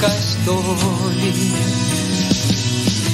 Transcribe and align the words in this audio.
cerca 0.00 0.16
estoy. 0.16 1.32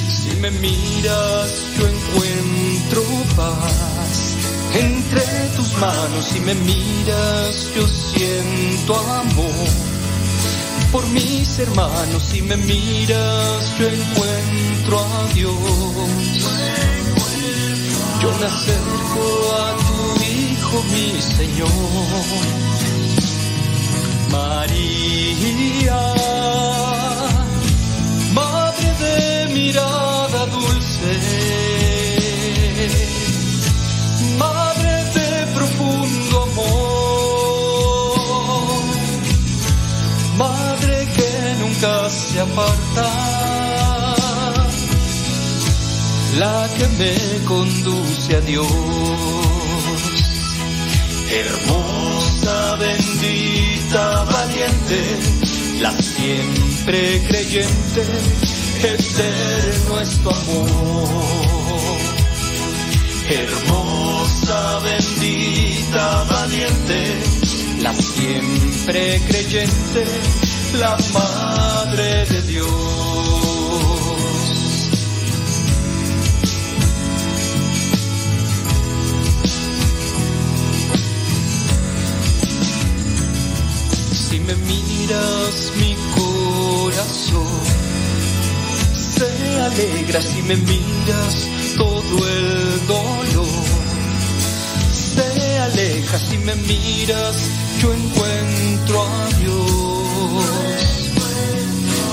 Si 0.09 0.35
me 0.37 0.51
miras, 0.51 1.65
yo 1.77 1.87
encuentro 1.87 3.03
paz. 3.35 4.35
Entre 4.73 5.21
tus 5.55 5.73
manos, 5.79 6.25
si 6.25 6.39
me 6.39 6.53
miras, 6.53 7.71
yo 7.75 7.87
siento 7.87 8.95
amor. 8.95 9.67
Por 10.91 11.05
mis 11.07 11.59
hermanos, 11.59 12.23
si 12.23 12.41
me 12.41 12.57
miras, 12.57 13.77
yo 13.79 13.87
encuentro 13.87 14.99
a 14.99 15.33
Dios. 15.33 15.53
Yo 18.21 18.31
me 18.39 18.45
acerco 18.45 19.53
a 19.53 19.77
tu 19.77 20.23
Hijo, 20.23 20.83
mi 20.91 21.21
Señor. 21.21 22.77
María, 24.31 25.97
aparta, 42.39 44.15
la 46.37 46.69
que 46.77 46.87
me 46.99 47.45
conduce 47.45 48.35
a 48.35 48.41
Dios, 48.41 48.67
hermosa, 51.31 52.75
bendita 52.75 54.23
valiente, 54.23 54.99
la 55.81 55.91
siempre 55.91 57.21
creyente, 57.27 58.03
eterno 58.83 59.99
es 60.01 60.19
tu 60.19 60.29
amor. 60.29 61.97
Hermosa, 63.29 64.79
bendita, 64.79 66.23
valiente, 66.23 67.13
la 67.81 67.93
siempre 67.93 69.21
creyente, 69.27 70.05
la 70.73 70.97
Madre 71.13 72.25
de 72.25 72.41
Dios. 72.43 72.87
me 84.47 84.55
miras 84.55 85.73
mi 85.75 85.95
corazón 86.15 87.59
se 88.93 89.59
alegra. 89.59 90.21
Si 90.21 90.41
me 90.43 90.55
miras 90.55 91.49
todo 91.77 92.27
el 92.27 92.87
dolor 92.87 93.47
se 94.93 95.59
aleja. 95.59 96.17
Si 96.17 96.37
me 96.37 96.55
miras 96.55 97.35
yo 97.81 97.93
encuentro 97.93 99.03
a 99.03 99.27
Dios 99.39 99.96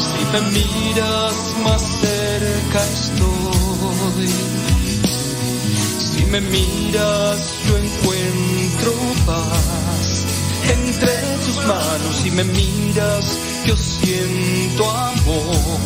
si 0.01 0.25
me 0.33 0.41
miras 0.51 1.37
más 1.65 1.83
cerca 2.01 2.85
estoy 2.93 4.29
si 5.99 6.25
me 6.27 6.41
miras 6.41 7.59
yo 7.67 7.77
encuentro 7.77 8.93
paz 9.27 10.25
entre 10.69 11.13
tus 11.45 11.57
manos 11.67 12.25
y 12.25 12.31
me 12.31 12.45
miras, 12.45 13.39
yo 13.67 13.77
siento 13.77 14.91
amor. 14.91 15.79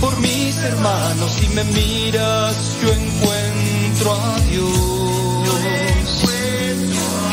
Por 0.00 0.18
mis 0.20 0.56
hermanos 0.58 1.42
y 1.42 1.48
me 1.54 1.64
miras, 1.64 2.76
yo 2.82 2.88
encuentro 2.92 4.14
a 4.14 4.40
Dios. 4.50 4.74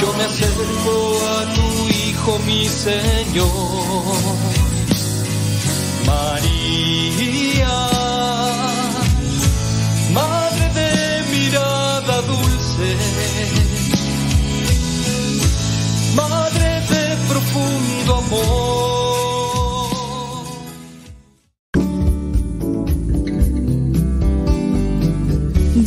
Yo 0.01 0.13
me 0.13 0.23
acerco 0.23 1.19
a 1.37 1.53
tu 1.53 1.90
Hijo, 2.21 2.37
mi 2.45 2.67
Señor. 2.67 3.49
María, 6.05 7.77
Madre 10.13 10.65
de 10.75 10.91
mirada 11.35 12.21
dulce. 12.21 12.89
Madre 16.15 16.69
de 16.91 17.03
profundo 17.27 18.11
amor. 18.15 18.51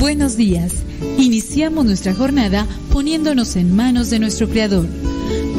Buenos 0.00 0.36
días. 0.36 0.72
Iniciamos 1.16 1.84
nuestra 1.84 2.12
jornada 2.12 2.66
poniéndonos 2.92 3.54
en 3.54 3.76
manos 3.76 4.10
de 4.10 4.18
nuestro 4.18 4.48
Creador. 4.48 4.86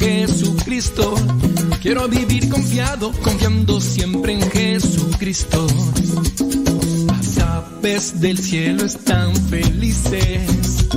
Jesucristo. 0.00 1.14
Quiero 1.82 2.08
vivir 2.08 2.48
confiado, 2.48 3.12
confiando 3.22 3.78
siempre 3.82 4.32
en 4.32 4.50
Jesucristo. 4.50 5.66
Las 7.06 7.38
aves 7.38 8.18
del 8.18 8.38
cielo 8.38 8.86
están 8.86 9.36
felices, 9.50 10.88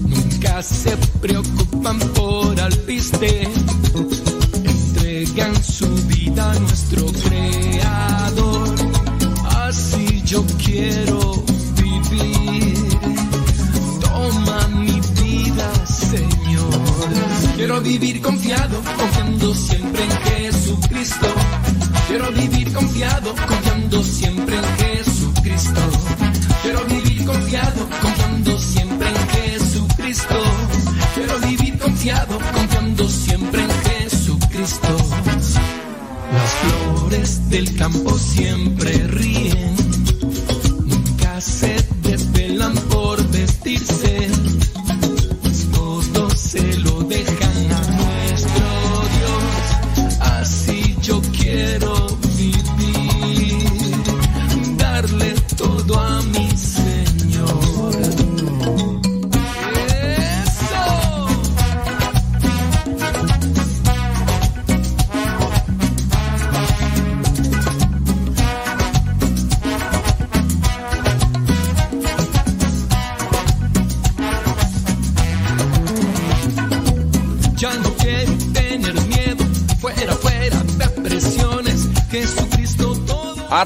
nunca 0.00 0.62
se 0.62 0.96
preocupan 1.20 1.98
por 1.98 2.60
alpiste. 2.60 3.48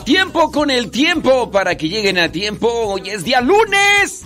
Tiempo 0.05 0.51
con 0.51 0.71
el 0.71 0.91
tiempo, 0.91 1.51
para 1.51 1.77
que 1.77 1.89
lleguen 1.89 2.19
a 2.19 2.31
tiempo. 2.31 2.69
Hoy 2.69 3.11
es 3.11 3.25
día 3.25 3.41
lunes. 3.41 4.25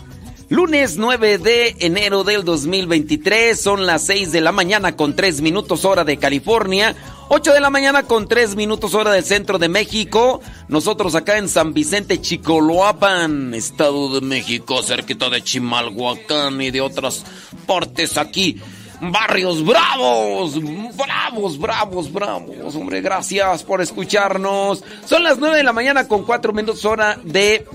Lunes 0.48 0.96
9 0.96 1.38
de 1.38 1.76
enero 1.80 2.24
del 2.24 2.44
2023. 2.44 3.60
Son 3.60 3.86
las 3.86 4.06
6 4.06 4.32
de 4.32 4.40
la 4.40 4.52
mañana 4.52 4.96
con 4.96 5.16
3 5.16 5.40
minutos 5.40 5.84
hora 5.84 6.04
de 6.04 6.18
California. 6.18 6.94
8 7.28 7.52
de 7.52 7.60
la 7.60 7.70
mañana 7.70 8.02
con 8.04 8.28
3 8.28 8.54
minutos 8.54 8.94
hora 8.94 9.12
del 9.12 9.24
centro 9.24 9.58
de 9.58 9.68
México. 9.68 10.40
Nosotros 10.68 11.14
acá 11.14 11.38
en 11.38 11.48
San 11.48 11.72
Vicente 11.72 12.20
Chicoloapan, 12.20 13.54
Estado 13.54 14.14
de 14.14 14.20
México, 14.20 14.82
cerquita 14.82 15.30
de 15.30 15.42
Chimalhuacán 15.42 16.60
y 16.60 16.70
de 16.70 16.80
otras 16.80 17.24
partes 17.66 18.18
aquí. 18.18 18.60
Barrios 19.04 19.64
bravos, 19.64 20.62
bravos, 20.96 21.58
bravos, 21.58 22.12
bravos. 22.12 22.76
Hombre, 22.76 23.00
gracias 23.00 23.64
por 23.64 23.80
escucharnos. 23.80 24.84
Son 25.06 25.24
las 25.24 25.38
9 25.38 25.56
de 25.56 25.64
la 25.64 25.72
mañana 25.72 26.06
con 26.06 26.22
4 26.22 26.52
minutos 26.52 26.84
hora 26.84 27.18
de 27.24 27.66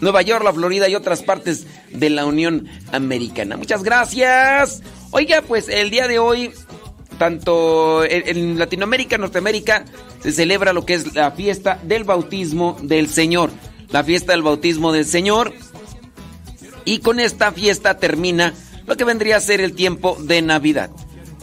Nueva 0.00 0.22
York, 0.22 0.42
la 0.42 0.52
Florida 0.52 0.88
y 0.88 0.96
otras 0.96 1.22
partes 1.22 1.68
de 1.90 2.10
la 2.10 2.26
Unión 2.26 2.66
Americana. 2.90 3.56
Muchas 3.56 3.84
gracias. 3.84 4.82
Oiga, 5.12 5.40
pues 5.46 5.68
el 5.68 5.88
día 5.88 6.08
de 6.08 6.18
hoy, 6.18 6.50
tanto 7.16 8.02
en, 8.04 8.58
Latinoamérica, 8.58 9.18
Norteamérica, 9.18 9.84
se 10.20 10.32
celebra 10.32 10.72
lo 10.72 10.84
que 10.84 10.94
es 10.94 11.14
la 11.14 11.30
fiesta 11.30 11.78
del 11.84 12.02
bautismo 12.02 12.76
del 12.82 13.08
Señor. 13.08 13.52
La 13.90 14.02
fiesta 14.02 14.32
del 14.32 14.42
bautismo 14.42 14.90
del 14.90 15.06
Señor. 15.06 15.52
Y 16.84 16.98
con 16.98 17.20
esta 17.20 17.52
fiesta 17.52 17.98
termina 17.98 18.52
lo 18.90 18.96
que 18.96 19.04
vendría 19.04 19.36
a 19.36 19.40
ser 19.40 19.60
el 19.60 19.74
tiempo 19.74 20.16
de 20.18 20.42
Navidad. 20.42 20.90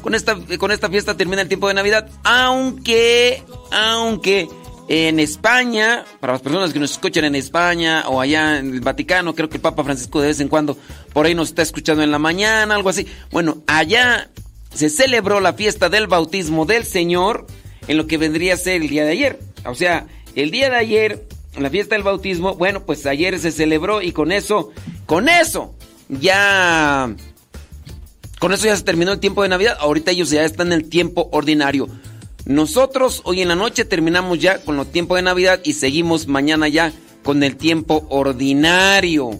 Con 0.01 0.15
esta, 0.15 0.37
con 0.57 0.69
esta 0.69 0.89
fiesta 0.89 1.15
termina 1.15 1.41
el 1.41 1.47
tiempo 1.47 1.69
de 1.69 1.75
Navidad, 1.75 2.09
aunque, 2.25 3.41
aunque 3.71 4.49
en 4.89 5.21
España, 5.21 6.03
para 6.19 6.33
las 6.33 6.41
personas 6.41 6.73
que 6.73 6.79
nos 6.79 6.91
escuchan 6.91 7.23
en 7.23 7.35
España 7.35 8.03
o 8.09 8.19
allá 8.19 8.59
en 8.59 8.73
el 8.73 8.81
Vaticano, 8.81 9.33
creo 9.33 9.47
que 9.47 9.55
el 9.55 9.61
Papa 9.61 9.85
Francisco 9.85 10.19
de 10.19 10.27
vez 10.27 10.41
en 10.41 10.49
cuando 10.49 10.77
por 11.13 11.25
ahí 11.25 11.35
nos 11.35 11.47
está 11.47 11.61
escuchando 11.61 12.03
en 12.03 12.11
la 12.11 12.19
mañana, 12.19 12.75
algo 12.75 12.89
así. 12.89 13.07
Bueno, 13.31 13.59
allá 13.65 14.29
se 14.73 14.89
celebró 14.89 15.39
la 15.39 15.53
fiesta 15.53 15.87
del 15.87 16.07
bautismo 16.07 16.65
del 16.65 16.83
Señor 16.83 17.47
en 17.87 17.95
lo 17.95 18.07
que 18.07 18.17
vendría 18.17 18.55
a 18.55 18.57
ser 18.57 18.81
el 18.81 18.89
día 18.89 19.05
de 19.05 19.11
ayer. 19.11 19.39
O 19.63 19.73
sea, 19.73 20.05
el 20.35 20.51
día 20.51 20.69
de 20.69 20.75
ayer, 20.75 21.25
la 21.57 21.69
fiesta 21.69 21.95
del 21.95 22.03
bautismo, 22.03 22.55
bueno, 22.55 22.83
pues 22.85 23.05
ayer 23.05 23.39
se 23.39 23.51
celebró 23.51 24.01
y 24.01 24.11
con 24.11 24.33
eso, 24.33 24.71
con 25.05 25.29
eso, 25.29 25.73
ya... 26.09 27.15
Con 28.39 28.53
eso 28.53 28.65
ya 28.65 28.75
se 28.75 28.83
terminó 28.83 29.13
el 29.13 29.19
tiempo 29.19 29.43
de 29.43 29.49
Navidad. 29.49 29.77
Ahorita 29.79 30.11
ellos 30.11 30.29
ya 30.29 30.43
están 30.43 30.67
en 30.67 30.73
el 30.73 30.89
tiempo 30.89 31.29
ordinario. 31.31 31.87
Nosotros 32.45 33.21
hoy 33.25 33.41
en 33.41 33.49
la 33.49 33.55
noche 33.55 33.83
terminamos 33.83 34.39
ya 34.39 34.59
con 34.59 34.79
el 34.79 34.85
tiempo 34.85 35.15
de 35.15 35.21
Navidad 35.21 35.59
y 35.63 35.73
seguimos 35.73 36.27
mañana 36.27 36.67
ya 36.67 36.93
con 37.23 37.43
el 37.43 37.57
tiempo 37.57 38.05
ordinario. 38.09 39.31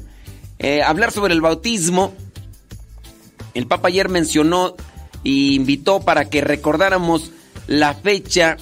Eh, 0.59 0.81
hablar 0.81 1.11
sobre 1.11 1.33
el 1.33 1.41
bautismo. 1.41 2.13
El 3.53 3.67
Papa 3.67 3.87
ayer 3.87 4.09
mencionó 4.09 4.75
e 5.23 5.29
invitó 5.29 6.01
para 6.01 6.29
que 6.29 6.41
recordáramos 6.41 7.31
la 7.67 7.93
fecha, 7.93 8.57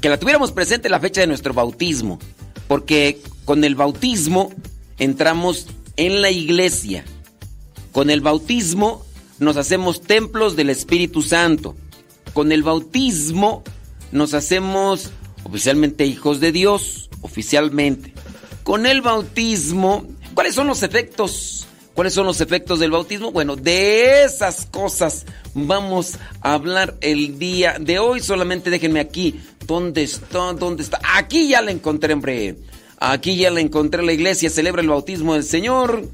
que 0.00 0.08
la 0.08 0.18
tuviéramos 0.18 0.52
presente 0.52 0.88
la 0.88 1.00
fecha 1.00 1.20
de 1.20 1.26
nuestro 1.26 1.52
bautismo. 1.52 2.18
Porque 2.68 3.20
con 3.44 3.64
el 3.64 3.74
bautismo 3.74 4.52
entramos 4.98 5.66
en 5.96 6.22
la 6.22 6.30
iglesia. 6.30 7.04
Con 7.90 8.10
el 8.10 8.20
bautismo 8.20 9.04
nos 9.42 9.56
hacemos 9.56 10.00
templos 10.00 10.56
del 10.56 10.70
Espíritu 10.70 11.22
Santo. 11.22 11.74
Con 12.32 12.52
el 12.52 12.62
bautismo 12.62 13.62
nos 14.10 14.34
hacemos 14.34 15.10
oficialmente 15.44 16.06
hijos 16.06 16.40
de 16.40 16.52
Dios, 16.52 17.10
oficialmente. 17.20 18.14
Con 18.62 18.86
el 18.86 19.02
bautismo, 19.02 20.06
¿cuáles 20.34 20.54
son 20.54 20.68
los 20.68 20.82
efectos? 20.82 21.66
¿Cuáles 21.94 22.14
son 22.14 22.24
los 22.24 22.40
efectos 22.40 22.78
del 22.78 22.90
bautismo? 22.90 23.32
Bueno, 23.32 23.56
de 23.56 24.24
esas 24.24 24.64
cosas 24.66 25.26
vamos 25.52 26.14
a 26.40 26.54
hablar 26.54 26.96
el 27.00 27.38
día 27.38 27.76
de 27.78 27.98
hoy. 27.98 28.20
Solamente 28.20 28.70
déjenme 28.70 29.00
aquí. 29.00 29.40
¿Dónde 29.66 30.02
está? 30.02 30.54
¿Dónde 30.54 30.84
está? 30.84 31.00
Aquí 31.16 31.48
ya 31.48 31.60
la 31.60 31.70
encontré, 31.70 32.14
hombre. 32.14 32.56
Aquí 32.98 33.36
ya 33.36 33.50
la 33.50 33.60
encontré. 33.60 34.02
La 34.02 34.12
iglesia 34.12 34.48
celebra 34.48 34.80
el 34.80 34.88
bautismo 34.88 35.34
del 35.34 35.44
Señor. 35.44 36.08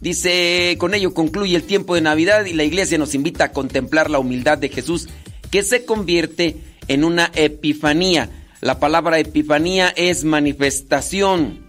Dice, 0.00 0.76
con 0.78 0.94
ello 0.94 1.14
concluye 1.14 1.56
el 1.56 1.62
tiempo 1.62 1.94
de 1.94 2.02
Navidad 2.02 2.44
y 2.44 2.52
la 2.52 2.64
iglesia 2.64 2.98
nos 2.98 3.14
invita 3.14 3.44
a 3.44 3.52
contemplar 3.52 4.10
la 4.10 4.18
humildad 4.18 4.58
de 4.58 4.68
Jesús 4.68 5.08
que 5.50 5.62
se 5.62 5.84
convierte 5.84 6.56
en 6.88 7.04
una 7.04 7.30
epifanía. 7.34 8.30
La 8.60 8.78
palabra 8.78 9.18
epifanía 9.18 9.88
es 9.96 10.24
manifestación. 10.24 11.66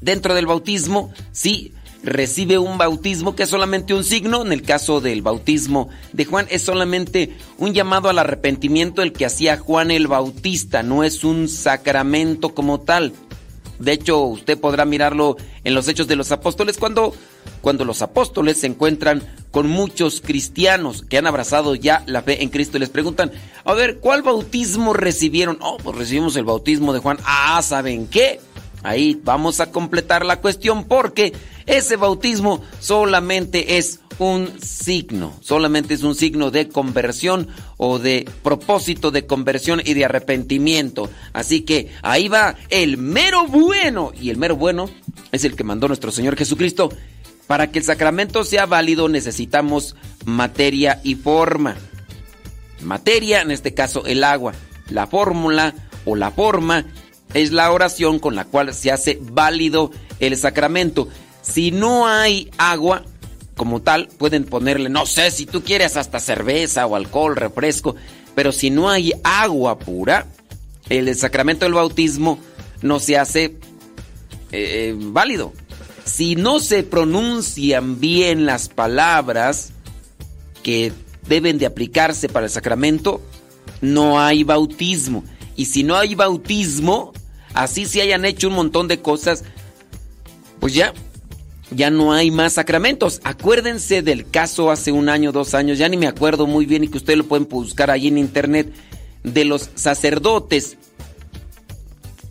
Dentro 0.00 0.34
del 0.34 0.46
bautismo, 0.46 1.12
sí, 1.32 1.72
recibe 2.04 2.58
un 2.58 2.78
bautismo 2.78 3.34
que 3.34 3.44
es 3.44 3.48
solamente 3.48 3.94
un 3.94 4.04
signo. 4.04 4.42
En 4.42 4.52
el 4.52 4.62
caso 4.62 5.00
del 5.00 5.22
bautismo 5.22 5.88
de 6.12 6.24
Juan 6.26 6.46
es 6.50 6.62
solamente 6.62 7.36
un 7.58 7.74
llamado 7.74 8.08
al 8.08 8.18
arrepentimiento 8.18 9.02
el 9.02 9.12
que 9.12 9.26
hacía 9.26 9.56
Juan 9.56 9.90
el 9.90 10.06
Bautista, 10.06 10.82
no 10.82 11.02
es 11.02 11.24
un 11.24 11.48
sacramento 11.48 12.54
como 12.54 12.80
tal. 12.80 13.12
De 13.78 13.92
hecho, 13.92 14.20
usted 14.20 14.58
podrá 14.58 14.84
mirarlo 14.84 15.36
en 15.64 15.74
los 15.74 15.88
Hechos 15.88 16.06
de 16.06 16.16
los 16.16 16.32
Apóstoles 16.32 16.78
cuando, 16.78 17.14
cuando 17.60 17.84
los 17.84 18.02
apóstoles 18.02 18.60
se 18.60 18.66
encuentran 18.66 19.22
con 19.50 19.68
muchos 19.68 20.20
cristianos 20.20 21.02
que 21.02 21.18
han 21.18 21.26
abrazado 21.26 21.74
ya 21.74 22.02
la 22.06 22.22
fe 22.22 22.42
en 22.42 22.50
Cristo 22.50 22.76
y 22.76 22.80
les 22.80 22.90
preguntan, 22.90 23.32
a 23.64 23.74
ver, 23.74 23.98
¿cuál 23.98 24.22
bautismo 24.22 24.92
recibieron? 24.92 25.58
Oh, 25.60 25.78
pues 25.78 25.96
recibimos 25.96 26.36
el 26.36 26.44
bautismo 26.44 26.92
de 26.92 27.00
Juan. 27.00 27.18
Ah, 27.24 27.60
¿saben 27.62 28.06
qué? 28.06 28.40
Ahí 28.82 29.18
vamos 29.24 29.60
a 29.60 29.72
completar 29.72 30.26
la 30.26 30.40
cuestión 30.40 30.84
porque 30.84 31.32
ese 31.66 31.96
bautismo 31.96 32.60
solamente 32.80 33.78
es 33.78 34.00
un 34.18 34.60
signo, 34.60 35.36
solamente 35.40 35.94
es 35.94 36.02
un 36.02 36.14
signo 36.14 36.50
de 36.50 36.68
conversión 36.68 37.48
o 37.76 37.98
de 37.98 38.28
propósito 38.42 39.10
de 39.10 39.26
conversión 39.26 39.82
y 39.84 39.94
de 39.94 40.04
arrepentimiento. 40.04 41.10
Así 41.32 41.62
que 41.62 41.90
ahí 42.02 42.28
va 42.28 42.56
el 42.70 42.96
mero 42.96 43.46
bueno 43.46 44.12
y 44.20 44.30
el 44.30 44.36
mero 44.36 44.56
bueno 44.56 44.88
es 45.32 45.44
el 45.44 45.56
que 45.56 45.64
mandó 45.64 45.88
nuestro 45.88 46.12
Señor 46.12 46.36
Jesucristo. 46.36 46.90
Para 47.46 47.70
que 47.70 47.78
el 47.78 47.84
sacramento 47.84 48.44
sea 48.44 48.66
válido 48.66 49.08
necesitamos 49.08 49.96
materia 50.24 51.00
y 51.04 51.14
forma. 51.14 51.76
Materia, 52.82 53.42
en 53.42 53.50
este 53.50 53.74
caso 53.74 54.06
el 54.06 54.24
agua. 54.24 54.54
La 54.88 55.06
fórmula 55.06 55.74
o 56.04 56.16
la 56.16 56.30
forma 56.30 56.86
es 57.34 57.52
la 57.52 57.70
oración 57.72 58.18
con 58.18 58.34
la 58.34 58.44
cual 58.44 58.72
se 58.74 58.92
hace 58.92 59.18
válido 59.20 59.90
el 60.20 60.36
sacramento. 60.36 61.08
Si 61.42 61.70
no 61.70 62.06
hay 62.06 62.50
agua 62.56 63.04
como 63.56 63.82
tal, 63.82 64.08
pueden 64.18 64.44
ponerle, 64.44 64.88
no 64.88 65.06
sé, 65.06 65.30
si 65.30 65.46
tú 65.46 65.62
quieres 65.62 65.96
hasta 65.96 66.20
cerveza 66.20 66.86
o 66.86 66.96
alcohol, 66.96 67.36
refresco, 67.36 67.94
pero 68.34 68.52
si 68.52 68.70
no 68.70 68.90
hay 68.90 69.12
agua 69.22 69.78
pura, 69.78 70.26
el 70.88 71.14
sacramento 71.14 71.64
del 71.64 71.74
bautismo 71.74 72.38
no 72.82 73.00
se 73.00 73.16
hace 73.16 73.44
eh, 73.44 73.56
eh, 74.52 74.94
válido. 74.96 75.52
Si 76.04 76.36
no 76.36 76.60
se 76.60 76.82
pronuncian 76.82 78.00
bien 78.00 78.44
las 78.44 78.68
palabras 78.68 79.72
que 80.62 80.92
deben 81.26 81.58
de 81.58 81.66
aplicarse 81.66 82.28
para 82.28 82.46
el 82.46 82.52
sacramento, 82.52 83.22
no 83.80 84.20
hay 84.20 84.44
bautismo. 84.44 85.24
Y 85.56 85.66
si 85.66 85.82
no 85.82 85.96
hay 85.96 86.14
bautismo, 86.14 87.12
así 87.54 87.86
se 87.86 88.02
hayan 88.02 88.24
hecho 88.24 88.48
un 88.48 88.54
montón 88.54 88.88
de 88.88 89.00
cosas, 89.00 89.44
pues 90.60 90.74
ya, 90.74 90.92
ya 91.74 91.90
no 91.90 92.12
hay 92.12 92.30
más 92.30 92.54
sacramentos. 92.54 93.20
Acuérdense 93.24 94.02
del 94.02 94.30
caso 94.30 94.70
hace 94.70 94.92
un 94.92 95.08
año, 95.08 95.32
dos 95.32 95.54
años, 95.54 95.78
ya 95.78 95.88
ni 95.88 95.96
me 95.96 96.06
acuerdo 96.06 96.46
muy 96.46 96.66
bien 96.66 96.84
y 96.84 96.88
que 96.88 96.98
ustedes 96.98 97.18
lo 97.18 97.26
pueden 97.26 97.48
buscar 97.48 97.90
ahí 97.90 98.08
en 98.08 98.18
internet, 98.18 98.72
de 99.22 99.44
los 99.44 99.70
sacerdotes. 99.74 100.76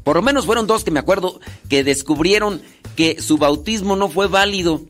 Por 0.03 0.17
lo 0.17 0.21
menos 0.21 0.45
fueron 0.45 0.67
dos 0.67 0.83
que 0.83 0.91
me 0.91 1.00
acuerdo 1.00 1.39
que 1.69 1.83
descubrieron 1.83 2.62
que 2.95 3.21
su 3.21 3.38
bautismo 3.38 3.95
no 3.95 4.09
fue 4.09 4.27
válido. 4.27 4.81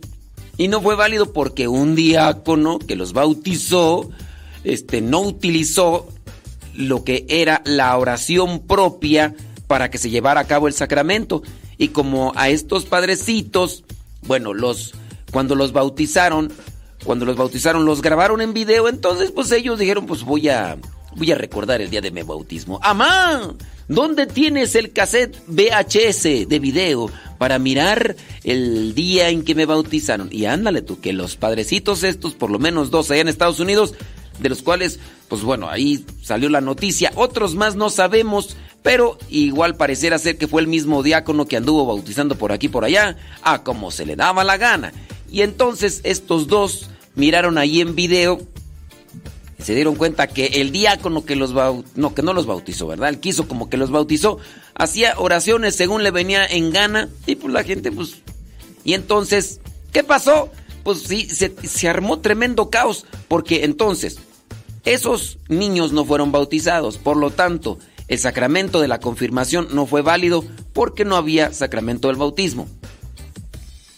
Y 0.58 0.68
no 0.68 0.82
fue 0.82 0.96
válido 0.96 1.34
porque 1.34 1.68
un 1.68 1.96
diácono 1.96 2.78
que 2.78 2.96
los 2.96 3.14
bautizó, 3.14 4.10
este, 4.64 5.02
no 5.02 5.22
utilizó 5.22 6.08
lo 6.76 7.04
que 7.04 7.26
era 7.28 7.62
la 7.66 7.98
oración 7.98 8.60
propia 8.60 9.36
para 9.68 9.90
que 9.90 9.98
se 9.98 10.12
llevara 10.12 10.42
a 10.42 10.48
cabo 10.48 10.68
el 10.68 10.74
sacramento. 10.74 11.42
Y 11.78 11.90
como 11.90 12.34
a 12.36 12.50
estos 12.50 12.86
padrecitos, 12.86 13.84
bueno, 14.26 14.54
los 14.54 14.94
cuando 15.32 15.56
los 15.56 15.74
bautizaron, 15.74 16.52
cuando 17.04 17.26
los 17.26 17.36
bautizaron 17.36 17.86
los 17.86 18.02
grabaron 18.02 18.42
en 18.42 18.54
video, 18.54 18.88
entonces 18.88 19.32
pues 19.32 19.52
ellos 19.52 19.80
dijeron, 19.80 20.06
pues 20.06 20.24
voy 20.24 20.50
a 20.50 20.78
voy 21.16 21.32
a 21.32 21.36
recordar 21.36 21.82
el 21.82 21.90
día 21.90 22.02
de 22.02 22.12
mi 22.12 22.24
bautismo. 22.24 22.80
¡Amá! 22.82 23.56
¿Dónde 23.88 24.26
tienes 24.26 24.76
el 24.76 24.92
cassette 24.94 25.38
VHS 25.48 26.48
de 26.48 26.60
video 26.60 27.12
para 27.38 27.60
mirar 27.60 28.16
el 28.44 28.96
día 28.96 29.30
en 29.30 29.44
que 29.44 29.56
me 29.56 29.66
bautizaron? 29.66 30.30
Y 30.32 30.46
ándale 30.46 30.82
tú, 30.82 31.00
que 31.00 31.14
los 31.14 31.36
padrecitos 31.36 32.04
estos, 32.04 32.34
por 32.34 32.50
lo 32.50 32.60
menos 32.60 32.92
dos 32.92 33.12
allá 33.12 33.22
en 33.22 33.28
Estados 33.28 33.60
Unidos, 33.60 33.94
de 34.40 34.50
los 34.50 34.64
cuales, 34.64 35.00
pues 35.28 35.44
bueno, 35.44 35.70
ahí 35.70 36.06
salió 36.22 36.50
la 36.50 36.62
noticia. 36.62 37.12
Otros 37.16 37.56
más 37.56 37.76
no 37.76 37.90
sabemos, 37.90 38.56
pero 38.84 39.18
igual 39.30 39.76
pareciera 39.76 40.20
ser 40.20 40.38
que 40.38 40.48
fue 40.48 40.62
el 40.62 40.68
mismo 40.68 41.02
diácono 41.02 41.48
que 41.48 41.58
anduvo 41.58 41.86
bautizando 41.86 42.36
por 42.36 42.52
aquí 42.52 42.70
por 42.70 42.86
allá, 42.86 43.18
a 43.42 43.64
como 43.64 43.90
se 43.90 44.06
le 44.06 44.16
daba 44.16 44.44
la 44.44 44.58
gana. 44.58 44.94
Y 45.32 45.42
entonces 45.42 46.02
estos 46.04 46.48
dos 46.48 46.90
miraron 47.16 47.58
ahí 47.58 47.82
en 47.82 47.96
video 47.96 48.40
se 49.60 49.74
dieron 49.74 49.96
cuenta 49.96 50.28
que 50.28 50.48
el 50.48 50.72
diácono 50.72 51.24
que 51.24 51.38
los 51.38 51.54
no 51.96 52.14
que 52.14 52.22
no 52.22 52.34
los 52.34 52.46
bautizó, 52.46 52.86
¿verdad? 52.86 53.10
Él 53.10 53.20
quiso 53.20 53.48
como 53.48 53.70
que 53.70 53.78
los 53.78 53.92
bautizó, 53.92 54.38
hacía 54.76 55.14
oraciones 55.18 55.76
según 55.76 56.04
le 56.04 56.12
venía 56.12 56.46
en 56.46 56.72
gana 56.72 57.10
y 57.26 57.36
pues 57.36 57.54
la 57.54 57.64
gente 57.64 57.92
pues 57.92 58.18
y 58.84 58.94
entonces, 58.94 59.62
¿qué 59.94 60.04
pasó? 60.04 60.52
Pues 60.84 61.04
sí, 61.04 61.30
se 61.30 61.88
armó 61.88 62.20
tremendo 62.20 62.70
caos 62.70 63.06
porque 63.30 63.64
entonces 63.64 64.18
esos 64.84 65.38
niños 65.48 65.94
no 65.94 66.04
fueron 66.04 66.34
bautizados, 66.34 66.98
por 66.98 67.16
lo 67.16 67.32
tanto, 67.32 67.80
el 68.08 68.20
sacramento 68.20 68.82
de 68.82 68.88
la 68.88 69.00
confirmación 69.00 69.68
no 69.72 69.86
fue 69.86 70.02
válido 70.02 70.44
porque 70.74 71.06
no 71.06 71.16
había 71.16 71.54
sacramento 71.54 72.08
del 72.08 72.18
bautismo. 72.18 72.68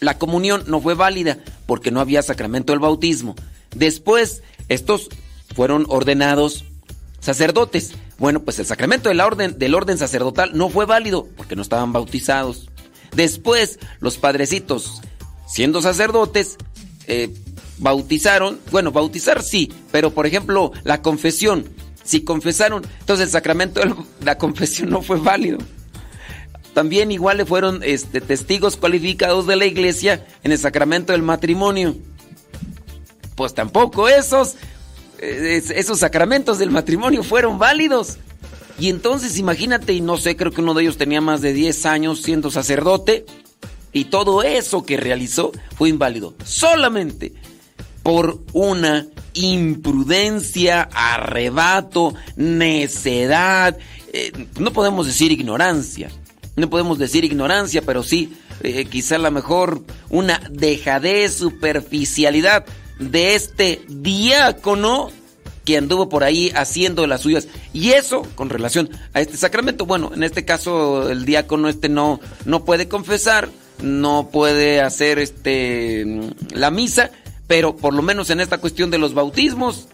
La 0.00 0.18
comunión 0.18 0.64
no 0.66 0.80
fue 0.80 0.94
válida 0.94 1.38
porque 1.66 1.90
no 1.90 2.00
había 2.00 2.22
sacramento 2.22 2.72
del 2.72 2.80
bautismo. 2.80 3.34
Después, 3.74 4.42
estos 4.68 5.08
fueron 5.54 5.86
ordenados 5.88 6.64
sacerdotes. 7.20 7.92
Bueno, 8.18 8.42
pues 8.42 8.58
el 8.58 8.66
sacramento 8.66 9.08
de 9.08 9.14
la 9.14 9.26
orden, 9.26 9.58
del 9.58 9.74
orden 9.74 9.98
sacerdotal 9.98 10.56
no 10.56 10.68
fue 10.68 10.86
válido 10.86 11.28
porque 11.36 11.56
no 11.56 11.62
estaban 11.62 11.92
bautizados. 11.92 12.68
Después, 13.14 13.78
los 14.00 14.18
padrecitos, 14.18 15.00
siendo 15.46 15.82
sacerdotes, 15.82 16.56
eh, 17.06 17.34
bautizaron, 17.78 18.58
bueno, 18.70 18.92
bautizar 18.92 19.42
sí, 19.42 19.72
pero 19.90 20.12
por 20.12 20.26
ejemplo, 20.26 20.72
la 20.84 21.02
confesión, 21.02 21.68
si 22.06 22.22
confesaron, 22.22 22.86
entonces 23.00 23.26
el 23.26 23.32
sacramento 23.32 23.80
de 23.80 23.94
la 24.24 24.38
confesión 24.38 24.90
no 24.90 25.02
fue 25.02 25.18
válido. 25.18 25.58
También 26.72 27.10
igual 27.10 27.38
le 27.38 27.46
fueron 27.46 27.80
este, 27.82 28.20
testigos 28.20 28.76
cualificados 28.76 29.46
de 29.46 29.56
la 29.56 29.64
iglesia 29.64 30.26
en 30.44 30.52
el 30.52 30.58
sacramento 30.58 31.12
del 31.12 31.22
matrimonio. 31.22 31.96
Pues 33.34 33.54
tampoco 33.54 34.08
esos, 34.08 34.56
eh, 35.18 35.62
esos 35.74 35.98
sacramentos 35.98 36.58
del 36.58 36.70
matrimonio 36.70 37.22
fueron 37.22 37.58
válidos. 37.58 38.18
Y 38.78 38.90
entonces 38.90 39.38
imagínate, 39.38 39.94
y 39.94 40.02
no 40.02 40.18
sé, 40.18 40.36
creo 40.36 40.52
que 40.52 40.60
uno 40.60 40.74
de 40.74 40.82
ellos 40.82 40.98
tenía 40.98 41.22
más 41.22 41.40
de 41.40 41.54
10 41.54 41.86
años 41.86 42.20
siendo 42.22 42.50
sacerdote, 42.50 43.24
y 43.92 44.04
todo 44.04 44.42
eso 44.42 44.84
que 44.84 44.98
realizó 44.98 45.52
fue 45.78 45.88
inválido. 45.88 46.34
Solamente 46.44 47.32
por 48.06 48.38
una 48.52 49.08
imprudencia, 49.34 50.88
arrebato, 50.94 52.14
necedad, 52.36 53.76
eh, 54.12 54.30
no 54.60 54.72
podemos 54.72 55.08
decir 55.08 55.32
ignorancia, 55.32 56.08
no 56.54 56.70
podemos 56.70 57.00
decir 57.00 57.24
ignorancia, 57.24 57.82
pero 57.82 58.04
sí 58.04 58.32
eh, 58.62 58.84
quizá 58.84 59.16
a 59.16 59.18
lo 59.18 59.32
mejor 59.32 59.82
una 60.08 60.40
dejadez, 60.52 61.34
superficialidad 61.34 62.64
de 63.00 63.34
este 63.34 63.82
diácono 63.88 65.08
que 65.64 65.76
anduvo 65.76 66.08
por 66.08 66.22
ahí 66.22 66.52
haciendo 66.54 67.08
las 67.08 67.22
suyas. 67.22 67.48
Y 67.72 67.90
eso 67.90 68.22
con 68.36 68.50
relación 68.50 68.88
a 69.14 69.20
este 69.20 69.36
sacramento. 69.36 69.84
Bueno, 69.84 70.12
en 70.14 70.22
este 70.22 70.44
caso 70.44 71.10
el 71.10 71.24
diácono 71.24 71.68
este 71.68 71.88
no, 71.88 72.20
no 72.44 72.64
puede 72.64 72.86
confesar, 72.86 73.48
no 73.82 74.28
puede 74.32 74.80
hacer 74.80 75.18
este 75.18 76.06
la 76.54 76.70
misa, 76.70 77.10
pero 77.46 77.76
por 77.76 77.94
lo 77.94 78.02
menos 78.02 78.30
en 78.30 78.40
esta 78.40 78.58
cuestión 78.58 78.90
de 78.90 78.98
los 78.98 79.14
bautismos, 79.14 79.88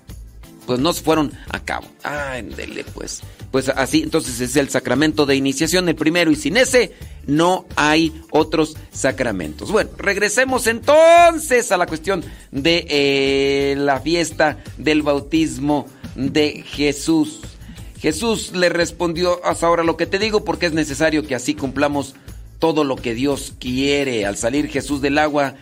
pues 0.66 0.78
no 0.78 0.92
se 0.92 1.02
fueron 1.02 1.32
a 1.48 1.60
cabo. 1.60 1.86
Ándele, 2.02 2.84
pues. 2.84 3.22
Pues 3.50 3.68
así, 3.68 4.02
entonces 4.02 4.40
es 4.40 4.56
el 4.56 4.70
sacramento 4.70 5.26
de 5.26 5.36
iniciación, 5.36 5.88
el 5.88 5.96
primero, 5.96 6.30
y 6.30 6.36
sin 6.36 6.56
ese 6.56 6.92
no 7.26 7.66
hay 7.76 8.22
otros 8.30 8.76
sacramentos. 8.90 9.70
Bueno, 9.70 9.90
regresemos 9.98 10.66
entonces 10.66 11.70
a 11.70 11.76
la 11.76 11.86
cuestión 11.86 12.24
de 12.50 12.86
eh, 12.88 13.74
la 13.76 14.00
fiesta 14.00 14.58
del 14.78 15.02
bautismo 15.02 15.86
de 16.14 16.64
Jesús. 16.66 17.40
Jesús 18.00 18.52
le 18.52 18.68
respondió, 18.68 19.44
hasta 19.44 19.66
ahora 19.66 19.84
lo 19.84 19.96
que 19.96 20.06
te 20.06 20.18
digo, 20.18 20.44
porque 20.44 20.66
es 20.66 20.72
necesario 20.72 21.26
que 21.26 21.34
así 21.34 21.54
cumplamos 21.54 22.14
todo 22.58 22.84
lo 22.84 22.96
que 22.96 23.14
Dios 23.14 23.54
quiere. 23.60 24.24
Al 24.24 24.36
salir 24.36 24.68
Jesús 24.68 25.00
del 25.02 25.18
agua, 25.18 25.54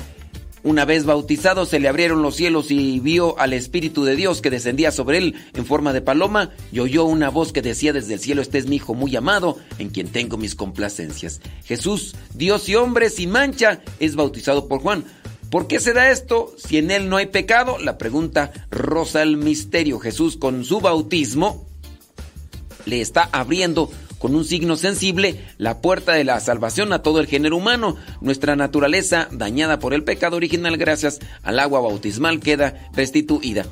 una 0.63 0.85
vez 0.85 1.05
bautizado, 1.05 1.65
se 1.65 1.81
le 1.81 1.89
abrieron 1.89 2.23
los 2.23 2.37
cielos 2.37 2.71
y 2.71 3.01
vio 3.01 3.39
al 3.39 3.53
Espíritu 3.53 4.05
de 4.05 4.17
Dios 4.17 4.41
que 4.41 4.51
descendía 4.51 4.93
sobre 4.93 5.19
él 5.19 5.35
en 5.55 5.65
forma 5.65 5.93
de 5.93 6.03
paloma 6.03 6.51
y 6.73 6.81
oyó 6.81 7.05
una 7.05 7.31
voz 7.31 7.53
que 7.53 7.63
decía 7.63 7.93
desde 7.93 8.15
el 8.15 8.21
cielo, 8.21 8.43
este 8.43 8.59
es 8.59 8.67
mi 8.67 8.77
Hijo 8.77 8.95
muy 8.95 9.15
amado, 9.17 9.59
en 9.79 9.91
quien 9.91 10.09
tengo 10.09 10.37
mis 10.37 10.55
complacencias. 10.55 11.41
Jesús, 11.65 12.15
Dios 12.35 12.69
y 12.69 12.75
hombre 12.75 13.11
sin 13.11 13.31
mancha, 13.31 13.81
es 13.99 14.17
bautizado 14.17 14.69
por 14.69 14.81
Juan. 14.81 15.05
¿Por 15.51 15.67
qué 15.67 15.81
se 15.81 15.93
da 15.93 16.11
esto 16.11 16.55
si 16.57 16.79
en 16.79 16.91
él 16.91 17.09
no 17.09 17.17
hay 17.17 17.27
pecado? 17.27 17.79
La 17.79 17.99
pregunta 17.99 18.53
rosa 18.71 19.23
el 19.23 19.37
misterio. 19.37 19.99
Jesús 19.99 20.37
con 20.37 20.65
su 20.65 20.81
bautismo 20.81 21.67
le 22.87 23.01
está 23.01 23.29
abriendo 23.33 23.91
con 24.21 24.37
un 24.37 24.45
signo 24.45 24.77
sensible 24.77 25.41
la 25.57 25.81
puerta 25.81 26.13
de 26.13 26.25
la 26.25 26.39
salvación 26.41 26.93
a 26.93 27.03
todo 27.03 27.21
el 27.21 27.27
género 27.27 27.57
humano. 27.57 27.97
Nuestra 28.21 28.55
naturaleza, 28.55 29.29
dañada 29.33 29.79
por 29.79 29.95
el 29.95 30.05
pecado 30.05 30.37
original 30.37 30.77
gracias 30.77 31.21
al 31.43 31.59
agua 31.59 31.81
bautismal, 31.81 32.39
queda 32.39 32.91
restituida. 32.93 33.65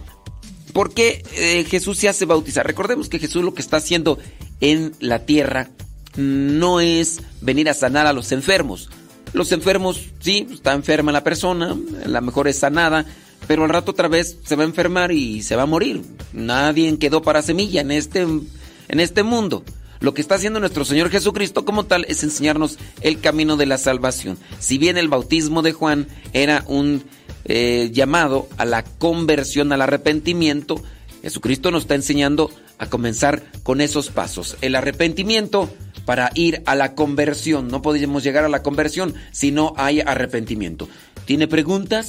¿Por 0.72 0.94
qué 0.94 1.22
eh, 1.36 1.64
Jesús 1.68 1.98
se 1.98 2.08
hace 2.08 2.24
bautizar? 2.24 2.66
Recordemos 2.66 3.10
que 3.10 3.18
Jesús 3.18 3.44
lo 3.44 3.52
que 3.52 3.60
está 3.60 3.76
haciendo 3.76 4.18
en 4.60 4.92
la 5.00 5.26
tierra 5.26 5.68
no 6.16 6.80
es 6.80 7.20
venir 7.42 7.68
a 7.68 7.74
sanar 7.74 8.06
a 8.06 8.14
los 8.14 8.32
enfermos. 8.32 8.88
Los 9.34 9.52
enfermos, 9.52 10.00
sí, 10.20 10.46
está 10.50 10.72
enferma 10.72 11.12
la 11.12 11.24
persona, 11.24 11.76
la 12.06 12.22
mejor 12.22 12.48
es 12.48 12.58
sanada, 12.58 13.04
pero 13.46 13.64
al 13.64 13.68
rato 13.68 13.90
otra 13.90 14.08
vez 14.08 14.38
se 14.46 14.56
va 14.56 14.62
a 14.62 14.66
enfermar 14.66 15.12
y 15.12 15.42
se 15.42 15.56
va 15.56 15.64
a 15.64 15.66
morir. 15.66 16.02
Nadie 16.32 16.98
quedó 16.98 17.20
para 17.20 17.42
semilla 17.42 17.82
en 17.82 17.90
este, 17.90 18.22
en 18.22 19.00
este 19.00 19.22
mundo. 19.22 19.62
Lo 20.00 20.14
que 20.14 20.20
está 20.20 20.36
haciendo 20.36 20.60
nuestro 20.60 20.84
Señor 20.84 21.10
Jesucristo 21.10 21.64
como 21.64 21.84
tal 21.84 22.04
es 22.08 22.22
enseñarnos 22.22 22.78
el 23.00 23.20
camino 23.20 23.56
de 23.56 23.66
la 23.66 23.78
salvación. 23.78 24.38
Si 24.58 24.78
bien 24.78 24.96
el 24.96 25.08
bautismo 25.08 25.62
de 25.62 25.72
Juan 25.72 26.06
era 26.32 26.64
un 26.66 27.04
eh, 27.44 27.90
llamado 27.92 28.48
a 28.56 28.64
la 28.64 28.84
conversión, 28.84 29.72
al 29.72 29.82
arrepentimiento, 29.82 30.82
Jesucristo 31.22 31.70
nos 31.70 31.82
está 31.82 31.94
enseñando 31.94 32.50
a 32.78 32.86
comenzar 32.86 33.42
con 33.62 33.80
esos 33.80 34.10
pasos. 34.10 34.56
El 34.60 34.76
arrepentimiento 34.76 35.68
para 36.08 36.30
ir 36.34 36.62
a 36.64 36.74
la 36.74 36.94
conversión. 36.94 37.68
No 37.68 37.82
podemos 37.82 38.22
llegar 38.24 38.44
a 38.44 38.48
la 38.48 38.62
conversión 38.62 39.14
si 39.30 39.50
no 39.50 39.74
hay 39.76 40.00
arrepentimiento. 40.00 40.88
¿Tiene 41.26 41.48
preguntas 41.48 42.06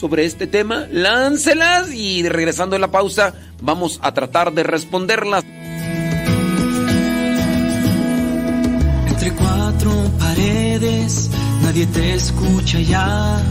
sobre 0.00 0.24
este 0.24 0.48
tema? 0.48 0.88
Láncelas 0.90 1.94
y 1.94 2.28
regresando 2.28 2.74
a 2.74 2.80
la 2.80 2.90
pausa 2.90 3.34
vamos 3.62 4.00
a 4.02 4.12
tratar 4.12 4.52
de 4.54 4.64
responderlas. 4.64 5.44
Entre 9.28 9.44
cuatro 9.44 9.90
paredes, 10.18 11.28
nadie 11.60 11.86
te 11.86 12.14
escucha 12.14 12.80
ya. 12.80 13.42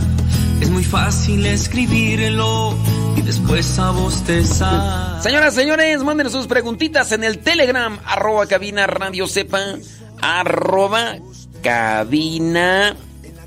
Es 0.59 0.71
muy 0.71 0.83
fácil 0.83 1.45
escribirlo 1.45 2.75
y 3.15 3.21
después 3.21 3.77
a 3.77 3.91
bostezar. 3.91 5.21
Señoras, 5.21 5.53
señores, 5.53 6.03
manden 6.03 6.31
sus 6.31 6.47
preguntitas 6.47 7.11
en 7.11 7.23
el 7.23 7.37
Telegram, 7.39 7.99
arroba 8.05 8.47
cabina 8.47 8.87
radio 8.87 9.27
sepa, 9.27 9.59
arroba 10.19 11.17
cabina 11.61 12.95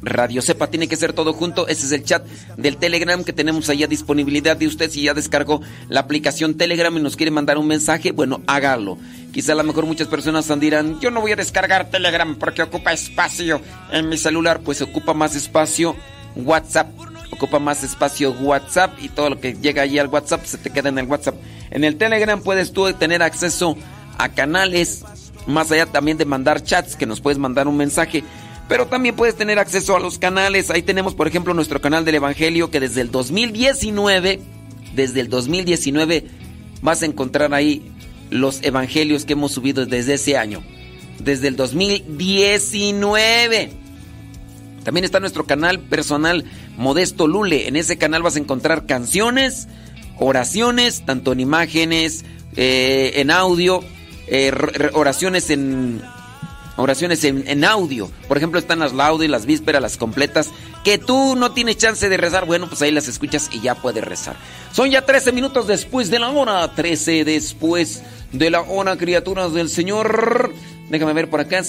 radio 0.02 0.42
sepa. 0.42 0.69
Tiene 0.69 0.88
que 0.88 0.97
ser 0.97 1.12
todo 1.12 1.33
junto. 1.33 1.69
Ese 1.69 1.87
es 1.87 1.92
el 1.92 2.04
chat 2.04 2.26
del 2.57 2.76
Telegram 2.76 3.23
que 3.25 3.33
tenemos 3.33 3.69
ahí 3.69 3.83
a 3.83 3.87
disponibilidad 3.87 4.57
de 4.57 4.66
usted. 4.66 4.90
Si 4.90 5.02
ya 5.02 5.14
descargó 5.14 5.61
la 5.88 6.00
aplicación 6.00 6.54
Telegram 6.54 6.97
y 6.97 7.00
nos 7.00 7.16
quiere 7.16 7.30
mandar 7.30 7.59
un 7.59 7.66
mensaje, 7.66 8.12
bueno, 8.12 8.42
hágalo. 8.47 8.99
Quizá 9.33 9.52
a 9.52 9.57
lo 9.57 9.64
mejor 9.64 9.87
muchas 9.87 10.09
personas 10.09 10.50
dirán, 10.61 10.99
yo 11.00 11.11
no 11.11 11.21
voy 11.21 11.33
a 11.33 11.37
descargar 11.37 11.90
Telegram 11.90 12.37
porque 12.37 12.62
ocupa 12.62 12.92
espacio 12.92 13.61
en 13.92 14.09
mi 14.09 14.19
celular. 14.19 14.61
Pues 14.61 14.83
ocupa 14.83 15.14
más 15.14 15.37
espacio 15.37 15.97
WhatsApp. 16.37 16.88
Ocupa 17.33 17.59
más 17.59 17.85
espacio 17.85 18.33
WhatsApp 18.33 18.99
y 19.00 19.09
todo 19.09 19.30
lo 19.30 19.40
que 19.40 19.54
llega 19.54 19.83
allí 19.83 19.99
al 19.99 20.09
WhatsApp 20.09 20.45
se 20.45 20.59
te 20.59 20.71
queda 20.71 20.88
en 20.88 20.99
el 20.99 21.07
WhatsApp. 21.07 21.37
En 21.71 21.85
el 21.85 21.97
Telegram 21.97 22.42
puedes 22.42 22.73
tú 22.73 22.92
tener 22.95 23.23
acceso 23.23 23.76
a 24.19 24.28
canales, 24.30 25.04
más 25.47 25.71
allá 25.71 25.87
también 25.87 26.19
de 26.19 26.25
mandar 26.25 26.62
chats, 26.62 26.97
que 26.97 27.07
nos 27.07 27.21
puedes 27.21 27.38
mandar 27.38 27.69
un 27.69 27.76
mensaje. 27.76 28.25
Pero 28.70 28.86
también 28.86 29.14
puedes 29.16 29.34
tener 29.34 29.58
acceso 29.58 29.96
a 29.96 30.00
los 30.00 30.20
canales. 30.20 30.70
Ahí 30.70 30.82
tenemos, 30.82 31.16
por 31.16 31.26
ejemplo, 31.26 31.52
nuestro 31.54 31.80
canal 31.80 32.04
del 32.04 32.14
Evangelio, 32.14 32.70
que 32.70 32.78
desde 32.78 33.00
el 33.00 33.10
2019, 33.10 34.38
desde 34.94 35.22
el 35.22 35.28
2019, 35.28 36.26
vas 36.80 37.02
a 37.02 37.06
encontrar 37.06 37.52
ahí 37.52 37.90
los 38.30 38.62
evangelios 38.62 39.24
que 39.24 39.32
hemos 39.32 39.50
subido 39.50 39.86
desde 39.86 40.14
ese 40.14 40.36
año. 40.36 40.62
Desde 41.18 41.48
el 41.48 41.56
2019. 41.56 43.72
También 44.84 45.04
está 45.04 45.18
nuestro 45.18 45.46
canal 45.46 45.80
personal 45.80 46.44
Modesto 46.76 47.26
Lule. 47.26 47.66
En 47.66 47.74
ese 47.74 47.98
canal 47.98 48.22
vas 48.22 48.36
a 48.36 48.38
encontrar 48.38 48.86
canciones, 48.86 49.66
oraciones, 50.16 51.04
tanto 51.04 51.32
en 51.32 51.40
imágenes, 51.40 52.24
eh, 52.54 53.14
en 53.16 53.32
audio, 53.32 53.80
eh, 54.28 54.52
oraciones 54.92 55.50
en 55.50 56.02
oraciones 56.80 57.25
en, 57.25 57.64
audio. 57.64 58.10
Por 58.28 58.37
ejemplo, 58.37 58.58
están 58.58 58.78
las 58.78 58.92
laudes, 58.92 59.30
las 59.30 59.46
vísperas, 59.46 59.82
las 59.82 59.97
completas, 59.97 60.50
que 60.84 60.99
tú 60.99 61.36
no 61.36 61.52
tienes 61.52 61.76
chance 61.76 62.08
de 62.08 62.16
rezar. 62.16 62.47
Bueno, 62.47 62.69
pues 62.69 62.82
ahí 62.82 62.90
las 62.90 63.08
escuchas 63.08 63.50
y 63.52 63.60
ya 63.60 63.75
puedes 63.75 64.04
rezar. 64.04 64.36
Son 64.73 64.90
ya 64.90 65.04
13 65.04 65.32
minutos 65.32 65.66
después 65.66 66.10
de 66.10 66.19
la 66.19 66.30
hora, 66.30 66.75
13 66.75 67.25
después 67.25 68.02
de 68.32 68.50
la 68.50 68.60
hora, 68.62 68.97
criaturas 68.97 69.52
del 69.52 69.69
Señor. 69.69 70.52
Déjame 70.90 71.12
ver 71.12 71.30
por 71.30 71.38
acá. 71.40 71.62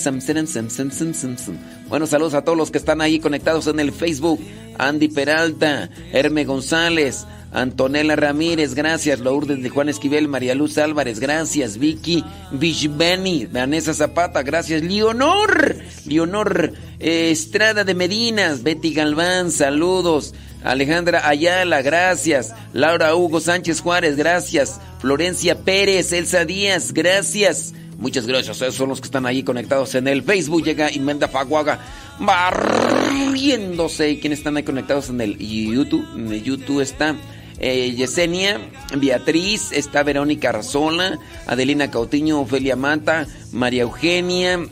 Bueno, 1.87 2.07
saludos 2.07 2.33
a 2.33 2.43
todos 2.43 2.57
los 2.57 2.71
que 2.71 2.79
están 2.79 3.01
ahí 3.01 3.19
conectados 3.19 3.67
en 3.67 3.79
el 3.79 3.91
Facebook. 3.91 4.41
Andy 4.79 5.09
Peralta, 5.09 5.91
Herme 6.11 6.43
González, 6.43 7.27
Antonella 7.51 8.15
Ramírez, 8.15 8.73
gracias. 8.73 9.19
Lourdes 9.19 9.61
de 9.61 9.69
Juan 9.69 9.89
Esquivel, 9.89 10.27
María 10.27 10.55
Luz 10.55 10.79
Álvarez, 10.79 11.19
gracias. 11.19 11.77
Vicky 11.77 12.23
Vishbeni, 12.51 13.45
Vanessa 13.45 13.93
Zapata, 13.93 14.41
gracias. 14.41 14.81
Leonor, 14.81 15.77
Leonor 16.05 16.73
Estrada 16.99 17.83
de 17.83 17.93
Medinas, 17.93 18.63
Betty 18.63 18.91
Galván, 18.91 19.51
saludos. 19.51 20.33
Alejandra 20.63 21.27
Ayala, 21.27 21.83
gracias. 21.83 22.55
Laura 22.73 23.15
Hugo 23.15 23.39
Sánchez 23.39 23.81
Juárez, 23.81 24.15
gracias. 24.15 24.79
Florencia 24.99 25.59
Pérez, 25.59 26.11
Elsa 26.11 26.43
Díaz, 26.43 26.91
gracias. 26.91 27.73
Muchas 28.01 28.25
gracias. 28.25 28.57
Esos 28.57 28.75
son 28.75 28.89
los 28.89 28.99
que 28.99 29.05
están 29.05 29.27
ahí 29.27 29.43
conectados 29.43 29.93
en 29.93 30.07
el 30.07 30.23
Facebook. 30.23 30.63
Llega 30.63 30.91
Inmenda 30.91 31.27
Faguaga 31.27 31.79
barriéndose. 32.19 34.09
¿Y 34.09 34.19
quiénes 34.19 34.39
están 34.39 34.57
ahí 34.57 34.63
conectados 34.63 35.09
en 35.09 35.21
el 35.21 35.37
YouTube? 35.37 36.05
En 36.15 36.33
el 36.33 36.43
YouTube 36.43 36.81
está 36.81 37.15
eh, 37.59 37.93
Yesenia, 37.95 38.59
Beatriz, 38.97 39.71
está 39.71 40.01
Verónica 40.01 40.49
Arzola, 40.49 41.19
Adelina 41.45 41.91
Cautiño, 41.91 42.41
Ofelia 42.41 42.75
Mata, 42.75 43.27
María 43.51 43.83
Eugenia. 43.83 44.65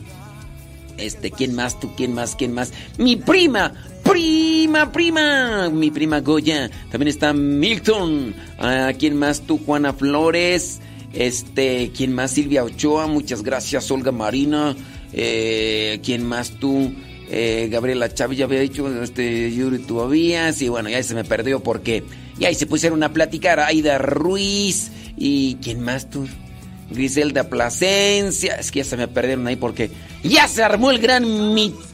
Este, 0.98 1.30
¿quién 1.30 1.54
más? 1.54 1.78
¿Tú 1.78 1.94
quién 1.96 2.12
más? 2.12 2.34
¿Quién 2.34 2.52
más? 2.52 2.72
Mi 2.98 3.14
prima, 3.14 3.72
prima, 4.02 4.90
prima, 4.90 5.68
mi 5.70 5.92
prima 5.92 6.18
Goya. 6.18 6.68
También 6.90 7.08
está 7.08 7.32
Milton. 7.32 8.34
Ah, 8.58 8.90
¿Quién 8.98 9.16
más? 9.16 9.42
Tú, 9.42 9.60
Juana 9.64 9.92
Flores. 9.92 10.80
Este, 11.12 11.90
¿quién 11.96 12.14
más? 12.14 12.32
Silvia 12.32 12.64
Ochoa, 12.64 13.06
muchas 13.06 13.42
gracias. 13.42 13.90
Olga 13.90 14.12
Marina, 14.12 14.76
eh, 15.12 16.00
¿quién 16.04 16.24
más 16.24 16.52
tú? 16.52 16.92
Eh, 17.32 17.68
Gabriela 17.70 18.12
Chávez, 18.12 18.38
ya 18.38 18.44
había 18.44 18.60
dicho, 18.60 19.02
este, 19.02 19.52
Yuri 19.52 19.78
todavía, 19.78 20.52
sí, 20.52 20.68
bueno, 20.68 20.88
ya 20.90 21.00
se 21.02 21.14
me 21.14 21.22
perdió 21.22 21.60
porque, 21.60 22.02
y 22.38 22.44
ahí 22.44 22.56
se 22.56 22.66
pusieron 22.66 23.02
a 23.04 23.12
platicar, 23.12 23.60
Aida 23.60 23.98
Ruiz, 23.98 24.90
y 25.16 25.54
¿quién 25.62 25.80
más 25.80 26.10
tú? 26.10 26.26
Griselda 26.90 27.48
Plasencia, 27.48 28.56
es 28.56 28.72
que 28.72 28.80
ya 28.80 28.84
se 28.84 28.96
me 28.96 29.06
perdieron 29.06 29.46
ahí 29.46 29.54
porque 29.54 29.92
ya 30.24 30.48
se 30.48 30.64
armó 30.64 30.90
el 30.90 30.98
gran 30.98 31.54
mito 31.54 31.89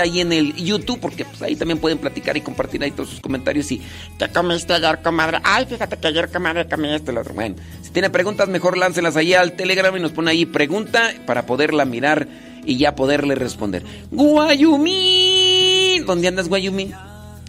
ahí 0.00 0.20
en 0.20 0.32
el 0.32 0.54
YouTube, 0.54 1.00
porque 1.00 1.24
pues, 1.24 1.40
ahí 1.42 1.56
también 1.56 1.78
pueden 1.78 1.98
platicar 1.98 2.36
y 2.36 2.40
compartir 2.40 2.82
ahí 2.82 2.90
todos 2.90 3.10
sus 3.10 3.20
comentarios 3.20 3.70
y 3.72 3.80
¿qué 4.18 4.28
comiste 4.28 4.74
ayer, 4.74 5.00
comadre? 5.02 5.38
Ay, 5.42 5.66
fíjate 5.66 5.96
que 5.96 6.08
ayer, 6.08 6.30
comadre, 6.30 6.68
comí 6.68 6.92
esto 6.92 7.12
otro. 7.12 7.34
Bueno, 7.34 7.56
si 7.82 7.90
tiene 7.90 8.10
preguntas, 8.10 8.48
mejor 8.48 8.76
láncelas 8.76 9.16
ahí 9.16 9.34
al 9.34 9.52
Telegram 9.52 9.96
y 9.96 10.00
nos 10.00 10.12
pone 10.12 10.30
ahí 10.30 10.46
pregunta 10.46 11.14
para 11.26 11.46
poderla 11.46 11.84
mirar 11.84 12.28
y 12.64 12.76
ya 12.76 12.94
poderle 12.94 13.34
responder. 13.34 13.84
Guayumín, 14.10 16.04
¿dónde 16.04 16.28
andas, 16.28 16.48
Guayumín? 16.48 16.92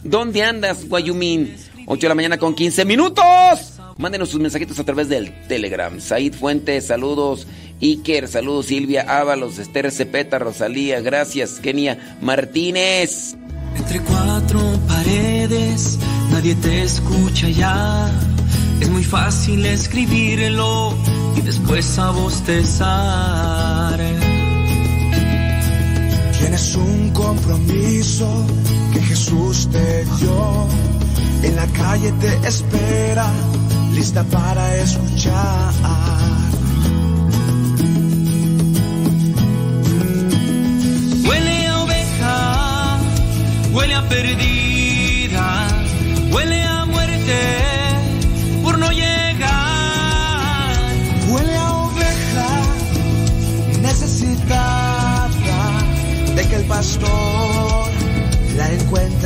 ¿Dónde 0.03 0.43
andas, 0.43 0.87
Guayumín? 0.87 1.55
8 1.87 2.01
de 2.01 2.09
la 2.09 2.15
mañana 2.15 2.37
con 2.37 2.55
15 2.55 2.85
minutos. 2.85 3.74
Mándenos 3.97 4.29
sus 4.29 4.41
mensajitos 4.41 4.77
a 4.79 4.83
través 4.83 5.07
del 5.07 5.31
Telegram. 5.47 6.01
Said 6.01 6.33
Fuentes, 6.33 6.87
saludos. 6.87 7.47
Iker, 7.81 8.27
saludos. 8.27 8.65
Silvia 8.65 9.05
Ábalos, 9.07 9.57
Esther 9.57 9.89
Cepeta, 9.89 10.37
Rosalía, 10.37 10.99
gracias. 10.99 11.61
Kenia 11.61 12.17
Martínez. 12.21 13.37
Entre 13.77 14.01
cuatro 14.01 14.59
paredes, 14.85 15.97
nadie 16.29 16.55
te 16.55 16.83
escucha 16.83 17.47
ya. 17.47 18.11
Es 18.81 18.89
muy 18.89 19.03
fácil 19.05 19.65
escribirlo 19.65 20.93
y 21.37 21.41
después 21.41 21.97
a 21.97 22.11
bostezar. 22.11 23.97
Tienes 26.37 26.75
un 26.75 27.11
compromiso 27.11 28.45
que 28.91 28.99
Jesús 28.99 29.69
te 29.71 30.03
dio. 30.19 30.67
En 31.43 31.55
la 31.55 31.67
calle 31.67 32.11
te 32.13 32.47
espera 32.47 33.31
lista 33.95 34.23
para 34.25 34.75
escuchar. 34.75 35.73
Huele 41.25 41.67
a 41.67 41.79
oveja, 41.79 42.97
huele 43.71 43.93
a 43.95 44.09
perdida, 44.09 45.67
huele 46.31 46.63
a 46.63 46.85
muerte 46.85 47.39
por 48.63 48.77
no 48.77 48.89
llegar. 48.91 50.75
Huele 51.29 51.55
a 51.55 51.71
oveja 51.71 52.49
necesitada 53.81 55.59
de 56.35 56.41
que 56.49 56.55
el 56.55 56.65
pastor 56.65 57.89
la 58.57 58.73
encuentre 58.73 59.24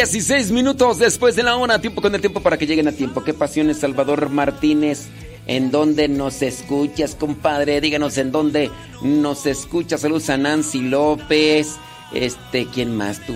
16 0.00 0.50
minutos 0.52 0.98
después 0.98 1.36
de 1.36 1.42
la 1.42 1.56
hora, 1.56 1.78
tiempo 1.78 2.00
con 2.00 2.14
el 2.14 2.22
tiempo 2.22 2.40
para 2.40 2.56
que 2.56 2.66
lleguen 2.66 2.88
a 2.88 2.92
tiempo. 2.92 3.22
Qué 3.22 3.34
pasiones, 3.34 3.80
Salvador 3.80 4.30
Martínez. 4.30 5.08
¿En 5.46 5.70
dónde 5.70 6.08
nos 6.08 6.40
escuchas, 6.40 7.14
compadre? 7.14 7.82
Díganos 7.82 8.16
en 8.16 8.32
dónde 8.32 8.70
nos 9.02 9.44
escuchas. 9.44 10.00
Saludos 10.00 10.30
a 10.30 10.38
Nancy 10.38 10.80
López. 10.80 11.76
Este, 12.14 12.66
¿quién 12.72 12.96
más 12.96 13.20
tú? 13.26 13.34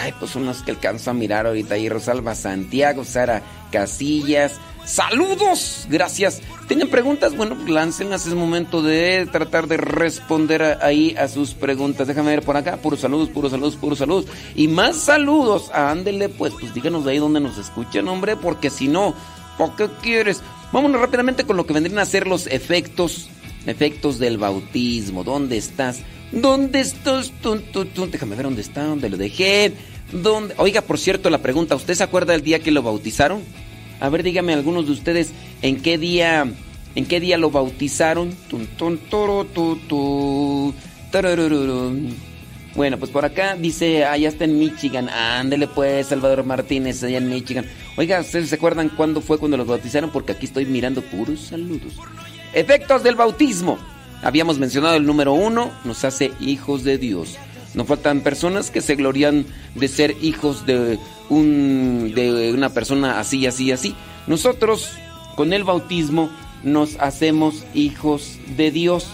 Ay, 0.00 0.14
pues 0.16 0.30
son 0.30 0.46
los 0.46 0.62
que 0.62 0.70
alcanzo 0.70 1.10
a 1.10 1.14
mirar 1.14 1.44
ahorita 1.44 1.74
ahí. 1.74 1.88
Rosalba 1.88 2.36
Santiago, 2.36 3.04
Sara 3.04 3.42
Casillas, 3.72 4.60
¡Saludos! 4.86 5.86
Gracias. 5.90 6.40
¿Tienen 6.68 6.88
preguntas? 6.88 7.36
Bueno, 7.36 7.56
láncenlas. 7.66 8.24
Es 8.26 8.34
momento 8.34 8.82
de 8.82 9.28
tratar 9.30 9.66
de 9.66 9.76
responder 9.76 10.62
a- 10.62 10.78
ahí 10.80 11.14
a 11.18 11.26
sus 11.28 11.54
preguntas. 11.54 12.06
Déjame 12.06 12.30
ver 12.30 12.42
por 12.42 12.56
acá. 12.56 12.76
Puros 12.76 13.00
saludos, 13.00 13.28
puros 13.28 13.50
saludos, 13.50 13.76
puros 13.76 13.98
saludos. 13.98 14.26
Y 14.54 14.68
más 14.68 14.96
saludos. 14.96 15.70
Ándele, 15.74 16.28
pues, 16.28 16.52
pues 16.58 16.72
díganos 16.72 17.04
de 17.04 17.10
ahí 17.12 17.18
donde 17.18 17.40
nos 17.40 17.58
escuchan, 17.58 18.06
hombre. 18.08 18.36
Porque 18.36 18.70
si 18.70 18.86
no, 18.88 19.12
¿por 19.58 19.74
qué 19.76 19.88
quieres? 20.00 20.40
Vámonos 20.72 21.00
rápidamente 21.00 21.44
con 21.44 21.56
lo 21.56 21.66
que 21.66 21.74
vendrían 21.74 21.98
a 21.98 22.06
ser 22.06 22.26
los 22.28 22.46
efectos. 22.46 23.28
Efectos 23.66 24.20
del 24.20 24.38
bautismo. 24.38 25.24
¿Dónde 25.24 25.56
estás? 25.56 25.98
¿Dónde 26.30 26.80
estás? 26.80 27.32
Déjame 27.42 28.36
ver 28.36 28.44
dónde 28.44 28.62
está, 28.62 28.84
dónde 28.84 29.08
lo 29.10 29.16
dejé. 29.16 29.72
¿Dónde? 30.12 30.54
Oiga, 30.58 30.82
por 30.82 30.98
cierto, 31.00 31.28
la 31.30 31.38
pregunta, 31.38 31.74
¿usted 31.74 31.94
se 31.94 32.04
acuerda 32.04 32.32
del 32.32 32.42
día 32.42 32.60
que 32.60 32.70
lo 32.70 32.82
bautizaron? 32.82 33.42
A 34.00 34.08
ver, 34.08 34.22
dígame 34.22 34.52
algunos 34.52 34.86
de 34.86 34.92
ustedes 34.92 35.32
en 35.62 35.80
qué 35.80 35.98
día 35.98 36.46
en 36.96 37.04
qué 37.04 37.20
día 37.20 37.38
lo 37.38 37.50
bautizaron. 37.50 38.34
Bueno, 42.74 42.98
pues 42.98 43.10
por 43.10 43.24
acá 43.24 43.54
dice, 43.54 44.04
allá 44.04 44.28
está 44.28 44.44
en 44.44 44.58
Michigan. 44.58 45.08
Ándele 45.08 45.68
pues, 45.68 46.08
Salvador 46.08 46.44
Martínez, 46.44 47.02
allá 47.04 47.18
en 47.18 47.28
Michigan. 47.28 47.66
Oiga, 47.96 48.20
¿ustedes 48.20 48.48
se 48.48 48.56
acuerdan 48.56 48.88
cuándo 48.88 49.20
fue 49.20 49.38
cuando 49.38 49.56
los 49.56 49.66
bautizaron? 49.66 50.10
Porque 50.10 50.32
aquí 50.32 50.46
estoy 50.46 50.66
mirando 50.66 51.02
puros 51.02 51.40
saludos. 51.40 51.94
Efectos 52.52 53.02
del 53.02 53.14
bautismo. 53.14 53.78
Habíamos 54.22 54.58
mencionado 54.58 54.96
el 54.96 55.04
número 55.04 55.34
uno, 55.34 55.70
nos 55.84 56.04
hace 56.04 56.32
hijos 56.40 56.82
de 56.82 56.96
Dios. 56.96 57.36
No 57.76 57.84
faltan 57.84 58.22
personas 58.22 58.70
que 58.72 58.80
se 58.80 58.96
glorían 58.96 59.46
de 59.76 59.86
ser 59.86 60.16
hijos 60.22 60.66
de, 60.66 60.98
un, 61.28 62.10
de 62.14 62.52
una 62.52 62.70
persona 62.70 63.20
así, 63.20 63.46
así, 63.46 63.70
así. 63.70 63.94
Nosotros, 64.26 64.90
con 65.36 65.52
el 65.52 65.62
bautismo, 65.62 66.30
nos 66.64 66.96
hacemos 66.96 67.64
hijos 67.74 68.38
de 68.56 68.70
Dios. 68.72 69.06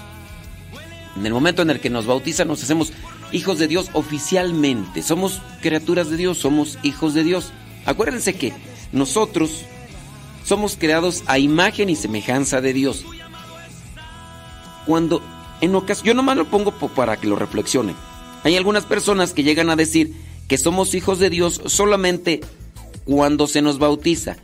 En 1.16 1.27
el 1.27 1.35
momento 1.35 1.61
en 1.61 1.68
el 1.70 1.81
que 1.81 1.90
nos 1.90 2.07
bautizan, 2.07 2.48
nos 2.48 2.62
hacemos 2.62 2.92
hijos 3.33 3.59
de 3.59 3.66
Dios 3.68 3.90
oficialmente. 3.92 5.03
Somos 5.03 5.42
criaturas 5.61 6.09
de 6.09 6.16
Dios, 6.16 6.38
somos 6.38 6.79
hijos 6.83 7.14
de 7.14 7.25
Dios. 7.25 7.53
Acuérdense 7.85 8.35
que 8.35 8.53
nosotros 8.92 9.64
somos 10.44 10.77
creados 10.79 11.25
a 11.27 11.38
imagen 11.38 11.90
y 11.90 11.96
semejanza 11.96 12.61
de 12.61 12.72
Dios. 12.72 13.05
Cuando 14.87 15.20
en 15.61 15.75
ocasiones, 15.75 16.05
yo 16.05 16.14
nomás 16.14 16.37
lo 16.37 16.44
pongo 16.46 16.70
po- 16.72 16.88
para 16.88 17.16
que 17.16 17.27
lo 17.27 17.37
reflexionen. 17.37 17.96
Hay 18.42 18.57
algunas 18.57 18.85
personas 18.85 19.33
que 19.33 19.42
llegan 19.42 19.70
a 19.70 19.76
decir 19.76 20.14
que 20.48 20.59
somos 20.59 20.94
hijos 20.94 21.18
de 21.18 21.31
Dios 21.31 21.61
solamente 21.66 22.40
cuando 23.05 23.46
se 23.46 23.62
nos 23.62 23.78
bautiza. 23.78 24.37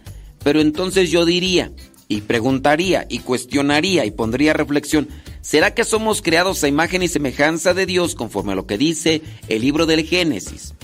Pero 0.42 0.60
entonces 0.60 1.10
yo 1.10 1.24
diría, 1.24 1.72
y 2.06 2.22
preguntaría, 2.22 3.06
y 3.08 3.18
cuestionaría, 3.18 4.06
y 4.06 4.10
pondría 4.10 4.52
reflexión, 4.52 5.08
¿será 5.42 5.74
que 5.74 5.84
somos 5.84 6.22
creados 6.22 6.62
a 6.62 6.68
imagen 6.68 7.02
y 7.02 7.08
semejanza 7.08 7.74
de 7.74 7.86
Dios 7.86 8.14
conforme 8.14 8.52
a 8.52 8.54
lo 8.54 8.66
que 8.66 8.78
dice 8.78 9.22
el 9.48 9.62
libro 9.62 9.84
del 9.84 10.06
Génesis? 10.06 10.74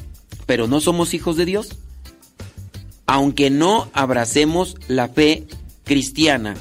¿Pero 0.46 0.66
no 0.66 0.80
somos 0.80 1.14
hijos 1.14 1.36
de 1.36 1.46
Dios? 1.46 1.76
Aunque 3.06 3.48
no 3.48 3.88
abracemos 3.92 4.76
la 4.88 5.08
fe 5.08 5.46
cristiana, 5.84 6.56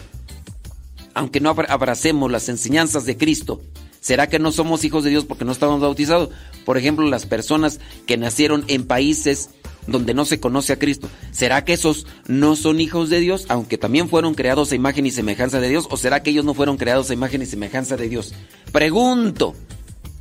aunque 1.13 1.39
no 1.39 1.49
abra- 1.49 1.71
abracemos 1.71 2.31
las 2.31 2.47
enseñanzas 2.47 3.05
de 3.05 3.17
Cristo, 3.17 3.61
¿será 4.03 4.27
que 4.27 4.37
no 4.37 4.51
somos 4.51 4.83
hijos 4.83 5.03
de 5.03 5.09
Dios 5.09 5.25
porque 5.25 5.45
no 5.45 5.51
estamos 5.51 5.81
bautizados? 5.81 6.29
Por 6.65 6.77
ejemplo, 6.77 7.07
las 7.07 7.25
personas 7.25 7.79
que 8.05 8.17
nacieron 8.17 8.65
en 8.67 8.85
países 8.85 9.49
donde 9.87 10.13
no 10.13 10.25
se 10.25 10.39
conoce 10.39 10.73
a 10.73 10.79
Cristo, 10.79 11.09
¿será 11.31 11.65
que 11.65 11.73
esos 11.73 12.05
no 12.27 12.55
son 12.55 12.79
hijos 12.79 13.09
de 13.09 13.19
Dios, 13.21 13.45
aunque 13.49 13.77
también 13.77 14.09
fueron 14.09 14.35
creados 14.35 14.71
a 14.71 14.75
imagen 14.75 15.05
y 15.05 15.11
semejanza 15.11 15.59
de 15.59 15.69
Dios? 15.69 15.87
¿O 15.89 15.97
será 15.97 16.21
que 16.21 16.29
ellos 16.29 16.45
no 16.45 16.53
fueron 16.53 16.77
creados 16.77 17.09
a 17.09 17.13
imagen 17.13 17.41
y 17.41 17.45
semejanza 17.45 17.97
de 17.97 18.09
Dios? 18.09 18.33
Pregunto, 18.71 19.55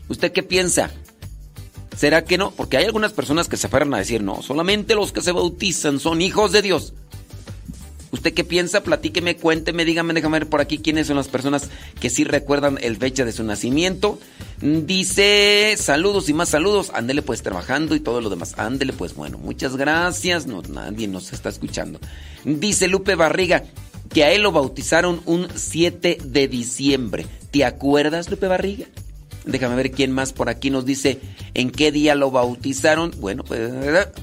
¿usted 0.09 0.33
qué 0.33 0.43
piensa? 0.43 0.91
¿Será 1.97 2.25
que 2.25 2.39
no? 2.39 2.53
Porque 2.53 2.77
hay 2.77 2.85
algunas 2.85 3.13
personas 3.13 3.49
que 3.49 3.57
se 3.57 3.67
aferran 3.67 3.93
a 3.95 3.99
decir, 3.99 4.23
no, 4.23 4.43
solamente 4.43 4.95
los 4.95 5.13
que 5.13 5.21
se 5.21 5.33
bautizan 5.33 6.01
son 6.01 6.23
hijos 6.23 6.53
de 6.53 6.63
Dios. 6.63 6.95
¿Usted 8.13 8.35
qué 8.35 8.45
piensa? 8.45 8.83
Platíqueme, 8.83 9.37
cuénteme, 9.37 9.87
dígame, 9.87 10.13
déjame 10.13 10.41
ver 10.41 10.49
por 10.49 10.61
aquí 10.61 10.79
quiénes 10.79 11.07
son 11.07 11.17
las 11.17 11.29
personas 11.29 11.71
que 11.99 12.11
sí 12.11 12.25
recuerdan 12.25 12.79
el 12.83 12.99
fecha 12.99 13.25
de 13.25 13.33
su 13.33 13.43
nacimiento. 13.43 14.19
Dice, 14.61 15.75
saludos 15.79 16.29
y 16.29 16.35
más 16.35 16.51
saludos, 16.51 16.93
ándele 16.95 17.23
pues 17.23 17.43
trabajando 17.43 17.95
y 17.95 18.01
todo 18.01 18.21
lo 18.21 18.29
demás. 18.29 18.55
Ándele 18.59 18.93
pues, 18.93 19.15
bueno, 19.15 19.39
muchas 19.39 19.77
gracias. 19.77 20.47
No, 20.47 20.61
nadie 20.61 21.09
nos 21.09 21.33
está 21.33 21.49
escuchando. 21.49 22.01
Dice 22.45 22.87
Lupe 22.87 23.15
Barriga 23.15 23.65
que 24.13 24.25
a 24.25 24.31
él 24.31 24.43
lo 24.43 24.53
bautizaron 24.53 25.23
un 25.25 25.49
7 25.55 26.19
de 26.23 26.49
diciembre. 26.49 27.25
¿Te 27.51 27.65
acuerdas, 27.65 28.31
Lupe 28.31 28.47
Barriga? 28.47 28.87
Déjame 29.45 29.75
ver 29.75 29.91
quién 29.91 30.13
más 30.13 30.33
por 30.33 30.49
aquí 30.49 30.71
nos 30.71 30.85
dice 30.85 31.21
en 31.55 31.71
qué 31.71 31.91
día 31.91 32.15
lo 32.15 32.31
bautizaron. 32.31 33.13
Bueno, 33.19 33.45
pues 33.45 33.73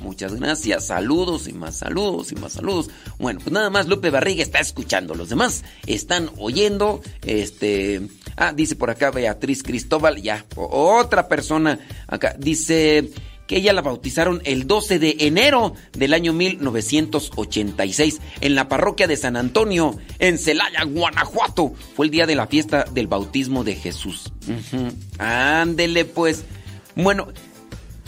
muchas 0.02 0.36
gracias. 0.36 0.88
Saludos 0.88 1.48
y 1.48 1.54
más 1.54 1.78
saludos 1.78 2.32
y 2.32 2.36
más 2.36 2.54
saludos. 2.54 2.90
Bueno, 3.18 3.40
pues 3.44 3.52
nada 3.52 3.70
más 3.70 3.88
Lupe 3.88 4.10
Barriga 4.10 4.42
está 4.42 4.60
escuchando. 4.60 5.16
Los 5.16 5.30
demás 5.30 5.64
están 5.86 6.30
oyendo. 6.38 7.02
Este. 7.26 8.02
Ah, 8.38 8.54
dice 8.54 8.76
por 8.76 8.90
acá 8.90 9.12
Beatriz 9.12 9.64
Cristóbal. 9.64 10.22
Ya, 10.22 10.46
otra 10.56 11.28
persona 11.28 11.80
acá. 12.08 12.36
Dice 12.38 13.10
que 13.50 13.58
ella 13.58 13.74
la 13.74 13.82
bautizaron 13.82 14.44
el 14.46 14.68
12 14.68 15.00
de 15.00 15.16
enero 15.22 15.74
del 15.94 16.14
año 16.14 16.34
1986 16.34 18.22
en 18.42 18.54
la 18.54 18.70
parroquia 18.70 19.08
de 19.08 19.18
San 19.18 19.36
Antonio, 19.36 19.98
en 20.20 20.38
Celaya, 20.38 20.84
Guanajuato. 20.84 21.74
Fue 21.96 22.06
el 22.06 22.12
día 22.12 22.28
de 22.28 22.36
la 22.36 22.46
fiesta 22.46 22.86
del 22.92 23.08
bautismo 23.08 23.64
de 23.64 23.74
Jesús. 23.74 24.32
Ándele 25.18 26.06
pues. 26.06 26.46
Bueno, 26.96 27.30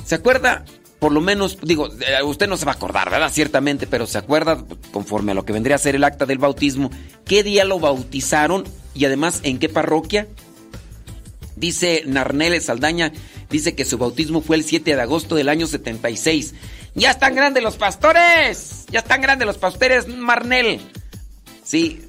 ¿se 0.06 0.14
acuerda? 0.14 0.64
Por 1.00 1.12
lo 1.12 1.22
menos, 1.22 1.58
digo, 1.64 1.88
eh, 1.88 2.22
usted 2.24 2.48
no 2.48 2.56
se 2.56 2.66
va 2.66 2.74
a 2.74 2.76
acordar, 2.76 3.10
¿verdad? 3.10 3.32
Ciertamente, 3.34 3.88
pero 3.88 4.06
¿se 4.06 4.20
acuerda, 4.20 4.64
conforme 4.92 5.32
a 5.32 5.36
lo 5.36 5.44
que 5.44 5.54
vendría 5.54 5.76
a 5.76 5.80
ser 5.80 5.96
el 5.96 6.04
acta 6.04 6.28
del 6.28 6.38
bautismo, 6.38 6.92
qué 7.26 7.42
día 7.42 7.66
lo 7.66 7.80
bautizaron 7.80 8.64
y 8.94 9.06
además 9.06 9.40
en 9.42 9.58
qué 9.58 9.70
parroquia? 9.70 10.28
Dice 11.62 12.02
Narnele 12.08 12.60
Saldaña, 12.60 13.14
dice 13.52 13.76
que 13.76 13.86
su 13.86 14.00
bautismo 14.00 14.42
fue 14.42 14.56
el 14.56 14.64
7 14.64 14.96
de 14.96 15.00
agosto 15.00 15.36
del 15.36 15.48
año 15.48 15.68
76. 15.68 16.56
¡Ya 16.96 17.12
están 17.12 17.36
grandes 17.36 17.62
los 17.62 17.78
pastores! 17.78 18.86
¡Ya 18.90 19.02
están 19.02 19.22
grandes 19.22 19.46
los 19.46 19.60
pastores, 19.60 20.08
Marnel! 20.08 20.82
Sí, 21.64 22.02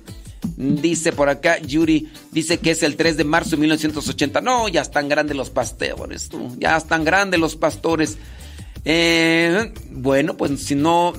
dice 0.56 1.12
por 1.12 1.28
acá 1.28 1.58
Yuri, 1.58 2.10
dice 2.30 2.60
que 2.60 2.70
es 2.70 2.82
el 2.82 2.96
3 2.96 3.18
de 3.18 3.24
marzo 3.24 3.50
de 3.50 3.56
1980. 3.58 4.40
No, 4.40 4.68
ya 4.68 4.80
están 4.80 5.10
grandes 5.10 5.36
los 5.36 5.50
pastores, 5.50 6.30
ya 6.56 6.78
están 6.78 7.04
grandes 7.04 7.38
los 7.38 7.54
pastores. 7.54 8.16
Eh, 8.86 9.70
bueno, 9.90 10.34
pues 10.34 10.62
si 10.62 10.76
no... 10.76 11.12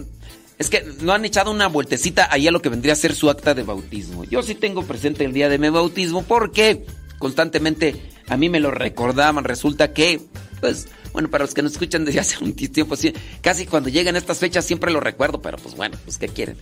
Es 0.58 0.72
que 0.72 0.84
no 1.02 1.14
han 1.14 1.24
echado 1.24 1.52
una 1.52 1.68
vueltecita 1.68 2.30
ahí 2.32 2.48
a 2.48 2.52
lo 2.52 2.64
que 2.64 2.70
vendría 2.70 2.94
a 2.94 2.96
ser 2.96 3.14
su 3.14 3.30
acta 3.30 3.54
de 3.54 3.62
bautismo. 3.62 4.24
Yo 4.24 4.42
sí 4.42 4.56
tengo 4.56 4.82
presente 4.82 5.24
el 5.24 5.34
día 5.34 5.50
de 5.50 5.60
mi 5.60 5.70
bautismo 5.70 6.24
porque 6.24 6.84
constantemente 7.20 8.13
a 8.34 8.38
mí 8.38 8.50
me 8.50 8.60
lo 8.60 8.72
recordaban. 8.72 9.44
Resulta 9.44 9.94
que, 9.94 10.22
pues, 10.60 10.88
bueno, 11.14 11.30
para 11.30 11.44
los 11.46 11.54
que 11.54 11.62
nos 11.62 11.74
escuchan 11.74 12.04
desde 12.04 12.20
hace 12.20 12.38
un 12.44 12.54
tiempo, 12.54 12.96
casi 13.42 13.66
cuando 13.66 13.90
llegan 13.90 14.16
estas 14.16 14.40
fechas 14.40 14.66
siempre 14.66 14.92
lo 14.92 15.00
recuerdo, 15.00 15.42
pero 15.42 15.58
pues 15.58 15.76
bueno, 15.76 15.98
pues 16.04 16.18
¿qué 16.18 16.28
quieren? 16.28 16.58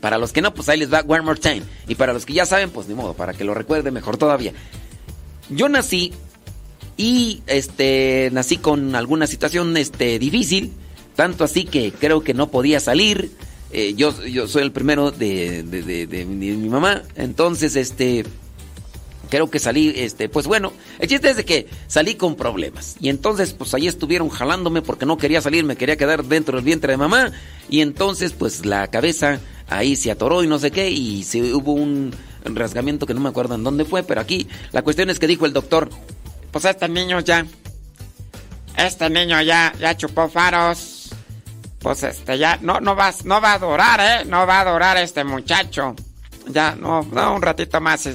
Para 0.00 0.18
los 0.18 0.32
que 0.32 0.42
no, 0.42 0.52
pues 0.54 0.68
ahí 0.68 0.78
les 0.78 0.92
va 0.92 1.00
One 1.06 1.22
More 1.22 1.40
Time. 1.40 1.62
Y 1.88 1.94
para 1.94 2.12
los 2.12 2.26
que 2.26 2.34
ya 2.34 2.46
saben, 2.46 2.70
pues 2.70 2.88
ni 2.88 2.94
modo, 2.94 3.14
para 3.14 3.32
que 3.32 3.44
lo 3.44 3.54
recuerde 3.54 3.90
mejor 3.90 4.16
todavía. 4.16 4.52
Yo 5.48 5.68
nací 5.68 6.12
y 6.96 7.42
este 7.46 8.30
nací 8.32 8.58
con 8.58 8.94
alguna 8.94 9.26
situación 9.26 9.76
este 9.76 10.18
difícil, 10.18 10.72
tanto 11.16 11.44
así 11.44 11.64
que 11.64 11.92
creo 11.92 12.22
que 12.22 12.34
no 12.34 12.50
podía 12.50 12.80
salir. 12.80 13.30
eh, 13.70 13.94
yo, 13.94 14.24
yo 14.24 14.46
soy 14.46 14.62
el 14.62 14.72
primero 14.72 15.10
de, 15.10 15.62
de, 15.62 16.06
de, 16.06 16.24
mi 16.24 16.68
mamá. 16.68 17.02
Entonces, 17.16 17.76
este, 17.76 18.24
creo 19.28 19.50
que 19.50 19.58
salí, 19.58 19.92
este, 19.96 20.28
pues 20.28 20.46
bueno, 20.46 20.72
el 20.98 21.08
chiste 21.08 21.30
es 21.30 21.36
de 21.36 21.44
que 21.44 21.68
salí 21.86 22.14
con 22.14 22.36
problemas. 22.36 22.96
Y 23.00 23.08
entonces, 23.08 23.52
pues 23.52 23.74
ahí 23.74 23.86
estuvieron 23.86 24.28
jalándome 24.28 24.82
porque 24.82 25.06
no 25.06 25.16
quería 25.16 25.40
salir, 25.40 25.64
me 25.64 25.76
quería 25.76 25.96
quedar 25.96 26.24
dentro 26.24 26.56
del 26.56 26.64
vientre 26.64 26.92
de 26.92 26.96
mamá. 26.96 27.32
Y 27.68 27.80
entonces, 27.80 28.32
pues 28.32 28.66
la 28.66 28.88
cabeza 28.88 29.40
ahí 29.68 29.96
se 29.96 30.10
atoró 30.10 30.42
y 30.42 30.46
no 30.46 30.58
sé 30.58 30.70
qué, 30.70 30.90
y 30.90 31.22
se, 31.24 31.54
hubo 31.54 31.72
un 31.72 32.14
rasgamiento 32.44 33.06
que 33.06 33.14
no 33.14 33.20
me 33.20 33.28
acuerdo 33.28 33.54
en 33.54 33.64
dónde 33.64 33.84
fue, 33.84 34.02
pero 34.02 34.20
aquí 34.20 34.48
la 34.72 34.82
cuestión 34.82 35.10
es 35.10 35.18
que 35.18 35.26
dijo 35.26 35.46
el 35.46 35.52
doctor, 35.52 35.88
pues 36.50 36.64
este 36.64 36.88
niño 36.88 37.20
ya, 37.20 37.46
este 38.76 39.08
niño 39.08 39.40
ya, 39.42 39.72
ya 39.78 39.96
chupó 39.96 40.28
faros, 40.28 41.10
pues 41.78 42.02
este 42.02 42.38
ya, 42.38 42.58
no, 42.60 42.80
no 42.80 42.94
va, 42.94 43.12
no 43.24 43.40
va 43.40 43.54
a 43.54 43.58
durar, 43.58 44.00
eh, 44.00 44.24
no 44.26 44.46
va 44.46 44.60
a 44.60 44.72
durar 44.72 44.96
este 44.98 45.24
muchacho, 45.24 45.94
ya, 46.48 46.74
no, 46.74 47.02
no, 47.02 47.34
un 47.34 47.42
ratito 47.42 47.80
más. 47.80 48.08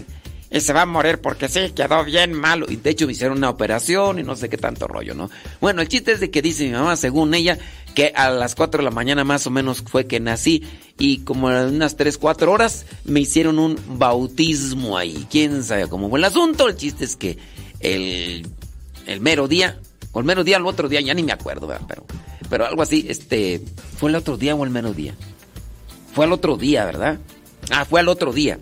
Y 0.52 0.62
se 0.62 0.74
va 0.74 0.82
a 0.82 0.86
morir 0.86 1.20
porque 1.20 1.48
sí, 1.48 1.72
quedó 1.76 2.04
bien 2.04 2.34
malo. 2.34 2.66
Y 2.70 2.78
de 2.78 2.90
hecho 2.90 3.06
me 3.06 3.14
hicieron 3.14 3.38
una 3.38 3.50
operación 3.50 4.20
y 4.20 4.24
no 4.24 4.36
sé 4.36 4.50
qué 4.50 4.58
tanto 4.58 4.88
rollo, 4.88 5.14
¿no? 5.14 5.30
Bueno, 5.62 5.82
el 5.82 5.88
chiste 5.88 6.12
es 6.12 6.20
de 6.20 6.32
que 6.32 6.42
dice 6.42 6.66
mi 6.66 6.72
mamá, 6.72 6.96
según 6.96 7.34
ella, 7.34 7.58
que 7.94 8.12
a 8.16 8.30
las 8.30 8.56
4 8.56 8.80
de 8.80 8.84
la 8.84 8.92
mañana 8.92 9.24
más 9.24 9.46
o 9.46 9.52
menos 9.52 9.84
fue 9.86 10.08
que 10.08 10.20
nací 10.20 10.64
y 10.98 11.20
como 11.20 11.52
en 11.52 11.76
unas 11.76 11.96
3, 11.98 12.18
4 12.18 12.52
horas 12.52 12.86
me 13.06 13.20
hicieron 13.20 13.60
un 13.60 13.80
bautismo 13.88 14.98
ahí. 14.98 15.28
¿Quién 15.30 15.64
sabe 15.64 15.88
cómo 15.88 16.10
fue 16.10 16.20
el 16.20 16.26
asunto? 16.26 16.68
El 16.68 16.76
chiste 16.76 17.06
es 17.06 17.16
que 17.16 17.38
el, 17.80 18.48
el 19.06 19.22
mero 19.22 19.48
día, 19.48 19.80
o 20.12 20.20
el 20.20 20.26
mero 20.26 20.44
día, 20.44 20.58
el 20.58 20.66
otro 20.66 20.90
día, 20.90 21.02
ya 21.02 21.14
ni 21.14 21.22
me 21.22 21.32
acuerdo, 21.32 21.68
¿verdad? 21.68 21.86
Pero, 21.88 22.06
pero 22.50 22.66
algo 22.66 22.82
así, 22.82 23.06
este, 23.08 23.62
¿fue 23.98 24.10
el 24.10 24.16
otro 24.16 24.36
día 24.36 24.56
o 24.56 24.64
el 24.64 24.72
mero 24.72 24.94
día? 24.94 25.14
Fue 26.14 26.26
el 26.26 26.32
otro 26.32 26.58
día, 26.58 26.86
¿verdad? 26.86 27.20
Ah, 27.70 27.86
fue 27.86 28.02
el 28.02 28.08
otro 28.08 28.34
día. 28.34 28.60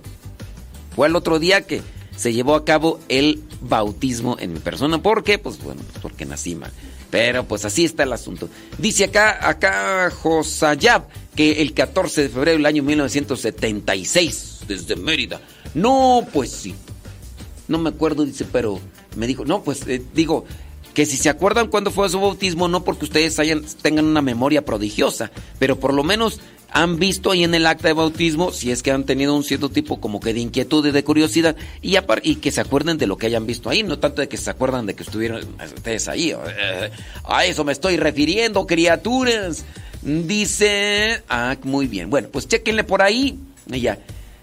Fue 0.97 1.07
el 1.07 1.15
otro 1.15 1.37
día 1.37 1.61
que 1.61 1.83
se 2.15 2.33
llevó 2.33 2.55
a 2.55 2.65
cabo 2.65 2.99
el 3.07 3.43
bautismo 3.61 4.35
en 4.39 4.53
mi 4.53 4.59
persona. 4.59 4.99
¿Por 4.99 5.23
qué? 5.23 5.37
Pues 5.37 5.61
bueno, 5.61 5.83
pues 5.85 5.99
porque 6.01 6.25
nací 6.25 6.55
mal. 6.55 6.71
Pero 7.11 7.43
pues 7.43 7.65
así 7.65 7.85
está 7.85 8.01
el 8.01 8.13
asunto. 8.13 8.49
Dice 8.79 9.03
acá, 9.03 9.47
acá 9.47 10.09
Josayab, 10.09 11.03
que 11.35 11.61
el 11.61 11.75
14 11.75 12.23
de 12.23 12.29
febrero 12.29 12.57
del 12.57 12.65
año 12.65 12.81
1976, 12.81 14.61
desde 14.67 14.95
Mérida. 14.95 15.39
No, 15.75 16.27
pues 16.33 16.49
sí. 16.49 16.73
No 17.67 17.77
me 17.77 17.89
acuerdo, 17.89 18.25
dice, 18.25 18.47
pero 18.51 18.79
me 19.15 19.27
dijo, 19.27 19.45
no, 19.45 19.61
pues 19.61 19.85
eh, 19.85 20.01
digo, 20.15 20.45
que 20.95 21.05
si 21.05 21.15
se 21.15 21.29
acuerdan 21.29 21.67
cuándo 21.67 21.91
fue 21.91 22.09
su 22.09 22.19
bautismo, 22.19 22.67
no 22.69 22.83
porque 22.83 23.05
ustedes 23.05 23.35
tengan 23.83 24.05
una 24.05 24.23
memoria 24.23 24.65
prodigiosa, 24.65 25.29
pero 25.59 25.79
por 25.79 25.93
lo 25.93 26.03
menos 26.03 26.39
han 26.71 26.97
visto 26.97 27.31
ahí 27.31 27.43
en 27.43 27.55
el 27.55 27.65
acta 27.65 27.87
de 27.87 27.93
bautismo, 27.93 28.51
si 28.51 28.71
es 28.71 28.83
que 28.83 28.91
han 28.91 29.05
tenido 29.05 29.35
un 29.35 29.43
cierto 29.43 29.69
tipo 29.69 29.99
como 29.99 30.19
que 30.19 30.33
de 30.33 30.41
inquietud 30.41 30.85
y 30.85 30.91
de 30.91 31.03
curiosidad, 31.03 31.55
y, 31.81 32.35
que 32.35 32.51
se 32.51 32.61
acuerden 32.61 32.97
de 32.97 33.07
lo 33.07 33.17
que 33.17 33.27
hayan 33.27 33.45
visto 33.45 33.69
ahí, 33.69 33.83
no 33.83 33.99
tanto 33.99 34.21
de 34.21 34.27
que 34.27 34.37
se 34.37 34.49
acuerdan 34.49 34.85
de 34.85 34.93
que 34.93 35.03
estuvieron 35.03 35.45
ustedes 35.75 36.07
ahí. 36.07 36.31
Eh, 36.31 36.91
a 37.23 37.45
eso 37.45 37.63
me 37.63 37.71
estoy 37.71 37.97
refiriendo, 37.97 38.67
criaturas. 38.67 39.65
Dice, 40.01 41.23
ah, 41.29 41.57
muy 41.63 41.87
bien. 41.87 42.09
Bueno, 42.09 42.29
pues 42.31 42.47
chequenle 42.47 42.83
por 42.83 43.01
ahí. 43.01 43.39
Ella 43.71 43.99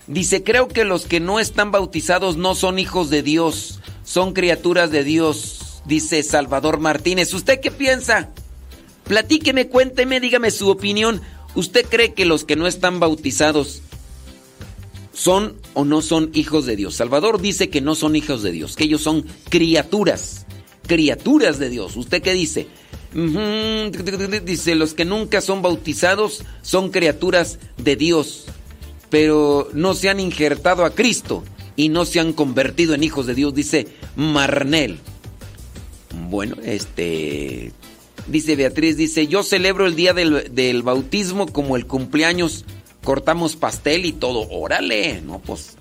dice, 0.07 0.43
creo 0.43 0.69
que 0.69 0.85
los 0.85 1.07
que 1.07 1.21
no 1.21 1.41
están 1.41 1.71
bautizados 1.71 2.37
no 2.37 2.55
son 2.55 2.79
hijos 2.79 3.11
de 3.11 3.23
Dios, 3.23 3.81
son 4.05 4.33
criaturas 4.33 4.91
de 4.91 5.05
Dios, 5.05 5.81
dice 5.87 6.23
Salvador 6.23 6.79
Martínez. 6.81 7.33
¿Usted 7.33 7.61
qué 7.61 7.71
piensa? 7.71 8.31
Platíqueme, 9.05 9.69
cuénteme, 9.69 10.21
dígame 10.21 10.51
su 10.51 10.69
opinión. 10.69 11.21
¿Usted 11.55 11.87
cree 11.89 12.15
que 12.15 12.25
los 12.25 12.45
que 12.45 12.57
no 12.57 12.67
están 12.67 13.01
bautizados 13.01 13.83
son 15.13 15.57
o 15.75 15.85
no 15.85 16.03
son 16.03 16.31
hijos 16.35 16.67
de 16.67 16.77
Dios? 16.77 16.95
Salvador 16.95 17.41
dice 17.41 17.71
que 17.71 17.81
no 17.81 17.95
son 17.95 18.17
hijos 18.17 18.43
de 18.43 18.53
Dios, 18.53 18.77
que 18.77 18.85
ellos 18.85 19.03
son 19.03 19.25
criaturas, 19.49 20.47
criaturas 20.87 21.59
de 21.59 21.71
Dios. 21.71 21.97
¿Usted 21.97 22.23
qué 22.23 22.33
dice? 22.33 22.67
Dice, 24.45 24.75
los 24.75 24.95
que 24.95 25.05
nunca 25.05 25.41
son 25.41 25.63
bautizados 25.63 26.43
son 26.63 26.91
criaturas 26.91 27.61
de 27.77 27.95
Dios, 27.95 28.47
pero 29.09 29.69
no 29.73 29.95
se 29.95 30.09
han 30.09 30.19
injertado 30.19 30.85
a 30.85 30.91
Cristo 30.91 31.45
y 31.77 31.89
no 31.89 32.05
se 32.07 32.19
han 32.19 32.33
convertido 32.33 32.95
en 32.95 33.05
hijos 33.05 33.27
de 33.27 33.37
Dios, 33.37 33.55
dice 33.55 33.87
Marnel. 34.17 34.99
Bueno, 36.29 36.57
este, 36.65 37.73
Dice 38.27 38.57
Beatriz, 38.57 38.97
dice, 38.97 39.27
yo 39.27 39.43
celebro 39.43 39.87
el 39.87 39.97
día 39.97 40.15
del, 40.15 40.83
bautismo 40.83 41.47
como 41.47 41.77
el 41.77 41.87
cumpleaños, 41.87 42.65
cortamos 43.03 43.57
pastel 43.57 44.07
y 44.07 44.13
todo. 44.13 44.49
Órale, 44.51 45.21
no, 45.21 45.41
pues 45.41 45.77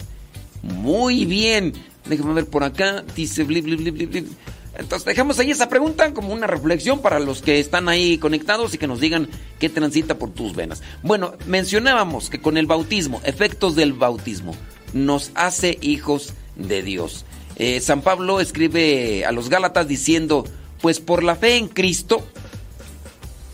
muy 0.61 1.25
bien. 1.25 1.73
Déjame 2.05 2.33
ver 2.33 2.47
por 2.47 2.65
acá, 2.65 3.05
dice, 3.15 3.43
Entonces 3.43 5.05
dejamos 5.05 5.39
ahí 5.39 5.51
esa 5.51 5.69
pregunta 5.69 6.13
como 6.13 6.33
una 6.33 6.47
reflexión 6.47 7.01
para 7.01 7.19
los 7.19 7.41
que 7.41 7.59
están 7.59 7.87
ahí 7.87 8.17
conectados 8.17 8.73
y 8.73 8.77
que 8.77 8.87
nos 8.87 8.99
digan 8.99 9.29
qué 9.59 9.69
transita 9.69 10.19
por 10.19 10.31
tus 10.31 10.53
venas. 10.53 10.81
Bueno, 11.01 11.35
mencionábamos 11.47 12.29
que 12.29 12.41
con 12.41 12.57
el 12.57 12.65
bautismo, 12.65 13.21
efectos 13.23 13.75
del 13.77 13.93
bautismo, 13.93 14.53
nos 14.91 15.31
hace 15.35 15.77
hijos 15.79 16.33
de 16.57 16.83
Dios. 16.83 17.25
Eh, 17.55 17.79
San 17.79 18.01
Pablo 18.01 18.41
escribe 18.41 19.25
a 19.25 19.31
los 19.31 19.49
Gálatas 19.49 19.87
diciendo, 19.87 20.43
pues 20.83 20.99
por 20.99 21.23
la 21.23 21.37
fe 21.37 21.55
en 21.55 21.69
Cristo, 21.69 22.27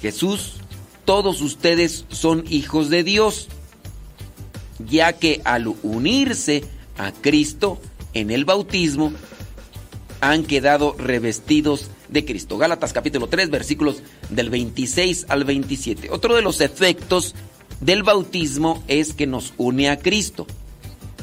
Jesús, 0.02 0.56
todos 1.06 1.42
ustedes 1.44 2.06
son 2.10 2.44
hijos 2.50 2.90
de 2.90 3.04
Dios, 3.04 3.50
ya 4.80 5.14
que 5.14 5.40
al 5.46 5.68
unirse 5.84 6.64
a 6.98 7.12
Cristo 7.12 7.80
en 8.16 8.32
el 8.32 8.46
bautismo, 8.46 9.14
han 10.22 10.44
quedado 10.44 10.96
revestidos 10.98 11.92
de 12.08 12.26
Cristo. 12.26 12.58
Gálatas 12.58 12.94
capítulo 12.94 13.28
3 13.28 13.52
versículos 13.52 14.02
del 14.32 14.50
26 14.50 15.28
al 15.30 15.44
27. 15.44 16.10
Otro 16.10 16.36
de 16.36 16.42
los 16.42 16.62
efectos 16.62 17.36
del 17.80 18.02
bautismo 18.02 18.84
es 18.88 19.14
que 19.14 19.28
nos 19.28 19.54
une 19.58 19.92
a 19.92 20.00
Cristo. 20.00 20.48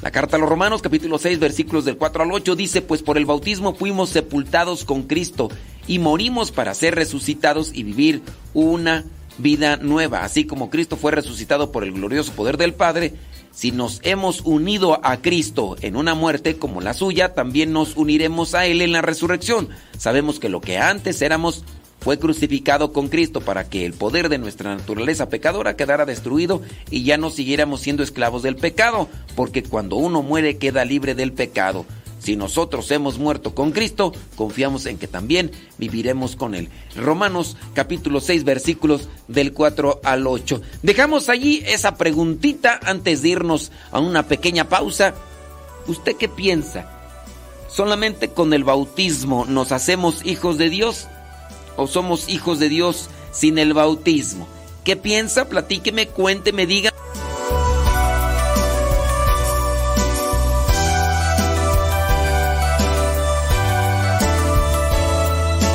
La 0.03 0.11
carta 0.11 0.37
a 0.37 0.39
los 0.39 0.49
Romanos 0.49 0.83
capítulo 0.83 1.19
6 1.19 1.39
versículos 1.39 1.85
del 1.85 1.97
4 1.97 2.23
al 2.23 2.33
8 2.33 2.55
dice, 2.55 2.83
pues 2.83 3.03
por 3.03 3.17
el 3.17 3.25
bautismo 3.25 3.75
fuimos 3.75 4.11
sepultados 4.11 4.85
con 4.85 5.05
Cristo 5.05 5.49
y 5.87 5.99
morimos 5.99 6.53
para 6.53 6.75
ser 6.75 6.95
resucitados 6.95 7.71
y 7.73 7.83
vivir 7.83 8.23
una 8.53 9.05
vida 9.39 9.77
nueva. 9.79 10.23
Así 10.23 10.45
como 10.45 10.69
Cristo 10.71 10.97
fue 10.97 11.13
resucitado 11.13 11.73
por 11.73 11.83
el 11.83 11.93
glorioso 11.93 12.33
poder 12.33 12.59
del 12.59 12.75
Padre, 12.75 13.15
si 13.53 13.73
nos 13.73 14.01
hemos 14.03 14.43
unido 14.43 15.01
a 15.03 15.23
Cristo 15.23 15.77
en 15.81 15.97
una 15.97 16.15
muerte 16.15 16.59
como 16.59 16.83
la 16.83 16.93
suya, 16.93 17.33
también 17.33 17.73
nos 17.73 17.97
uniremos 17.97 18.55
a 18.55 18.67
Él 18.67 18.83
en 18.83 18.93
la 18.93 19.01
resurrección. 19.01 19.71
Sabemos 19.97 20.39
que 20.39 20.51
lo 20.51 20.61
que 20.61 20.77
antes 20.77 21.23
éramos 21.23 21.65
fue 22.07 22.21
crucificado 22.21 22.93
con 22.93 23.09
Cristo 23.09 23.41
para 23.41 23.69
que 23.69 23.85
el 23.85 23.93
poder 23.93 24.29
de 24.29 24.39
nuestra 24.39 24.77
naturaleza 24.77 25.29
pecadora 25.29 25.75
quedara 25.75 26.07
destruido 26.07 26.63
y 26.89 27.03
ya 27.03 27.17
no 27.17 27.31
siguiéramos 27.31 27.81
siendo 27.81 28.05
esclavos 28.05 28.45
del 28.45 28.55
pecado, 28.55 29.09
porque 29.35 29.65
cuando 29.65 29.97
uno 29.97 30.23
muere 30.23 30.57
queda 30.57 30.85
libre 30.85 31.17
del 31.17 31.33
pecado. 31.33 31.85
Si 32.21 32.37
nosotros 32.37 32.93
hemos 32.93 33.19
muerto 33.19 33.57
con 33.57 33.73
Cristo, 33.73 34.13
confiamos 34.37 34.87
en 34.87 34.99
que 34.99 35.09
también 35.09 35.51
viviremos 35.79 36.37
con 36.37 36.55
Él. 36.55 36.69
Romanos 36.95 37.57
capítulo 37.75 38.21
6 38.21 38.45
versículos 38.45 39.09
del 39.27 39.53
4 39.53 40.03
al 40.05 40.29
8. 40.29 40.63
Dejamos 40.85 41.29
allí 41.29 41.65
esa 41.67 41.97
preguntita 41.97 42.79
antes 42.85 43.23
de 43.23 43.31
irnos 43.31 43.73
a 43.91 43.99
una 43.99 44.29
pequeña 44.29 44.69
pausa. 44.69 45.13
¿Usted 45.89 46.15
qué 46.15 46.29
piensa? 46.29 46.89
¿Solamente 47.69 48.29
con 48.29 48.55
el 48.55 48.63
bautismo 48.63 49.45
nos 49.45 49.73
hacemos 49.73 50.25
hijos 50.25 50.57
de 50.57 50.71
Dios? 50.71 51.09
O 51.77 51.87
somos 51.87 52.29
hijos 52.29 52.59
de 52.59 52.69
Dios 52.69 53.09
sin 53.33 53.59
el 53.59 53.75
bautismo? 53.75 54.49
¿Qué 54.85 54.97
piensa? 54.97 55.49
Platíqueme, 55.49 56.07
cuénteme, 56.09 56.65
diga. 56.65 56.93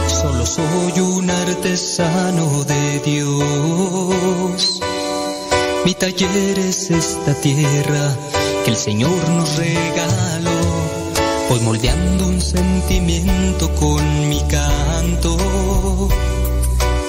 Solo 0.08 0.46
soy 0.46 1.02
un 1.02 1.30
artesano 1.30 2.64
de 2.64 3.00
Dios. 3.02 4.82
Mi 5.84 5.94
taller 5.96 6.60
es 6.60 6.90
esta 6.90 7.34
tierra 7.42 8.16
que 8.64 8.72
el 8.72 8.78
Señor 8.78 9.30
nos 9.30 9.58
regaló. 9.58 10.52
Voy 11.50 11.60
moldeando 11.60 12.28
un 12.28 12.40
sentimiento 12.40 13.76
con 13.76 14.30
mi 14.30 14.40
canto 14.48 15.71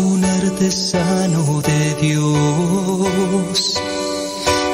Un 0.00 0.24
artesano 0.24 1.60
de 1.60 1.94
Dios. 1.96 3.74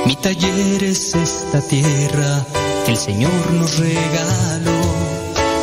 Mi 0.07 0.17
taller 0.17 0.85
es 0.85 1.15
esta 1.15 1.61
tierra 1.61 2.47
que 2.85 2.93
el 2.93 2.97
Señor 2.97 3.53
nos 3.53 3.79
regaló. 3.79 4.81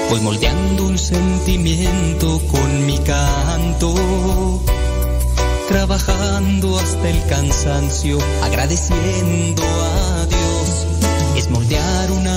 Voy 0.10 0.22
moldeando 0.22 0.86
un 0.86 0.98
sentimiento 0.98 2.42
con 2.52 2.86
mi 2.86 2.98
canto. 3.00 4.62
Trabajando 5.68 6.80
hasta 6.80 7.10
el 7.10 7.26
cansancio, 7.26 8.20
agradeciendo 8.44 9.64
a 9.64 10.26
Dios. 10.26 10.88
Es 11.36 11.50
moldear 11.50 12.12
una 12.12 12.37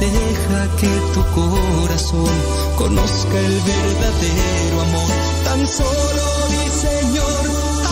deja 0.00 0.76
que 0.76 0.88
tu 1.14 1.22
corazón 1.34 2.30
conozca 2.76 3.38
el 3.38 3.60
verdadero 3.60 4.80
amor. 4.82 5.10
Tan 5.44 5.66
solo 5.66 6.24
mi 6.50 6.68
Señor, 6.84 7.42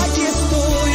aquí 0.04 0.22
estoy. 0.34 0.94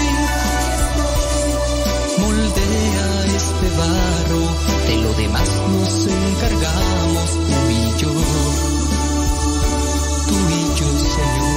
Moldea 2.21 3.25
este 3.25 3.67
barro, 3.77 4.41
de 4.87 4.95
lo 5.03 5.13
demás 5.13 5.49
nos 5.71 6.07
encargamos 6.07 7.29
tú 7.49 7.59
y 7.69 8.01
yo. 8.01 8.11
Tú 10.27 10.37
y 10.49 10.79
yo, 10.79 10.87
Señor. 11.15 11.48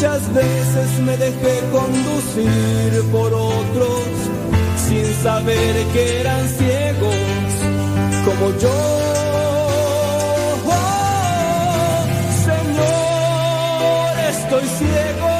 Muchas 0.00 0.32
veces 0.32 0.98
me 1.00 1.14
dejé 1.14 1.60
conducir 1.70 3.10
por 3.12 3.34
otros 3.34 4.06
sin 4.88 5.04
saber 5.22 5.84
que 5.92 6.20
eran 6.20 6.48
ciegos 6.48 7.14
como 8.24 8.50
yo. 8.58 8.70
Oh, 10.64 12.06
Señor, 12.46 14.18
estoy 14.30 14.66
ciego. 14.78 15.39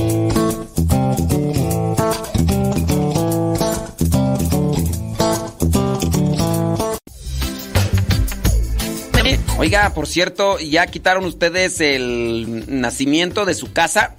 Oiga, 9.61 9.93
por 9.93 10.07
cierto, 10.07 10.57
¿ya 10.57 10.87
quitaron 10.87 11.23
ustedes 11.23 11.79
el 11.81 12.65
nacimiento 12.81 13.45
de 13.45 13.53
su 13.53 13.71
casa? 13.71 14.15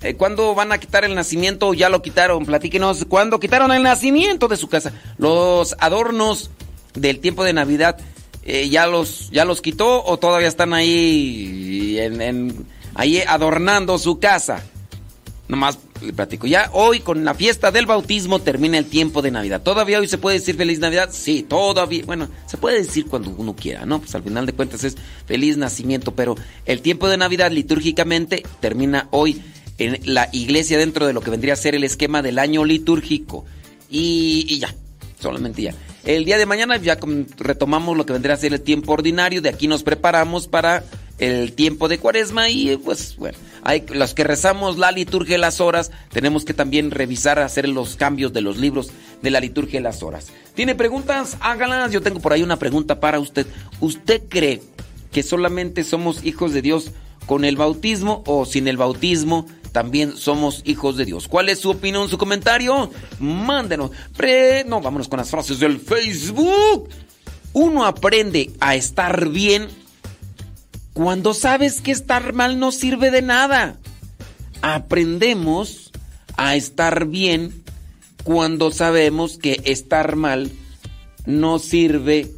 Eh, 0.00 0.14
¿Cuándo 0.14 0.54
van 0.54 0.72
a 0.72 0.78
quitar 0.78 1.04
el 1.04 1.14
nacimiento 1.14 1.74
ya 1.74 1.90
lo 1.90 2.00
quitaron? 2.00 2.46
Platíquenos, 2.46 3.04
¿cuándo 3.06 3.38
quitaron 3.38 3.70
el 3.70 3.82
nacimiento 3.82 4.48
de 4.48 4.56
su 4.56 4.70
casa? 4.70 4.94
Los 5.18 5.76
adornos 5.78 6.50
del 6.94 7.20
tiempo 7.20 7.44
de 7.44 7.52
Navidad, 7.52 7.98
eh, 8.44 8.70
¿ya, 8.70 8.86
los, 8.86 9.28
¿ya 9.30 9.44
los 9.44 9.60
quitó 9.60 10.02
o 10.02 10.16
todavía 10.18 10.48
están 10.48 10.72
ahí, 10.72 11.98
en- 12.00 12.64
ahí 12.94 13.20
adornando 13.28 13.98
su 13.98 14.20
casa? 14.20 14.62
Nomás 15.48 15.76
le 16.04 16.12
platico. 16.12 16.46
Ya 16.46 16.70
hoy 16.72 17.00
con 17.00 17.24
la 17.24 17.34
fiesta 17.34 17.70
del 17.70 17.86
bautismo 17.86 18.40
termina 18.40 18.78
el 18.78 18.86
tiempo 18.86 19.22
de 19.22 19.30
Navidad. 19.30 19.62
¿Todavía 19.62 19.98
hoy 19.98 20.08
se 20.08 20.18
puede 20.18 20.38
decir 20.38 20.56
feliz 20.56 20.78
Navidad? 20.78 21.10
Sí, 21.12 21.42
todavía. 21.42 22.04
Bueno, 22.04 22.28
se 22.46 22.56
puede 22.56 22.78
decir 22.78 23.06
cuando 23.06 23.30
uno 23.30 23.56
quiera, 23.56 23.86
¿no? 23.86 24.00
Pues 24.00 24.14
al 24.14 24.22
final 24.22 24.46
de 24.46 24.52
cuentas 24.52 24.84
es 24.84 24.96
feliz 25.26 25.56
nacimiento, 25.56 26.14
pero 26.14 26.36
el 26.66 26.80
tiempo 26.80 27.08
de 27.08 27.16
Navidad 27.16 27.50
litúrgicamente 27.50 28.44
termina 28.60 29.08
hoy 29.10 29.42
en 29.78 29.98
la 30.04 30.28
iglesia 30.32 30.78
dentro 30.78 31.06
de 31.06 31.12
lo 31.12 31.20
que 31.20 31.30
vendría 31.30 31.54
a 31.54 31.56
ser 31.56 31.74
el 31.74 31.84
esquema 31.84 32.22
del 32.22 32.38
año 32.38 32.64
litúrgico. 32.64 33.44
Y, 33.90 34.46
y 34.48 34.58
ya, 34.58 34.74
solamente 35.20 35.62
ya. 35.62 35.74
El 36.04 36.24
día 36.24 36.36
de 36.36 36.46
mañana 36.46 36.76
ya 36.76 36.98
retomamos 37.38 37.96
lo 37.96 38.04
que 38.04 38.12
vendría 38.12 38.34
a 38.34 38.38
ser 38.38 38.52
el 38.52 38.60
tiempo 38.60 38.92
ordinario. 38.92 39.40
De 39.40 39.48
aquí 39.48 39.68
nos 39.68 39.82
preparamos 39.82 40.48
para 40.48 40.84
el 41.18 41.52
tiempo 41.52 41.88
de 41.88 41.98
cuaresma 41.98 42.48
y 42.48 42.76
pues 42.76 43.16
bueno, 43.16 43.38
hay 43.62 43.84
los 43.92 44.14
que 44.14 44.24
rezamos 44.24 44.78
la 44.78 44.90
liturgia 44.90 45.34
de 45.34 45.40
las 45.40 45.60
horas, 45.60 45.90
tenemos 46.10 46.44
que 46.44 46.54
también 46.54 46.90
revisar, 46.90 47.38
hacer 47.38 47.68
los 47.68 47.96
cambios 47.96 48.32
de 48.32 48.40
los 48.40 48.56
libros 48.56 48.90
de 49.22 49.30
la 49.30 49.40
liturgia 49.40 49.78
de 49.78 49.84
las 49.84 50.02
horas. 50.02 50.26
¿Tiene 50.54 50.74
preguntas? 50.74 51.36
Hágalas. 51.40 51.92
Yo 51.92 52.02
tengo 52.02 52.20
por 52.20 52.32
ahí 52.32 52.42
una 52.42 52.58
pregunta 52.58 53.00
para 53.00 53.18
usted. 53.18 53.46
¿Usted 53.80 54.22
cree 54.28 54.62
que 55.12 55.22
solamente 55.22 55.84
somos 55.84 56.24
hijos 56.24 56.52
de 56.52 56.62
Dios 56.62 56.90
con 57.26 57.44
el 57.44 57.56
bautismo 57.56 58.22
o 58.26 58.44
sin 58.44 58.68
el 58.68 58.76
bautismo? 58.76 59.46
También 59.72 60.16
somos 60.16 60.62
hijos 60.64 60.96
de 60.96 61.04
Dios. 61.04 61.26
¿Cuál 61.26 61.48
es 61.48 61.58
su 61.58 61.70
opinión, 61.70 62.08
su 62.08 62.18
comentario? 62.18 62.90
Mándenos. 63.18 63.90
Pre... 64.16 64.64
No, 64.64 64.80
vámonos 64.80 65.08
con 65.08 65.18
las 65.18 65.30
frases 65.30 65.58
del 65.58 65.80
Facebook. 65.80 66.88
Uno 67.52 67.84
aprende 67.84 68.52
a 68.60 68.76
estar 68.76 69.28
bien 69.28 69.68
cuando 70.94 71.34
sabes 71.34 71.80
que 71.80 71.90
estar 71.90 72.32
mal 72.32 72.58
no 72.58 72.72
sirve 72.72 73.10
de 73.10 73.20
nada. 73.20 73.76
Aprendemos 74.62 75.92
a 76.36 76.54
estar 76.54 77.06
bien 77.06 77.62
cuando 78.22 78.70
sabemos 78.70 79.36
que 79.36 79.60
estar 79.64 80.16
mal 80.16 80.50
no 81.26 81.58
sirve 81.58 82.30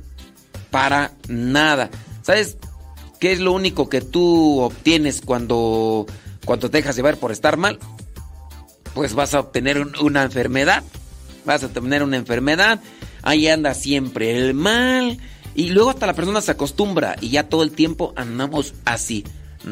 para 0.71 1.13
nada. 1.29 1.91
¿Sabes 2.23 2.57
qué 3.21 3.33
es 3.33 3.41
lo 3.41 3.53
único 3.53 3.89
que 3.89 4.01
tú 4.01 4.61
obtienes 4.61 5.21
cuando, 5.21 6.07
cuando 6.45 6.71
te 6.71 6.79
dejas 6.79 6.97
llevar 6.97 7.19
por 7.19 7.33
estar 7.33 7.57
mal? 7.59 7.79
Pues 8.95 9.15
vas 9.15 9.35
a 9.35 9.41
obtener 9.41 9.87
una 10.01 10.25
enfermedad. 10.25 10.83
Vas 11.45 11.63
a 11.63 11.69
tener 11.69 12.03
una 12.03 12.17
enfermedad. 12.17 12.81
Ahí 13.23 13.47
anda 13.49 13.75
siempre 13.75 14.37
el 14.37 14.55
mal 14.55 15.19
y 15.57 15.71
luego 15.71 15.91
hasta 15.91 16.07
la 16.07 16.15
persona 16.15 16.43
se 16.43 16.51
acostumbra 16.51 17.17
y 17.21 17.31
ya 17.31 17.49
todo 17.49 17.63
el 17.63 17.73
tiempo 17.73 18.13
andamos 18.15 18.75
así. 18.85 19.25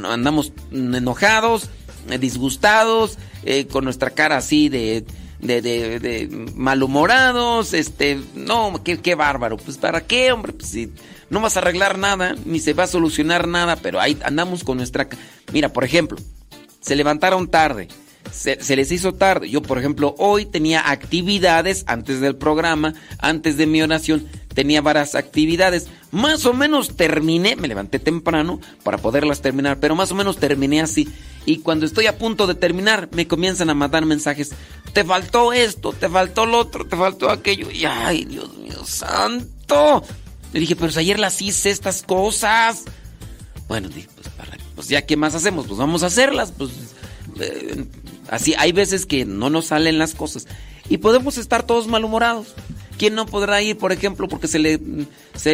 Andamos 0.03 0.53
enojados, 0.73 1.69
eh, 2.09 2.19
disgustados, 2.19 3.19
eh, 3.45 3.67
con 3.67 3.85
nuestra 3.85 4.11
cara 4.11 4.39
así 4.39 4.71
de, 4.71 5.05
de, 5.41 5.61
de, 5.61 6.29
malhumorados. 6.55 7.75
Este, 7.75 8.19
no, 8.35 8.83
qué, 8.83 8.99
qué, 8.99 9.15
bárbaro. 9.15 9.59
Pues 9.59 9.77
para 9.77 10.01
qué, 10.01 10.33
hombre, 10.33 10.55
pues 10.55 10.71
si 10.71 10.91
no 11.29 11.41
vas 11.43 11.57
a 11.57 11.61
arreglar 11.61 11.99
nada, 11.99 12.35
ni 12.47 12.61
se 12.61 12.73
va 12.73 12.85
a 12.85 12.89
solucionar 12.89 13.47
nada, 13.47 13.77
pero 13.77 14.01
ahí 14.01 14.19
andamos 14.25 14.65
con 14.65 14.79
nuestra... 14.79 15.07
Mira, 15.53 15.69
por 15.69 15.85
ejemplo, 15.85 16.17
se 16.81 16.97
levantaron 16.97 17.49
tarde. 17.49 17.89
Se, 18.33 18.77
les 18.77 18.91
hizo 18.91 19.15
tarde. 19.15 19.49
Yo, 19.49 19.63
por 19.63 19.79
ejemplo, 19.79 20.15
hoy 20.19 20.47
tenía 20.47 20.91
actividades 20.91 21.85
antes 21.87 22.21
del 22.21 22.37
programa, 22.37 22.95
antes 23.19 23.57
de 23.57 23.67
mi 23.67 23.83
oración 23.83 24.27
tenía 24.55 24.81
varias 24.81 25.15
actividades. 25.15 25.89
Más 26.11 26.47
o 26.47 26.55
menos 26.55 26.97
terminé, 26.97 27.57
me 27.57 27.69
levanté 27.69 27.99
temprano 27.99 28.61
para 28.83 28.99
poderlas 28.99 29.43
terminar, 29.43 29.81
pero 29.81 29.97
más 29.97 30.13
o 30.13 30.15
menos 30.15 30.39
terminé 30.39 30.81
así. 30.81 31.09
Y 31.45 31.59
cuando 31.59 31.85
estoy 31.85 32.07
a 32.07 32.17
punto 32.17 32.47
de 32.47 32.55
terminar, 32.55 33.09
me 33.13 33.27
comienzan 33.27 33.69
a 33.69 33.75
mandar 33.75 34.07
mensajes. 34.07 34.53
Te 34.93 35.05
faltó 35.05 35.53
esto, 35.53 35.93
te 35.93 36.09
faltó 36.09 36.47
lo 36.47 36.59
otro, 36.59 36.87
te 36.87 36.97
faltó 36.97 37.31
aquello. 37.31 37.71
Y 37.71 37.85
ay, 37.85 38.25
Dios 38.25 38.57
mío 38.57 38.85
santo. 38.87 40.05
Le 40.53 40.61
dije, 40.61 40.77
pero 40.77 40.93
ayer 40.97 41.19
las 41.19 41.43
hice 41.43 41.71
estas 41.71 42.03
cosas. 42.03 42.85
Bueno, 43.69 43.89
pues, 43.91 44.09
pues 44.75 44.89
ya, 44.89 45.03
¿qué 45.03 45.17
más 45.17 45.35
hacemos? 45.35 45.67
Pues 45.67 45.79
vamos 45.79 46.03
a 46.03 46.07
hacerlas. 46.07 46.53
Pues 46.57 46.71
eh, 47.41 47.85
así, 48.29 48.55
hay 48.59 48.73
veces 48.73 49.07
que 49.07 49.25
no 49.25 49.51
nos 49.51 49.67
salen 49.67 49.99
las 49.99 50.15
cosas. 50.15 50.47
Y 50.89 50.99
podemos 50.99 51.39
estar 51.39 51.65
todos 51.65 51.87
malhumorados. 51.87 52.55
¿Quién 52.99 53.15
no 53.15 53.27
podrá 53.27 53.61
ir, 53.63 53.77
por 53.79 53.93
ejemplo, 53.93 54.29
porque 54.29 54.49
se 54.49 54.59
le 54.59 54.79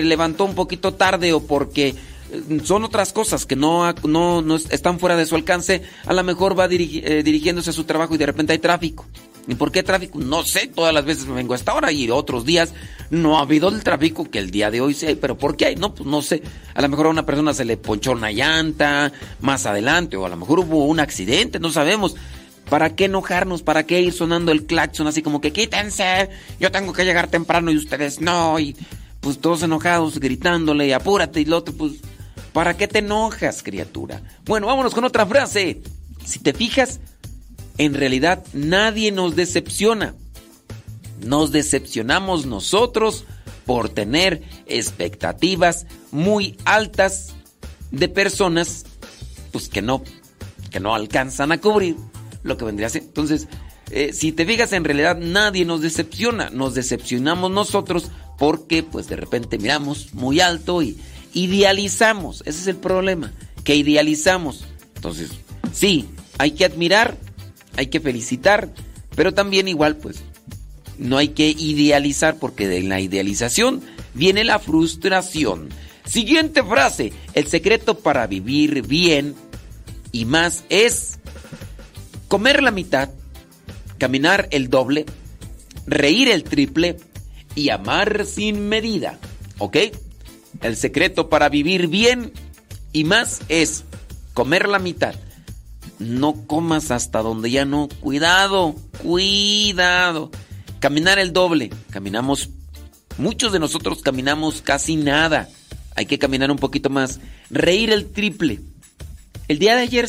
levantó 0.03 0.45
un 0.45 0.55
poquito 0.55 0.95
tarde 0.95 1.33
o 1.33 1.41
porque 1.41 1.89
eh, 1.89 2.61
son 2.65 2.85
otras 2.85 3.13
cosas 3.13 3.47
que 3.47 3.57
no, 3.57 3.93
no, 4.05 4.43
no 4.43 4.57
están 4.57 4.99
fuera 4.99 5.17
de 5.17 5.27
su 5.27 5.37
alcance? 5.37 5.83
A 6.05 6.13
lo 6.13 6.23
mejor 6.23 6.59
va 6.59 6.67
eh, 6.71 7.23
dirigiéndose 7.25 7.71
a 7.71 7.73
su 7.73 7.85
trabajo 7.85 8.15
y 8.15 8.19
de 8.19 8.27
repente 8.27 8.53
hay 8.53 8.59
tráfico. 8.59 9.07
¿Y 9.49 9.55
por 9.55 9.73
qué 9.73 9.83
tráfico? 9.83 10.19
No 10.19 10.45
sé, 10.45 10.69
todas 10.69 10.93
las 10.93 11.05
veces 11.05 11.27
me 11.27 11.35
vengo 11.35 11.55
a 11.55 11.57
esta 11.57 11.75
hora 11.75 11.91
y 11.91 12.11
otros 12.11 12.45
días 12.45 12.73
no 13.11 13.39
ha 13.39 13.43
habido 13.43 13.69
el 13.69 13.83
tráfico 13.83 14.31
que 14.31 14.39
el 14.39 14.51
día 14.51 14.71
de 14.71 14.81
hoy 14.81 14.95
sí 14.95 15.07
hay. 15.07 15.15
¿Pero 15.15 15.39
por 15.39 15.57
qué 15.57 15.67
hay? 15.67 15.77
No, 15.77 15.95
pues 15.95 16.09
no 16.09 16.23
sé. 16.23 16.43
A 16.75 16.83
lo 16.83 16.89
mejor 16.89 17.07
a 17.07 17.11
una 17.11 17.27
persona 17.27 17.55
se 17.55 17.65
le 17.65 17.77
ponchó 17.77 18.13
una 18.13 18.31
llanta 18.31 19.13
más 19.41 19.67
adelante 19.67 20.17
o 20.17 20.27
a 20.27 20.29
lo 20.29 20.37
mejor 20.37 20.61
hubo 20.61 20.85
un 20.85 21.01
accidente, 21.01 21.59
no 21.59 21.71
sabemos. 21.71 22.17
¿Para 22.71 22.95
qué 22.95 23.07
enojarnos? 23.07 23.63
¿Para 23.63 23.85
qué 23.85 24.01
ir 24.01 24.13
sonando 24.13 24.53
el 24.53 24.65
claxon 24.65 25.09
así 25.09 25.23
como 25.23 25.41
que 25.41 25.53
quítense? 25.53 26.31
Yo 26.61 26.71
tengo 26.71 26.93
que 26.93 27.05
llegar 27.05 27.27
temprano 27.27 27.73
y 27.73 27.77
ustedes 27.77 28.21
no. 28.21 28.61
Y 28.61 28.77
pues 29.21 29.41
todos 29.41 29.65
enojados, 29.65 30.21
gritándole, 30.21 30.87
y 30.87 30.93
apúrate 30.93 31.41
y 31.41 31.45
lo 31.45 31.59
otro, 31.59 31.75
pues. 31.75 31.95
¿Para 32.53 32.77
qué 32.77 32.89
te 32.89 33.01
enojas, 33.01 33.63
criatura? 33.63 34.23
Bueno, 34.45 34.69
vámonos 34.69 34.95
con 34.95 35.05
otra 35.05 35.27
frase. 35.27 35.83
Si 36.25 36.39
te 36.39 36.53
fijas, 36.53 37.01
en 37.77 37.95
realidad 37.95 38.45
nadie 38.53 39.11
nos 39.11 39.35
decepciona. 39.35 40.15
Nos 41.21 41.51
decepcionamos 41.51 42.47
nosotros 42.47 43.25
por 43.67 43.89
tener 43.89 44.43
expectativas 44.67 45.87
muy 46.13 46.57
altas 46.65 47.35
de 47.91 48.09
personas 48.09 48.85
pues 49.51 49.69
que 49.69 49.83
no 49.83 50.03
que 50.71 50.81
no 50.81 50.95
alcanzan 50.95 51.51
a 51.51 51.59
cubrir 51.59 51.97
lo 52.43 52.57
que 52.57 52.65
vendría 52.65 52.87
a 52.87 52.91
ser. 52.91 53.03
Entonces, 53.03 53.49
eh, 53.91 54.13
si 54.13 54.33
te 54.33 54.47
fijas, 54.47 54.73
en 54.73 54.85
realidad 54.85 55.19
nadie 55.19 55.65
nos 55.65 55.81
decepciona, 55.81 56.51
nos 56.51 56.75
decepcionamos 56.75 57.51
nosotros 57.51 58.11
porque 58.39 58.83
pues 58.83 59.09
de 59.09 59.17
repente 59.17 59.59
miramos 59.59 60.15
muy 60.15 60.41
alto 60.41 60.83
y 60.83 60.99
idealizamos, 61.35 62.43
ese 62.47 62.61
es 62.61 62.67
el 62.67 62.77
problema, 62.77 63.33
que 63.65 63.77
idealizamos. 63.77 64.65
Entonces, 64.97 65.31
sí, 65.73 66.09
hay 66.39 66.53
que 66.53 66.65
admirar, 66.65 67.17
hay 67.77 67.87
que 67.87 68.01
felicitar, 68.01 68.73
pero 69.15 69.35
también 69.35 69.69
igual 69.69 69.97
pues 69.97 70.23
no 70.99 71.17
hay 71.17 71.29
que 71.29 71.49
idealizar 71.49 72.37
porque 72.39 72.69
de 72.69 72.83
la 72.83 73.01
idealización 73.01 73.83
viene 74.15 74.45
la 74.45 74.59
frustración. 74.59 75.69
Siguiente 76.05 76.63
frase, 76.63 77.13
el 77.35 77.47
secreto 77.47 77.99
para 77.99 78.27
vivir 78.27 78.87
bien 78.87 79.35
y 80.13 80.25
más 80.25 80.65
es 80.69 81.20
comer 82.31 82.63
la 82.63 82.71
mitad, 82.71 83.11
caminar 83.99 84.47
el 84.53 84.71
doble, 84.71 85.05
reír 85.85 86.29
el 86.29 86.45
triple 86.45 86.97
y 87.57 87.71
amar 87.71 88.25
sin 88.25 88.69
medida. 88.69 89.19
¿Ok? 89.59 89.77
El 90.63 90.77
secreto 90.77 91.29
para 91.29 91.49
vivir 91.49 91.89
bien 91.89 92.33
y 92.93 93.03
más 93.03 93.41
es 93.49 93.83
comer 94.33 94.69
la 94.69 94.79
mitad. 94.79 95.17
No 95.99 96.47
comas 96.47 96.93
hasta 96.93 97.21
donde 97.21 97.51
ya 97.51 97.65
no. 97.65 97.89
Cuidado, 97.99 98.77
cuidado. 99.03 100.31
Caminar 100.79 101.19
el 101.19 101.33
doble. 101.33 101.71
Caminamos, 101.91 102.51
muchos 103.19 103.53
de 103.53 103.59
nosotros 103.59 104.03
caminamos 104.03 104.63
casi 104.63 104.95
nada. 104.95 105.49
Hay 105.97 106.07
que 106.07 106.21
caminar 106.21 106.53
un 106.53 106.59
poquito 106.59 106.91
más. 106.91 107.19
Reír 107.51 107.91
el 107.91 108.07
triple. 108.07 108.61
El 109.49 109.59
día 109.59 109.75
de 109.75 109.83
ayer 109.83 110.09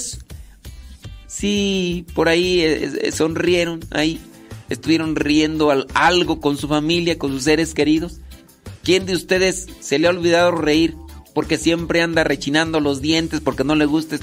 Sí, 1.42 2.06
por 2.14 2.30
ahí 2.30 2.62
eh, 2.62 2.92
eh, 3.02 3.12
sonrieron, 3.12 3.80
ahí 3.90 4.22
estuvieron 4.70 5.16
riendo 5.16 5.72
algo 5.96 6.40
con 6.40 6.56
su 6.56 6.68
familia, 6.68 7.18
con 7.18 7.32
sus 7.32 7.46
seres 7.46 7.74
queridos. 7.74 8.20
¿Quién 8.84 9.08
de 9.08 9.16
ustedes 9.16 9.66
se 9.80 9.98
le 9.98 10.06
ha 10.06 10.12
olvidado 10.12 10.52
reír 10.52 10.94
porque 11.34 11.58
siempre 11.58 12.04
anda 12.04 12.24
rechinando 12.24 12.80
los 12.80 13.02
dientes 13.02 13.40
porque 13.40 13.64
no 13.64 13.74
le 13.74 13.86
gusta? 13.86 14.18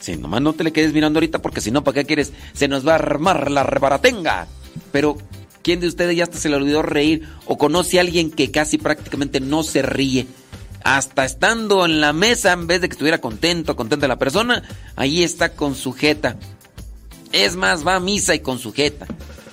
Sí, 0.00 0.16
nomás 0.16 0.40
no 0.40 0.54
te 0.54 0.64
le 0.64 0.72
quedes 0.72 0.94
mirando 0.94 1.18
ahorita 1.18 1.42
porque 1.42 1.60
si 1.60 1.70
no, 1.70 1.84
¿para 1.84 1.96
qué 1.96 2.06
quieres? 2.06 2.32
Se 2.54 2.66
nos 2.66 2.88
va 2.88 2.92
a 2.92 2.94
armar 2.94 3.50
la 3.50 3.62
rebaratenga. 3.62 4.46
Pero, 4.90 5.18
¿quién 5.60 5.80
de 5.80 5.86
ustedes 5.86 6.16
ya 6.16 6.24
hasta 6.24 6.38
se 6.38 6.48
le 6.48 6.56
olvidó 6.56 6.80
reír 6.80 7.28
o 7.44 7.58
conoce 7.58 7.98
a 7.98 8.00
alguien 8.00 8.30
que 8.30 8.50
casi 8.50 8.78
prácticamente 8.78 9.38
no 9.38 9.64
se 9.64 9.82
ríe? 9.82 10.26
hasta 10.84 11.24
estando 11.24 11.86
en 11.86 12.02
la 12.02 12.12
mesa, 12.12 12.52
en 12.52 12.66
vez 12.66 12.82
de 12.82 12.88
que 12.88 12.92
estuviera 12.92 13.18
contento, 13.18 13.74
contenta 13.74 14.06
la 14.06 14.18
persona, 14.18 14.62
ahí 14.96 15.22
está 15.24 15.54
con 15.54 15.74
sujeta. 15.74 16.36
Es 17.34 17.56
más, 17.56 17.84
va 17.84 17.96
a 17.96 18.00
misa 18.00 18.36
y 18.36 18.38
con 18.38 18.60
sujeta. 18.60 19.08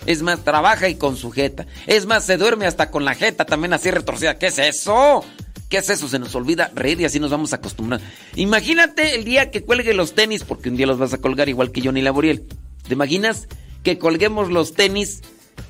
Es 0.05 0.21
más, 0.21 0.43
trabaja 0.43 0.87
y 0.87 0.95
con 0.95 1.17
sujeta. 1.17 1.65
Es 1.87 2.05
más, 2.05 2.23
se 2.23 2.37
duerme 2.37 2.67
hasta 2.67 2.91
con 2.91 3.05
la 3.05 3.15
jeta 3.15 3.43
también 3.43 3.73
así 3.73 3.89
retorcida. 3.89 4.37
¿Qué 4.37 4.47
es 4.47 4.59
eso? 4.59 5.25
¿Qué 5.67 5.77
es 5.77 5.89
eso? 5.89 6.07
Se 6.07 6.19
nos 6.19 6.35
olvida 6.35 6.69
reír 6.75 7.01
y 7.01 7.05
así 7.05 7.19
nos 7.19 7.31
vamos 7.31 7.53
a 7.53 7.55
acostumbrar. 7.55 7.99
Imagínate 8.35 9.15
el 9.15 9.23
día 9.23 9.49
que 9.49 9.63
cuelgue 9.63 9.95
los 9.95 10.13
tenis, 10.13 10.43
porque 10.43 10.69
un 10.69 10.77
día 10.77 10.85
los 10.85 10.99
vas 10.99 11.13
a 11.13 11.17
colgar 11.17 11.49
igual 11.49 11.71
que 11.71 11.81
Johnny 11.81 12.03
Laboriel. 12.03 12.43
¿Te 12.87 12.93
imaginas 12.93 13.47
que 13.81 13.97
colguemos 13.97 14.51
los 14.51 14.75
tenis 14.75 15.21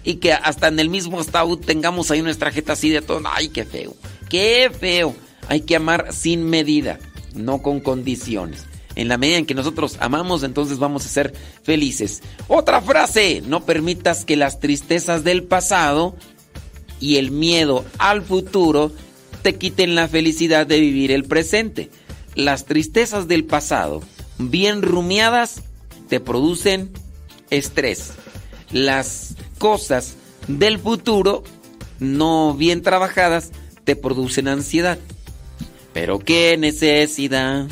y 0.04 0.16
que 0.16 0.34
hasta 0.34 0.68
en 0.68 0.82
el 0.82 0.90
mismo 0.90 1.22
estado 1.22 1.58
tengamos 1.58 2.12
ahí 2.12 2.22
nuestra 2.22 2.52
jeta 2.52 2.74
así 2.74 2.90
de 2.90 3.02
todo? 3.02 3.22
Ay, 3.32 3.48
qué 3.48 3.64
feo, 3.64 3.96
qué 4.30 4.70
feo. 4.78 5.16
Hay 5.48 5.62
que 5.62 5.78
amar 5.78 6.08
sin 6.12 6.44
medida, 6.44 7.00
no 7.34 7.62
con 7.62 7.80
condiciones. 7.80 8.66
En 8.96 9.08
la 9.08 9.18
medida 9.18 9.38
en 9.38 9.46
que 9.46 9.54
nosotros 9.54 9.98
amamos, 10.00 10.44
entonces 10.44 10.80
vamos 10.80 11.06
a 11.06 11.10
ser 11.10 11.34
felices. 11.64 12.22
Otra 12.48 12.82
frase, 12.82 13.42
no 13.46 13.66
permitas 13.66 14.26
que 14.26 14.36
las 14.36 14.60
tristezas 14.60 15.24
del 15.24 15.44
pasado 15.44 16.16
y 17.00 17.18
el 17.18 17.32
miedo 17.32 17.86
al 17.98 18.22
futuro 18.22 18.92
te 19.42 19.56
quiten 19.56 19.96
la 19.96 20.08
felicidad 20.08 20.68
de 20.68 20.80
vivir 20.80 21.12
el 21.12 21.24
presente. 21.24 21.90
Las 22.36 22.66
tristezas 22.66 23.28
del 23.28 23.46
pasado, 23.46 24.02
bien 24.38 24.82
rumiadas, 24.82 25.62
te 26.08 26.20
producen 26.20 26.92
estrés. 27.50 28.14
Las 28.72 29.36
cosas 29.58 30.16
del 30.48 30.80
futuro, 30.80 31.44
no 32.00 32.54
bien 32.54 32.82
trabajadas, 32.82 33.52
te 33.84 33.96
producen 33.96 34.48
ansiedad. 34.48 34.98
Pero 35.94 36.20
qué 36.20 36.58
necesidad, 36.58 37.68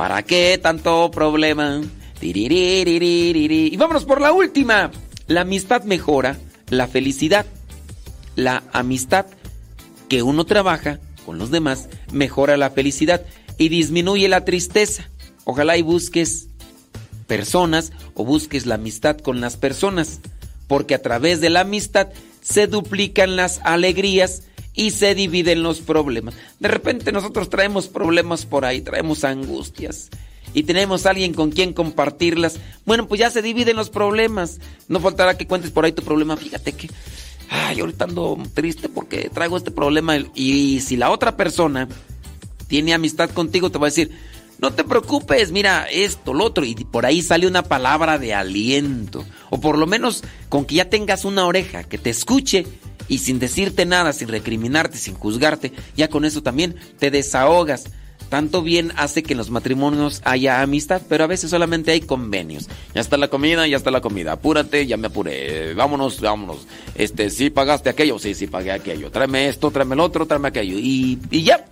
¿para 0.00 0.22
qué 0.22 0.58
tanto 0.62 1.10
problema? 1.10 1.82
Y 2.22 3.76
vámonos 3.76 4.06
por 4.06 4.22
la 4.22 4.32
última. 4.32 4.90
La 5.26 5.42
amistad 5.42 5.84
mejora 5.84 6.38
la 6.70 6.88
felicidad. 6.88 7.44
La 8.34 8.62
amistad 8.72 9.26
que 10.08 10.22
uno 10.22 10.46
trabaja 10.46 11.00
con 11.26 11.36
los 11.36 11.50
demás 11.50 11.90
mejora 12.12 12.56
la 12.56 12.70
felicidad 12.70 13.26
y 13.58 13.68
disminuye 13.68 14.26
la 14.30 14.46
tristeza. 14.46 15.10
Ojalá 15.44 15.76
y 15.76 15.82
busques 15.82 16.48
personas 17.26 17.92
o 18.14 18.24
busques 18.24 18.64
la 18.64 18.76
amistad 18.76 19.18
con 19.18 19.42
las 19.42 19.58
personas, 19.58 20.20
porque 20.66 20.94
a 20.94 21.02
través 21.02 21.42
de 21.42 21.50
la 21.50 21.60
amistad 21.60 22.08
se 22.40 22.68
duplican 22.68 23.36
las 23.36 23.60
alegrías 23.64 24.44
y 24.80 24.92
se 24.92 25.14
dividen 25.14 25.62
los 25.62 25.80
problemas. 25.80 26.34
De 26.58 26.68
repente 26.68 27.12
nosotros 27.12 27.50
traemos 27.50 27.86
problemas 27.86 28.46
por 28.46 28.64
ahí, 28.64 28.80
traemos 28.80 29.24
angustias 29.24 30.08
y 30.54 30.62
tenemos 30.62 31.04
alguien 31.04 31.34
con 31.34 31.50
quien 31.50 31.74
compartirlas. 31.74 32.58
Bueno, 32.86 33.06
pues 33.06 33.20
ya 33.20 33.28
se 33.28 33.42
dividen 33.42 33.76
los 33.76 33.90
problemas. 33.90 34.58
No 34.88 34.98
faltará 34.98 35.36
que 35.36 35.46
cuentes 35.46 35.70
por 35.70 35.84
ahí 35.84 35.92
tu 35.92 36.00
problema. 36.00 36.34
Fíjate 36.38 36.72
que, 36.72 36.88
ay, 37.50 37.80
ahorita 37.80 38.04
ando 38.06 38.38
triste 38.54 38.88
porque 38.88 39.28
traigo 39.28 39.58
este 39.58 39.70
problema. 39.70 40.16
Y 40.34 40.80
si 40.80 40.96
la 40.96 41.10
otra 41.10 41.36
persona 41.36 41.86
tiene 42.66 42.94
amistad 42.94 43.28
contigo, 43.28 43.70
te 43.70 43.78
va 43.78 43.88
a 43.88 43.90
decir, 43.90 44.10
no 44.60 44.72
te 44.72 44.82
preocupes, 44.82 45.52
mira 45.52 45.88
esto, 45.90 46.32
lo 46.32 46.44
otro. 46.44 46.64
Y 46.64 46.74
por 46.74 47.04
ahí 47.04 47.20
sale 47.20 47.46
una 47.46 47.64
palabra 47.64 48.18
de 48.18 48.32
aliento. 48.32 49.26
O 49.50 49.60
por 49.60 49.76
lo 49.76 49.86
menos 49.86 50.24
con 50.48 50.64
que 50.64 50.76
ya 50.76 50.88
tengas 50.88 51.26
una 51.26 51.44
oreja 51.46 51.84
que 51.84 51.98
te 51.98 52.08
escuche 52.08 52.64
y 53.10 53.18
sin 53.18 53.40
decirte 53.40 53.84
nada, 53.84 54.14
sin 54.14 54.28
recriminarte, 54.28 54.96
sin 54.96 55.14
juzgarte, 55.14 55.72
ya 55.96 56.08
con 56.08 56.24
eso 56.24 56.42
también 56.42 56.76
te 56.98 57.10
desahogas. 57.10 57.86
Tanto 58.28 58.62
bien 58.62 58.92
hace 58.96 59.24
que 59.24 59.32
en 59.32 59.38
los 59.38 59.50
matrimonios 59.50 60.22
haya 60.24 60.62
amistad, 60.62 61.02
pero 61.08 61.24
a 61.24 61.26
veces 61.26 61.50
solamente 61.50 61.90
hay 61.90 62.00
convenios. 62.00 62.68
Ya 62.94 63.00
está 63.00 63.16
la 63.16 63.26
comida, 63.26 63.66
ya 63.66 63.76
está 63.76 63.90
la 63.90 64.00
comida. 64.00 64.32
Apúrate, 64.32 64.86
ya 64.86 64.96
me 64.96 65.08
apuré. 65.08 65.74
Vámonos, 65.74 66.20
vámonos. 66.20 66.68
Este, 66.94 67.28
sí 67.30 67.50
pagaste 67.50 67.90
aquello, 67.90 68.20
sí, 68.20 68.34
sí 68.34 68.46
pagué 68.46 68.70
aquello. 68.70 69.10
Tráeme 69.10 69.48
esto, 69.48 69.72
tráeme 69.72 69.96
el 69.96 70.00
otro, 70.00 70.26
tráeme 70.26 70.46
aquello. 70.46 70.78
Y, 70.78 71.18
y 71.32 71.42
ya. 71.42 71.66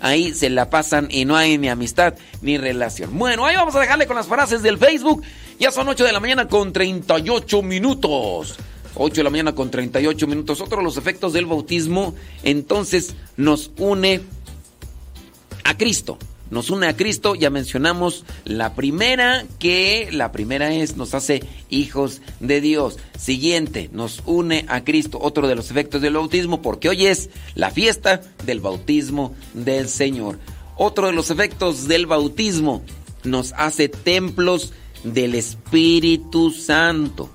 Ahí 0.00 0.32
se 0.34 0.50
la 0.50 0.70
pasan 0.70 1.08
y 1.10 1.24
no 1.24 1.34
hay 1.34 1.58
ni 1.58 1.68
amistad 1.68 2.14
ni 2.42 2.58
relación. 2.58 3.18
Bueno, 3.18 3.46
ahí 3.46 3.56
vamos 3.56 3.74
a 3.74 3.80
dejarle 3.80 4.06
con 4.06 4.14
las 4.14 4.28
frases 4.28 4.62
del 4.62 4.78
Facebook. 4.78 5.24
Ya 5.58 5.72
son 5.72 5.88
8 5.88 6.04
de 6.04 6.12
la 6.12 6.20
mañana 6.20 6.46
con 6.46 6.72
38 6.72 7.62
minutos. 7.62 8.56
8 8.96 9.14
de 9.14 9.24
la 9.24 9.30
mañana 9.30 9.54
con 9.54 9.70
38 9.70 10.26
minutos. 10.26 10.60
Otro 10.60 10.78
de 10.78 10.84
los 10.84 10.96
efectos 10.96 11.32
del 11.32 11.46
bautismo 11.46 12.14
entonces 12.42 13.14
nos 13.36 13.70
une 13.78 14.20
a 15.64 15.76
Cristo. 15.76 16.18
Nos 16.50 16.70
une 16.70 16.86
a 16.86 16.96
Cristo, 16.96 17.34
ya 17.34 17.50
mencionamos 17.50 18.24
la 18.44 18.74
primera, 18.74 19.44
que 19.58 20.08
la 20.12 20.30
primera 20.30 20.72
es, 20.72 20.96
nos 20.96 21.14
hace 21.14 21.42
hijos 21.70 22.20
de 22.38 22.60
Dios. 22.60 22.98
Siguiente, 23.18 23.90
nos 23.92 24.22
une 24.26 24.64
a 24.68 24.84
Cristo, 24.84 25.18
otro 25.20 25.48
de 25.48 25.56
los 25.56 25.70
efectos 25.70 26.02
del 26.02 26.14
bautismo, 26.14 26.62
porque 26.62 26.90
hoy 26.90 27.06
es 27.06 27.30
la 27.54 27.70
fiesta 27.70 28.20
del 28.44 28.60
bautismo 28.60 29.34
del 29.54 29.88
Señor. 29.88 30.38
Otro 30.76 31.06
de 31.06 31.14
los 31.14 31.30
efectos 31.30 31.88
del 31.88 32.06
bautismo, 32.06 32.82
nos 33.24 33.52
hace 33.54 33.88
templos 33.88 34.72
del 35.02 35.34
Espíritu 35.34 36.50
Santo 36.50 37.30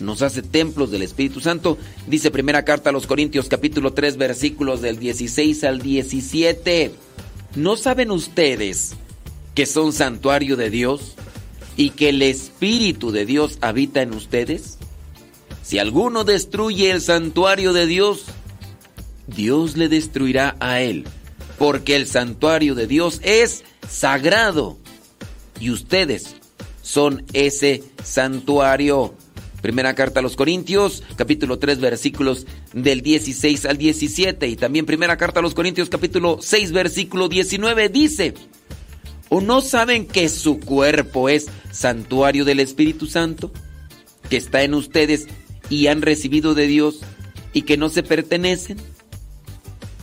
nos 0.00 0.22
hace 0.22 0.42
templos 0.42 0.90
del 0.90 1.02
Espíritu 1.02 1.40
Santo. 1.40 1.78
Dice 2.06 2.30
primera 2.30 2.64
carta 2.64 2.90
a 2.90 2.92
los 2.92 3.06
Corintios 3.06 3.48
capítulo 3.48 3.92
3 3.92 4.16
versículos 4.16 4.80
del 4.80 4.98
16 4.98 5.64
al 5.64 5.80
17. 5.80 6.92
¿No 7.56 7.76
saben 7.76 8.10
ustedes 8.10 8.94
que 9.54 9.66
son 9.66 9.92
santuario 9.92 10.56
de 10.56 10.70
Dios 10.70 11.14
y 11.76 11.90
que 11.90 12.10
el 12.10 12.22
Espíritu 12.22 13.10
de 13.10 13.26
Dios 13.26 13.58
habita 13.60 14.02
en 14.02 14.14
ustedes? 14.14 14.78
Si 15.62 15.78
alguno 15.78 16.24
destruye 16.24 16.90
el 16.90 17.00
santuario 17.00 17.72
de 17.72 17.86
Dios, 17.86 18.24
Dios 19.26 19.76
le 19.76 19.88
destruirá 19.88 20.56
a 20.60 20.80
él, 20.80 21.04
porque 21.58 21.96
el 21.96 22.06
santuario 22.06 22.74
de 22.74 22.86
Dios 22.86 23.20
es 23.22 23.64
sagrado 23.88 24.78
y 25.60 25.70
ustedes 25.70 26.36
son 26.82 27.24
ese 27.32 27.84
santuario. 28.02 29.14
Primera 29.60 29.94
carta 29.94 30.20
a 30.20 30.22
los 30.22 30.36
Corintios, 30.36 31.02
capítulo 31.16 31.58
3, 31.58 31.80
versículos 31.80 32.46
del 32.72 33.02
16 33.02 33.66
al 33.66 33.76
17. 33.76 34.48
Y 34.48 34.56
también 34.56 34.86
primera 34.86 35.16
carta 35.16 35.40
a 35.40 35.42
los 35.42 35.54
Corintios, 35.54 35.90
capítulo 35.90 36.38
6, 36.40 36.72
versículo 36.72 37.28
19, 37.28 37.90
dice, 37.90 38.34
¿o 39.28 39.40
no 39.40 39.60
saben 39.60 40.06
que 40.06 40.28
su 40.30 40.60
cuerpo 40.60 41.28
es 41.28 41.48
santuario 41.72 42.44
del 42.44 42.60
Espíritu 42.60 43.06
Santo, 43.06 43.52
que 44.30 44.38
está 44.38 44.62
en 44.62 44.74
ustedes 44.74 45.26
y 45.68 45.88
han 45.88 46.00
recibido 46.00 46.54
de 46.54 46.66
Dios 46.66 47.00
y 47.52 47.62
que 47.62 47.76
no 47.76 47.90
se 47.90 48.02
pertenecen? 48.02 48.78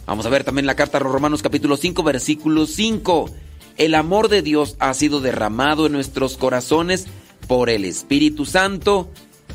Vamos 0.05 0.25
a 0.25 0.29
ver 0.29 0.43
también 0.43 0.67
la 0.67 0.75
carta 0.75 0.99
a 0.99 1.01
los 1.01 1.11
Romanos, 1.11 1.41
capítulo 1.41 1.77
5, 1.77 2.03
versículo 2.03 2.67
5. 2.67 3.31
El 3.77 3.95
amor 3.95 4.29
de 4.29 4.43
Dios 4.43 4.75
ha 4.79 4.93
sido 4.93 5.19
derramado 5.19 5.87
en 5.87 5.93
nuestros 5.93 6.37
corazones 6.37 7.07
por 7.47 7.69
el 7.69 7.85
Espíritu 7.85 8.45
Santo 8.45 9.09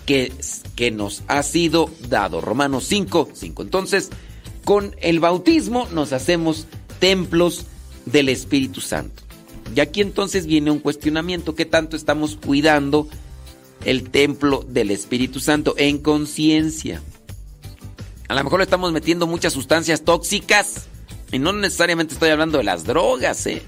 que, 0.07 0.33
que 0.77 0.91
nos 0.91 1.23
ha 1.29 1.43
sido 1.43 1.91
dado. 2.09 2.41
Romanos 2.41 2.85
5, 2.85 3.31
5. 3.33 3.63
Entonces, 3.63 4.11
con 4.65 4.95
el 5.01 5.21
bautismo 5.21 5.89
nos 5.93 6.13
hacemos 6.13 6.67
templos 6.99 7.67
del 8.07 8.29
Espíritu 8.29 8.81
Santo. 8.81 9.23
Y 9.75 9.81
aquí 9.81 10.01
entonces 10.01 10.47
viene 10.47 10.71
un 10.71 10.81
cuestionamiento, 10.81 11.55
¿qué 11.55 11.65
tanto 11.65 11.97
estamos 11.97 12.37
cuidando 12.37 13.09
el 13.85 14.11
templo 14.11 14.65
del 14.69 14.91
Espíritu 14.91 15.41
Santo 15.41 15.75
en 15.79 15.99
conciencia? 15.99 17.01
A 18.29 18.35
lo 18.35 18.45
mejor 18.45 18.61
le 18.61 18.65
estamos 18.65 18.93
metiendo 18.93 19.27
muchas 19.27 19.53
sustancias 19.53 20.03
tóxicas 20.03 20.87
y 21.31 21.39
no 21.39 21.53
necesariamente 21.53 22.15
estoy 22.15 22.31
hablando 22.31 22.59
de 22.59 22.65
las 22.65 22.85
drogas, 22.85 23.47
¿eh? 23.47 23.63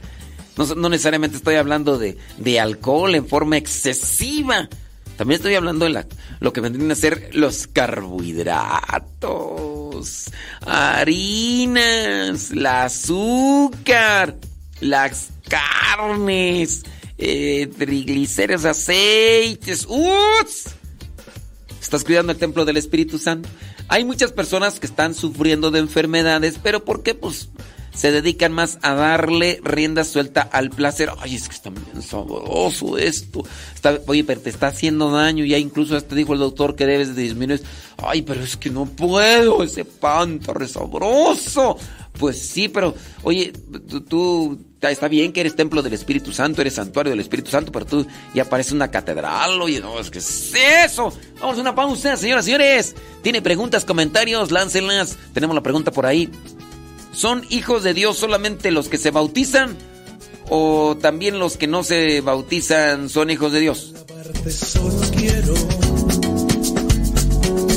no, 0.57 0.89
necesariamente 0.89 1.37
estoy 1.37 1.57
hablando 1.57 1.99
de 1.99 2.61
alcohol 2.61 3.15
en 3.15 3.27
forma 3.27 3.57
excesiva. 3.57 4.69
También 5.17 5.39
estoy 5.39 5.55
hablando 5.55 5.85
de 5.85 6.05
lo 6.41 6.53
que 6.53 6.61
vendrían 6.61 6.91
a 6.91 6.97
ser 6.97 7.31
los 7.35 7.69
carbohidratos, 7.69 10.25
harinas, 10.67 12.51
el 12.51 12.67
azúcar, 12.67 14.37
las 14.81 15.29
carnes, 15.49 16.83
eh, 17.19 17.71
triglicéridos, 17.79 18.65
aceites. 18.65 19.87
¡Uts! 19.89 20.75
¿Estás 21.81 22.03
cuidando 22.03 22.33
el 22.33 22.39
templo 22.39 22.65
del 22.65 22.77
Espíritu 22.77 23.19
Santo? 23.19 23.49
Hay 23.89 24.05
muchas 24.05 24.33
personas 24.33 24.81
que 24.81 24.87
están 24.87 25.15
sufriendo 25.15 25.71
de 25.71 25.79
enfermedades, 25.79 26.59
pero 26.63 26.85
¿por 26.85 27.03
qué? 27.03 27.15
Pues 27.15 27.49
se 27.95 28.13
dedican 28.13 28.53
más 28.53 28.79
a 28.83 28.95
darle 28.95 29.61
rienda 29.63 30.05
suelta 30.05 30.43
al 30.43 30.71
placer. 30.71 31.11
Ay, 31.19 31.37
es 31.37 31.49
que 31.49 31.55
está 31.55 31.71
bien 31.71 32.03
sabroso 32.03 32.99
esto. 32.99 33.45
Está, 33.75 34.01
oye, 34.07 34.25
pero 34.25 34.41
te 34.41 34.51
está 34.51 34.69
haciendo 34.69 35.11
daño. 35.11 35.45
Ya 35.45 35.59
incluso 35.59 36.01
te 36.01 36.15
dijo 36.15 36.33
el 36.33 36.41
doctor 36.41 36.75
que 36.75 36.87
debes 36.87 37.15
de 37.15 37.23
disminuir. 37.23 37.63
Ay, 37.99 38.23
pero 38.23 38.43
es 38.43 38.57
que 38.57 38.71
no 38.71 38.87
puedo. 38.87 39.63
Ese 39.63 39.85
pan 39.85 40.41
está 40.41 40.67
sabroso. 40.67 41.77
Pues 42.19 42.39
sí, 42.39 42.69
pero 42.69 42.95
oye, 43.23 43.53
tú, 44.09 44.57
está 44.81 45.09
bien 45.09 45.33
que 45.33 45.41
eres 45.41 45.57
templo 45.57 45.83
del 45.83 45.95
Espíritu 45.95 46.33
Santo, 46.33 46.61
eres 46.61 46.75
santuario 46.75 47.11
del 47.11 47.19
Espíritu 47.19 47.51
Santo, 47.51 47.73
pero 47.73 47.87
tú 47.87 48.07
ya 48.33 48.45
pareces 48.45 48.73
una 48.73 48.89
catedral. 48.89 49.61
Oye, 49.61 49.81
no, 49.81 49.99
es 49.99 50.11
que 50.11 50.19
es 50.19 50.53
eso. 50.55 51.13
Vamos 51.41 51.59
a 51.59 51.61
una 51.61 51.75
pausa, 51.75 52.17
señoras 52.17 52.45
y 52.45 52.53
señores. 52.53 52.95
¿Tiene 53.23 53.43
preguntas, 53.43 53.85
comentarios? 53.85 54.53
Láncenlas. 54.53 55.17
Tenemos 55.33 55.57
la 55.57 55.63
pregunta 55.63 55.91
por 55.91 56.07
ahí. 56.07 56.31
¿Son 57.15 57.45
hijos 57.49 57.83
de 57.85 57.95
Dios 57.95 58.19
solamente 58.19 58.71
los 58.71 58.89
que 58.89 58.99
se 58.99 59.11
bautizan? 59.11 59.77
¿O 60.51 60.97
también 61.01 61.39
los 61.39 61.57
que 61.57 61.67
no 61.67 61.83
se 61.83 62.21
bautizan 62.21 63.09
son 63.09 63.31
hijos 63.31 63.53
de 63.53 63.61
Dios? 63.61 63.95
quiero, 65.17 65.55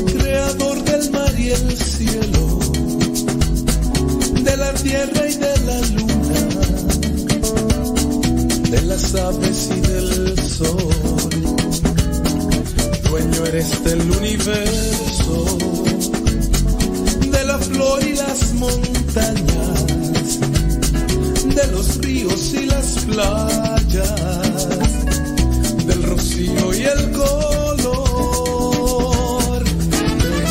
creador 0.06 0.84
del 0.84 1.12
mar 1.12 1.40
y 1.40 1.50
el 1.52 1.78
cielo, 1.78 2.60
de 4.42 4.58
la 4.58 4.74
tierra 4.74 5.30
y 5.30 5.36
de 5.36 5.58
la 5.66 5.82
luna, 5.96 6.40
de 8.70 8.82
las 8.82 9.16
aves 9.16 9.70
y 9.76 9.80
del 9.80 10.40
sol. 10.40 10.90
Dueño 13.10 13.46
eres 13.46 13.84
del 13.84 14.02
universo, 14.12 15.77
flor 17.60 18.04
y 18.04 18.14
las 18.16 18.54
montañas, 18.54 19.88
de 21.56 21.68
los 21.72 21.98
ríos 21.98 22.54
y 22.54 22.66
las 22.66 23.06
playas 23.06 24.68
del 25.86 26.04
rocío 26.04 26.74
y 26.74 26.84
el 26.84 27.12
color. 27.12 27.98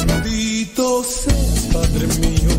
Bendito 0.07 1.05
seas, 1.05 1.69
Padre 1.73 2.07
mío, 2.19 2.51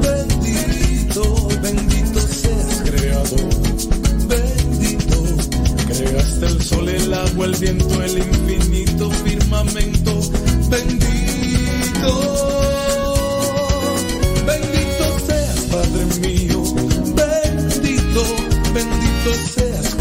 bendito, 0.00 1.48
bendito 1.62 2.20
seas, 2.20 2.82
Creador. 2.84 3.50
Bendito, 4.28 5.18
creaste 5.88 6.46
el 6.46 6.62
sol, 6.62 6.88
el 6.88 7.12
agua, 7.12 7.46
el 7.46 7.56
viento, 7.56 8.02
el 8.02 8.18
infinito 8.18 9.10
firmamento. 9.10 10.20
Bendito, 10.70 11.21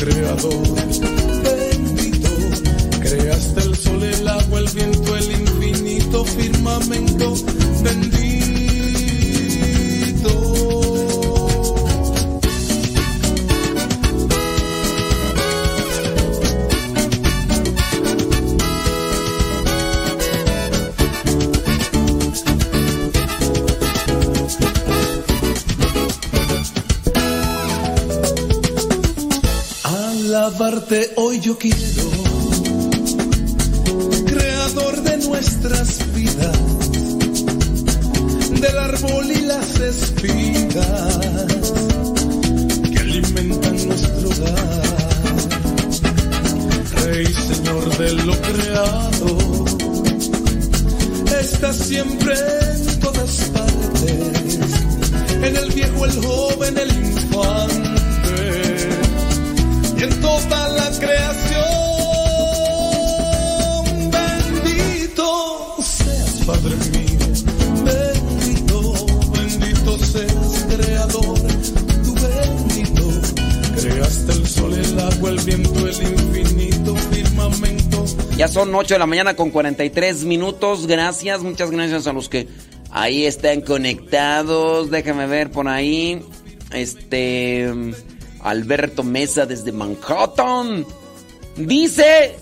Creador. 0.01 0.63
Bendito, 1.43 2.29
creaste 3.01 3.61
el 3.61 3.75
sol, 3.75 4.01
el 4.01 4.27
agua, 4.27 4.59
el 4.61 4.67
viento, 4.69 5.15
el 5.15 5.31
infinito 5.31 6.25
firmamento. 6.25 7.35
Bendito. 7.83 8.31
Alabarte 30.41 31.11
hoy 31.17 31.39
yo 31.39 31.55
quiero, 31.55 32.09
creador 34.25 35.03
de 35.03 35.17
nuestras 35.17 35.99
vidas, 36.15 36.57
del 38.59 38.79
árbol 38.79 39.31
y 39.31 39.41
las 39.41 39.79
espigas 39.79 41.19
que 42.91 42.99
alimentan 43.01 43.87
nuestro 43.87 44.29
hogar. 44.29 44.81
Rey, 47.03 47.27
Señor 47.27 47.97
de 47.99 48.13
lo 48.13 48.33
creado, 48.41 49.65
estás 51.39 51.75
siempre 51.75 52.33
en 52.33 52.99
todas 52.99 53.51
partes, 53.53 54.59
en 55.43 55.55
el 55.55 55.71
viejo, 55.71 56.05
el 56.05 56.25
joven, 56.25 56.77
el 56.79 56.89
infante 56.89 57.90
en 60.03 60.19
toda 60.19 60.67
la 60.69 60.89
creación. 60.99 61.61
Bendito 64.11 65.75
seas, 65.83 66.43
Padre 66.45 66.75
mío, 66.91 67.19
bendito, 67.85 69.05
bendito 69.31 69.97
seas, 69.99 70.65
Creador, 70.69 71.39
tú 72.03 72.15
bendito. 72.15 73.03
Creaste 73.79 74.31
el 74.31 74.47
sol, 74.47 74.73
el 74.73 74.99
agua, 74.99 75.29
el 75.29 75.39
viento, 75.41 75.87
el 75.87 76.01
infinito 76.01 76.95
firmamento. 76.95 78.05
Ya 78.37 78.47
son 78.47 78.73
8 78.73 78.95
de 78.95 78.99
la 78.99 79.05
mañana 79.05 79.35
con 79.35 79.51
43 79.51 80.23
minutos. 80.23 80.87
Gracias, 80.87 81.43
muchas 81.43 81.69
gracias 81.69 82.07
a 82.07 82.13
los 82.13 82.27
que 82.27 82.47
ahí 82.89 83.25
están 83.27 83.61
conectados. 83.61 84.89
Déjame 84.89 85.27
ver 85.27 85.51
por 85.51 85.67
ahí. 85.67 86.25
Este. 86.71 87.69
Alberto 88.43 89.03
Mesa 89.03 89.45
desde 89.45 89.71
Manhattan. 89.71 90.85
Dice, 91.55 92.35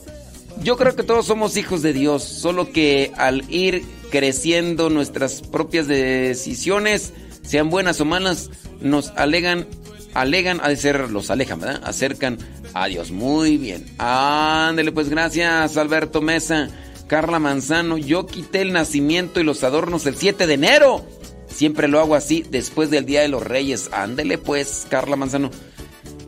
yo 0.64 0.78
creo 0.78 0.96
que 0.96 1.04
todos 1.04 1.26
somos 1.26 1.58
hijos 1.58 1.82
de 1.82 1.94
Dios, 1.94 2.24
solo 2.24 2.72
que 2.72 3.12
al 3.18 3.50
ir 3.50 3.84
creciendo 4.12 4.90
nuestras 4.90 5.42
propias 5.42 5.88
decisiones, 5.88 7.14
sean 7.44 7.70
buenas 7.70 8.02
o 8.02 8.06
malas, 8.06 8.50
nos 8.82 9.10
alegan, 9.16 9.68
alegan 10.14 10.60
a 10.62 10.76
ser, 10.76 11.10
los 11.10 11.30
alejan, 11.30 11.60
¿verdad? 11.60 11.82
Acercan 11.84 12.38
a 12.74 12.88
Dios. 12.88 13.12
Muy 13.12 13.58
bien. 13.58 13.86
Ándele, 13.98 14.92
pues 14.92 15.10
gracias, 15.10 15.78
Alberto 15.78 16.22
Mesa. 16.22 16.70
Carla 17.08 17.40
Manzano, 17.40 17.98
yo 17.98 18.28
quité 18.28 18.62
el 18.62 18.72
nacimiento 18.72 19.40
y 19.40 19.44
los 19.44 19.64
adornos 19.64 20.06
el 20.06 20.16
7 20.16 20.46
de 20.46 20.54
enero. 20.54 21.06
Siempre 21.48 21.88
lo 21.88 22.00
hago 22.00 22.14
así 22.14 22.46
después 22.48 22.92
del 22.92 23.06
Día 23.06 23.22
de 23.22 23.30
los 23.30 23.44
Reyes. 23.44 23.90
Ándele 23.92 24.38
pues, 24.38 24.86
Carla 24.90 25.16
Manzano. 25.16 25.50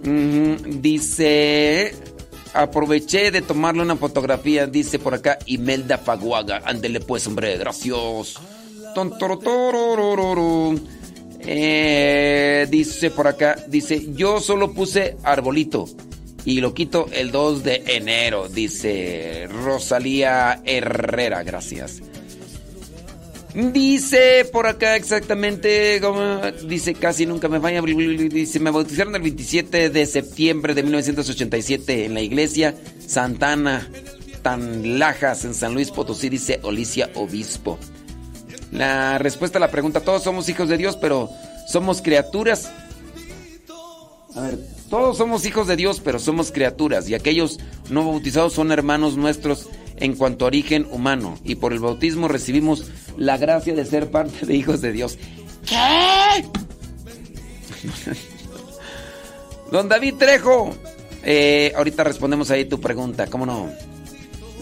Dice, 0.03 1.93
aproveché 2.53 3.31
de 3.31 3.41
tomarle 3.41 3.83
una 3.83 3.95
fotografía, 3.95 4.67
dice 4.67 4.99
por 4.99 5.13
acá 5.13 5.37
Imelda 5.45 5.97
Faguaga. 5.97 6.61
Ándele 6.65 6.99
pues, 6.99 7.27
hombre, 7.27 7.57
gracias. 7.57 8.35
Eh, 11.43 12.67
dice 12.69 13.09
por 13.09 13.27
acá, 13.27 13.55
dice, 13.67 14.13
yo 14.13 14.39
solo 14.39 14.73
puse 14.73 15.17
arbolito 15.23 15.85
y 16.45 16.61
lo 16.61 16.73
quito 16.73 17.07
el 17.11 17.31
2 17.31 17.63
de 17.63 17.83
enero, 17.87 18.47
dice 18.47 19.47
Rosalía 19.47 20.61
Herrera, 20.65 21.43
gracias. 21.43 22.01
Dice 23.53 24.45
por 24.51 24.65
acá 24.65 24.95
exactamente, 24.95 26.01
dice 26.65 26.93
casi 26.93 27.25
nunca 27.25 27.49
me 27.49 27.59
vaya, 27.59 27.81
dice, 27.81 28.61
me 28.61 28.71
bautizaron 28.71 29.13
el 29.15 29.21
27 29.21 29.89
de 29.89 30.05
septiembre 30.05 30.73
de 30.73 30.83
1987 30.83 32.05
en 32.05 32.13
la 32.13 32.21
iglesia 32.21 32.75
Santana 33.05 33.89
Tanlajas 34.41 35.43
en 35.43 35.53
San 35.53 35.73
Luis 35.73 35.91
Potosí, 35.91 36.29
dice 36.29 36.59
Olicia 36.63 37.09
Obispo. 37.15 37.77
La 38.71 39.17
respuesta 39.17 39.57
a 39.57 39.61
la 39.61 39.69
pregunta, 39.69 39.99
todos 39.99 40.23
somos 40.23 40.47
hijos 40.47 40.69
de 40.69 40.77
Dios, 40.77 40.95
pero 40.95 41.29
somos 41.67 42.01
criaturas. 42.01 42.71
A 44.35 44.41
ver, 44.41 44.59
todos 44.89 45.17
somos 45.17 45.45
hijos 45.45 45.67
de 45.67 45.75
Dios, 45.75 46.01
pero 46.03 46.19
somos 46.19 46.51
criaturas 46.51 47.09
y 47.09 47.15
aquellos 47.15 47.59
no 47.89 48.05
bautizados 48.05 48.53
son 48.53 48.71
hermanos 48.71 49.17
nuestros 49.17 49.67
en 49.97 50.15
cuanto 50.15 50.45
a 50.45 50.47
origen 50.47 50.87
humano 50.91 51.37
y 51.43 51.55
por 51.55 51.73
el 51.73 51.79
bautismo 51.79 52.27
recibimos 52.27 52.85
la 53.17 53.37
gracia 53.37 53.75
de 53.75 53.85
ser 53.85 54.09
parte 54.09 54.45
de 54.45 54.55
hijos 54.55 54.81
de 54.81 54.91
Dios. 54.91 55.17
¿Qué? 55.65 56.45
Don 59.71 59.87
David 59.87 60.15
Trejo, 60.15 60.75
eh, 61.23 61.71
ahorita 61.75 62.03
respondemos 62.03 62.51
ahí 62.51 62.65
tu 62.65 62.81
pregunta, 62.81 63.27
¿cómo 63.27 63.45
no? 63.45 63.69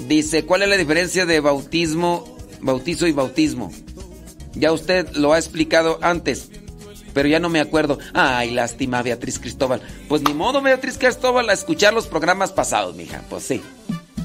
Dice, 0.07 0.45
¿cuál 0.45 0.63
es 0.63 0.69
la 0.69 0.77
diferencia 0.77 1.25
de 1.25 1.39
bautismo, 1.39 2.37
bautizo 2.61 3.07
y 3.07 3.11
bautismo? 3.11 3.71
Ya 4.53 4.71
usted 4.71 5.09
lo 5.13 5.33
ha 5.33 5.39
explicado 5.39 5.99
antes, 6.01 6.49
pero 7.13 7.27
ya 7.27 7.39
no 7.39 7.49
me 7.49 7.59
acuerdo. 7.59 7.99
Ay, 8.13 8.51
lástima, 8.51 9.01
Beatriz 9.01 9.39
Cristóbal. 9.39 9.81
Pues 10.07 10.21
ni 10.21 10.33
modo, 10.33 10.61
Beatriz 10.61 10.97
Cristóbal, 10.97 11.49
a 11.49 11.53
escuchar 11.53 11.93
los 11.93 12.07
programas 12.07 12.51
pasados, 12.51 12.95
mija. 12.95 13.23
Pues 13.29 13.43
sí. 13.43 13.61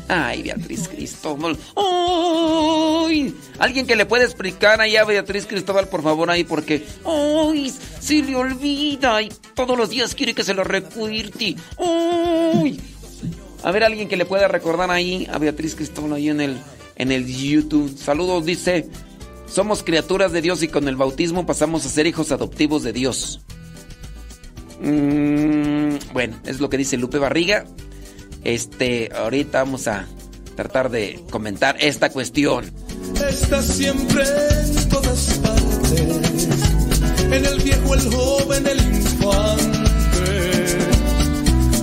Ay, 0.09 0.43
Beatriz 0.43 0.89
Cristóbal. 0.89 1.57
Ay, 1.77 3.35
alguien 3.59 3.87
que 3.87 3.97
le 3.97 4.07
pueda 4.07 4.25
explicar 4.25 4.81
ahí 4.81 4.97
a 4.97 5.05
Beatriz 5.05 5.47
Cristóbal, 5.47 5.89
por 5.89 6.03
favor, 6.03 6.31
ahí, 6.31 6.45
porque. 6.45 6.85
Ay, 7.05 7.73
se 8.01 8.23
le 8.23 8.37
olvida 8.37 9.23
y 9.23 9.31
todos 9.55 9.79
los 9.79 9.91
días 9.91 10.15
quiere 10.15 10.35
que 10.35 10.45
se 10.45 10.55
lo 10.55 10.65
recuerde. 10.65 11.57
Ay. 11.79 12.81
A 13.63 13.71
ver, 13.71 13.83
alguien 13.85 14.09
que 14.09 14.19
le 14.19 14.27
pueda 14.27 14.47
recordar 14.47 14.91
ahí 14.91 15.27
a 15.33 15.39
Beatriz 15.39 15.75
Cristóbal 15.75 16.13
ahí 16.13 16.29
en 16.29 16.43
el, 16.43 16.59
en 16.97 17.11
el 17.11 17.27
YouTube. 17.27 17.97
Saludos, 17.97 18.45
dice. 18.45 18.89
Somos 19.55 19.85
criaturas 19.85 20.33
de 20.33 20.43
Dios 20.43 20.65
y 20.65 20.69
con 20.69 20.89
el 20.89 20.97
bautismo 20.97 21.47
pasamos 21.47 21.87
a 21.87 21.89
ser 21.89 22.09
hijos 22.09 22.33
adoptivos 22.33 22.83
de 22.83 22.93
Dios. 22.93 23.41
Mm, 24.81 25.95
bueno, 26.13 26.37
es 26.45 26.59
lo 26.59 26.69
que 26.69 26.77
dice 26.77 26.97
Lupe 26.97 27.19
Barriga. 27.19 27.65
Este, 28.43 29.13
ahorita 29.15 29.63
vamos 29.63 29.87
a 29.87 30.09
tratar 30.57 30.91
de 30.91 31.25
comentar 31.31 31.77
esta 31.79 32.11
cuestión. 32.11 32.65
Estás 33.31 33.67
siempre 33.67 34.25
en 34.25 34.89
todas 34.89 35.39
partes, 35.39 36.01
en 37.31 37.47
el 37.47 37.61
viejo, 37.63 37.95
el 37.95 38.13
joven, 38.13 38.67
el 38.67 38.81
infante, 38.81 39.79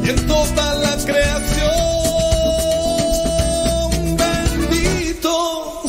y 0.03 0.09
en 0.09 0.27
toda 0.27 0.75
la 0.75 0.97
creación. 1.05 1.77
bendito, 4.17 5.83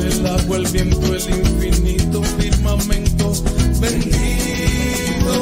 el 0.00 0.26
agua, 0.26 0.56
el 0.56 0.66
viento, 0.68 1.14
el 1.14 1.28
infinito 1.28 2.22
firmamento 2.22 3.32
bendito. 3.80 5.34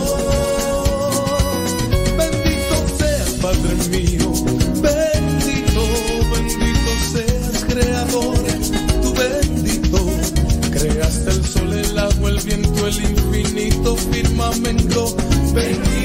Bendito 2.17 2.77
seas, 2.99 3.31
Padre 3.43 3.75
mío, 3.91 4.33
bendito, 4.83 5.83
bendito 6.33 6.91
seas, 7.13 7.65
Creador, 7.69 8.39
tu 9.03 9.15
bendito. 9.15 9.99
Creaste 10.71 11.31
el 11.31 11.45
sol, 11.45 11.73
el 11.73 11.99
agua, 11.99 12.31
el 12.31 12.41
viento, 12.41 12.87
el 12.87 13.01
infinito 13.03 13.97
firmamento 13.97 15.17
bendito. 15.55 16.01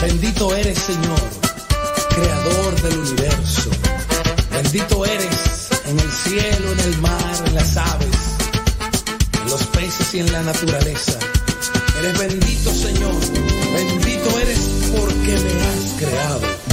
Bendito 0.00 0.56
eres, 0.56 0.78
Señor, 0.78 1.20
creador 2.14 2.82
del 2.82 2.98
universo. 2.98 3.81
Bendito 4.72 5.04
eres 5.04 5.68
en 5.84 6.00
el 6.00 6.10
cielo, 6.10 6.72
en 6.72 6.80
el 6.80 6.98
mar, 7.02 7.44
en 7.44 7.54
las 7.54 7.76
aves, 7.76 8.08
en 9.42 9.50
los 9.50 9.66
peces 9.66 10.14
y 10.14 10.20
en 10.20 10.32
la 10.32 10.42
naturaleza. 10.44 11.18
Eres 11.98 12.18
bendito, 12.18 12.72
Señor. 12.72 13.14
Bendito 13.74 14.38
eres 14.38 14.60
porque 14.96 15.38
me 15.38 15.60
has 15.60 15.92
creado. 15.98 16.71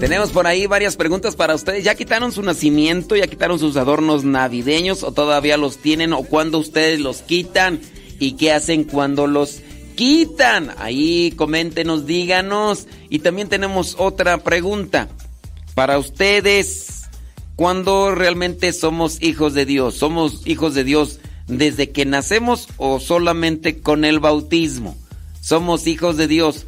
Tenemos 0.00 0.30
por 0.30 0.46
ahí 0.46 0.66
varias 0.66 0.96
preguntas 0.96 1.36
para 1.36 1.54
ustedes. 1.54 1.84
¿Ya 1.84 1.94
quitaron 1.94 2.32
su 2.32 2.42
nacimiento? 2.42 3.16
¿Ya 3.16 3.26
quitaron 3.26 3.58
sus 3.58 3.76
adornos 3.76 4.24
navideños? 4.24 5.02
¿O 5.02 5.12
todavía 5.12 5.58
los 5.58 5.76
tienen? 5.76 6.14
¿O 6.14 6.22
cuándo 6.22 6.58
ustedes 6.58 7.00
los 7.00 7.18
quitan? 7.18 7.80
¿Y 8.18 8.32
qué 8.32 8.50
hacen 8.50 8.84
cuando 8.84 9.26
los 9.26 9.60
quitan? 9.96 10.74
Ahí 10.78 11.34
coméntenos, 11.36 12.06
díganos. 12.06 12.86
Y 13.10 13.18
también 13.18 13.50
tenemos 13.50 13.94
otra 13.98 14.38
pregunta 14.38 15.10
para 15.74 15.98
ustedes. 15.98 17.02
¿Cuándo 17.54 18.14
realmente 18.14 18.72
somos 18.72 19.20
hijos 19.20 19.52
de 19.52 19.66
Dios? 19.66 19.96
¿Somos 19.96 20.46
hijos 20.46 20.74
de 20.74 20.84
Dios 20.84 21.20
desde 21.46 21.90
que 21.90 22.06
nacemos 22.06 22.68
o 22.78 23.00
solamente 23.00 23.80
con 23.80 24.06
el 24.06 24.18
bautismo? 24.18 24.96
Somos 25.42 25.86
hijos 25.86 26.16
de 26.16 26.26
Dios 26.26 26.64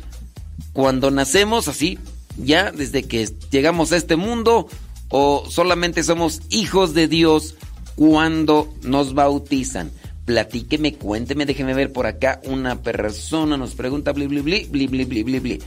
cuando 0.75 1.11
nacemos 1.11 1.67
así 1.69 1.99
ya 2.37 2.73
desde 2.73 3.03
que 3.05 3.29
llegamos 3.51 3.93
a 3.93 3.97
este 3.97 4.17
mundo 4.17 4.69
o 5.09 5.45
solamente 5.49 6.03
somos 6.03 6.41
hijos 6.51 6.95
de 6.95 7.09
Dios 7.09 7.57
cuando 7.97 8.73
nos 8.83 9.15
bautizan. 9.15 9.91
Platíqueme, 10.25 10.95
cuénteme, 10.95 11.47
déjeme 11.47 11.75
ver 11.75 11.93
por 11.93 12.07
acá. 12.07 12.41
Una 12.45 12.81
persona 12.81 13.57
nos 13.57 13.75
pregunta, 13.75 14.13
bli, 14.13 14.27
bli, 14.27 14.41
bli, 14.41 14.67
bli, 14.87 14.87
bli, 14.87 15.23
bli, 15.23 15.41
bli. 15.41 15.63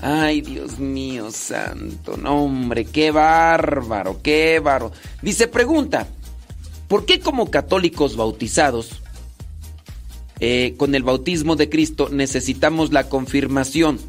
Ay, 0.00 0.40
Dios 0.40 0.78
mío, 0.78 1.30
santo, 1.30 2.16
no, 2.16 2.44
hombre, 2.44 2.86
qué 2.86 3.10
bárbaro, 3.10 4.20
qué 4.22 4.58
bárbaro. 4.58 4.92
Dice, 5.20 5.46
pregunta, 5.46 6.08
¿por 6.88 7.04
qué 7.04 7.20
como 7.20 7.50
católicos 7.50 8.16
bautizados, 8.16 8.90
eh, 10.40 10.74
con 10.78 10.94
el 10.94 11.02
bautismo 11.02 11.54
de 11.54 11.68
Cristo, 11.68 12.08
necesitamos 12.10 12.92
la 12.92 13.10
confirmación? 13.10 14.00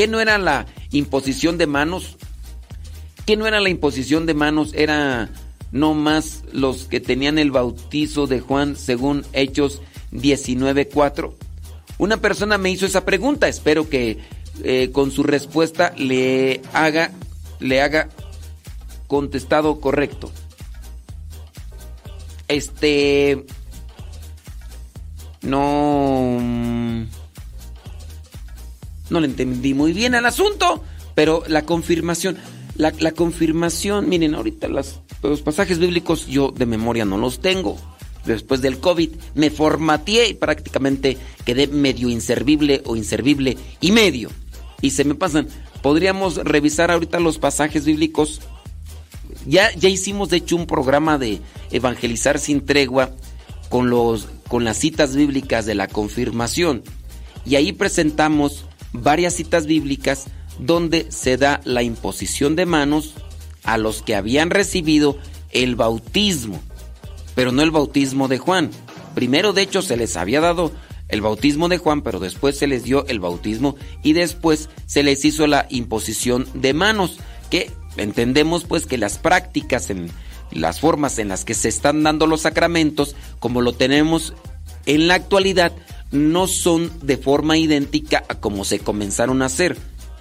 ¿Qué 0.00 0.08
no 0.08 0.18
era 0.18 0.38
la 0.38 0.64
imposición 0.92 1.58
de 1.58 1.66
manos? 1.66 2.16
¿Qué 3.26 3.36
no 3.36 3.46
era 3.46 3.60
la 3.60 3.68
imposición 3.68 4.24
de 4.24 4.32
manos? 4.32 4.72
Era 4.72 5.28
no 5.72 5.92
más 5.92 6.42
los 6.52 6.84
que 6.84 7.00
tenían 7.00 7.38
el 7.38 7.50
bautizo 7.50 8.26
de 8.26 8.40
Juan 8.40 8.76
según 8.76 9.26
Hechos 9.34 9.82
19.4. 10.12 11.34
Una 11.98 12.16
persona 12.16 12.56
me 12.56 12.70
hizo 12.70 12.86
esa 12.86 13.04
pregunta, 13.04 13.46
espero 13.46 13.90
que 13.90 14.16
eh, 14.64 14.88
con 14.90 15.10
su 15.10 15.22
respuesta 15.22 15.92
le 15.98 16.62
haga, 16.72 17.10
le 17.58 17.82
haga 17.82 18.08
contestado 19.06 19.82
correcto. 19.82 20.32
Este... 22.48 23.44
No... 25.42 26.38
No 29.10 29.20
le 29.20 29.26
entendí 29.26 29.74
muy 29.74 29.92
bien 29.92 30.14
al 30.14 30.26
asunto, 30.26 30.82
pero 31.14 31.42
la 31.46 31.62
confirmación, 31.62 32.36
la, 32.76 33.12
confirmación, 33.12 34.08
miren, 34.08 34.34
ahorita 34.34 34.68
los 34.68 35.42
pasajes 35.42 35.78
bíblicos 35.78 36.26
yo 36.26 36.50
de 36.50 36.66
memoria 36.66 37.04
no 37.04 37.18
los 37.18 37.40
tengo. 37.40 37.76
Después 38.24 38.60
del 38.60 38.78
COVID 38.78 39.10
me 39.34 39.50
formateé 39.50 40.28
y 40.28 40.34
prácticamente 40.34 41.16
quedé 41.44 41.66
medio 41.66 42.08
inservible 42.08 42.82
o 42.84 42.96
inservible 42.96 43.56
y 43.80 43.92
medio. 43.92 44.30
Y 44.82 44.90
se 44.90 45.04
me 45.04 45.14
pasan. 45.14 45.48
Podríamos 45.82 46.36
revisar 46.36 46.90
ahorita 46.90 47.20
los 47.20 47.38
pasajes 47.38 47.84
bíblicos. 47.84 48.40
Ya, 49.46 49.74
ya 49.74 49.88
hicimos 49.88 50.28
de 50.28 50.38
hecho 50.38 50.56
un 50.56 50.66
programa 50.66 51.16
de 51.16 51.40
evangelizar 51.70 52.38
sin 52.38 52.66
tregua 52.66 53.10
con, 53.70 53.88
los, 53.88 54.28
con 54.48 54.64
las 54.64 54.76
citas 54.76 55.16
bíblicas 55.16 55.64
de 55.64 55.74
la 55.74 55.88
confirmación. 55.88 56.82
Y 57.46 57.56
ahí 57.56 57.72
presentamos 57.72 58.66
varias 58.92 59.34
citas 59.34 59.66
bíblicas 59.66 60.26
donde 60.58 61.10
se 61.10 61.36
da 61.36 61.60
la 61.64 61.82
imposición 61.82 62.56
de 62.56 62.66
manos 62.66 63.14
a 63.64 63.78
los 63.78 64.02
que 64.02 64.14
habían 64.14 64.50
recibido 64.50 65.18
el 65.50 65.76
bautismo, 65.76 66.60
pero 67.34 67.52
no 67.52 67.62
el 67.62 67.70
bautismo 67.70 68.28
de 68.28 68.38
Juan. 68.38 68.70
Primero, 69.14 69.52
de 69.52 69.62
hecho, 69.62 69.82
se 69.82 69.96
les 69.96 70.16
había 70.16 70.40
dado 70.40 70.72
el 71.08 71.20
bautismo 71.20 71.68
de 71.68 71.78
Juan, 71.78 72.02
pero 72.02 72.20
después 72.20 72.56
se 72.56 72.66
les 72.66 72.84
dio 72.84 73.06
el 73.06 73.20
bautismo 73.20 73.76
y 74.02 74.12
después 74.12 74.68
se 74.86 75.02
les 75.02 75.24
hizo 75.24 75.46
la 75.46 75.66
imposición 75.70 76.46
de 76.54 76.72
manos, 76.72 77.18
que 77.50 77.70
entendemos 77.96 78.64
pues 78.64 78.86
que 78.86 78.98
las 78.98 79.18
prácticas 79.18 79.90
en 79.90 80.10
las 80.52 80.80
formas 80.80 81.18
en 81.18 81.28
las 81.28 81.44
que 81.44 81.54
se 81.54 81.68
están 81.68 82.02
dando 82.02 82.26
los 82.26 82.42
sacramentos, 82.42 83.14
como 83.38 83.60
lo 83.60 83.72
tenemos 83.72 84.34
en 84.86 85.08
la 85.08 85.14
actualidad, 85.14 85.72
no 86.10 86.46
son 86.46 86.90
de 87.02 87.16
forma 87.16 87.56
idéntica 87.56 88.24
a 88.28 88.36
como 88.36 88.64
se 88.64 88.78
comenzaron 88.80 89.42
a 89.42 89.46
hacer. 89.46 89.76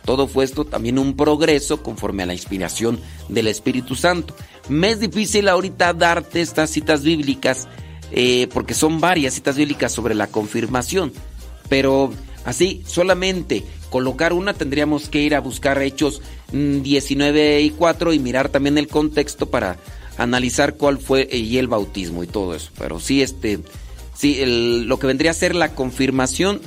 Todo 0.05 0.27
fue 0.27 0.45
esto 0.45 0.65
también 0.65 0.97
un 0.97 1.15
progreso 1.15 1.83
conforme 1.83 2.23
a 2.23 2.25
la 2.25 2.33
inspiración 2.33 2.99
del 3.27 3.47
Espíritu 3.47 3.95
Santo. 3.95 4.35
Me 4.67 4.89
es 4.91 4.99
difícil 4.99 5.47
ahorita 5.47 5.93
darte 5.93 6.41
estas 6.41 6.69
citas 6.69 7.03
bíblicas 7.03 7.67
eh, 8.11 8.47
porque 8.53 8.73
son 8.73 8.99
varias 8.99 9.35
citas 9.35 9.55
bíblicas 9.55 9.91
sobre 9.91 10.15
la 10.15 10.27
confirmación. 10.27 11.11
Pero 11.67 12.11
así, 12.45 12.81
solamente 12.87 13.63
colocar 13.89 14.33
una 14.33 14.53
tendríamos 14.53 15.09
que 15.09 15.21
ir 15.21 15.35
a 15.35 15.41
buscar 15.41 15.81
Hechos 15.81 16.21
19 16.51 17.59
mm, 17.61 17.65
y 17.65 17.69
4 17.71 18.13
y 18.13 18.19
mirar 18.19 18.49
también 18.49 18.77
el 18.77 18.87
contexto 18.87 19.49
para 19.49 19.77
analizar 20.17 20.75
cuál 20.75 20.97
fue 20.97 21.27
eh, 21.31 21.37
y 21.37 21.57
el 21.57 21.67
bautismo 21.67 22.23
y 22.23 22.27
todo 22.27 22.55
eso. 22.55 22.71
Pero 22.77 22.99
sí, 22.99 23.21
este 23.21 23.59
Sí, 24.19 24.43
lo 24.45 24.99
que 24.99 25.07
vendría 25.07 25.31
a 25.31 25.33
ser 25.33 25.55
la 25.55 25.73
confirmación, 25.75 26.59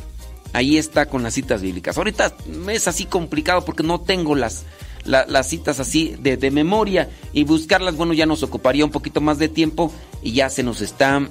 ahí 0.54 0.78
está 0.78 1.04
con 1.04 1.22
las 1.22 1.34
citas 1.34 1.60
bíblicas. 1.60 1.98
Ahorita 1.98 2.34
es 2.70 2.88
así 2.88 3.04
complicado 3.04 3.62
porque 3.66 3.82
no 3.82 4.00
tengo 4.00 4.34
las, 4.34 4.64
las 5.04 5.48
citas 5.50 5.78
así 5.78 6.16
de, 6.18 6.50
memoria 6.50 7.10
y 7.34 7.44
buscarlas, 7.44 7.94
bueno, 7.94 8.14
ya 8.14 8.24
nos 8.24 8.42
ocuparía 8.42 8.86
un 8.86 8.90
poquito 8.90 9.20
más 9.20 9.36
de 9.36 9.50
tiempo 9.50 9.92
y 10.22 10.32
ya 10.32 10.48
se 10.48 10.62
nos 10.62 10.80
está 10.80 11.28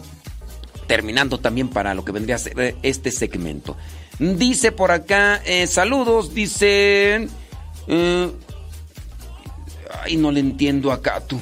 terminando 0.86 1.40
también 1.40 1.70
para 1.70 1.96
lo 1.96 2.06
que 2.06 2.12
vendría 2.12 2.36
a 2.36 2.38
ser 2.38 2.60
eh, 2.60 2.76
este 2.84 3.10
segmento. 3.10 3.76
Dice 4.20 4.72
por 4.72 4.92
acá, 4.92 5.42
eh, 5.44 5.66
saludos, 5.66 6.36
dice... 6.36 7.28
Eh, 7.88 8.32
ay, 10.04 10.18
no 10.18 10.32
le 10.32 10.42
entiendo 10.42 10.92
acá 10.92 11.20
tú. 11.22 11.42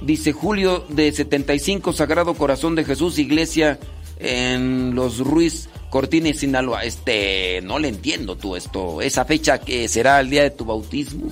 Dice 0.00 0.32
Julio 0.32 0.84
de 0.88 1.12
75, 1.12 1.92
Sagrado 1.92 2.34
Corazón 2.34 2.74
de 2.74 2.84
Jesús, 2.84 3.18
iglesia 3.18 3.78
en 4.18 4.94
Los 4.94 5.18
Ruiz, 5.18 5.68
Cortines, 5.90 6.38
Sinaloa. 6.38 6.84
Este, 6.84 7.60
no 7.62 7.78
le 7.78 7.88
entiendo 7.88 8.36
tú 8.36 8.56
esto. 8.56 9.02
Esa 9.02 9.24
fecha 9.24 9.58
que 9.58 9.88
será 9.88 10.20
el 10.20 10.30
día 10.30 10.42
de 10.42 10.50
tu 10.50 10.64
bautismo. 10.64 11.26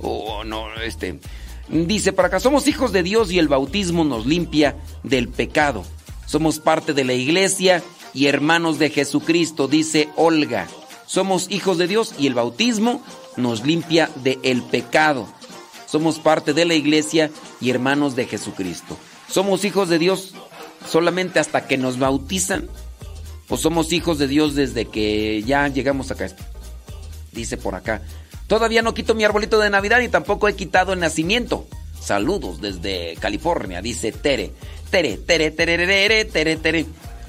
O 0.00 0.44
no, 0.44 0.74
este. 0.82 1.18
Dice, 1.68 2.12
para 2.12 2.28
acá 2.28 2.40
somos 2.40 2.66
hijos 2.66 2.92
de 2.92 3.02
Dios 3.02 3.30
y 3.30 3.38
el 3.38 3.48
bautismo 3.48 4.04
nos 4.04 4.26
limpia 4.26 4.76
del 5.02 5.28
pecado. 5.28 5.84
Somos 6.26 6.58
parte 6.58 6.94
de 6.94 7.04
la 7.04 7.14
iglesia 7.14 7.82
y 8.12 8.26
hermanos 8.26 8.78
de 8.78 8.90
Jesucristo, 8.90 9.68
dice 9.68 10.08
Olga. 10.16 10.68
Somos 11.06 11.50
hijos 11.50 11.78
de 11.78 11.88
Dios 11.88 12.14
y 12.18 12.26
el 12.26 12.34
bautismo 12.34 13.02
nos 13.36 13.64
limpia 13.64 14.10
del 14.22 14.62
pecado. 14.62 15.26
Somos 15.94 16.18
parte 16.18 16.54
de 16.54 16.64
la 16.64 16.74
iglesia 16.74 17.30
y 17.60 17.70
hermanos 17.70 18.16
de 18.16 18.26
Jesucristo. 18.26 18.98
¿Somos 19.30 19.64
hijos 19.64 19.88
de 19.88 20.00
Dios 20.00 20.34
solamente 20.90 21.38
hasta 21.38 21.68
que 21.68 21.78
nos 21.78 22.00
bautizan? 22.00 22.68
¿O 23.48 23.56
somos 23.56 23.92
hijos 23.92 24.18
de 24.18 24.26
Dios 24.26 24.56
desde 24.56 24.86
que 24.86 25.44
ya 25.44 25.68
llegamos 25.68 26.10
acá? 26.10 26.26
Dice 27.30 27.56
por 27.56 27.76
acá. 27.76 28.02
Todavía 28.48 28.82
no 28.82 28.92
quito 28.92 29.14
mi 29.14 29.22
arbolito 29.22 29.60
de 29.60 29.70
Navidad 29.70 30.00
y 30.00 30.08
tampoco 30.08 30.48
he 30.48 30.56
quitado 30.56 30.92
el 30.94 30.98
nacimiento. 30.98 31.68
Saludos 32.00 32.60
desde 32.60 33.14
California, 33.20 33.80
dice 33.80 34.10
Tere. 34.10 34.50
Tere, 34.90 35.18
Tere, 35.18 35.52
Tere, 35.52 35.76
Tere, 35.86 36.24
Tere, 36.24 36.56
Tere. 36.56 36.86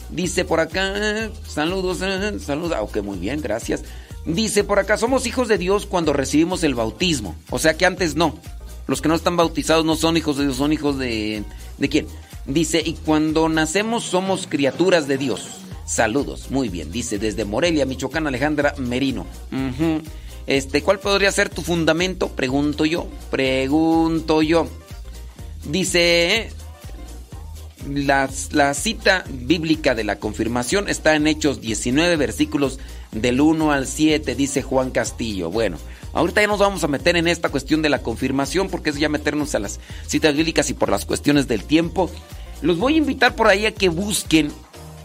Dice 0.09 0.43
por 0.43 0.59
acá, 0.59 1.29
saludos, 1.47 1.99
saludos. 2.43 2.77
Ok, 2.81 2.97
muy 3.03 3.19
bien, 3.19 3.43
gracias. 3.43 3.83
Dice 4.25 4.63
por 4.63 4.79
acá, 4.79 4.97
somos 4.97 5.27
hijos 5.27 5.47
de 5.47 5.59
Dios 5.59 5.85
cuando 5.85 6.13
recibimos 6.13 6.63
el 6.63 6.73
bautismo. 6.73 7.35
O 7.51 7.59
sea 7.59 7.77
que 7.77 7.85
antes 7.85 8.15
no. 8.15 8.39
Los 8.87 9.01
que 9.01 9.09
no 9.09 9.15
están 9.15 9.37
bautizados 9.37 9.85
no 9.85 9.95
son 9.95 10.17
hijos 10.17 10.37
de 10.37 10.43
Dios, 10.45 10.57
son 10.57 10.73
hijos 10.73 10.97
de... 10.97 11.43
¿De 11.77 11.89
quién? 11.89 12.07
Dice, 12.45 12.81
y 12.85 12.93
cuando 12.93 13.49
nacemos 13.49 14.03
somos 14.03 14.47
criaturas 14.47 15.07
de 15.07 15.17
Dios. 15.17 15.47
Saludos, 15.85 16.51
muy 16.51 16.69
bien. 16.69 16.91
Dice 16.91 17.17
desde 17.19 17.45
Morelia, 17.45 17.85
Michoacán, 17.85 18.27
Alejandra 18.27 18.75
Merino. 18.77 19.25
Este, 20.47 20.83
¿cuál 20.83 20.99
podría 20.99 21.31
ser 21.31 21.49
tu 21.49 21.61
fundamento? 21.61 22.29
Pregunto 22.29 22.85
yo, 22.85 23.07
pregunto 23.31 24.41
yo. 24.41 24.67
Dice, 25.67 26.51
la, 27.89 28.29
la 28.51 28.73
cita 28.75 29.23
bíblica 29.29 29.95
de 29.95 30.03
la 30.03 30.17
confirmación 30.17 30.87
está 30.87 31.15
en 31.15 31.25
Hechos 31.27 31.61
19, 31.61 32.15
versículos 32.15 32.79
del 33.11 33.41
1 33.41 33.71
al 33.71 33.87
7, 33.87 34.35
dice 34.35 34.61
Juan 34.61 34.91
Castillo. 34.91 35.49
Bueno, 35.49 35.77
ahorita 36.15 36.41
ya 36.41 36.47
nos 36.47 36.59
vamos 36.59 36.83
a 36.83 36.87
meter 36.87 37.15
en 37.15 37.27
esta 37.27 37.49
cuestión 37.49 37.83
de 37.83 37.89
la 37.89 37.99
confirmación, 37.99 38.69
porque 38.69 38.89
es 38.89 38.97
ya 38.97 39.09
meternos 39.09 39.53
a 39.53 39.59
las 39.59 39.79
citas 40.07 40.35
bíblicas 40.35 40.69
y 40.71 40.73
por 40.73 40.89
las 40.89 41.05
cuestiones 41.05 41.47
del 41.47 41.63
tiempo. 41.63 42.09
Los 42.61 42.79
voy 42.79 42.95
a 42.95 42.97
invitar 42.97 43.35
por 43.35 43.47
ahí 43.47 43.65
a 43.67 43.73
que 43.73 43.89
busquen 43.89 44.51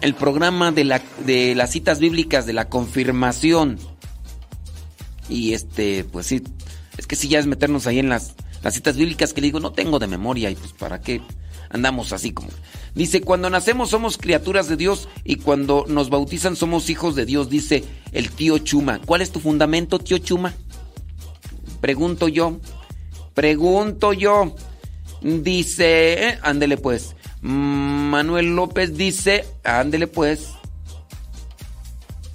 el 0.00 0.14
programa 0.14 0.72
de, 0.72 0.84
la, 0.84 1.02
de 1.26 1.54
las 1.54 1.70
citas 1.70 1.98
bíblicas 1.98 2.46
de 2.46 2.54
la 2.54 2.68
confirmación. 2.68 3.78
Y 5.28 5.52
este, 5.52 6.04
pues 6.04 6.26
sí, 6.26 6.42
es 6.96 7.06
que 7.06 7.16
si 7.16 7.28
ya 7.28 7.38
es 7.38 7.46
meternos 7.46 7.86
ahí 7.86 7.98
en 7.98 8.08
las, 8.08 8.34
las 8.62 8.74
citas 8.74 8.96
bíblicas 8.96 9.32
que 9.32 9.40
digo, 9.40 9.60
no 9.60 9.72
tengo 9.72 9.98
de 9.98 10.06
memoria 10.06 10.50
y 10.50 10.54
pues 10.54 10.72
para 10.72 11.00
qué 11.00 11.20
andamos 11.70 12.12
así 12.12 12.32
como. 12.32 12.50
Dice, 12.94 13.20
cuando 13.20 13.48
nacemos 13.50 13.90
somos 13.90 14.18
criaturas 14.18 14.68
de 14.68 14.76
Dios 14.76 15.08
y 15.24 15.36
cuando 15.36 15.84
nos 15.88 16.10
bautizan 16.10 16.56
somos 16.56 16.90
hijos 16.90 17.14
de 17.14 17.24
Dios, 17.24 17.48
dice 17.48 17.84
el 18.12 18.30
tío 18.30 18.58
Chuma. 18.58 19.00
¿Cuál 19.04 19.22
es 19.22 19.30
tu 19.30 19.40
fundamento, 19.40 19.98
tío 19.98 20.18
Chuma? 20.18 20.54
Pregunto 21.80 22.28
yo, 22.28 22.60
pregunto 23.34 24.12
yo. 24.12 24.54
Dice, 25.22 26.28
eh, 26.28 26.38
ándele 26.42 26.76
pues. 26.76 27.14
Manuel 27.42 28.54
López 28.54 28.96
dice, 28.96 29.44
ándele 29.64 30.06
pues. 30.06 30.48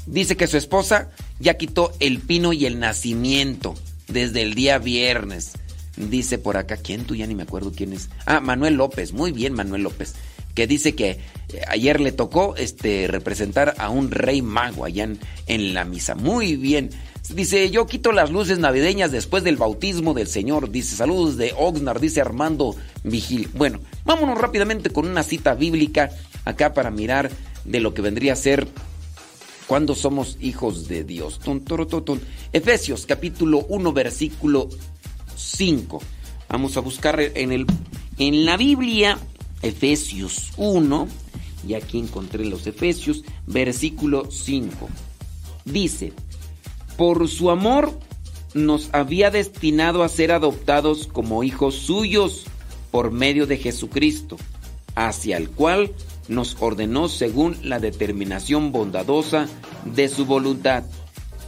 Dice 0.06 0.38
que 0.38 0.48
su 0.48 0.58
esposa 0.58 1.10
ya 1.40 1.56
quitó 1.56 1.94
el 2.00 2.20
pino 2.20 2.54
y 2.54 2.66
el 2.66 2.80
nacimiento 2.80 3.76
desde 4.08 4.42
el 4.44 4.54
día 4.54 4.78
viernes. 4.78 5.54
Dice 5.98 6.38
por 6.38 6.58
acá, 6.58 6.78
¿quién 6.78 7.06
tú? 7.06 7.16
Ya 7.16 7.26
ni 7.26 7.36
me 7.36 7.44
acuerdo 7.44 7.72
quién 7.72 7.94
es. 7.94 8.10
Ah, 8.26 8.40
Manuel 8.40 8.76
López, 8.76 9.14
muy 9.14 9.32
bien 9.32 9.54
Manuel 9.54 9.84
López. 9.84 10.16
Que 10.54 10.68
dice 10.68 10.96
que 10.96 11.12
eh, 11.12 11.20
ayer 11.68 12.00
le 12.00 12.12
tocó 12.12 12.56
este, 12.56 13.08
representar 13.08 13.76
a 13.78 13.90
un 13.90 14.12
rey 14.12 14.42
mago 14.42 14.86
allá 14.86 15.04
en, 15.04 15.20
en 15.48 15.74
la 15.74 15.86
misa. 15.86 16.16
Muy 16.16 16.56
bien. 16.56 16.90
Dice, 17.34 17.72
yo 17.72 17.88
quito 17.88 18.12
las 18.12 18.32
luces 18.32 18.60
navideñas 18.60 19.12
después 19.12 19.44
del 19.44 19.58
bautismo 19.58 20.14
del 20.14 20.28
Señor. 20.28 20.70
Dice, 20.70 20.96
saludos 20.96 21.38
de 21.38 21.54
Oxnard, 21.58 22.00
dice 22.00 22.22
Armando 22.22 22.76
Vigil. 23.04 23.50
Bueno, 23.54 23.80
vámonos 24.06 24.38
rápidamente 24.38 24.92
con 24.92 25.08
una 25.08 25.24
cita 25.24 25.56
bíblica 25.56 26.12
acá 26.46 26.74
para 26.74 26.92
mirar 26.92 27.32
de 27.64 27.80
lo 27.80 27.94
que 27.94 28.02
vendría 28.02 28.34
a 28.34 28.38
ser 28.38 28.68
cuando 29.68 29.96
somos 29.96 30.38
hijos 30.40 30.88
de 30.88 31.04
Dios. 31.04 31.40
Tu, 31.40 31.60
tun. 32.02 32.22
Efesios 32.54 33.06
capítulo 33.06 33.66
1 33.70 33.94
versículo 33.94 34.70
5. 35.36 36.02
Vamos 36.50 36.78
a 36.78 36.82
buscar 36.82 37.20
en, 37.20 37.52
el, 37.52 37.66
en 38.20 38.46
la 38.46 38.56
Biblia 38.56 39.18
Efesios 39.62 40.52
1, 40.58 41.08
y 41.68 41.74
aquí 41.74 41.98
encontré 41.98 42.46
los 42.46 42.68
Efesios, 42.68 43.24
versículo 43.48 44.30
5. 44.30 44.88
Dice, 45.66 46.14
por 46.98 47.28
su 47.28 47.50
amor 47.52 47.92
nos 48.54 48.90
había 48.94 49.32
destinado 49.32 50.04
a 50.04 50.10
ser 50.10 50.32
adoptados 50.32 51.08
como 51.08 51.44
hijos 51.44 51.76
suyos 51.76 52.46
por 52.90 53.12
medio 53.12 53.48
de 53.48 53.58
Jesucristo, 53.58 54.38
hacia 54.96 55.38
el 55.38 55.50
cual 55.50 55.92
nos 56.30 56.56
ordenó 56.60 57.10
según 57.10 57.58
la 57.62 57.80
determinación 57.80 58.72
bondadosa 58.72 59.48
de 59.84 60.08
su 60.08 60.26
voluntad. 60.26 60.84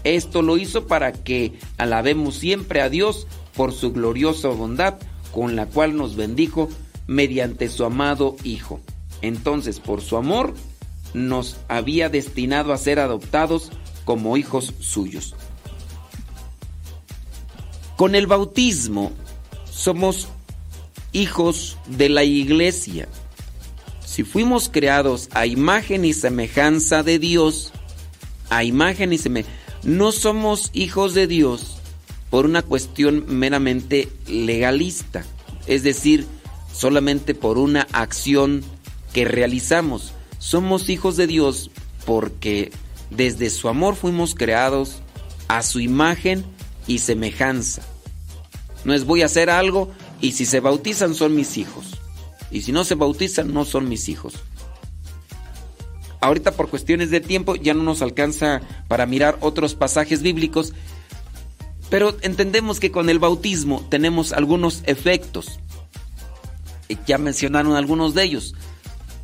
Esto 0.04 0.42
lo 0.42 0.58
hizo 0.58 0.88
para 0.88 1.14
que 1.14 1.54
alabemos 1.78 2.36
siempre 2.36 2.82
a 2.82 2.90
Dios 2.90 3.28
por 3.56 3.74
su 3.74 3.94
gloriosa 3.94 4.50
bondad 4.50 4.96
con 5.32 5.56
la 5.56 5.66
cual 5.66 5.96
nos 5.96 6.16
bendijo 6.16 6.70
mediante 7.08 7.70
su 7.70 7.86
amado 7.86 8.36
Hijo. 8.44 8.82
Entonces, 9.22 9.80
por 9.80 10.02
su 10.02 10.18
amor, 10.18 10.54
nos 11.14 11.58
había 11.68 12.10
destinado 12.10 12.74
a 12.74 12.78
ser 12.78 13.00
adoptados 13.00 13.72
como 14.08 14.38
hijos 14.38 14.74
suyos. 14.80 15.36
Con 17.98 18.16
el 18.16 18.26
bautismo 18.26 19.12
somos 19.70 20.30
hijos 21.12 21.78
de 21.88 22.08
la 22.08 22.24
iglesia. 22.24 23.10
Si 24.06 24.24
fuimos 24.24 24.70
creados 24.70 25.28
a 25.34 25.46
imagen 25.46 26.06
y 26.06 26.14
semejanza 26.14 27.04
de 27.04 27.20
Dios, 27.20 27.74
a 28.50 28.64
imagen 28.64 29.12
y 29.12 29.18
semejanza, 29.18 29.54
no 29.84 30.14
somos 30.14 30.70
hijos 30.72 31.14
de 31.14 31.28
Dios 31.28 31.76
por 32.30 32.46
una 32.46 32.62
cuestión 32.62 33.26
meramente 33.28 34.08
legalista, 34.26 35.26
es 35.66 35.84
decir, 35.84 36.26
solamente 36.74 37.36
por 37.36 37.58
una 37.58 37.86
acción 37.92 38.64
que 39.12 39.26
realizamos. 39.26 40.14
Somos 40.40 40.88
hijos 40.88 41.18
de 41.18 41.28
Dios 41.28 41.72
porque 42.06 42.72
desde 43.10 43.50
su 43.50 43.70
amor 43.70 43.96
fuimos 43.96 44.36
creados 44.36 45.00
a 45.48 45.64
su 45.64 45.80
imagen 45.80 46.46
y 46.88 47.00
semejanza. 47.00 47.82
No 48.84 48.94
es 48.94 49.06
voy 49.06 49.22
a 49.22 49.26
hacer 49.26 49.50
algo 49.50 49.92
y 50.22 50.34
si 50.34 50.46
se 50.46 50.60
bautizan 50.60 51.16
son 51.16 51.36
mis 51.36 51.58
hijos. 51.58 51.98
Y 52.52 52.62
si 52.62 52.72
no 52.72 52.84
se 52.84 52.96
bautizan 52.96 53.54
no 53.54 53.66
son 53.66 53.90
mis 53.90 54.10
hijos. 54.10 54.36
Ahorita 56.20 56.54
por 56.54 56.70
cuestiones 56.70 57.12
de 57.12 57.22
tiempo 57.22 57.56
ya 57.56 57.74
no 57.74 57.84
nos 57.84 58.02
alcanza 58.02 58.62
para 58.88 59.06
mirar 59.06 59.38
otros 59.42 59.76
pasajes 59.76 60.22
bíblicos, 60.22 60.74
pero 61.90 62.18
entendemos 62.22 62.80
que 62.80 62.92
con 62.92 63.10
el 63.10 63.20
bautismo 63.20 63.86
tenemos 63.90 64.34
algunos 64.34 64.82
efectos. 64.86 65.60
Ya 67.06 67.18
mencionaron 67.18 67.76
algunos 67.76 68.14
de 68.14 68.24
ellos. 68.24 68.56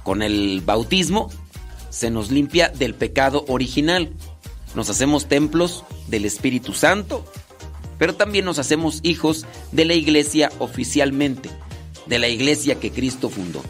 Con 0.04 0.22
el 0.22 0.62
bautismo 0.62 1.30
se 1.94 2.10
nos 2.10 2.32
limpia 2.32 2.70
del 2.70 2.96
pecado 2.96 3.46
original. 3.48 4.12
Nos 4.74 4.90
hacemos 4.90 5.28
templos 5.28 5.84
del 6.08 6.26
Espíritu 6.26 6.74
Santo, 6.74 7.24
pero 8.00 8.16
también 8.16 8.46
nos 8.46 8.58
hacemos 8.58 9.00
hijos 9.04 9.46
de 9.72 9.86
la 9.86 9.94
iglesia 9.94 10.52
oficialmente, 10.58 11.52
de 12.08 12.18
la 12.18 12.30
iglesia 12.30 12.80
que 12.80 12.92
Cristo 12.92 13.30
fundó. 13.30 13.62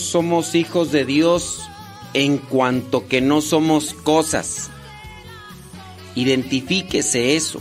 Somos 0.00 0.54
hijos 0.54 0.92
de 0.92 1.04
Dios 1.04 1.60
en 2.14 2.38
cuanto 2.38 3.06
que 3.08 3.20
no 3.20 3.40
somos 3.40 3.94
cosas. 3.94 4.70
Identifíquese 6.14 7.36
eso. 7.36 7.60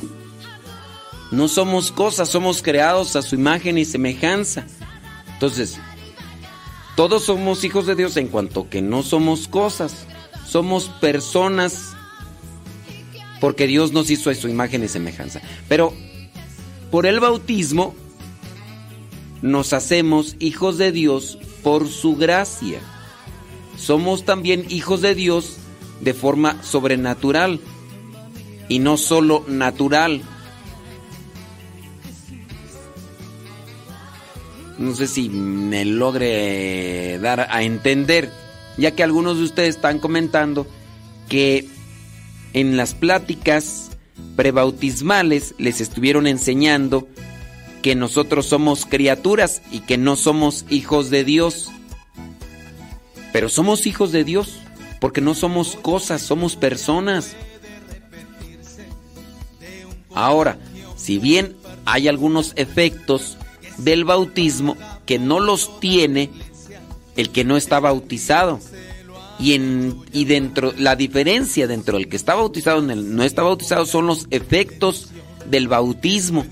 No 1.32 1.48
somos 1.48 1.92
cosas, 1.92 2.30
somos 2.30 2.62
creados 2.62 3.16
a 3.16 3.22
su 3.22 3.36
imagen 3.36 3.78
y 3.78 3.86
semejanza. 3.86 4.66
Entonces, 5.34 5.80
todos 6.96 7.24
somos 7.24 7.64
hijos 7.64 7.86
de 7.86 7.96
Dios 7.96 8.18
en 8.18 8.28
cuanto 8.28 8.70
que 8.70 8.82
no 8.82 9.02
somos 9.04 9.48
cosas. 9.48 10.06
Somos 10.46 10.90
personas 11.00 11.94
porque 13.40 13.66
Dios 13.66 13.94
nos 13.94 14.10
hizo 14.12 14.30
a 14.30 14.36
su 14.36 14.50
imagen 14.50 14.84
y 14.84 14.90
semejanza. 14.90 15.42
Pero 15.70 15.94
por 16.92 17.06
el 17.06 17.22
bautismo 17.22 17.96
nos 19.42 19.72
hacemos 19.72 20.36
hijos 20.40 20.78
de 20.78 20.92
Dios 20.92 21.40
por 21.64 21.88
su 21.88 22.16
gracia. 22.16 22.80
Somos 23.78 24.26
también 24.26 24.66
hijos 24.70 25.02
de 25.02 25.16
Dios 25.16 25.58
de 26.02 26.14
forma 26.14 26.62
sobrenatural 26.64 27.60
y 28.68 28.80
no 28.80 28.98
solo 28.98 29.46
natural. 29.48 30.22
No 34.78 34.96
sé 34.96 35.08
si 35.08 35.30
me 35.30 35.86
logre 35.86 37.20
dar 37.20 37.48
a 37.52 37.64
entender, 37.64 38.32
ya 38.78 38.92
que 38.92 39.04
algunos 39.04 39.38
de 39.38 39.44
ustedes 39.44 39.76
están 39.76 40.00
comentando 40.00 40.66
que 41.30 41.68
en 42.54 42.78
las 42.78 42.96
pláticas 42.96 43.92
prebautismales 44.36 45.54
les 45.58 45.82
estuvieron 45.82 46.26
enseñando 46.26 47.08
que 47.82 47.96
nosotros 47.96 48.46
somos 48.46 48.86
criaturas 48.86 49.62
y 49.72 49.80
que 49.82 49.98
no 49.98 50.16
somos 50.16 50.66
hijos 50.70 51.10
de 51.10 51.24
Dios. 51.24 51.72
Pero 53.34 53.50
somos 53.50 53.86
hijos 53.86 54.12
de 54.12 54.24
Dios 54.24 54.60
porque 55.00 55.22
no 55.22 55.34
somos 55.34 55.76
cosas, 55.76 56.22
somos 56.22 56.56
personas. 56.56 57.36
Ahora, 60.14 60.58
si 60.96 61.18
bien 61.18 61.56
hay 61.86 62.08
algunos 62.08 62.54
efectos 62.56 63.38
del 63.78 64.06
bautismo 64.06 64.78
que 65.06 65.20
no 65.20 65.40
los 65.40 65.80
tiene 65.80 66.30
el 67.18 67.30
que 67.30 67.44
no 67.44 67.58
está 67.58 67.80
bautizado. 67.80 68.60
Y, 69.40 69.54
en, 69.54 69.98
y 70.12 70.26
dentro, 70.26 70.72
la 70.78 70.96
diferencia 70.96 71.66
dentro 71.66 71.98
del 71.98 72.08
que 72.08 72.16
está 72.16 72.36
bautizado 72.36 72.86
y 72.86 72.92
el 72.92 73.16
no 73.16 73.24
está 73.24 73.42
bautizado 73.42 73.86
son 73.86 74.06
los 74.06 74.28
efectos 74.30 75.10
del 75.50 75.68
bautismo. 75.68 76.46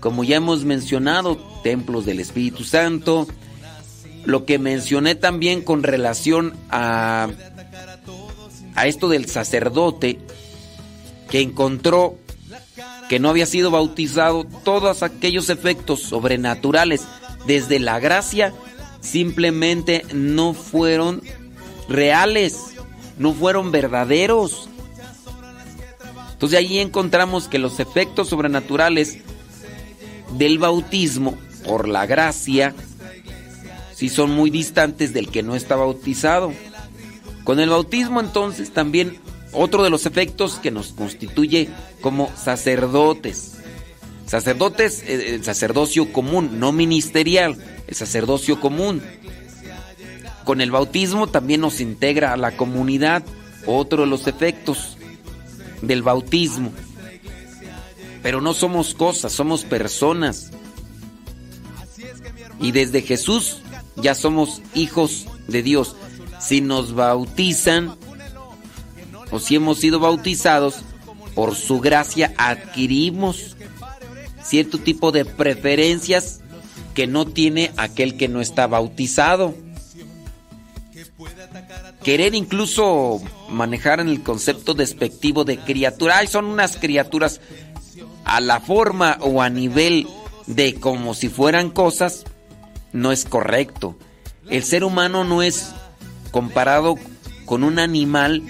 Como 0.00 0.24
ya 0.24 0.36
hemos 0.36 0.64
mencionado, 0.64 1.36
templos 1.62 2.06
del 2.06 2.20
Espíritu 2.20 2.64
Santo. 2.64 3.26
Lo 4.24 4.44
que 4.44 4.58
mencioné 4.58 5.14
también 5.14 5.62
con 5.62 5.82
relación 5.82 6.54
a, 6.70 7.28
a 8.74 8.86
esto 8.86 9.08
del 9.08 9.26
sacerdote 9.26 10.18
que 11.30 11.40
encontró 11.40 12.16
que 13.08 13.18
no 13.18 13.28
había 13.28 13.46
sido 13.46 13.70
bautizado, 13.70 14.44
todos 14.64 15.02
aquellos 15.02 15.50
efectos 15.50 16.00
sobrenaturales 16.00 17.02
desde 17.46 17.78
la 17.78 17.98
gracia 17.98 18.54
simplemente 19.00 20.04
no 20.12 20.54
fueron 20.54 21.22
reales, 21.88 22.56
no 23.18 23.32
fueron 23.32 23.72
verdaderos. 23.72 24.68
Entonces 26.32 26.58
ahí 26.58 26.78
encontramos 26.78 27.48
que 27.48 27.58
los 27.58 27.80
efectos 27.80 28.28
sobrenaturales 28.28 29.18
del 30.36 30.58
bautismo 30.58 31.38
por 31.64 31.88
la 31.88 32.06
gracia 32.06 32.74
sí 33.94 34.08
son 34.08 34.30
muy 34.30 34.48
distantes 34.50 35.12
del 35.12 35.28
que 35.28 35.42
no 35.42 35.54
está 35.54 35.76
bautizado. 35.76 36.52
Con 37.44 37.60
el 37.60 37.68
bautismo 37.68 38.20
entonces 38.20 38.72
también 38.72 39.18
otro 39.52 39.82
de 39.82 39.90
los 39.90 40.06
efectos 40.06 40.54
que 40.54 40.70
nos 40.70 40.92
constituye 40.92 41.68
como 42.00 42.30
sacerdotes. 42.34 43.56
Sacerdotes, 44.26 45.02
eh, 45.06 45.34
el 45.34 45.44
sacerdocio 45.44 46.12
común, 46.12 46.60
no 46.60 46.72
ministerial, 46.72 47.58
el 47.86 47.94
sacerdocio 47.94 48.60
común. 48.60 49.02
Con 50.44 50.60
el 50.60 50.70
bautismo 50.70 51.26
también 51.26 51.60
nos 51.60 51.80
integra 51.80 52.32
a 52.32 52.36
la 52.36 52.56
comunidad, 52.56 53.22
otro 53.66 54.04
de 54.04 54.08
los 54.08 54.26
efectos 54.28 54.96
del 55.82 56.02
bautismo. 56.02 56.72
Pero 58.22 58.40
no 58.40 58.54
somos 58.54 58.94
cosas, 58.94 59.32
somos 59.32 59.64
personas. 59.64 60.50
Y 62.60 62.72
desde 62.72 63.02
Jesús 63.02 63.58
ya 63.96 64.14
somos 64.14 64.60
hijos 64.74 65.26
de 65.48 65.62
Dios. 65.62 65.96
Si 66.40 66.60
nos 66.60 66.94
bautizan, 66.94 67.96
o 69.30 69.38
si 69.38 69.56
hemos 69.56 69.78
sido 69.78 70.00
bautizados, 70.00 70.82
por 71.34 71.54
su 71.54 71.80
gracia 71.80 72.34
adquirimos 72.36 73.56
cierto 74.42 74.78
tipo 74.78 75.12
de 75.12 75.24
preferencias 75.24 76.40
que 76.94 77.06
no 77.06 77.26
tiene 77.26 77.72
aquel 77.76 78.16
que 78.16 78.28
no 78.28 78.40
está 78.40 78.66
bautizado. 78.66 79.54
Querer 82.02 82.34
incluso 82.34 83.20
manejar 83.48 84.00
en 84.00 84.08
el 84.08 84.22
concepto 84.22 84.74
despectivo 84.74 85.44
de 85.44 85.58
criatura, 85.58 86.18
ay, 86.18 86.26
son 86.26 86.46
unas 86.46 86.76
criaturas 86.76 87.40
a 88.24 88.40
la 88.40 88.60
forma 88.60 89.18
o 89.20 89.42
a 89.42 89.50
nivel 89.50 90.06
de 90.46 90.74
como 90.74 91.14
si 91.14 91.28
fueran 91.28 91.70
cosas, 91.70 92.24
no 92.92 93.12
es 93.12 93.24
correcto. 93.24 93.96
El 94.48 94.64
ser 94.64 94.84
humano 94.84 95.24
no 95.24 95.42
es 95.42 95.72
comparado 96.30 96.96
con 97.44 97.64
un 97.64 97.78
animal 97.78 98.42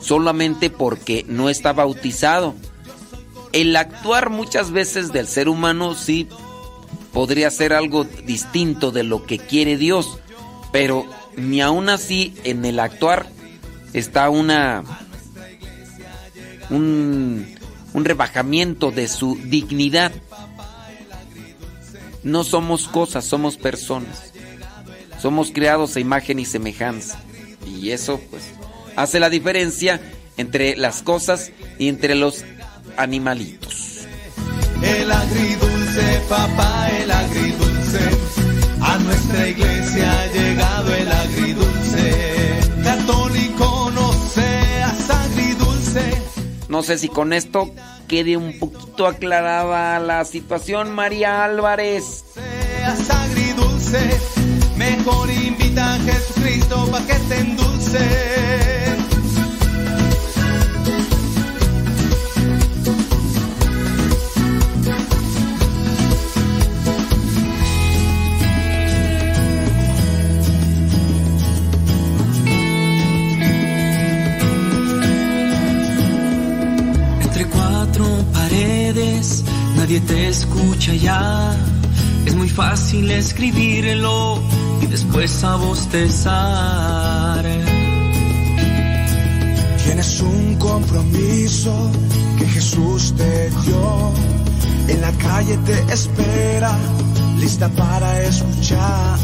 solamente 0.00 0.70
porque 0.70 1.24
no 1.28 1.48
está 1.48 1.72
bautizado. 1.72 2.54
El 3.52 3.74
actuar 3.76 4.30
muchas 4.30 4.70
veces 4.70 5.12
del 5.12 5.26
ser 5.26 5.48
humano 5.48 5.94
sí 5.94 6.28
podría 7.12 7.50
ser 7.50 7.72
algo 7.72 8.04
distinto 8.04 8.90
de 8.90 9.02
lo 9.02 9.24
que 9.24 9.38
quiere 9.38 9.76
Dios, 9.76 10.18
pero 10.72 11.06
ni 11.36 11.60
aún 11.60 11.88
así 11.88 12.34
en 12.44 12.64
el 12.64 12.80
actuar 12.80 13.26
está 13.92 14.28
una 14.28 14.84
un, 16.70 17.57
un 17.92 18.04
rebajamiento 18.04 18.90
de 18.90 19.08
su 19.08 19.36
dignidad. 19.44 20.12
No 22.22 22.44
somos 22.44 22.88
cosas, 22.88 23.24
somos 23.24 23.56
personas. 23.56 24.32
Somos 25.20 25.50
creados 25.52 25.96
a 25.96 26.00
imagen 26.00 26.38
y 26.38 26.44
semejanza. 26.44 27.20
Y 27.66 27.90
eso 27.90 28.20
pues 28.30 28.42
hace 28.96 29.20
la 29.20 29.30
diferencia 29.30 30.00
entre 30.36 30.76
las 30.76 31.02
cosas 31.02 31.52
y 31.78 31.88
entre 31.88 32.14
los 32.14 32.44
animalitos. 32.96 34.06
El 34.82 35.10
agridulce, 35.10 36.20
papá, 36.28 36.88
el 36.90 37.10
agridulce. 37.10 37.98
A 38.80 38.98
nuestra 38.98 39.48
iglesia 39.48 40.22
ha 40.22 40.26
llegado 40.26 40.94
el 40.94 41.12
agridulce. 41.12 41.77
No 46.78 46.84
sé 46.84 46.96
si 46.96 47.08
con 47.08 47.32
esto 47.32 47.74
quede 48.06 48.36
un 48.36 48.56
poquito 48.60 49.08
aclarada 49.08 49.98
la 49.98 50.24
situación, 50.24 50.94
María 50.94 51.42
Álvarez. 51.42 52.24
Seas 52.32 53.10
agridulce. 53.10 53.98
Mejor 54.76 55.28
invita 55.28 55.94
a 55.94 55.98
Jesucristo 55.98 56.88
para 56.92 57.04
que 57.04 57.14
te 57.14 57.40
endulce. 57.40 58.77
Nadie 79.88 80.00
te 80.00 80.28
escucha 80.28 80.92
ya. 80.96 81.56
Es 82.26 82.34
muy 82.34 82.50
fácil 82.50 83.10
escribirlo 83.10 84.38
y 84.82 84.86
después 84.86 85.42
a 85.42 85.56
bostezar. 85.56 87.42
Tienes 89.82 90.20
un 90.20 90.56
compromiso 90.56 91.90
que 92.38 92.46
Jesús 92.48 93.14
te 93.16 93.48
dio. 93.64 94.12
En 94.88 95.00
la 95.00 95.12
calle 95.12 95.56
te 95.56 95.78
espera, 95.90 96.76
lista 97.40 97.70
para 97.70 98.24
escuchar. 98.24 99.18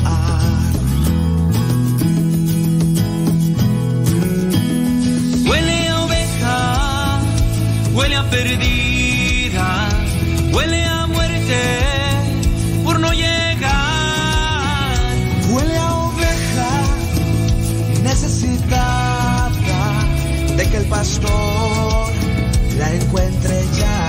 Huele 5.46 5.88
a 5.88 6.00
oveja, 6.04 7.20
huele 7.92 8.16
a 8.16 8.30
perdido 8.30 9.03
Huele 10.54 10.84
a 10.84 11.06
muerte 11.06 11.60
por 12.84 13.00
no 13.00 13.12
llegar. 13.12 14.94
Huele 15.50 15.76
a 15.76 15.94
oveja 15.94 16.70
necesitada 18.04 20.06
de 20.56 20.70
que 20.70 20.76
el 20.76 20.86
pastor 20.86 22.12
la 22.78 22.94
encuentre 22.94 23.64
ya. 23.76 24.03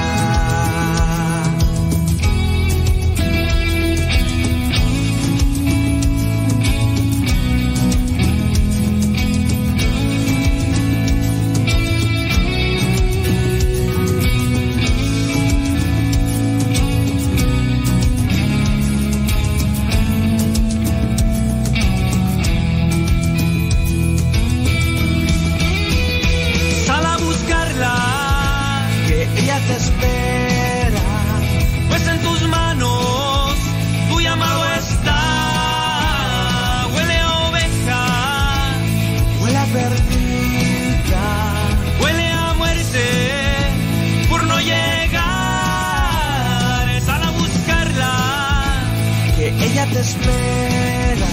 espera, 50.05 51.27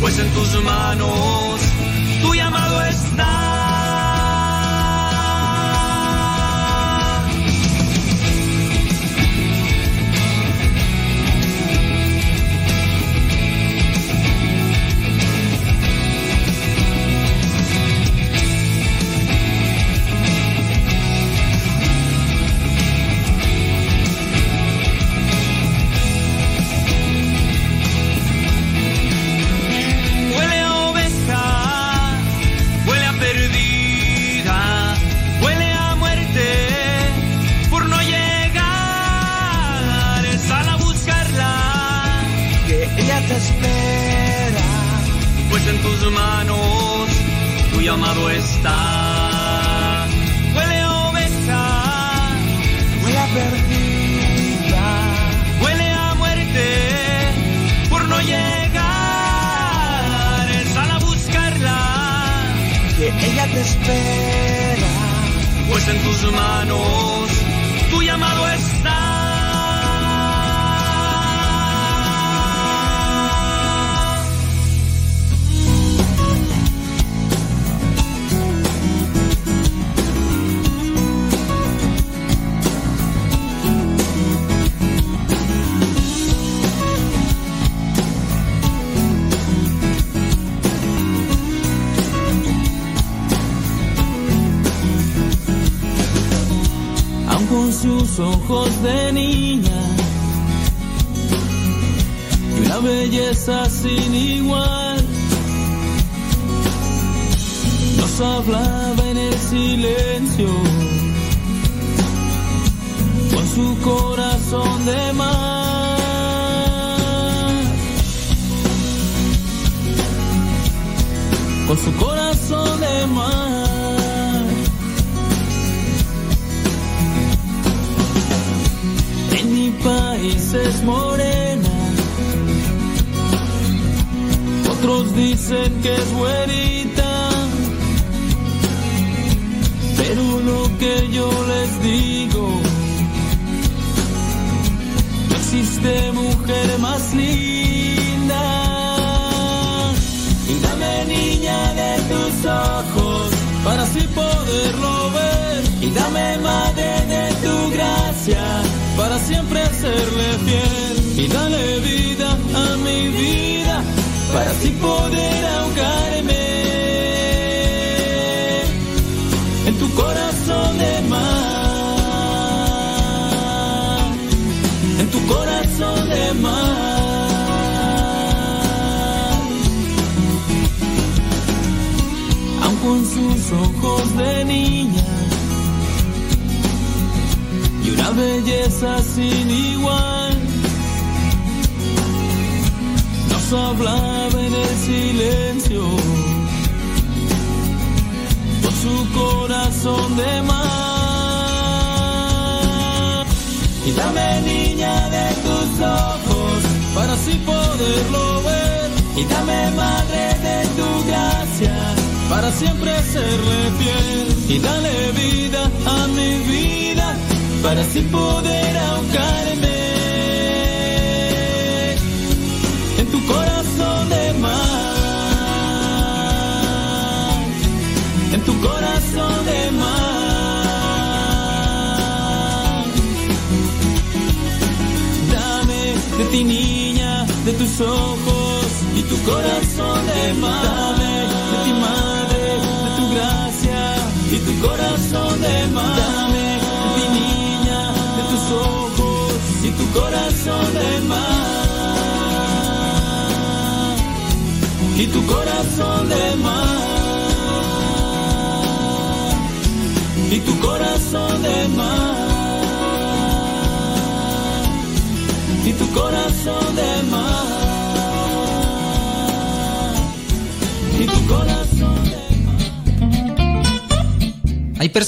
pues 0.00 0.18
en 0.18 0.30
tus 0.30 0.62
manos 0.62 1.67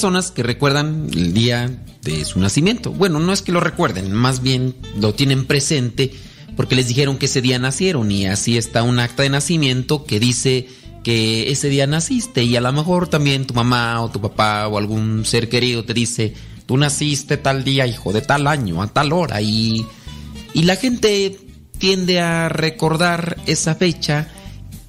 personas 0.01 0.31
que 0.31 0.43
recuerdan 0.43 1.11
el 1.13 1.35
día 1.35 1.71
de 2.01 2.25
su 2.25 2.41
nacimiento. 2.41 2.91
Bueno, 2.91 3.19
no 3.19 3.35
es 3.35 3.43
que 3.43 3.53
lo 3.53 3.61
recuerden, 3.61 4.11
más 4.15 4.41
bien 4.41 4.75
lo 4.99 5.13
tienen 5.13 5.45
presente 5.45 6.15
porque 6.57 6.75
les 6.75 6.89
dijeron 6.89 7.19
que 7.19 7.27
ese 7.27 7.43
día 7.43 7.59
nacieron 7.59 8.11
y 8.11 8.25
así 8.25 8.57
está 8.57 8.83
un 8.83 8.99
acta 8.99 9.25
de 9.25 9.29
nacimiento 9.29 10.05
que 10.05 10.19
dice 10.19 10.69
que 11.05 11.51
ese 11.53 11.69
día 11.69 11.87
naciste 11.87 12.45
y 12.45 12.57
a 12.57 12.63
lo 12.63 12.73
mejor 12.73 13.09
también 13.09 13.47
tu 13.47 13.53
mamá 13.53 14.01
o 14.01 14.11
tu 14.11 14.23
papá 14.23 14.69
o 14.69 14.79
algún 14.79 15.27
ser 15.27 15.51
querido 15.51 15.85
te 15.85 15.93
dice, 15.93 16.33
tú 16.65 16.79
naciste 16.79 17.37
tal 17.37 17.63
día, 17.63 17.87
hijo, 17.87 18.15
de 18.15 18.23
tal 18.23 18.47
año, 18.47 18.81
a 18.81 18.87
tal 18.87 19.13
hora 19.13 19.43
y, 19.43 19.85
y 20.55 20.63
la 20.63 20.77
gente 20.77 21.39
tiende 21.77 22.21
a 22.21 22.49
recordar 22.49 23.37
esa 23.47 23.75
fecha. 23.75 24.29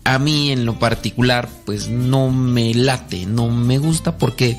A 0.06 0.20
mí 0.20 0.54
en 0.54 0.66
lo 0.66 0.80
particular 0.80 1.50
pues 1.66 1.90
no 1.90 2.32
me 2.32 2.74
late, 2.74 3.26
no 3.26 3.50
me 3.50 3.78
gusta 3.78 4.18
porque 4.18 4.58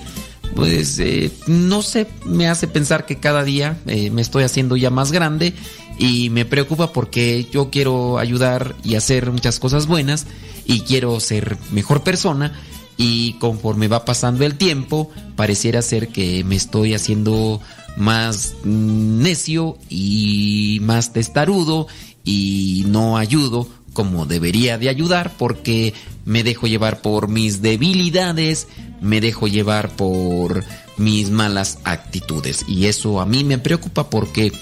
pues 0.54 0.98
eh, 0.98 1.30
no 1.46 1.82
sé, 1.82 2.06
me 2.24 2.48
hace 2.48 2.66
pensar 2.66 3.06
que 3.06 3.18
cada 3.18 3.44
día 3.44 3.78
eh, 3.86 4.10
me 4.10 4.22
estoy 4.22 4.44
haciendo 4.44 4.76
ya 4.76 4.90
más 4.90 5.12
grande 5.12 5.54
y 5.98 6.30
me 6.30 6.44
preocupa 6.44 6.92
porque 6.92 7.46
yo 7.50 7.70
quiero 7.70 8.18
ayudar 8.18 8.74
y 8.84 8.96
hacer 8.96 9.30
muchas 9.30 9.58
cosas 9.58 9.86
buenas 9.86 10.26
y 10.64 10.80
quiero 10.80 11.18
ser 11.20 11.56
mejor 11.70 12.02
persona 12.02 12.52
y 12.96 13.34
conforme 13.34 13.88
va 13.88 14.04
pasando 14.04 14.44
el 14.44 14.56
tiempo 14.56 15.10
pareciera 15.36 15.82
ser 15.82 16.08
que 16.08 16.44
me 16.44 16.56
estoy 16.56 16.94
haciendo 16.94 17.60
más 17.96 18.54
necio 18.64 19.78
y 19.88 20.78
más 20.82 21.12
testarudo 21.12 21.86
y 22.24 22.84
no 22.86 23.16
ayudo 23.16 23.68
como 23.92 24.26
debería 24.26 24.78
de 24.78 24.88
ayudar 24.88 25.32
porque 25.38 25.94
me 26.24 26.42
dejo 26.42 26.66
llevar 26.66 27.02
por 27.02 27.28
mis 27.28 27.62
debilidades, 27.62 28.68
me 29.02 29.20
dejo 29.20 29.48
llevar 29.48 29.90
por 29.90 30.64
mis 30.96 31.30
malas 31.30 31.78
actitudes 31.84 32.64
y 32.68 32.86
eso 32.86 33.20
a 33.20 33.26
mí 33.26 33.44
me 33.44 33.58
preocupa 33.58 34.08
porque 34.08 34.52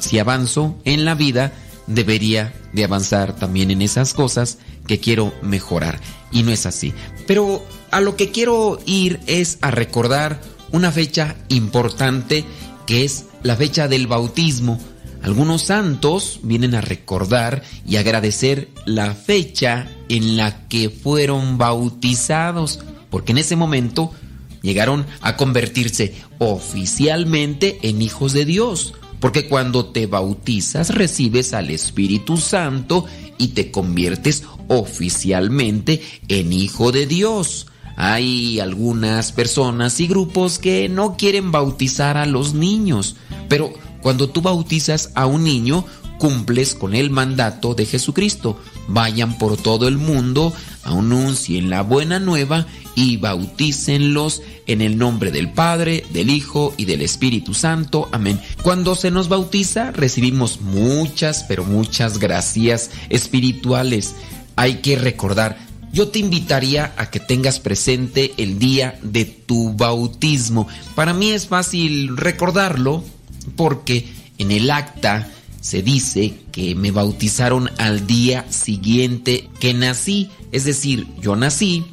si 0.00 0.18
avanzo 0.18 0.76
en 0.84 1.04
la 1.04 1.14
vida 1.14 1.52
debería 1.86 2.52
de 2.72 2.84
avanzar 2.84 3.36
también 3.36 3.70
en 3.70 3.82
esas 3.82 4.14
cosas 4.14 4.58
que 4.86 4.98
quiero 4.98 5.32
mejorar 5.42 6.00
y 6.32 6.42
no 6.42 6.52
es 6.52 6.66
así. 6.66 6.92
Pero 7.26 7.64
a 7.90 8.00
lo 8.00 8.16
que 8.16 8.30
quiero 8.30 8.78
ir 8.86 9.20
es 9.26 9.58
a 9.60 9.70
recordar 9.70 10.40
una 10.72 10.92
fecha 10.92 11.36
importante 11.48 12.44
que 12.86 13.04
es 13.04 13.26
la 13.42 13.56
fecha 13.56 13.88
del 13.88 14.06
bautismo. 14.06 14.78
Algunos 15.22 15.62
santos 15.62 16.40
vienen 16.42 16.74
a 16.74 16.80
recordar 16.80 17.62
y 17.86 17.96
agradecer 17.96 18.68
la 18.86 19.14
fecha 19.14 19.86
en 20.08 20.36
la 20.36 20.66
que 20.68 20.88
fueron 20.88 21.58
bautizados, 21.58 22.80
porque 23.10 23.32
en 23.32 23.38
ese 23.38 23.56
momento 23.56 24.12
llegaron 24.62 25.06
a 25.20 25.36
convertirse 25.36 26.14
oficialmente 26.38 27.78
en 27.82 28.02
hijos 28.02 28.32
de 28.32 28.44
Dios. 28.44 28.94
Porque 29.20 29.48
cuando 29.48 29.86
te 29.86 30.06
bautizas 30.06 30.94
recibes 30.94 31.52
al 31.52 31.70
Espíritu 31.70 32.38
Santo 32.38 33.04
y 33.36 33.48
te 33.48 33.70
conviertes 33.70 34.44
oficialmente 34.68 36.00
en 36.28 36.52
hijo 36.52 36.92
de 36.92 37.06
Dios. 37.06 37.66
Hay 37.96 38.60
algunas 38.60 39.32
personas 39.32 40.00
y 40.00 40.06
grupos 40.06 40.58
que 40.58 40.88
no 40.88 41.18
quieren 41.18 41.52
bautizar 41.52 42.16
a 42.16 42.24
los 42.24 42.54
niños, 42.54 43.16
pero 43.48 43.74
cuando 44.00 44.30
tú 44.30 44.40
bautizas 44.40 45.10
a 45.14 45.26
un 45.26 45.44
niño, 45.44 45.84
cumples 46.18 46.74
con 46.74 46.94
el 46.94 47.10
mandato 47.10 47.74
de 47.74 47.84
Jesucristo. 47.84 48.58
Vayan 48.92 49.38
por 49.38 49.56
todo 49.56 49.86
el 49.86 49.98
mundo, 49.98 50.52
anuncien 50.82 51.70
la 51.70 51.82
buena 51.82 52.18
nueva 52.18 52.66
y 52.96 53.18
bautícenlos 53.18 54.42
en 54.66 54.80
el 54.80 54.98
nombre 54.98 55.30
del 55.30 55.52
Padre, 55.52 56.04
del 56.12 56.28
Hijo 56.28 56.74
y 56.76 56.86
del 56.86 57.02
Espíritu 57.02 57.54
Santo. 57.54 58.08
Amén. 58.10 58.40
Cuando 58.62 58.96
se 58.96 59.12
nos 59.12 59.28
bautiza, 59.28 59.92
recibimos 59.92 60.60
muchas, 60.60 61.44
pero 61.44 61.64
muchas 61.64 62.18
gracias 62.18 62.90
espirituales. 63.10 64.16
Hay 64.56 64.76
que 64.76 64.96
recordar, 64.96 65.56
yo 65.92 66.08
te 66.08 66.18
invitaría 66.18 66.92
a 66.96 67.10
que 67.10 67.20
tengas 67.20 67.60
presente 67.60 68.32
el 68.38 68.58
día 68.58 68.98
de 69.02 69.24
tu 69.24 69.72
bautismo. 69.74 70.66
Para 70.96 71.14
mí 71.14 71.30
es 71.30 71.46
fácil 71.46 72.16
recordarlo 72.16 73.04
porque 73.54 74.08
en 74.38 74.50
el 74.50 74.68
acta 74.70 75.28
se 75.60 75.82
dice 75.82 76.34
que 76.52 76.74
me 76.74 76.90
bautizaron 76.90 77.70
al 77.78 78.06
día 78.06 78.46
siguiente 78.50 79.48
que 79.60 79.74
nací. 79.74 80.30
Es 80.52 80.64
decir, 80.64 81.06
yo 81.20 81.36
nací 81.36 81.84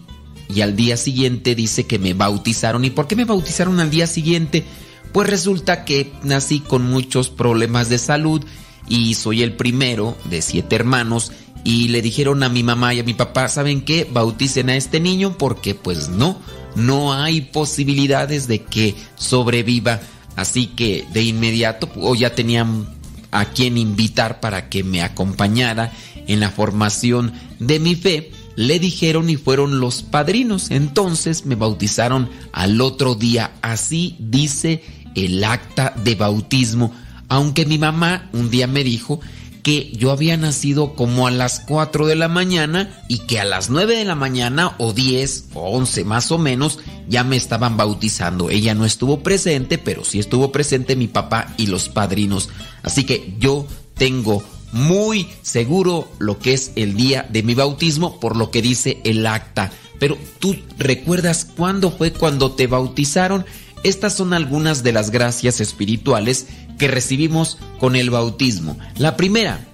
y 0.54 0.62
al 0.62 0.76
día 0.76 0.98
siguiente 0.98 1.56
dice 1.56 1.86
que 1.86 2.00
me 2.00 2.14
bautizaron. 2.14 2.86
¿Y 2.86 2.90
por 2.90 3.08
qué 3.08 3.16
me 3.16 3.26
bautizaron 3.26 3.80
al 3.80 3.90
día 3.90 4.08
siguiente? 4.08 4.64
Pues 5.12 5.30
resulta 5.30 5.84
que 5.84 6.12
nací 6.24 6.60
con 6.62 6.84
muchos 6.84 7.30
problemas 7.30 7.90
de 7.90 7.98
salud 7.98 8.44
y 8.88 9.16
soy 9.16 9.44
el 9.44 9.54
primero 9.54 10.18
de 10.30 10.42
siete 10.42 10.76
hermanos 10.76 11.32
y 11.64 11.90
le 11.90 12.02
dijeron 12.02 12.44
a 12.44 12.50
mi 12.50 12.64
mamá 12.64 12.94
y 12.94 13.00
a 13.00 13.04
mi 13.04 13.14
papá, 13.14 13.50
¿saben 13.50 13.82
qué? 13.82 14.08
Bauticen 14.10 14.70
a 14.70 14.78
este 14.78 15.02
niño 15.02 15.38
porque 15.38 15.76
pues 15.76 16.08
no, 16.08 16.40
no 16.76 17.14
hay 17.14 17.42
posibilidades 17.42 18.48
de 18.48 18.64
que 18.64 18.96
sobreviva. 19.16 20.00
Así 20.38 20.68
que 20.68 21.04
de 21.12 21.24
inmediato 21.24 21.90
o 21.96 22.16
ya 22.16 22.36
tenían 22.36 22.88
a 23.32 23.46
quien 23.46 23.78
invitar 23.78 24.40
para 24.40 24.70
que 24.70 24.84
me 24.84 25.02
acompañara 25.02 25.92
en 26.28 26.40
la 26.40 26.50
formación 26.50 27.34
de 27.60 27.80
mi 27.80 27.96
fe, 27.96 28.32
le 28.56 28.80
dijeron 28.80 29.30
y 29.30 29.38
fueron 29.38 29.80
los 29.80 30.02
padrinos. 30.02 30.72
Entonces 30.72 31.46
me 31.46 31.56
bautizaron 31.56 32.30
al 32.52 32.82
otro 32.82 33.16
día. 33.16 33.52
Así 33.62 34.16
dice 34.20 34.84
el 35.16 35.44
acta 35.44 35.94
de 36.04 36.16
bautismo. 36.16 36.94
Aunque 37.30 37.66
mi 37.66 37.78
mamá 37.78 38.30
un 38.34 38.50
día 38.50 38.68
me 38.68 38.84
dijo 38.84 39.20
que 39.68 39.92
yo 39.92 40.12
había 40.12 40.38
nacido 40.38 40.94
como 40.94 41.28
a 41.28 41.32
las 41.32 41.60
4 41.60 42.08
de 42.08 42.16
la 42.16 42.30
mañana 42.30 43.04
y 43.10 43.18
que 43.28 43.42
a 43.42 43.44
las 43.44 43.70
9 43.70 43.98
de 43.98 44.06
la 44.06 44.16
mañana 44.16 44.76
o 44.78 44.94
10 44.94 45.50
o 45.56 45.72
11 45.72 46.06
más 46.06 46.32
o 46.32 46.38
menos 46.38 46.80
ya 47.10 47.26
me 47.26 47.36
estaban 47.36 47.76
bautizando. 47.76 48.50
Ella 48.50 48.76
no 48.76 48.86
estuvo 48.86 49.20
presente, 49.24 49.78
pero 49.78 50.06
sí 50.06 50.20
estuvo 50.20 50.54
presente 50.54 50.96
mi 50.96 51.10
papá 51.10 51.54
y 51.58 51.68
los 51.68 51.90
padrinos. 51.90 52.50
Así 52.82 53.04
que 53.04 53.36
yo 53.40 53.68
tengo 53.96 54.42
muy 54.72 55.28
seguro 55.42 56.08
lo 56.18 56.40
que 56.40 56.54
es 56.54 56.72
el 56.78 56.96
día 56.96 57.28
de 57.30 57.44
mi 57.44 57.54
bautismo 57.54 58.22
por 58.22 58.38
lo 58.38 58.52
que 58.52 58.62
dice 58.62 59.02
el 59.04 59.28
acta. 59.28 59.74
Pero 60.00 60.18
tú 60.40 60.56
recuerdas 60.78 61.44
cuándo 61.44 61.92
fue 61.92 62.14
cuando 62.14 62.54
te 62.54 62.68
bautizaron? 62.68 63.46
Estas 63.84 64.16
son 64.16 64.34
algunas 64.34 64.82
de 64.82 64.94
las 64.94 65.12
gracias 65.12 65.60
espirituales 65.60 66.48
que 66.78 66.88
recibimos 66.88 67.58
con 67.80 67.96
el 67.96 68.10
bautismo. 68.10 68.78
La 68.98 69.18
primera, 69.18 69.66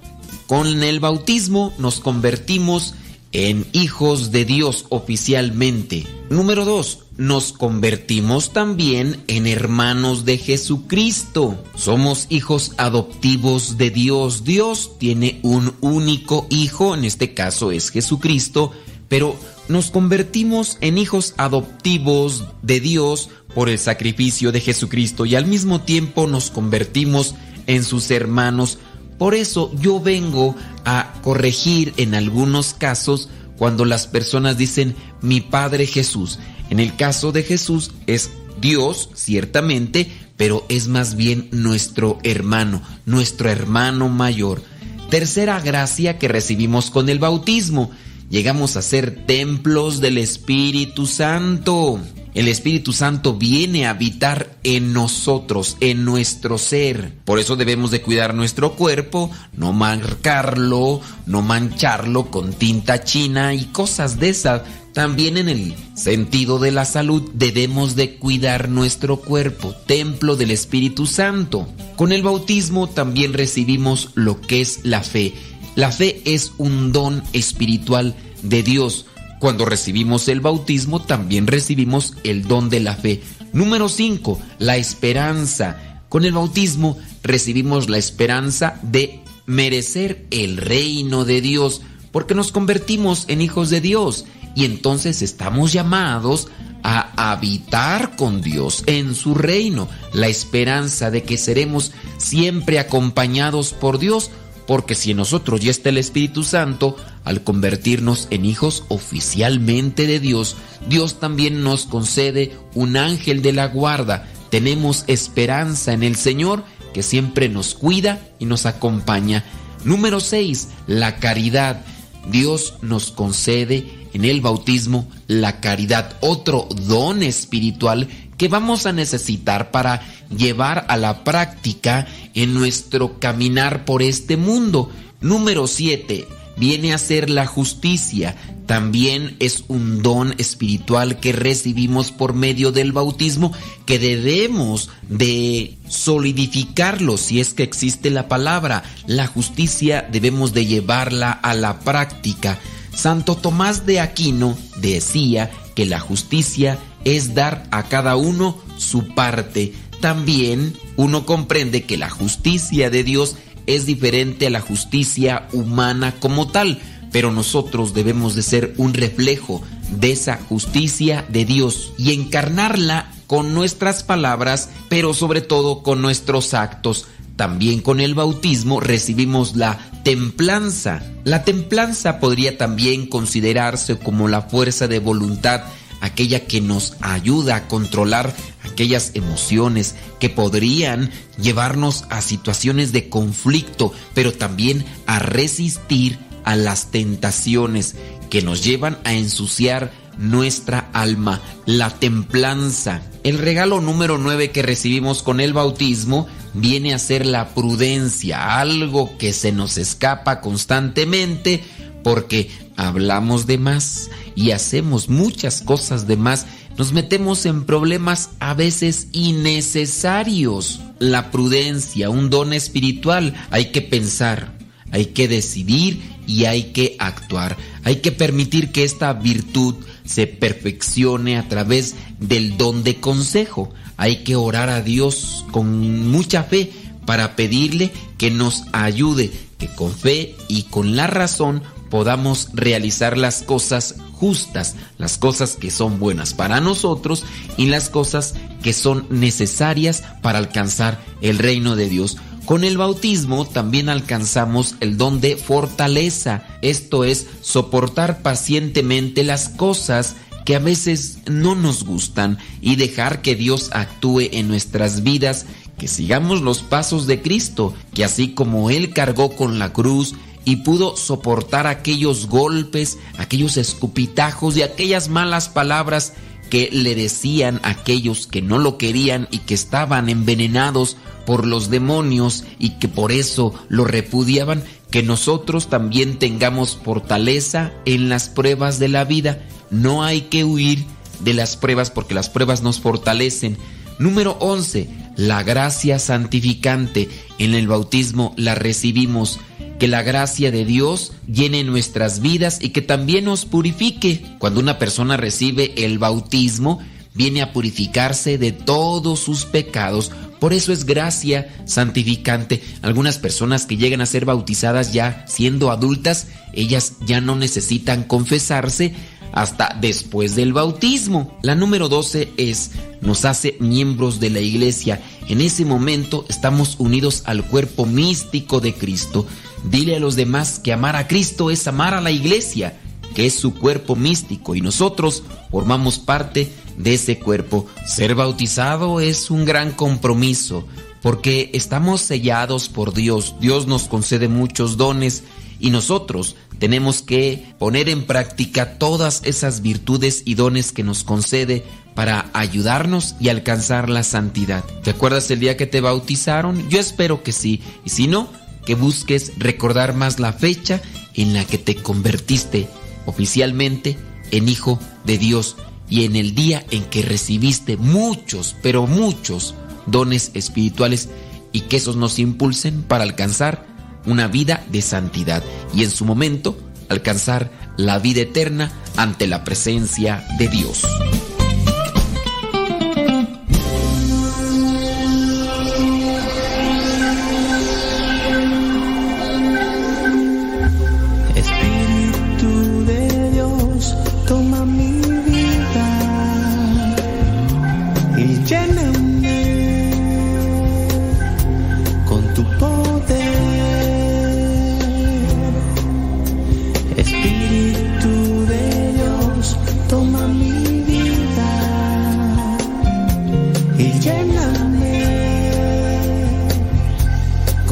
con 0.48 0.84
el 0.84 1.00
bautismo 1.00 1.74
nos 1.78 2.00
convertimos 2.00 2.96
en 3.32 3.66
hijos 3.72 4.32
de 4.32 4.46
Dios 4.46 4.86
oficialmente. 4.90 6.06
Número 6.30 6.66
dos, 6.66 7.00
nos 7.18 7.52
convertimos 7.52 8.54
también 8.54 9.24
en 9.28 9.48
hermanos 9.48 10.26
de 10.26 10.38
Jesucristo. 10.38 11.64
Somos 11.76 12.28
hijos 12.30 12.74
adoptivos 12.78 13.78
de 13.78 13.90
Dios. 13.90 14.44
Dios 14.44 14.98
tiene 15.00 15.40
un 15.44 15.74
único 15.82 16.48
hijo, 16.50 16.94
en 16.96 17.06
este 17.06 17.34
caso 17.34 17.72
es 17.72 17.90
Jesucristo, 17.90 18.72
pero 19.10 19.36
nos 19.68 19.92
convertimos 19.92 20.78
en 20.82 20.98
hijos 20.98 21.34
adoptivos 21.38 22.46
de 22.62 22.80
Dios 22.80 23.30
por 23.56 23.70
el 23.70 23.80
sacrificio 23.80 24.52
de 24.52 24.62
Jesucristo 24.62 25.26
y 25.26 25.36
al 25.36 25.46
mismo 25.46 25.82
tiempo 25.82 26.28
nos 26.28 26.52
convertimos 26.52 27.36
en 27.68 27.84
sus 27.84 28.12
hermanos. 28.12 28.78
Por 29.18 29.36
eso 29.36 29.72
yo 29.80 30.00
vengo 30.00 30.56
a 30.86 31.14
corregir 31.22 31.94
en 31.98 32.16
algunos 32.16 32.74
casos 32.74 33.30
cuando 33.58 33.86
las 33.86 34.08
personas 34.08 34.58
dicen 34.58 34.96
mi 35.22 35.40
Padre 35.42 35.86
Jesús. 35.86 36.40
En 36.70 36.80
el 36.80 36.96
caso 36.96 37.32
de 37.32 37.44
Jesús 37.44 37.92
es 38.08 38.32
Dios, 38.60 39.10
ciertamente, 39.14 40.12
pero 40.38 40.66
es 40.70 40.88
más 40.88 41.16
bien 41.16 41.48
nuestro 41.52 42.20
hermano, 42.24 42.82
nuestro 43.06 43.50
hermano 43.50 44.10
mayor. 44.10 44.64
Tercera 45.10 45.60
gracia 45.60 46.18
que 46.18 46.28
recibimos 46.28 46.90
con 46.90 47.08
el 47.08 47.20
bautismo. 47.20 47.92
Llegamos 48.34 48.78
a 48.78 48.82
ser 48.82 49.28
templos 49.28 50.02
del 50.02 50.18
Espíritu 50.18 51.06
Santo. 51.06 52.00
El 52.34 52.48
Espíritu 52.48 52.92
Santo 52.92 53.36
viene 53.36 53.86
a 53.86 53.92
habitar 53.92 54.58
en 54.64 54.92
nosotros, 54.92 55.78
en 55.82 56.04
nuestro 56.04 56.58
ser. 56.58 57.14
Por 57.26 57.38
eso 57.38 57.56
debemos 57.56 57.92
de 57.92 58.02
cuidar 58.02 58.34
nuestro 58.34 58.74
cuerpo, 58.76 59.30
no 59.56 59.72
marcarlo, 59.72 61.00
no 61.28 61.44
mancharlo 61.44 62.32
con 62.32 62.54
tinta 62.54 63.04
china 63.04 63.54
y 63.54 63.66
cosas 63.66 64.20
de 64.20 64.30
esas. 64.30 64.64
También 64.94 65.38
en 65.38 65.48
el 65.48 65.76
sentido 65.94 66.58
de 66.58 66.72
la 66.72 66.86
salud 66.86 67.30
debemos 67.36 67.96
de 67.96 68.16
cuidar 68.16 68.68
nuestro 68.68 69.18
cuerpo, 69.18 69.76
templo 69.86 70.36
del 70.36 70.50
Espíritu 70.50 71.06
Santo. 71.06 71.68
Con 71.96 72.12
el 72.12 72.24
bautismo 72.24 72.90
también 72.90 73.34
recibimos 73.34 74.10
lo 74.16 74.42
que 74.42 74.62
es 74.62 74.80
la 74.84 75.04
fe. 75.04 75.36
La 75.76 75.92
fe 75.92 76.22
es 76.26 76.52
un 76.58 76.92
don 76.92 77.24
espiritual 77.34 78.16
de 78.44 78.64
Dios. 78.64 79.06
Cuando 79.40 79.66
recibimos 79.66 80.28
el 80.28 80.40
bautismo 80.40 81.02
también 81.02 81.48
recibimos 81.48 82.14
el 82.24 82.48
don 82.48 82.70
de 82.70 82.80
la 82.80 82.96
fe. 82.96 83.22
Número 83.54 83.90
5. 83.90 84.40
La 84.60 84.78
esperanza. 84.78 86.04
Con 86.10 86.26
el 86.26 86.34
bautismo 86.34 86.98
recibimos 87.24 87.90
la 87.90 87.98
esperanza 87.98 88.80
de 88.84 89.22
merecer 89.46 90.26
el 90.30 90.58
reino 90.58 91.26
de 91.26 91.42
Dios 91.42 91.82
porque 92.12 92.36
nos 92.36 92.52
convertimos 92.52 93.26
en 93.28 93.42
hijos 93.42 93.70
de 93.72 93.82
Dios 93.82 94.26
y 94.56 94.66
entonces 94.66 95.24
estamos 95.24 95.74
llamados 95.74 96.48
a 96.84 97.32
habitar 97.32 98.16
con 98.16 98.42
Dios 98.42 98.84
en 98.86 99.16
su 99.16 99.34
reino, 99.34 99.88
la 100.14 100.28
esperanza 100.28 101.10
de 101.10 101.24
que 101.24 101.38
seremos 101.38 101.92
siempre 102.18 102.78
acompañados 102.78 103.74
por 103.74 103.98
Dios 103.98 104.30
porque 104.68 104.96
si 104.96 105.12
en 105.12 105.18
nosotros 105.18 105.62
ya 105.62 105.72
está 105.72 105.90
el 105.90 105.98
Espíritu 105.98 106.44
Santo, 106.44 106.96
al 107.24 107.44
convertirnos 107.44 108.28
en 108.30 108.46
hijos 108.46 108.86
oficialmente 108.88 110.08
de 110.08 110.20
Dios, 110.20 110.56
Dios 110.88 111.20
también 111.20 111.64
nos 111.64 111.86
concede 111.86 112.56
un 112.74 112.98
ángel 112.98 113.42
de 113.42 113.54
la 113.54 113.68
guarda. 113.68 114.28
Tenemos 114.50 115.04
esperanza 115.08 115.94
en 115.94 116.04
el 116.04 116.16
Señor 116.16 116.64
que 116.94 117.04
siempre 117.04 117.50
nos 117.50 117.74
cuida 117.74 118.22
y 118.40 118.46
nos 118.46 118.66
acompaña. 118.66 119.44
Número 119.84 120.20
6. 120.20 120.70
La 120.88 121.18
caridad. 121.18 121.84
Dios 122.30 122.76
nos 122.82 123.12
concede 123.12 124.03
en 124.14 124.26
el 124.26 124.42
bautismo 124.42 125.08
la 125.28 125.60
caridad, 125.60 126.18
otro 126.22 126.68
don 126.88 127.24
espiritual 127.24 128.08
que 128.38 128.48
vamos 128.48 128.86
a 128.86 128.94
necesitar 128.94 129.72
para 129.72 130.02
llevar 130.36 130.86
a 130.90 130.98
la 130.98 131.24
práctica 131.24 132.08
en 132.34 132.54
nuestro 132.54 133.20
caminar 133.20 133.86
por 133.86 134.02
este 134.02 134.38
mundo. 134.38 134.90
Número 135.22 135.68
7. 135.68 136.28
Viene 136.58 136.94
a 136.94 136.98
ser 136.98 137.30
la 137.30 137.46
justicia. 137.46 138.36
También 138.66 139.36
es 139.40 139.66
un 139.68 140.02
don 140.02 140.36
espiritual 140.38 141.20
que 141.20 141.34
recibimos 141.34 142.12
por 142.12 142.34
medio 142.34 142.72
del 142.72 142.92
bautismo 142.92 143.52
que 143.86 144.00
debemos 144.00 144.90
de 145.10 145.78
solidificarlo 145.88 147.18
si 147.18 147.40
es 147.40 147.54
que 147.54 147.64
existe 147.64 148.10
la 148.10 148.28
palabra. 148.28 148.84
La 149.08 149.28
justicia 149.28 150.08
debemos 150.12 150.54
de 150.54 150.66
llevarla 150.66 151.32
a 151.32 151.54
la 151.54 151.80
práctica. 151.80 152.60
Santo 152.96 153.36
Tomás 153.36 153.86
de 153.86 154.00
Aquino 154.00 154.58
decía 154.78 155.52
que 155.76 155.86
la 155.86 156.00
justicia 156.00 156.80
es 157.04 157.34
dar 157.34 157.68
a 157.72 157.84
cada 157.84 158.16
uno 158.16 158.58
su 158.78 159.08
parte. 159.14 159.74
También 160.00 160.74
uno 160.96 161.26
comprende 161.26 161.84
que 161.84 161.98
la 161.98 162.10
justicia 162.10 162.90
de 162.90 163.04
Dios 163.04 163.36
es 163.66 163.86
diferente 163.86 164.48
a 164.48 164.50
la 164.50 164.62
justicia 164.62 165.48
humana 165.54 166.14
como 166.20 166.48
tal, 166.48 166.80
pero 167.12 167.32
nosotros 167.32 167.94
debemos 167.94 168.36
de 168.36 168.44
ser 168.44 168.74
un 168.78 168.94
reflejo 168.94 169.62
de 169.92 170.12
esa 170.12 170.38
justicia 170.38 171.26
de 171.30 171.46
Dios 171.46 171.94
y 171.98 172.14
encarnarla 172.14 173.12
con 173.28 173.54
nuestras 173.54 174.04
palabras, 174.04 174.70
pero 174.90 175.14
sobre 175.14 175.42
todo 175.42 175.84
con 175.84 176.02
nuestros 176.02 176.54
actos. 176.54 177.08
También 177.36 177.82
con 177.82 178.00
el 178.00 178.14
bautismo 178.14 178.80
recibimos 178.80 179.56
la 179.56 179.80
templanza. 180.04 181.02
La 181.24 181.44
templanza 181.44 182.20
podría 182.20 182.58
también 182.58 183.08
considerarse 183.08 183.98
como 183.98 184.28
la 184.28 184.44
fuerza 184.44 184.88
de 184.88 185.00
voluntad 185.00 185.64
aquella 186.02 186.46
que 186.46 186.60
nos 186.60 186.96
ayuda 187.00 187.56
a 187.56 187.68
controlar 187.68 188.36
aquellas 188.64 189.12
emociones 189.14 189.96
que 190.20 190.30
podrían 190.30 191.10
llevarnos 191.42 192.04
a 192.10 192.22
situaciones 192.22 192.92
de 192.92 193.08
conflicto, 193.08 193.94
pero 194.14 194.34
también 194.34 194.86
a 195.06 195.20
resistir 195.20 196.20
a 196.44 196.58
las 196.58 196.92
tentaciones 196.92 197.96
que 198.30 198.42
nos 198.42 198.64
llevan 198.64 198.98
a 199.06 199.14
ensuciar 199.14 199.92
nuestra 200.18 200.90
alma, 200.94 201.42
la 201.66 201.90
templanza. 201.90 203.02
El 203.24 203.38
regalo 203.38 203.82
número 203.82 204.18
9 204.18 204.52
que 204.52 204.62
recibimos 204.62 205.24
con 205.24 205.40
el 205.40 205.54
bautismo 205.54 206.28
viene 206.54 206.94
a 206.94 207.00
ser 207.00 207.26
la 207.26 207.50
prudencia, 207.50 208.60
algo 208.60 209.18
que 209.18 209.34
se 209.34 209.52
nos 209.52 209.78
escapa 209.78 210.42
constantemente 210.42 211.64
porque 212.04 212.50
hablamos 212.76 213.48
de 213.48 213.58
más 213.58 214.10
y 214.36 214.52
hacemos 214.52 215.10
muchas 215.10 215.62
cosas 215.62 216.08
de 216.08 216.18
más, 216.18 216.46
nos 216.78 216.92
metemos 216.92 217.46
en 217.46 217.66
problemas 217.66 218.32
a 218.40 218.54
veces 218.54 219.08
innecesarios. 219.12 220.82
La 221.00 221.32
prudencia, 221.32 222.10
un 222.10 222.30
don 222.30 222.54
espiritual, 222.54 223.34
hay 223.52 223.72
que 223.72 223.82
pensar, 223.82 224.54
hay 224.92 225.08
que 225.08 225.28
decidir 225.28 226.02
y 226.28 226.46
hay 226.46 226.72
que 226.72 226.96
actuar. 227.00 227.58
Hay 227.84 227.98
que 227.98 228.12
permitir 228.12 228.72
que 228.72 228.84
esta 228.84 229.14
virtud 229.14 229.76
se 230.06 230.28
perfeccione 230.28 231.38
a 231.38 231.48
través 231.48 231.96
del 232.20 232.58
don 232.58 232.84
de 232.84 233.00
consejo. 233.00 233.74
Hay 233.98 234.24
que 234.24 234.36
orar 234.36 234.70
a 234.70 234.82
Dios 234.82 235.46
con 235.52 236.10
mucha 236.10 236.44
fe 236.44 236.72
para 237.06 237.36
pedirle 237.36 237.92
que 238.18 238.32
nos 238.32 238.64
ayude, 238.72 239.32
que 239.58 239.68
con 239.68 239.94
fe 239.94 240.36
y 240.48 240.64
con 240.64 240.96
la 240.96 241.08
razón 241.08 241.62
podamos 241.90 242.50
realizar 242.54 243.18
las 243.18 243.44
cosas 243.44 243.96
justas, 244.14 244.76
las 244.98 245.18
cosas 245.18 245.58
que 245.58 245.70
son 245.70 246.00
buenas 246.00 246.34
para 246.34 246.60
nosotros 246.60 247.24
y 247.58 247.68
las 247.68 247.90
cosas 247.90 248.36
que 248.64 248.74
son 248.74 249.06
necesarias 249.10 250.04
para 250.22 250.40
alcanzar 250.40 251.00
el 251.22 251.38
reino 251.38 251.76
de 251.76 251.90
Dios. 251.90 252.18
Con 252.46 252.66
el 252.66 252.78
bautismo 252.78 253.46
también 253.46 253.88
alcanzamos 253.88 254.76
el 254.82 254.98
don 254.98 255.22
de 255.22 255.38
fortaleza, 255.38 256.46
esto 256.62 257.06
es 257.06 257.28
soportar 257.42 258.22
pacientemente 258.22 259.24
las 259.24 259.48
cosas 259.48 260.18
que 260.44 260.58
a 260.58 260.60
veces 260.60 261.20
no 261.26 261.56
nos 261.56 261.86
gustan 261.86 262.38
y 262.60 262.76
dejar 262.76 263.22
que 263.22 263.36
Dios 263.36 263.70
actúe 263.72 264.28
en 264.34 264.50
nuestras 264.50 265.04
vidas, 265.04 265.46
que 265.78 265.88
sigamos 265.88 266.42
los 266.42 266.60
pasos 266.60 267.08
de 267.08 267.22
Cristo, 267.22 267.74
que 267.94 268.04
así 268.04 268.34
como 268.34 268.70
Él 268.70 268.94
cargó 268.94 269.38
con 269.38 269.58
la 269.58 269.72
cruz, 269.72 270.16
y 270.46 270.58
pudo 270.58 270.98
soportar 270.98 271.68
aquellos 271.68 272.28
golpes, 272.28 272.98
aquellos 273.18 273.56
escupitajos 273.56 274.58
y 274.58 274.62
aquellas 274.62 275.08
malas 275.08 275.48
palabras 275.48 276.12
que 276.54 276.70
le 276.72 276.94
decían 276.94 277.60
aquellos 277.64 278.28
que 278.28 278.44
no 278.44 278.60
lo 278.60 278.78
querían 278.78 279.28
y 279.32 279.40
que 279.40 279.56
estaban 279.56 280.08
envenenados 280.08 280.98
por 281.26 281.48
los 281.48 281.72
demonios 281.72 282.44
y 282.60 282.78
que 282.78 282.88
por 282.88 283.12
eso 283.12 283.56
lo 283.70 283.86
repudiaban, 283.86 284.64
que 284.92 285.02
nosotros 285.02 285.68
también 285.68 286.20
tengamos 286.20 286.78
fortaleza 286.78 287.74
en 287.86 288.08
las 288.08 288.30
pruebas 288.30 288.78
de 288.78 288.88
la 288.88 289.04
vida. 289.04 289.42
No 289.72 290.04
hay 290.04 290.22
que 290.22 290.44
huir 290.44 290.86
de 291.22 291.34
las 291.34 291.58
pruebas 291.58 291.90
porque 291.90 292.14
las 292.14 292.30
pruebas 292.30 292.62
nos 292.62 292.80
fortalecen. 292.80 293.58
Número 293.98 294.38
11. 294.40 294.88
La 295.18 295.42
gracia 295.42 295.98
santificante. 295.98 297.10
En 297.40 297.56
el 297.56 297.68
bautismo 297.68 298.36
la 298.38 298.54
recibimos 298.54 299.40
que 299.84 299.90
la 299.90 300.02
gracia 300.02 300.50
de 300.50 300.64
Dios 300.64 301.12
llene 301.28 301.66
nuestras 301.66 302.22
vidas 302.22 302.60
y 302.62 302.70
que 302.70 302.82
también 302.82 303.26
nos 303.26 303.44
purifique. 303.44 304.24
Cuando 304.40 304.62
una 304.62 304.80
persona 304.80 305.18
recibe 305.18 305.74
el 305.76 306.00
bautismo, 306.00 306.80
viene 307.14 307.42
a 307.42 307.52
purificarse 307.52 308.38
de 308.38 308.54
todos 308.54 309.20
sus 309.20 309.44
pecados. 309.44 310.10
Por 310.40 310.54
eso 310.54 310.72
es 310.72 310.86
gracia 310.86 311.54
santificante. 311.66 312.64
Algunas 312.82 313.18
personas 313.18 313.66
que 313.66 313.76
llegan 313.76 314.00
a 314.00 314.06
ser 314.06 314.24
bautizadas 314.24 314.94
ya 314.94 315.26
siendo 315.28 315.70
adultas, 315.70 316.28
ellas 316.54 316.94
ya 317.06 317.20
no 317.20 317.36
necesitan 317.36 318.04
confesarse 318.04 318.94
hasta 319.34 319.76
después 319.82 320.36
del 320.36 320.54
bautismo. 320.54 321.38
La 321.42 321.56
número 321.56 321.90
12 321.90 322.32
es, 322.38 322.72
nos 323.02 323.26
hace 323.26 323.58
miembros 323.60 324.22
de 324.22 324.30
la 324.30 324.40
iglesia. 324.40 325.02
En 325.28 325.42
ese 325.42 325.66
momento 325.66 326.26
estamos 326.30 326.76
unidos 326.80 327.24
al 327.26 327.44
cuerpo 327.44 327.86
místico 327.86 328.62
de 328.62 328.74
Cristo. 328.74 329.28
Dile 329.64 329.96
a 329.96 330.00
los 330.00 330.16
demás 330.16 330.60
que 330.60 330.74
amar 330.74 330.96
a 330.96 331.08
Cristo 331.08 331.50
es 331.50 331.68
amar 331.68 331.94
a 331.94 332.02
la 332.02 332.12
iglesia, 332.12 332.80
que 333.16 333.26
es 333.26 333.36
su 333.36 333.54
cuerpo 333.54 333.96
místico 333.96 334.56
y 334.56 334.62
nosotros 334.62 335.24
formamos 335.52 336.00
parte 336.00 336.52
de 336.78 336.94
ese 336.96 337.20
cuerpo. 337.20 337.68
Ser 337.86 338.16
bautizado 338.16 339.00
es 339.00 339.32
un 339.32 339.46
gran 339.46 339.72
compromiso 339.72 340.68
porque 341.02 341.52
estamos 341.54 342.02
sellados 342.02 342.70
por 342.70 342.94
Dios. 342.94 343.36
Dios 343.40 343.68
nos 343.68 343.84
concede 343.84 344.28
muchos 344.28 344.78
dones 344.78 345.24
y 345.60 345.70
nosotros 345.70 346.36
tenemos 346.60 347.02
que 347.02 347.54
poner 347.60 347.90
en 347.90 348.06
práctica 348.06 348.78
todas 348.78 349.22
esas 349.24 349.62
virtudes 349.62 350.24
y 350.26 350.36
dones 350.36 350.72
que 350.72 350.84
nos 350.84 351.04
concede 351.04 351.64
para 351.94 352.30
ayudarnos 352.34 353.16
y 353.20 353.30
alcanzar 353.30 353.90
la 353.90 354.04
santidad. 354.04 354.64
¿Te 354.84 354.92
acuerdas 354.92 355.30
el 355.32 355.40
día 355.40 355.58
que 355.58 355.68
te 355.68 355.82
bautizaron? 355.82 356.70
Yo 356.70 356.80
espero 356.80 357.24
que 357.24 357.32
sí. 357.32 357.62
Y 357.86 357.90
si 357.90 358.08
no, 358.08 358.30
que 358.66 358.76
busques 358.76 359.34
recordar 359.38 359.96
más 359.96 360.20
la 360.20 360.34
fecha 360.34 360.82
en 361.14 361.34
la 361.34 361.46
que 361.46 361.58
te 361.58 361.76
convertiste 361.76 362.68
oficialmente 363.06 363.98
en 364.32 364.50
hijo 364.50 364.80
de 365.06 365.18
Dios 365.18 365.58
y 365.90 366.06
en 366.06 366.16
el 366.16 366.34
día 366.34 366.66
en 366.72 366.84
que 366.86 367.02
recibiste 367.02 367.78
muchos, 367.78 368.56
pero 368.62 368.88
muchos 368.88 369.54
dones 369.86 370.32
espirituales 370.34 371.10
y 371.52 371.62
que 371.62 371.78
esos 371.78 371.96
nos 371.96 372.20
impulsen 372.20 372.84
para 372.84 373.04
alcanzar 373.04 373.66
una 374.06 374.28
vida 374.28 374.66
de 374.72 374.82
santidad 374.82 375.44
y 375.74 375.84
en 375.84 375.92
su 375.92 376.06
momento 376.06 376.58
alcanzar 376.90 377.52
la 377.78 378.00
vida 378.00 378.22
eterna 378.22 378.72
ante 378.98 379.28
la 379.28 379.44
presencia 379.44 380.26
de 380.38 380.48
Dios. 380.48 380.84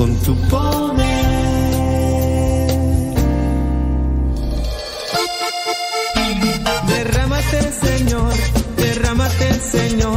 Con 0.02 0.16
tu 0.26 0.36
poder. 0.50 1.06
Derrámate, 6.88 7.60
Señor, 7.72 8.34
derrámate, 8.78 9.54
Señor, 9.76 10.11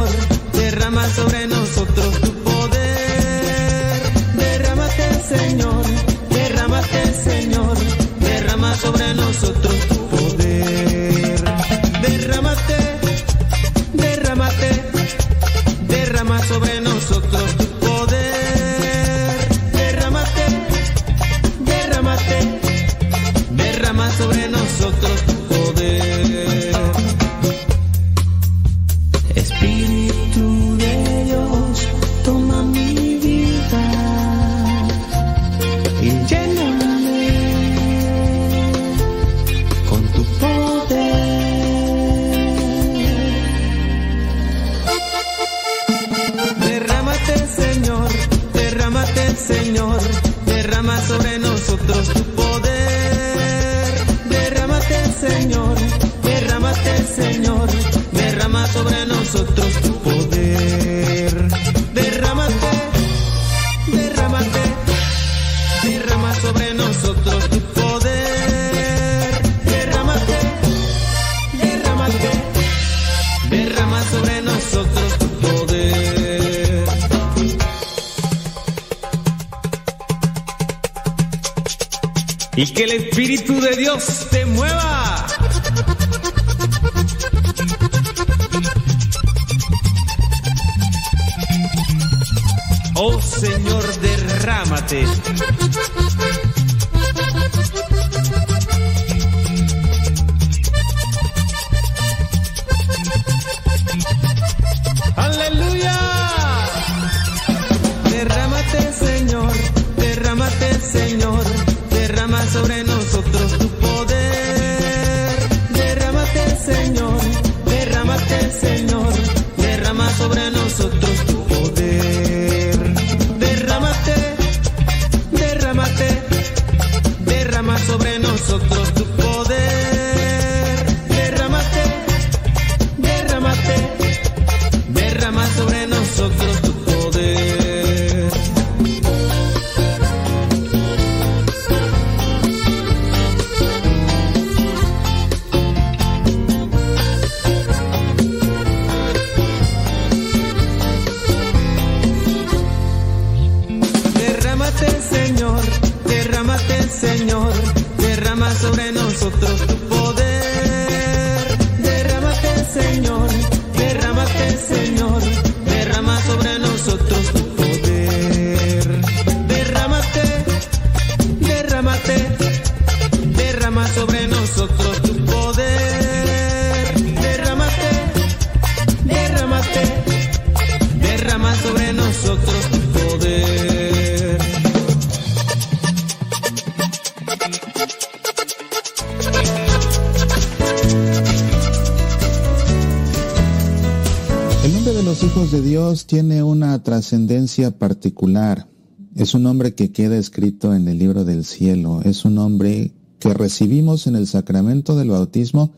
trascendencia 197.05 197.69
particular. 197.69 198.67
Es 199.15 199.35
un 199.35 199.43
nombre 199.43 199.75
que 199.75 199.91
queda 199.91 200.17
escrito 200.17 200.73
en 200.73 200.87
el 200.87 200.97
libro 200.97 201.23
del 201.23 201.45
cielo. 201.45 202.01
Es 202.03 202.25
un 202.25 202.33
nombre 202.33 202.93
que 203.19 203.31
recibimos 203.31 204.07
en 204.07 204.15
el 204.15 204.25
sacramento 204.25 204.95
del 204.95 205.11
bautismo 205.11 205.71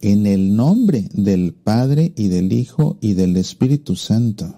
en 0.00 0.28
el 0.28 0.54
nombre 0.54 1.08
del 1.12 1.54
Padre 1.54 2.12
y 2.14 2.28
del 2.28 2.52
Hijo 2.52 2.98
y 3.00 3.14
del 3.14 3.36
Espíritu 3.36 3.96
Santo. 3.96 4.54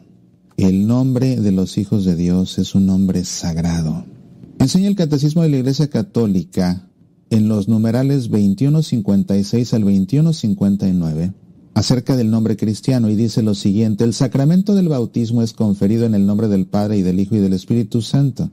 El 0.59 0.87
nombre 0.87 1.41
de 1.41 1.51
los 1.51 1.79
hijos 1.79 2.05
de 2.05 2.15
Dios 2.15 2.59
es 2.59 2.75
un 2.75 2.85
nombre 2.85 3.25
sagrado. 3.25 4.05
Enseña 4.59 4.89
el 4.89 4.97
Catecismo 4.97 5.41
de 5.41 5.49
la 5.49 5.57
Iglesia 5.57 5.89
Católica 5.89 6.91
en 7.31 7.49
los 7.49 7.69
numerales 7.69 8.29
2156 8.29 9.73
al 9.73 9.81
2159 9.81 11.33
acerca 11.75 12.17
del 12.17 12.31
nombre 12.31 12.57
cristiano 12.57 13.09
y 13.11 13.17
dice 13.17 13.43
lo 13.43 13.55
siguiente, 13.55 14.05
el 14.05 14.15
sacramento 14.15 14.75
del 14.75 14.89
bautismo 14.89 15.43
es 15.43 15.53
conferido 15.53 16.07
en 16.07 16.15
el 16.15 16.27
nombre 16.27 16.49
del 16.49 16.67
Padre 16.67 16.99
y 16.99 17.03
del 17.03 17.21
Hijo 17.21 17.37
y 17.37 17.41
del 17.41 17.53
Espíritu 17.53 18.03
Santo. 18.03 18.51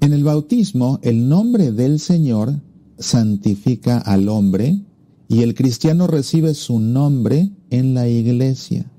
En 0.00 0.12
el 0.12 0.24
bautismo, 0.24 0.98
el 1.02 1.28
nombre 1.28 1.72
del 1.72 2.00
Señor 2.00 2.60
santifica 2.98 3.98
al 3.98 4.28
hombre 4.28 4.80
y 5.28 5.42
el 5.42 5.54
cristiano 5.54 6.06
recibe 6.06 6.54
su 6.54 6.78
nombre 6.78 7.50
en 7.70 7.94
la 7.94 8.08
iglesia. 8.08 8.90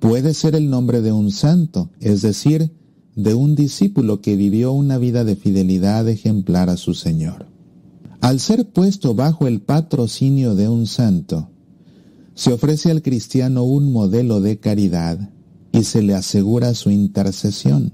Puede 0.00 0.34
ser 0.34 0.54
el 0.54 0.70
nombre 0.70 1.00
de 1.00 1.12
un 1.12 1.30
santo, 1.30 1.90
es 2.00 2.22
decir, 2.22 2.72
de 3.14 3.34
un 3.34 3.54
discípulo 3.54 4.20
que 4.20 4.36
vivió 4.36 4.72
una 4.72 4.98
vida 4.98 5.24
de 5.24 5.36
fidelidad 5.36 6.08
ejemplar 6.08 6.70
a 6.70 6.76
su 6.76 6.94
Señor. 6.94 7.46
Al 8.20 8.40
ser 8.40 8.68
puesto 8.70 9.14
bajo 9.14 9.46
el 9.46 9.60
patrocinio 9.60 10.54
de 10.54 10.68
un 10.68 10.86
santo, 10.86 11.50
se 12.34 12.52
ofrece 12.52 12.90
al 12.90 13.02
cristiano 13.02 13.64
un 13.64 13.92
modelo 13.92 14.40
de 14.40 14.58
caridad 14.58 15.30
y 15.72 15.84
se 15.84 16.02
le 16.02 16.14
asegura 16.14 16.74
su 16.74 16.90
intercesión. 16.90 17.92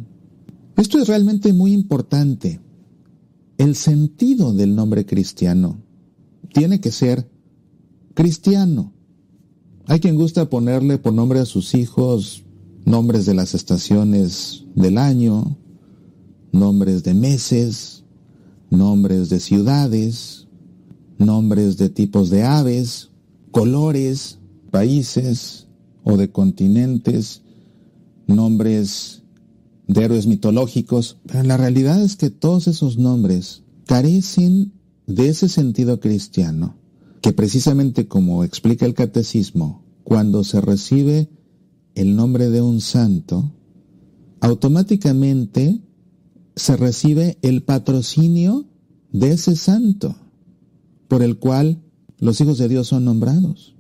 Esto 0.77 0.99
es 0.99 1.09
realmente 1.09 1.53
muy 1.53 1.73
importante. 1.73 2.61
El 3.57 3.75
sentido 3.75 4.53
del 4.53 4.75
nombre 4.75 5.05
cristiano 5.07 5.83
tiene 6.53 6.81
que 6.81 6.93
ser 6.93 7.29
cristiano. 8.15 8.93
Hay 9.87 10.01
quien 10.01 10.17
gusta 10.17 10.49
ponerle 10.49 10.99
por 10.99 11.13
nombre 11.13 11.41
a 11.41 11.45
sus 11.45 11.75
hijos 11.75 12.45
nombres 12.85 13.27
de 13.27 13.35
las 13.35 13.55
estaciones 13.55 14.65
del 14.75 14.99
año, 14.99 15.57
nombres 16.53 17.03
de 17.05 17.15
meses, 17.15 18.05
nombres 18.71 19.29
de 19.29 19.41
ciudades, 19.41 20.47
nombres 21.19 21.77
de 21.77 21.89
tipos 21.89 22.31
de 22.31 22.45
aves, 22.45 23.11
colores, 23.51 24.39
países 24.71 25.67
o 26.05 26.17
de 26.17 26.31
continentes, 26.31 27.43
nombres 28.27 29.23
de 29.87 30.05
héroes 30.05 30.27
mitológicos, 30.27 31.19
pero 31.27 31.43
la 31.43 31.57
realidad 31.57 32.03
es 32.03 32.17
que 32.17 32.31
todos 32.31 32.69
esos 32.69 32.99
nombres 32.99 33.63
carecen 33.87 34.73
de 35.07 35.29
ese 35.29 35.49
sentido 35.49 35.99
cristiano, 35.99 36.77
que 37.23 37.33
precisamente 37.33 38.07
como 38.07 38.45
explica 38.45 38.85
el 38.85 38.95
catecismo, 38.95 39.83
cuando 40.05 40.45
se 40.45 40.61
recibe 40.61 41.31
el 41.95 42.15
nombre 42.15 42.51
de 42.51 42.61
un 42.61 42.81
santo, 42.81 43.53
automáticamente 44.41 45.81
se 46.55 46.77
recibe 46.77 47.39
el 47.43 47.63
patrocinio 47.63 48.67
de 49.11 49.33
ese 49.33 49.57
santo, 49.57 50.17
por 51.09 51.23
el 51.23 51.39
cual 51.39 51.83
los 52.21 52.41
hijos 52.41 52.59
de 52.59 52.69
Dios 52.69 52.89
son 52.89 53.05
nombrados, 53.05 53.75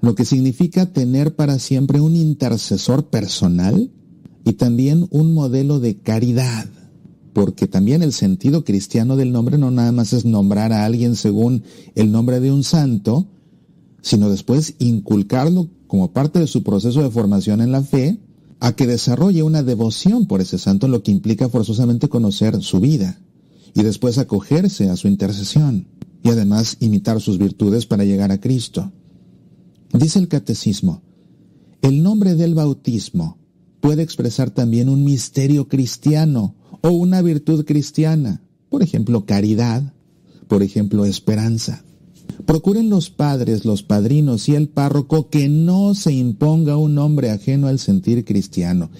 lo 0.00 0.14
que 0.14 0.24
significa 0.24 0.86
tener 0.86 1.34
para 1.34 1.58
siempre 1.58 2.00
un 2.00 2.16
intercesor 2.16 3.06
personal 3.06 3.90
y 4.44 4.52
también 4.54 5.08
un 5.10 5.34
modelo 5.34 5.80
de 5.80 5.96
caridad, 5.96 6.66
porque 7.32 7.66
también 7.66 8.02
el 8.02 8.12
sentido 8.12 8.64
cristiano 8.64 9.16
del 9.16 9.32
nombre 9.32 9.58
no 9.58 9.70
nada 9.70 9.92
más 9.92 10.12
es 10.12 10.24
nombrar 10.24 10.72
a 10.72 10.84
alguien 10.84 11.16
según 11.16 11.64
el 11.94 12.12
nombre 12.12 12.40
de 12.40 12.52
un 12.52 12.62
santo, 12.62 13.26
sino 14.02 14.30
después 14.30 14.74
inculcarlo 14.78 15.68
como 15.86 16.12
parte 16.12 16.38
de 16.38 16.46
su 16.46 16.62
proceso 16.62 17.02
de 17.02 17.10
formación 17.10 17.60
en 17.60 17.72
la 17.72 17.82
fe, 17.82 18.18
a 18.60 18.72
que 18.72 18.86
desarrolle 18.86 19.42
una 19.42 19.62
devoción 19.62 20.26
por 20.26 20.40
ese 20.40 20.58
santo, 20.58 20.88
lo 20.88 21.02
que 21.02 21.12
implica 21.12 21.48
forzosamente 21.48 22.08
conocer 22.08 22.60
su 22.60 22.80
vida 22.80 23.20
y 23.74 23.82
después 23.82 24.18
acogerse 24.18 24.90
a 24.90 24.96
su 24.96 25.06
intercesión 25.06 25.86
y 26.22 26.30
además 26.30 26.76
imitar 26.80 27.20
sus 27.20 27.38
virtudes 27.38 27.86
para 27.86 28.04
llegar 28.04 28.32
a 28.32 28.40
Cristo. 28.40 28.92
Dice 29.92 30.18
el 30.18 30.28
catecismo, 30.28 31.02
el 31.82 32.02
nombre 32.02 32.34
del 32.34 32.54
bautismo 32.54 33.38
puede 33.80 34.02
expresar 34.02 34.50
también 34.50 34.88
un 34.88 35.04
misterio 35.04 35.68
cristiano 35.68 36.54
o 36.82 36.90
una 36.90 37.22
virtud 37.22 37.64
cristiana, 37.64 38.42
por 38.68 38.82
ejemplo, 38.82 39.24
caridad, 39.24 39.94
por 40.48 40.62
ejemplo, 40.62 41.04
esperanza. 41.04 41.84
Procuren 42.46 42.90
los 42.90 43.10
padres, 43.10 43.64
los 43.64 43.82
padrinos 43.82 44.48
y 44.48 44.54
el 44.54 44.68
párroco 44.68 45.28
que 45.28 45.48
no 45.48 45.94
se 45.94 46.12
imponga 46.12 46.76
un 46.76 46.94
nombre 46.94 47.30
ajeno 47.30 47.68
al 47.68 47.78
sentir 47.78 48.24
cristiano. 48.24 48.90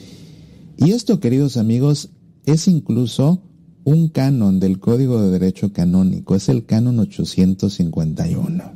Y 0.76 0.92
esto, 0.92 1.20
queridos 1.20 1.56
amigos, 1.56 2.10
es 2.46 2.68
incluso 2.68 3.42
un 3.88 4.08
canon 4.08 4.60
del 4.60 4.80
Código 4.80 5.22
de 5.22 5.30
Derecho 5.30 5.72
Canónico, 5.72 6.34
es 6.34 6.50
el 6.50 6.66
canon 6.66 6.98
851, 6.98 8.72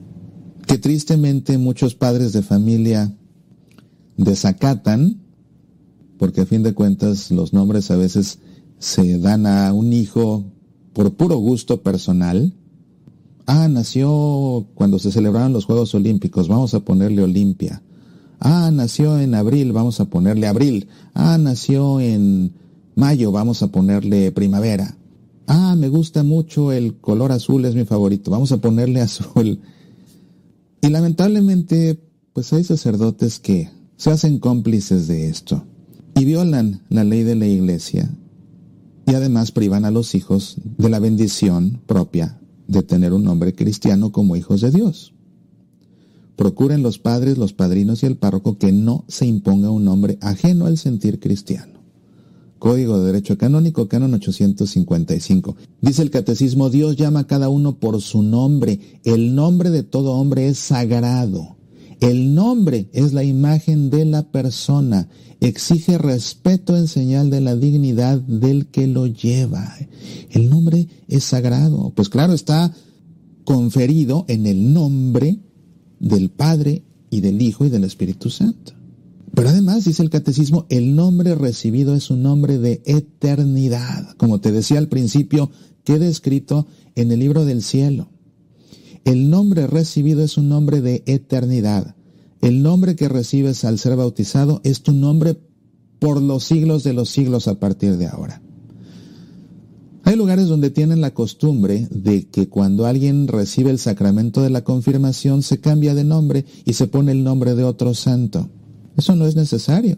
que 0.66 0.78
tristemente 0.78 1.58
muchos 1.58 1.94
padres 1.94 2.32
de 2.32 2.40
familia 2.40 3.14
desacatan, 4.16 5.20
porque 6.16 6.40
a 6.40 6.46
fin 6.46 6.62
de 6.62 6.72
cuentas 6.72 7.30
los 7.30 7.52
nombres 7.52 7.90
a 7.90 7.96
veces 7.96 8.38
se 8.78 9.18
dan 9.18 9.46
a 9.46 9.74
un 9.74 9.92
hijo 9.92 10.46
por 10.94 11.12
puro 11.12 11.36
gusto 11.36 11.82
personal. 11.82 12.54
Ah, 13.44 13.68
nació 13.68 14.66
cuando 14.74 14.98
se 14.98 15.12
celebraron 15.12 15.52
los 15.52 15.66
Juegos 15.66 15.94
Olímpicos, 15.94 16.48
vamos 16.48 16.72
a 16.72 16.80
ponerle 16.80 17.22
Olimpia. 17.22 17.82
Ah, 18.40 18.70
nació 18.72 19.18
en 19.18 19.34
abril, 19.34 19.72
vamos 19.72 20.00
a 20.00 20.06
ponerle 20.06 20.46
abril. 20.46 20.88
Ah, 21.12 21.36
nació 21.36 22.00
en 22.00 22.54
mayo, 22.94 23.30
vamos 23.30 23.62
a 23.62 23.66
ponerle 23.66 24.32
primavera. 24.32 24.96
Ah, 25.46 25.74
me 25.76 25.88
gusta 25.88 26.22
mucho 26.22 26.72
el 26.72 26.98
color 26.98 27.32
azul, 27.32 27.64
es 27.64 27.74
mi 27.74 27.84
favorito. 27.84 28.30
Vamos 28.30 28.52
a 28.52 28.60
ponerle 28.60 29.00
azul. 29.02 29.60
Y 30.80 30.88
lamentablemente, 30.88 32.00
pues 32.32 32.52
hay 32.52 32.64
sacerdotes 32.64 33.38
que 33.38 33.70
se 33.96 34.10
hacen 34.10 34.38
cómplices 34.38 35.06
de 35.06 35.28
esto 35.28 35.64
y 36.14 36.24
violan 36.24 36.82
la 36.88 37.04
ley 37.04 37.22
de 37.22 37.36
la 37.36 37.46
iglesia 37.46 38.10
y 39.06 39.14
además 39.14 39.52
privan 39.52 39.84
a 39.84 39.90
los 39.90 40.14
hijos 40.14 40.56
de 40.78 40.88
la 40.88 40.98
bendición 40.98 41.80
propia 41.86 42.40
de 42.66 42.82
tener 42.82 43.12
un 43.12 43.24
nombre 43.24 43.54
cristiano 43.54 44.12
como 44.12 44.36
hijos 44.36 44.60
de 44.60 44.70
Dios. 44.70 45.14
Procuren 46.36 46.82
los 46.82 46.98
padres, 46.98 47.38
los 47.38 47.52
padrinos 47.52 48.02
y 48.02 48.06
el 48.06 48.16
párroco 48.16 48.58
que 48.58 48.72
no 48.72 49.04
se 49.08 49.26
imponga 49.26 49.70
un 49.70 49.84
nombre 49.84 50.18
ajeno 50.20 50.66
al 50.66 50.78
sentir 50.78 51.20
cristiano. 51.20 51.81
Código 52.62 53.00
de 53.00 53.06
Derecho 53.06 53.36
Canónico, 53.36 53.88
Canon 53.88 54.14
855. 54.14 55.56
Dice 55.80 56.00
el 56.00 56.12
Catecismo, 56.12 56.70
Dios 56.70 56.94
llama 56.94 57.18
a 57.18 57.26
cada 57.26 57.48
uno 57.48 57.80
por 57.80 58.00
su 58.00 58.22
nombre. 58.22 59.00
El 59.02 59.34
nombre 59.34 59.70
de 59.70 59.82
todo 59.82 60.12
hombre 60.12 60.46
es 60.46 60.58
sagrado. 60.58 61.56
El 61.98 62.36
nombre 62.36 62.88
es 62.92 63.14
la 63.14 63.24
imagen 63.24 63.90
de 63.90 64.04
la 64.04 64.30
persona. 64.30 65.08
Exige 65.40 65.98
respeto 65.98 66.76
en 66.76 66.86
señal 66.86 67.30
de 67.30 67.40
la 67.40 67.56
dignidad 67.56 68.20
del 68.20 68.66
que 68.66 68.86
lo 68.86 69.08
lleva. 69.08 69.74
El 70.30 70.48
nombre 70.48 70.86
es 71.08 71.24
sagrado. 71.24 71.90
Pues 71.96 72.08
claro, 72.10 72.32
está 72.32 72.72
conferido 73.42 74.24
en 74.28 74.46
el 74.46 74.72
nombre 74.72 75.40
del 75.98 76.30
Padre 76.30 76.84
y 77.10 77.22
del 77.22 77.42
Hijo 77.42 77.64
y 77.64 77.70
del 77.70 77.82
Espíritu 77.82 78.30
Santo. 78.30 78.74
Pero 79.34 79.48
además, 79.48 79.84
dice 79.84 80.02
el 80.02 80.10
catecismo, 80.10 80.66
el 80.68 80.94
nombre 80.94 81.34
recibido 81.34 81.94
es 81.94 82.10
un 82.10 82.22
nombre 82.22 82.58
de 82.58 82.82
eternidad. 82.84 84.14
Como 84.16 84.40
te 84.40 84.52
decía 84.52 84.78
al 84.78 84.88
principio, 84.88 85.50
queda 85.84 86.06
escrito 86.06 86.66
en 86.94 87.12
el 87.12 87.20
libro 87.20 87.44
del 87.44 87.62
cielo. 87.62 88.08
El 89.04 89.30
nombre 89.30 89.66
recibido 89.66 90.22
es 90.22 90.36
un 90.36 90.48
nombre 90.48 90.80
de 90.80 91.02
eternidad. 91.06 91.96
El 92.40 92.62
nombre 92.62 92.94
que 92.94 93.08
recibes 93.08 93.64
al 93.64 93.78
ser 93.78 93.96
bautizado 93.96 94.60
es 94.64 94.82
tu 94.82 94.92
nombre 94.92 95.38
por 95.98 96.20
los 96.20 96.44
siglos 96.44 96.82
de 96.82 96.92
los 96.92 97.08
siglos 97.08 97.48
a 97.48 97.58
partir 97.58 97.96
de 97.96 98.08
ahora. 98.08 98.42
Hay 100.04 100.16
lugares 100.16 100.48
donde 100.48 100.70
tienen 100.70 101.00
la 101.00 101.14
costumbre 101.14 101.88
de 101.90 102.28
que 102.28 102.48
cuando 102.48 102.86
alguien 102.86 103.28
recibe 103.28 103.70
el 103.70 103.78
sacramento 103.78 104.42
de 104.42 104.50
la 104.50 104.64
confirmación 104.64 105.42
se 105.42 105.60
cambia 105.60 105.94
de 105.94 106.04
nombre 106.04 106.44
y 106.64 106.72
se 106.74 106.88
pone 106.88 107.12
el 107.12 107.22
nombre 107.22 107.54
de 107.54 107.64
otro 107.64 107.94
santo. 107.94 108.50
Eso 108.96 109.16
no 109.16 109.26
es 109.26 109.36
necesario. 109.36 109.96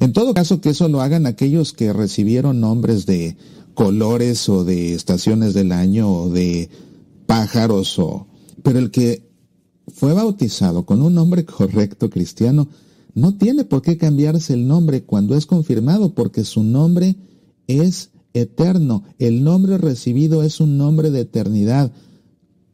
En 0.00 0.12
todo 0.12 0.34
caso, 0.34 0.60
que 0.60 0.70
eso 0.70 0.88
lo 0.88 1.00
hagan 1.00 1.26
aquellos 1.26 1.72
que 1.72 1.92
recibieron 1.92 2.60
nombres 2.60 3.06
de 3.06 3.36
colores 3.74 4.48
o 4.48 4.64
de 4.64 4.94
estaciones 4.94 5.54
del 5.54 5.72
año 5.72 6.12
o 6.12 6.28
de 6.30 6.68
pájaros 7.26 7.98
o... 7.98 8.26
Pero 8.62 8.78
el 8.78 8.90
que 8.90 9.28
fue 9.88 10.12
bautizado 10.12 10.84
con 10.84 11.02
un 11.02 11.14
nombre 11.14 11.44
correcto 11.44 12.10
cristiano 12.10 12.68
no 13.14 13.36
tiene 13.36 13.64
por 13.64 13.82
qué 13.82 13.96
cambiarse 13.96 14.52
el 14.52 14.66
nombre 14.66 15.02
cuando 15.02 15.36
es 15.36 15.46
confirmado 15.46 16.14
porque 16.14 16.44
su 16.44 16.62
nombre 16.62 17.16
es 17.66 18.10
eterno. 18.34 19.04
El 19.18 19.44
nombre 19.44 19.78
recibido 19.78 20.42
es 20.42 20.60
un 20.60 20.76
nombre 20.76 21.10
de 21.10 21.20
eternidad. 21.20 21.92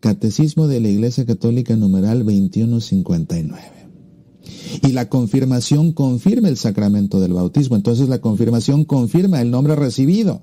Catecismo 0.00 0.66
de 0.66 0.80
la 0.80 0.88
Iglesia 0.88 1.24
Católica 1.26 1.76
numeral 1.76 2.20
2159. 2.24 3.81
Y 4.82 4.92
la 4.92 5.08
confirmación 5.08 5.92
confirma 5.92 6.48
el 6.48 6.56
sacramento 6.56 7.20
del 7.20 7.34
bautismo. 7.34 7.76
Entonces 7.76 8.08
la 8.08 8.20
confirmación 8.20 8.84
confirma 8.84 9.40
el 9.40 9.50
nombre 9.50 9.76
recibido. 9.76 10.42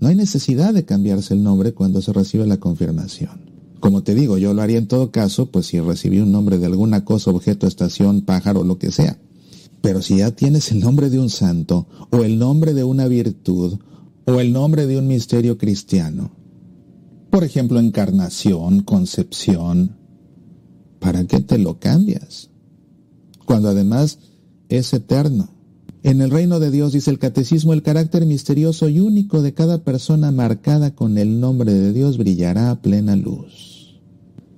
No 0.00 0.08
hay 0.08 0.14
necesidad 0.14 0.72
de 0.72 0.84
cambiarse 0.84 1.34
el 1.34 1.42
nombre 1.42 1.72
cuando 1.72 2.00
se 2.00 2.12
recibe 2.12 2.46
la 2.46 2.58
confirmación. 2.58 3.50
Como 3.80 4.02
te 4.02 4.14
digo, 4.14 4.38
yo 4.38 4.52
lo 4.52 4.62
haría 4.62 4.78
en 4.78 4.86
todo 4.86 5.10
caso, 5.10 5.50
pues 5.50 5.66
si 5.66 5.80
recibí 5.80 6.20
un 6.20 6.32
nombre 6.32 6.58
de 6.58 6.66
alguna 6.66 7.04
cosa, 7.04 7.30
objeto, 7.30 7.66
estación, 7.66 8.22
pájaro, 8.22 8.62
lo 8.62 8.78
que 8.78 8.90
sea. 8.90 9.18
Pero 9.80 10.02
si 10.02 10.18
ya 10.18 10.30
tienes 10.30 10.70
el 10.70 10.80
nombre 10.80 11.08
de 11.08 11.18
un 11.18 11.30
santo, 11.30 11.86
o 12.10 12.22
el 12.22 12.38
nombre 12.38 12.74
de 12.74 12.84
una 12.84 13.08
virtud, 13.08 13.78
o 14.26 14.40
el 14.40 14.52
nombre 14.52 14.86
de 14.86 14.98
un 14.98 15.06
misterio 15.06 15.56
cristiano, 15.56 16.30
por 17.30 17.44
ejemplo, 17.44 17.80
encarnación, 17.80 18.82
concepción, 18.82 19.96
¿para 20.98 21.24
qué 21.26 21.40
te 21.40 21.56
lo 21.56 21.78
cambias? 21.78 22.49
Cuando 23.50 23.70
además 23.70 24.20
es 24.68 24.92
eterno. 24.94 25.48
En 26.04 26.20
el 26.20 26.30
reino 26.30 26.60
de 26.60 26.70
Dios, 26.70 26.92
dice 26.92 27.10
el 27.10 27.18
catecismo, 27.18 27.72
el 27.72 27.82
carácter 27.82 28.24
misterioso 28.24 28.88
y 28.88 29.00
único 29.00 29.42
de 29.42 29.54
cada 29.54 29.82
persona 29.82 30.30
marcada 30.30 30.94
con 30.94 31.18
el 31.18 31.40
nombre 31.40 31.74
de 31.74 31.92
Dios 31.92 32.16
brillará 32.16 32.70
a 32.70 32.80
plena 32.80 33.16
luz. 33.16 33.98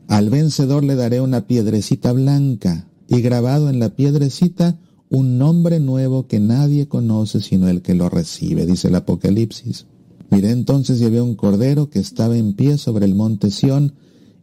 Al 0.09 0.29
vencedor 0.29 0.85
le 0.85 0.95
daré 0.95 1.23
una 1.23 1.47
piedrecita 1.47 2.13
blanca 2.13 2.87
y 3.09 3.23
grabado 3.23 3.71
en 3.71 3.79
la 3.79 3.97
piedrecita 3.97 4.79
un 5.09 5.39
nombre 5.39 5.81
nuevo 5.81 6.27
que 6.27 6.39
nadie 6.39 6.87
conoce 6.87 7.41
sino 7.41 7.71
el 7.71 7.81
que 7.81 7.95
lo 7.95 8.11
recibe, 8.11 8.67
dice 8.67 8.89
el 8.89 8.97
Apocalipsis. 8.97 9.87
Miré 10.31 10.51
entonces 10.51 11.01
y 11.01 11.07
había 11.07 11.23
un 11.23 11.35
cordero 11.35 11.89
que 11.89 11.99
estaba 11.99 12.37
en 12.37 12.53
pie 12.53 12.77
sobre 12.77 13.07
el 13.07 13.15
monte 13.15 13.51
Sión 13.51 13.95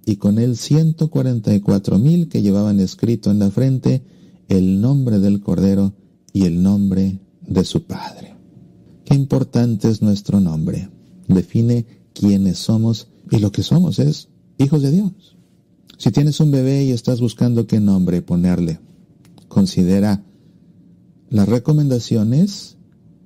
y 0.08 0.16
con 0.16 0.40
él 0.40 0.58
ciento 0.58 1.12
cuarenta 1.12 1.54
y 1.54 1.60
cuatro 1.60 2.00
mil 2.00 2.30
que 2.30 2.42
llevaban 2.42 2.80
escrito 2.80 3.30
en 3.30 3.38
la 3.38 3.52
frente 3.52 4.02
el 4.50 4.82
nombre 4.82 5.20
del 5.20 5.40
cordero 5.42 5.94
y 6.34 6.46
el 6.46 6.62
nombre 6.62 7.20
de 7.48 7.64
su 7.64 7.84
Padre. 7.84 8.36
Qué 9.06 9.16
importante 9.16 9.90
es 9.90 10.02
nuestro 10.02 10.40
nombre. 10.40 10.90
Define 11.28 11.86
quiénes 12.14 12.58
somos 12.58 13.08
y 13.32 13.38
lo 13.38 13.52
que 13.52 13.64
somos 13.64 14.00
es 14.00 14.28
hijos 14.58 14.82
de 14.82 14.92
Dios. 14.92 15.38
Si 15.98 16.12
tienes 16.12 16.40
un 16.40 16.52
bebé 16.52 16.84
y 16.84 16.92
estás 16.92 17.22
buscando 17.22 17.68
qué 17.68 17.80
nombre 17.80 18.22
ponerle, 18.22 18.80
considera 19.48 20.24
las 21.30 21.48
recomendaciones 21.48 22.78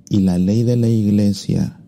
y 0.09 0.19
la 0.19 0.37
ley 0.37 0.63
de 0.63 0.75
la 0.75 0.89
iglesia. 0.89 1.79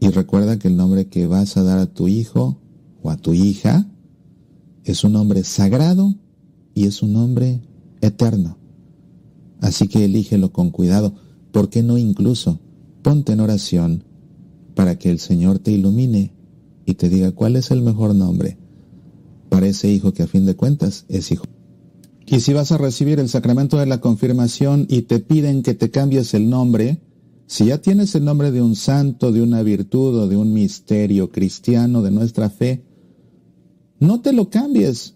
Y 0.00 0.08
recuerda 0.08 0.58
que 0.58 0.68
el 0.68 0.76
nombre 0.76 1.06
que 1.06 1.26
vas 1.26 1.56
a 1.56 1.62
dar 1.62 1.78
a 1.78 1.86
tu 1.86 2.08
hijo 2.08 2.60
o 3.02 3.10
a 3.10 3.16
tu 3.16 3.32
hija 3.32 3.88
es 4.84 5.04
un 5.04 5.12
nombre 5.12 5.44
sagrado 5.44 6.14
y 6.74 6.86
es 6.86 7.02
un 7.02 7.12
nombre 7.12 7.60
eterno. 8.00 8.58
Así 9.60 9.88
que 9.88 10.04
elígelo 10.04 10.52
con 10.52 10.70
cuidado. 10.70 11.14
¿Por 11.52 11.70
qué 11.70 11.82
no 11.82 11.98
incluso 11.98 12.60
ponte 13.02 13.32
en 13.32 13.40
oración 13.40 14.04
para 14.74 14.98
que 14.98 15.10
el 15.10 15.18
Señor 15.18 15.58
te 15.58 15.72
ilumine 15.72 16.32
y 16.84 16.94
te 16.94 17.08
diga 17.08 17.32
cuál 17.32 17.56
es 17.56 17.70
el 17.70 17.82
mejor 17.82 18.14
nombre 18.14 18.58
para 19.48 19.66
ese 19.66 19.90
hijo 19.90 20.12
que 20.12 20.22
a 20.22 20.26
fin 20.26 20.46
de 20.46 20.56
cuentas 20.56 21.04
es 21.08 21.32
hijo? 21.32 21.44
Y 22.26 22.40
si 22.40 22.52
vas 22.52 22.72
a 22.72 22.78
recibir 22.78 23.20
el 23.20 23.28
sacramento 23.30 23.78
de 23.78 23.86
la 23.86 24.00
confirmación 24.00 24.86
y 24.88 25.02
te 25.02 25.18
piden 25.18 25.62
que 25.62 25.74
te 25.74 25.90
cambies 25.90 26.34
el 26.34 26.50
nombre, 26.50 27.00
si 27.46 27.66
ya 27.66 27.78
tienes 27.78 28.14
el 28.14 28.26
nombre 28.26 28.50
de 28.50 28.60
un 28.60 28.76
santo, 28.76 29.32
de 29.32 29.40
una 29.40 29.62
virtud 29.62 30.14
o 30.18 30.28
de 30.28 30.36
un 30.36 30.52
misterio 30.52 31.30
cristiano 31.30 32.02
de 32.02 32.10
nuestra 32.10 32.50
fe, 32.50 32.84
no 33.98 34.20
te 34.20 34.34
lo 34.34 34.50
cambies. 34.50 35.14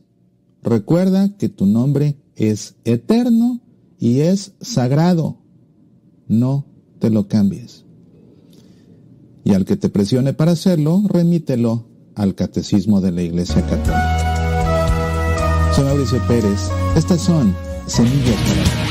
Recuerda 0.62 1.36
que 1.36 1.50
tu 1.50 1.66
nombre 1.66 2.16
es 2.36 2.76
eterno 2.84 3.60
y 3.98 4.20
es 4.20 4.52
sagrado. 4.60 5.38
No 6.28 6.66
te 6.98 7.10
lo 7.10 7.28
cambies. 7.28 7.84
Y 9.44 9.54
al 9.54 9.64
que 9.64 9.76
te 9.76 9.88
presione 9.88 10.32
para 10.32 10.52
hacerlo, 10.52 11.02
remítelo 11.08 11.88
al 12.14 12.34
catecismo 12.34 13.00
de 13.00 13.12
la 13.12 13.22
Iglesia 13.22 13.62
Católica. 13.62 15.72
Soy 15.74 15.84
Mauricio 15.84 16.20
Pérez. 16.28 16.70
Estas 16.96 17.20
son 17.20 17.54
Semillas 17.86 18.36
para 18.36 18.81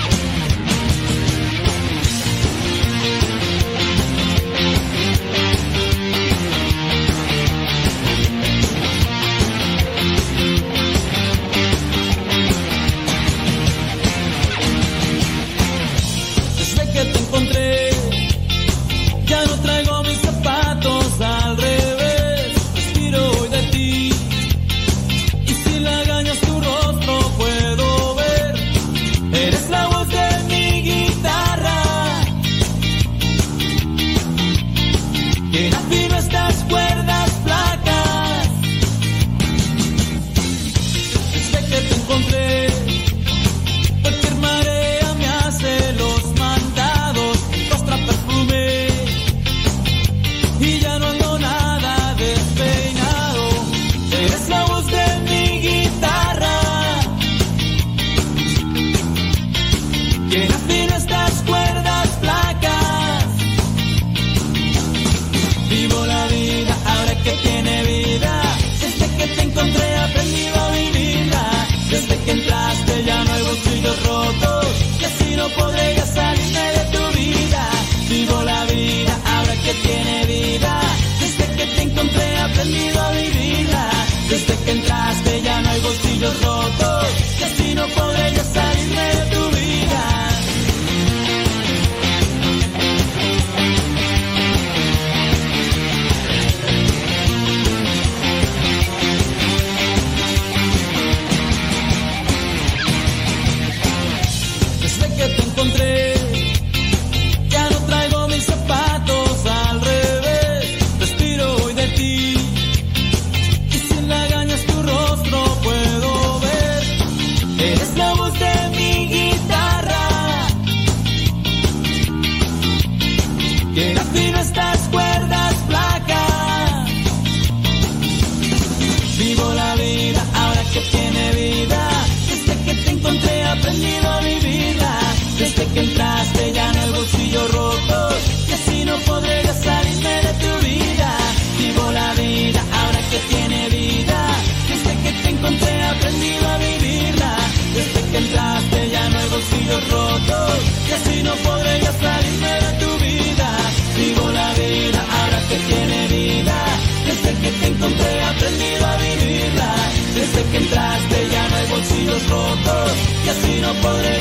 que 160.50 160.58
entraste 160.58 161.30
ya 161.30 161.50
no 161.50 161.56
hay 161.56 161.68
bolsillos 161.70 162.30
rotos 162.30 162.92
y 163.26 163.30
así 163.30 163.62
no 163.62 163.74
podré 163.82 164.21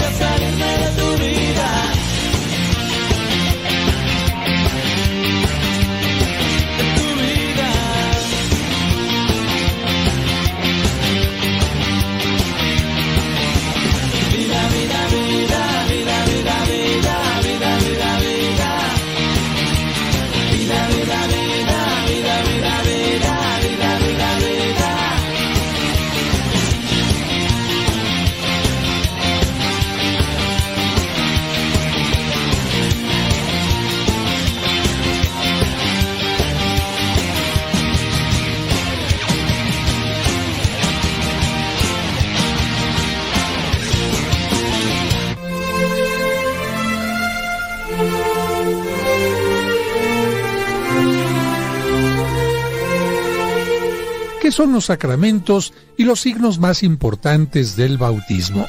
¿Qué 54.51 54.57
son 54.57 54.73
los 54.73 54.87
sacramentos 54.87 55.73
y 55.97 56.03
los 56.03 56.23
signos 56.23 56.59
más 56.59 56.83
importantes 56.83 57.77
del 57.77 57.99
bautismo? 57.99 58.67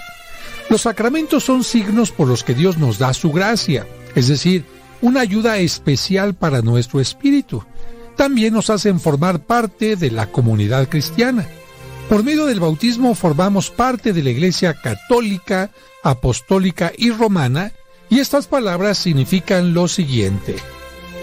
Los 0.70 0.84
sacramentos 0.84 1.44
son 1.44 1.64
signos 1.64 2.12
por 2.12 2.28
los 2.28 2.44
que 2.44 2.54
Dios 2.54 2.78
nos 2.78 3.00
da 3.00 3.16
su 3.16 3.32
gracia, 3.32 3.88
es 4.14 4.28
decir, 4.28 4.64
una 5.02 5.22
ayuda 5.22 5.58
especial 5.58 6.36
para 6.36 6.62
nuestro 6.62 7.02
espíritu. 7.02 7.64
También 8.16 8.54
nos 8.54 8.70
hacen 8.70 9.00
formar 9.00 9.40
parte 9.40 9.96
de 9.96 10.12
la 10.12 10.28
comunidad 10.28 10.88
cristiana. 10.88 11.48
Por 12.08 12.24
medio 12.24 12.46
del 12.46 12.60
bautismo 12.60 13.16
formamos 13.16 13.72
parte 13.72 14.14
de 14.14 14.22
la 14.22 14.30
Iglesia 14.30 14.76
católica, 14.76 15.72
apostólica 16.04 16.92
y 16.96 17.10
romana, 17.10 17.72
y 18.08 18.20
estas 18.20 18.46
palabras 18.46 19.00
significan 19.00 19.74
lo 19.74 19.88
siguiente. 19.88 20.58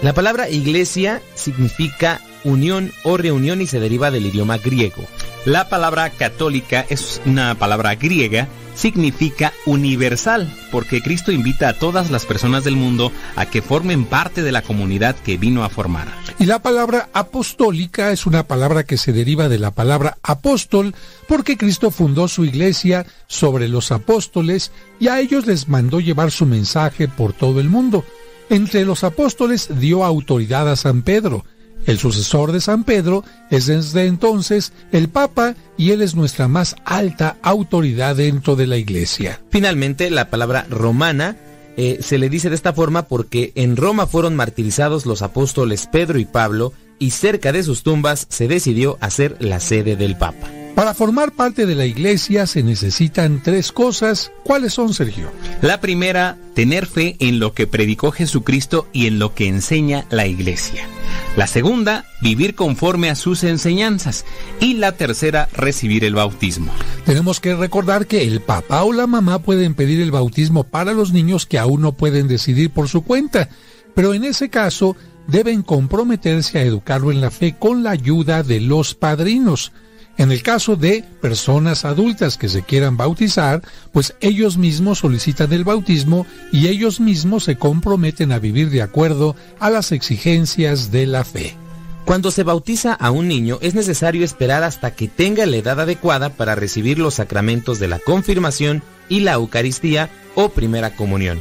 La 0.01 0.13
palabra 0.13 0.49
iglesia 0.49 1.21
significa 1.35 2.19
unión 2.43 2.91
o 3.03 3.17
reunión 3.17 3.61
y 3.61 3.67
se 3.67 3.79
deriva 3.79 4.11
del 4.11 4.25
idioma 4.25 4.57
griego. 4.57 5.05
La 5.45 5.69
palabra 5.69 6.09
católica 6.09 6.85
es 6.89 7.21
una 7.25 7.55
palabra 7.55 7.95
griega, 7.95 8.47
significa 8.75 9.53
universal, 9.65 10.53
porque 10.71 11.01
Cristo 11.01 11.31
invita 11.31 11.69
a 11.69 11.73
todas 11.73 12.11
las 12.11 12.25
personas 12.25 12.63
del 12.63 12.75
mundo 12.75 13.11
a 13.35 13.45
que 13.45 13.61
formen 13.61 14.05
parte 14.05 14.41
de 14.41 14.51
la 14.51 14.61
comunidad 14.61 15.15
que 15.15 15.37
vino 15.37 15.63
a 15.63 15.69
formar. 15.69 16.07
Y 16.39 16.45
la 16.45 16.59
palabra 16.59 17.09
apostólica 17.13 18.11
es 18.11 18.25
una 18.25 18.43
palabra 18.43 18.83
que 18.83 18.97
se 18.97 19.11
deriva 19.11 19.49
de 19.49 19.59
la 19.59 19.71
palabra 19.71 20.17
apóstol, 20.23 20.95
porque 21.27 21.57
Cristo 21.57 21.91
fundó 21.91 22.27
su 22.27 22.45
iglesia 22.45 23.05
sobre 23.27 23.67
los 23.67 23.91
apóstoles 23.91 24.71
y 24.99 25.09
a 25.09 25.19
ellos 25.19 25.45
les 25.45 25.67
mandó 25.67 25.99
llevar 25.99 26.31
su 26.31 26.45
mensaje 26.45 27.07
por 27.07 27.33
todo 27.33 27.59
el 27.59 27.69
mundo. 27.69 28.05
Entre 28.49 28.85
los 28.85 29.03
apóstoles 29.03 29.69
dio 29.79 30.03
autoridad 30.03 30.69
a 30.71 30.75
San 30.75 31.01
Pedro. 31.03 31.45
El 31.89 31.97
sucesor 31.97 32.51
de 32.51 32.61
San 32.61 32.83
Pedro 32.83 33.23
es 33.49 33.65
desde 33.65 34.05
entonces 34.05 34.73
el 34.91 35.09
Papa 35.09 35.55
y 35.75 35.89
él 35.89 36.03
es 36.03 36.13
nuestra 36.13 36.47
más 36.47 36.75
alta 36.85 37.37
autoridad 37.41 38.17
dentro 38.17 38.55
de 38.55 38.67
la 38.67 38.77
iglesia. 38.77 39.41
Finalmente, 39.49 40.11
la 40.11 40.29
palabra 40.29 40.67
romana 40.69 41.35
eh, 41.77 41.97
se 42.01 42.19
le 42.19 42.29
dice 42.29 42.49
de 42.49 42.55
esta 42.55 42.73
forma 42.73 43.07
porque 43.07 43.53
en 43.55 43.75
Roma 43.75 44.05
fueron 44.05 44.35
martirizados 44.35 45.07
los 45.07 45.23
apóstoles 45.23 45.89
Pedro 45.91 46.19
y 46.19 46.25
Pablo 46.25 46.73
y 46.99 47.09
cerca 47.09 47.51
de 47.51 47.63
sus 47.63 47.81
tumbas 47.81 48.27
se 48.29 48.47
decidió 48.47 48.99
hacer 49.01 49.37
la 49.39 49.59
sede 49.59 49.95
del 49.95 50.15
Papa. 50.15 50.58
Para 50.75 50.93
formar 50.93 51.33
parte 51.33 51.65
de 51.65 51.75
la 51.75 51.85
iglesia 51.85 52.47
se 52.47 52.63
necesitan 52.63 53.41
tres 53.43 53.71
cosas. 53.71 54.31
¿Cuáles 54.43 54.73
son, 54.73 54.93
Sergio? 54.93 55.29
La 55.61 55.81
primera, 55.81 56.37
tener 56.53 56.85
fe 56.85 57.17
en 57.19 57.39
lo 57.39 57.53
que 57.53 57.67
predicó 57.67 58.11
Jesucristo 58.11 58.87
y 58.93 59.07
en 59.07 59.19
lo 59.19 59.33
que 59.33 59.47
enseña 59.47 60.05
la 60.09 60.25
iglesia. 60.25 60.87
La 61.35 61.47
segunda, 61.47 62.05
vivir 62.21 62.55
conforme 62.55 63.09
a 63.09 63.15
sus 63.15 63.43
enseñanzas. 63.43 64.25
Y 64.59 64.75
la 64.75 64.93
tercera, 64.93 65.49
recibir 65.51 66.05
el 66.05 66.15
bautismo. 66.15 66.71
Tenemos 67.05 67.39
que 67.39 67.55
recordar 67.55 68.07
que 68.07 68.23
el 68.23 68.41
papá 68.41 68.83
o 68.83 68.93
la 68.93 69.07
mamá 69.07 69.39
pueden 69.39 69.75
pedir 69.75 69.99
el 70.01 70.11
bautismo 70.11 70.63
para 70.63 70.93
los 70.93 71.11
niños 71.11 71.45
que 71.45 71.59
aún 71.59 71.81
no 71.81 71.91
pueden 71.91 72.27
decidir 72.27 72.71
por 72.71 72.87
su 72.87 73.03
cuenta, 73.03 73.49
pero 73.95 74.13
en 74.13 74.23
ese 74.23 74.49
caso 74.49 74.95
deben 75.27 75.61
comprometerse 75.61 76.59
a 76.59 76.63
educarlo 76.63 77.11
en 77.11 77.21
la 77.21 77.31
fe 77.31 77.55
con 77.57 77.83
la 77.83 77.91
ayuda 77.91 78.43
de 78.43 78.61
los 78.61 78.95
padrinos. 78.95 79.71
En 80.19 80.33
el 80.33 80.43
caso 80.43 80.75
de 80.75 81.05
personas 81.21 81.85
adultas 81.85 82.37
que 82.37 82.49
se 82.49 82.61
quieran 82.61 82.97
bautizar, 82.97 83.61
pues 83.93 84.15
ellos 84.19 84.57
mismos 84.57 84.99
solicitan 84.99 85.53
el 85.53 85.63
bautismo 85.63 86.27
y 86.51 86.67
ellos 86.67 86.99
mismos 86.99 87.45
se 87.45 87.55
comprometen 87.55 88.33
a 88.33 88.39
vivir 88.39 88.69
de 88.69 88.81
acuerdo 88.81 89.37
a 89.61 89.69
las 89.69 89.93
exigencias 89.93 90.91
de 90.91 91.05
la 91.05 91.23
fe. 91.23 91.55
Cuando 92.03 92.31
se 92.31 92.43
bautiza 92.43 92.95
a 92.95 93.11
un 93.11 93.29
niño 93.29 93.59
es 93.61 93.75
necesario 93.75 94.25
esperar 94.25 94.63
hasta 94.63 94.91
que 94.91 95.07
tenga 95.07 95.45
la 95.45 95.55
edad 95.55 95.79
adecuada 95.79 96.31
para 96.31 96.53
recibir 96.53 96.99
los 96.99 97.13
sacramentos 97.13 97.79
de 97.79 97.87
la 97.87 97.99
confirmación 97.99 98.83
y 99.07 99.21
la 99.21 99.35
Eucaristía 99.35 100.09
o 100.35 100.49
primera 100.49 100.97
comunión. 100.97 101.39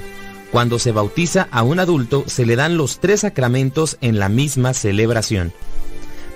Cuando 0.52 0.78
se 0.78 0.92
bautiza 0.92 1.48
a 1.50 1.64
un 1.64 1.80
adulto 1.80 2.22
se 2.28 2.46
le 2.46 2.54
dan 2.54 2.76
los 2.76 3.00
tres 3.00 3.22
sacramentos 3.22 3.98
en 4.02 4.20
la 4.20 4.28
misma 4.28 4.72
celebración. 4.72 5.52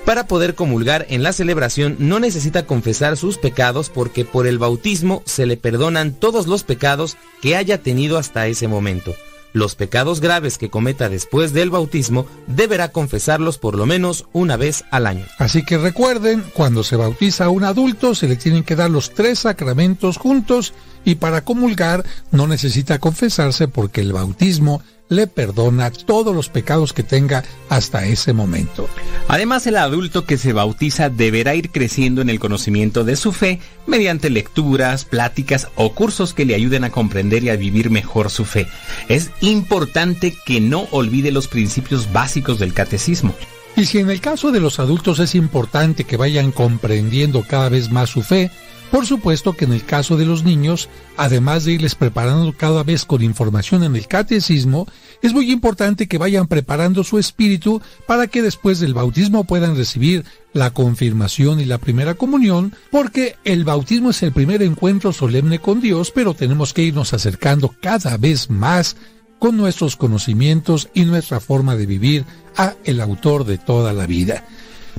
Para 0.04 0.26
poder 0.26 0.56
comulgar 0.56 1.06
en 1.10 1.22
la 1.22 1.32
celebración 1.32 1.96
no 2.00 2.18
necesita 2.18 2.66
confesar 2.66 3.16
sus 3.16 3.38
pecados 3.38 3.88
porque 3.88 4.24
por 4.24 4.48
el 4.48 4.58
bautismo 4.58 5.22
se 5.26 5.46
le 5.46 5.56
perdonan 5.56 6.12
todos 6.12 6.48
los 6.48 6.64
pecados 6.64 7.16
que 7.40 7.54
haya 7.56 7.78
tenido 7.78 8.18
hasta 8.18 8.48
ese 8.48 8.66
momento. 8.66 9.14
Los 9.52 9.74
pecados 9.74 10.20
graves 10.20 10.56
que 10.58 10.70
cometa 10.70 11.08
después 11.08 11.52
del 11.52 11.70
bautismo 11.70 12.26
deberá 12.46 12.88
confesarlos 12.88 13.58
por 13.58 13.76
lo 13.76 13.86
menos 13.86 14.26
una 14.32 14.56
vez 14.56 14.84
al 14.90 15.06
año. 15.06 15.26
Así 15.38 15.62
que 15.62 15.78
recuerden, 15.78 16.42
cuando 16.54 16.82
se 16.82 16.96
bautiza 16.96 17.44
a 17.44 17.50
un 17.50 17.62
adulto 17.62 18.14
se 18.14 18.28
le 18.28 18.36
tienen 18.36 18.64
que 18.64 18.76
dar 18.76 18.90
los 18.90 19.10
tres 19.10 19.40
sacramentos 19.40 20.16
juntos 20.16 20.72
y 21.04 21.16
para 21.16 21.44
comulgar 21.44 22.04
no 22.30 22.46
necesita 22.46 22.98
confesarse 22.98 23.68
porque 23.68 24.00
el 24.00 24.12
bautismo 24.12 24.82
le 25.12 25.26
perdona 25.26 25.90
todos 25.90 26.34
los 26.34 26.48
pecados 26.48 26.92
que 26.92 27.02
tenga 27.02 27.44
hasta 27.68 28.06
ese 28.06 28.32
momento. 28.32 28.88
Además, 29.28 29.66
el 29.66 29.76
adulto 29.76 30.24
que 30.24 30.38
se 30.38 30.52
bautiza 30.52 31.08
deberá 31.10 31.54
ir 31.54 31.70
creciendo 31.70 32.20
en 32.22 32.30
el 32.30 32.40
conocimiento 32.40 33.04
de 33.04 33.16
su 33.16 33.32
fe 33.32 33.60
mediante 33.86 34.30
lecturas, 34.30 35.04
pláticas 35.04 35.68
o 35.76 35.92
cursos 35.92 36.34
que 36.34 36.44
le 36.44 36.54
ayuden 36.54 36.84
a 36.84 36.90
comprender 36.90 37.44
y 37.44 37.50
a 37.50 37.56
vivir 37.56 37.90
mejor 37.90 38.30
su 38.30 38.44
fe. 38.44 38.66
Es 39.08 39.30
importante 39.40 40.34
que 40.44 40.60
no 40.60 40.88
olvide 40.90 41.30
los 41.30 41.48
principios 41.48 42.12
básicos 42.12 42.58
del 42.58 42.74
catecismo. 42.74 43.34
Y 43.76 43.86
si 43.86 43.98
en 43.98 44.10
el 44.10 44.20
caso 44.20 44.52
de 44.52 44.60
los 44.60 44.78
adultos 44.80 45.18
es 45.18 45.34
importante 45.34 46.04
que 46.04 46.18
vayan 46.18 46.52
comprendiendo 46.52 47.42
cada 47.42 47.70
vez 47.70 47.90
más 47.90 48.10
su 48.10 48.22
fe, 48.22 48.50
por 48.92 49.06
supuesto 49.06 49.54
que 49.54 49.64
en 49.64 49.72
el 49.72 49.86
caso 49.86 50.18
de 50.18 50.26
los 50.26 50.44
niños, 50.44 50.90
además 51.16 51.64
de 51.64 51.72
irles 51.72 51.94
preparando 51.94 52.52
cada 52.52 52.82
vez 52.82 53.06
con 53.06 53.22
información 53.22 53.84
en 53.84 53.96
el 53.96 54.06
catecismo, 54.06 54.86
es 55.22 55.32
muy 55.32 55.50
importante 55.50 56.06
que 56.06 56.18
vayan 56.18 56.46
preparando 56.46 57.02
su 57.02 57.18
espíritu 57.18 57.80
para 58.06 58.26
que 58.26 58.42
después 58.42 58.80
del 58.80 58.92
bautismo 58.92 59.44
puedan 59.44 59.78
recibir 59.78 60.26
la 60.52 60.74
confirmación 60.74 61.58
y 61.58 61.64
la 61.64 61.78
primera 61.78 62.16
comunión, 62.16 62.74
porque 62.90 63.36
el 63.44 63.64
bautismo 63.64 64.10
es 64.10 64.22
el 64.22 64.32
primer 64.32 64.62
encuentro 64.62 65.14
solemne 65.14 65.58
con 65.58 65.80
Dios, 65.80 66.12
pero 66.14 66.34
tenemos 66.34 66.74
que 66.74 66.82
irnos 66.82 67.14
acercando 67.14 67.74
cada 67.80 68.18
vez 68.18 68.50
más 68.50 68.96
con 69.38 69.56
nuestros 69.56 69.96
conocimientos 69.96 70.90
y 70.92 71.06
nuestra 71.06 71.40
forma 71.40 71.76
de 71.76 71.86
vivir 71.86 72.26
a 72.58 72.74
el 72.84 73.00
autor 73.00 73.46
de 73.46 73.56
toda 73.56 73.94
la 73.94 74.04
vida. 74.04 74.44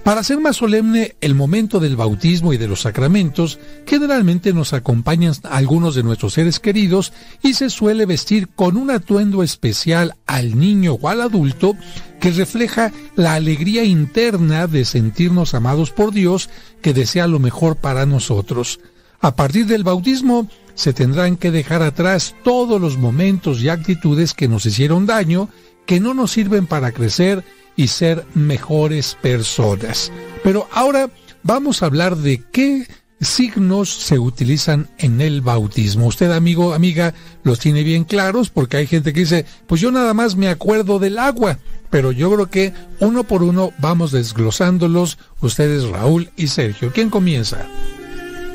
Para 0.03 0.19
hacer 0.19 0.41
más 0.41 0.57
solemne 0.57 1.15
el 1.21 1.33
momento 1.33 1.79
del 1.79 1.95
bautismo 1.95 2.51
y 2.51 2.57
de 2.57 2.67
los 2.67 2.81
sacramentos, 2.81 3.57
generalmente 3.85 4.51
nos 4.51 4.73
acompañan 4.73 5.33
algunos 5.43 5.95
de 5.95 6.03
nuestros 6.03 6.33
seres 6.33 6.59
queridos 6.59 7.13
y 7.41 7.53
se 7.53 7.69
suele 7.69 8.05
vestir 8.05 8.49
con 8.49 8.75
un 8.75 8.91
atuendo 8.91 9.43
especial 9.43 10.15
al 10.25 10.59
niño 10.59 10.95
o 10.95 11.07
al 11.07 11.21
adulto 11.21 11.77
que 12.19 12.31
refleja 12.31 12.91
la 13.15 13.35
alegría 13.35 13.85
interna 13.85 14.67
de 14.67 14.83
sentirnos 14.83 15.53
amados 15.53 15.91
por 15.91 16.11
Dios 16.11 16.49
que 16.81 16.93
desea 16.93 17.27
lo 17.27 17.39
mejor 17.39 17.77
para 17.77 18.05
nosotros. 18.05 18.81
A 19.21 19.37
partir 19.37 19.67
del 19.67 19.85
bautismo 19.85 20.49
se 20.75 20.91
tendrán 20.91 21.37
que 21.37 21.49
dejar 21.49 21.81
atrás 21.81 22.35
todos 22.43 22.81
los 22.81 22.97
momentos 22.97 23.61
y 23.61 23.69
actitudes 23.69 24.33
que 24.33 24.49
nos 24.49 24.65
hicieron 24.65 25.05
daño, 25.05 25.47
que 25.85 26.01
no 26.01 26.13
nos 26.13 26.31
sirven 26.31 26.67
para 26.67 26.91
crecer 26.91 27.45
y 27.75 27.87
ser 27.87 28.25
mejores 28.33 29.17
personas. 29.21 30.11
Pero 30.43 30.67
ahora 30.71 31.09
vamos 31.43 31.81
a 31.81 31.87
hablar 31.87 32.17
de 32.17 32.41
qué 32.51 32.87
signos 33.23 33.89
se 33.89 34.19
utilizan 34.19 34.89
en 34.97 35.21
el 35.21 35.41
bautismo. 35.41 36.07
Usted, 36.07 36.31
amigo, 36.31 36.73
amiga, 36.73 37.13
los 37.43 37.59
tiene 37.59 37.83
bien 37.83 38.03
claros 38.03 38.49
porque 38.49 38.77
hay 38.77 38.87
gente 38.87 39.13
que 39.13 39.21
dice, 39.21 39.45
pues 39.67 39.81
yo 39.81 39.91
nada 39.91 40.13
más 40.13 40.35
me 40.35 40.49
acuerdo 40.49 40.99
del 40.99 41.19
agua. 41.19 41.59
Pero 41.89 42.11
yo 42.11 42.33
creo 42.33 42.49
que 42.49 42.73
uno 42.99 43.23
por 43.23 43.43
uno 43.43 43.71
vamos 43.77 44.11
desglosándolos, 44.11 45.19
ustedes 45.41 45.83
Raúl 45.83 46.31
y 46.35 46.47
Sergio. 46.47 46.91
¿Quién 46.91 47.09
comienza? 47.09 47.67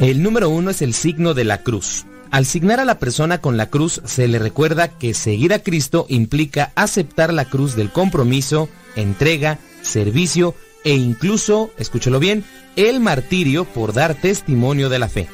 El 0.01 0.23
número 0.23 0.51
uno 0.51 0.71
es 0.71 0.83
el 0.83 0.93
signo 0.93 1.35
de 1.35 1.45
la 1.45 1.63
cruz. 1.63 2.05
Al 2.31 2.45
signar 2.45 2.79
a 2.79 2.85
la 2.85 2.99
persona 2.99 3.41
con 3.41 3.57
la 3.57 3.71
cruz 3.71 4.03
se 4.05 4.29
le 4.29 4.39
recuerda 4.39 4.89
que 4.89 5.15
seguir 5.15 5.55
a 5.55 5.61
Cristo 5.61 6.05
implica 6.09 6.73
aceptar 6.75 7.33
la 7.33 7.47
cruz 7.47 7.75
del 7.75 7.91
compromiso, 7.91 8.69
entrega, 8.97 9.59
servicio 9.83 10.55
e 10.85 10.95
incluso, 10.95 11.71
escúchelo 11.79 12.19
bien, 12.19 12.45
el 12.77 13.01
martirio 13.01 13.65
por 13.65 13.95
dar 13.95 14.15
testimonio 14.15 14.91
de 14.91 14.99
la 14.99 15.09
fe. 15.09 15.27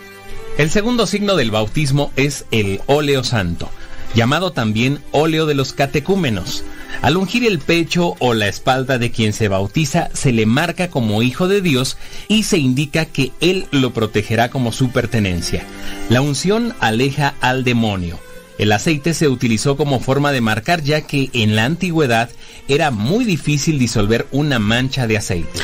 El 0.56 0.70
segundo 0.70 1.06
signo 1.06 1.34
del 1.34 1.50
bautismo 1.50 2.12
es 2.14 2.44
el 2.52 2.80
óleo 2.86 3.24
santo, 3.24 3.68
llamado 4.14 4.52
también 4.52 5.00
óleo 5.10 5.46
de 5.46 5.54
los 5.54 5.72
catecúmenos. 5.72 6.62
Al 7.02 7.16
ungir 7.16 7.44
el 7.44 7.58
pecho 7.58 8.14
o 8.18 8.34
la 8.34 8.48
espalda 8.48 8.98
de 8.98 9.10
quien 9.10 9.32
se 9.32 9.48
bautiza, 9.48 10.08
se 10.12 10.32
le 10.32 10.46
marca 10.46 10.88
como 10.88 11.22
hijo 11.22 11.48
de 11.48 11.60
Dios 11.60 11.96
y 12.28 12.44
se 12.44 12.58
indica 12.58 13.04
que 13.04 13.32
Él 13.40 13.66
lo 13.70 13.92
protegerá 13.92 14.50
como 14.50 14.72
su 14.72 14.90
pertenencia. 14.90 15.64
La 16.08 16.20
unción 16.20 16.74
aleja 16.80 17.34
al 17.40 17.64
demonio. 17.64 18.18
El 18.58 18.72
aceite 18.72 19.14
se 19.14 19.28
utilizó 19.28 19.76
como 19.76 20.00
forma 20.00 20.32
de 20.32 20.40
marcar 20.40 20.82
ya 20.82 21.00
que 21.00 21.30
en 21.32 21.56
la 21.56 21.64
antigüedad 21.64 22.30
era 22.68 22.90
muy 22.90 23.24
difícil 23.24 23.78
disolver 23.78 24.26
una 24.30 24.58
mancha 24.58 25.06
de 25.06 25.16
aceite. 25.16 25.60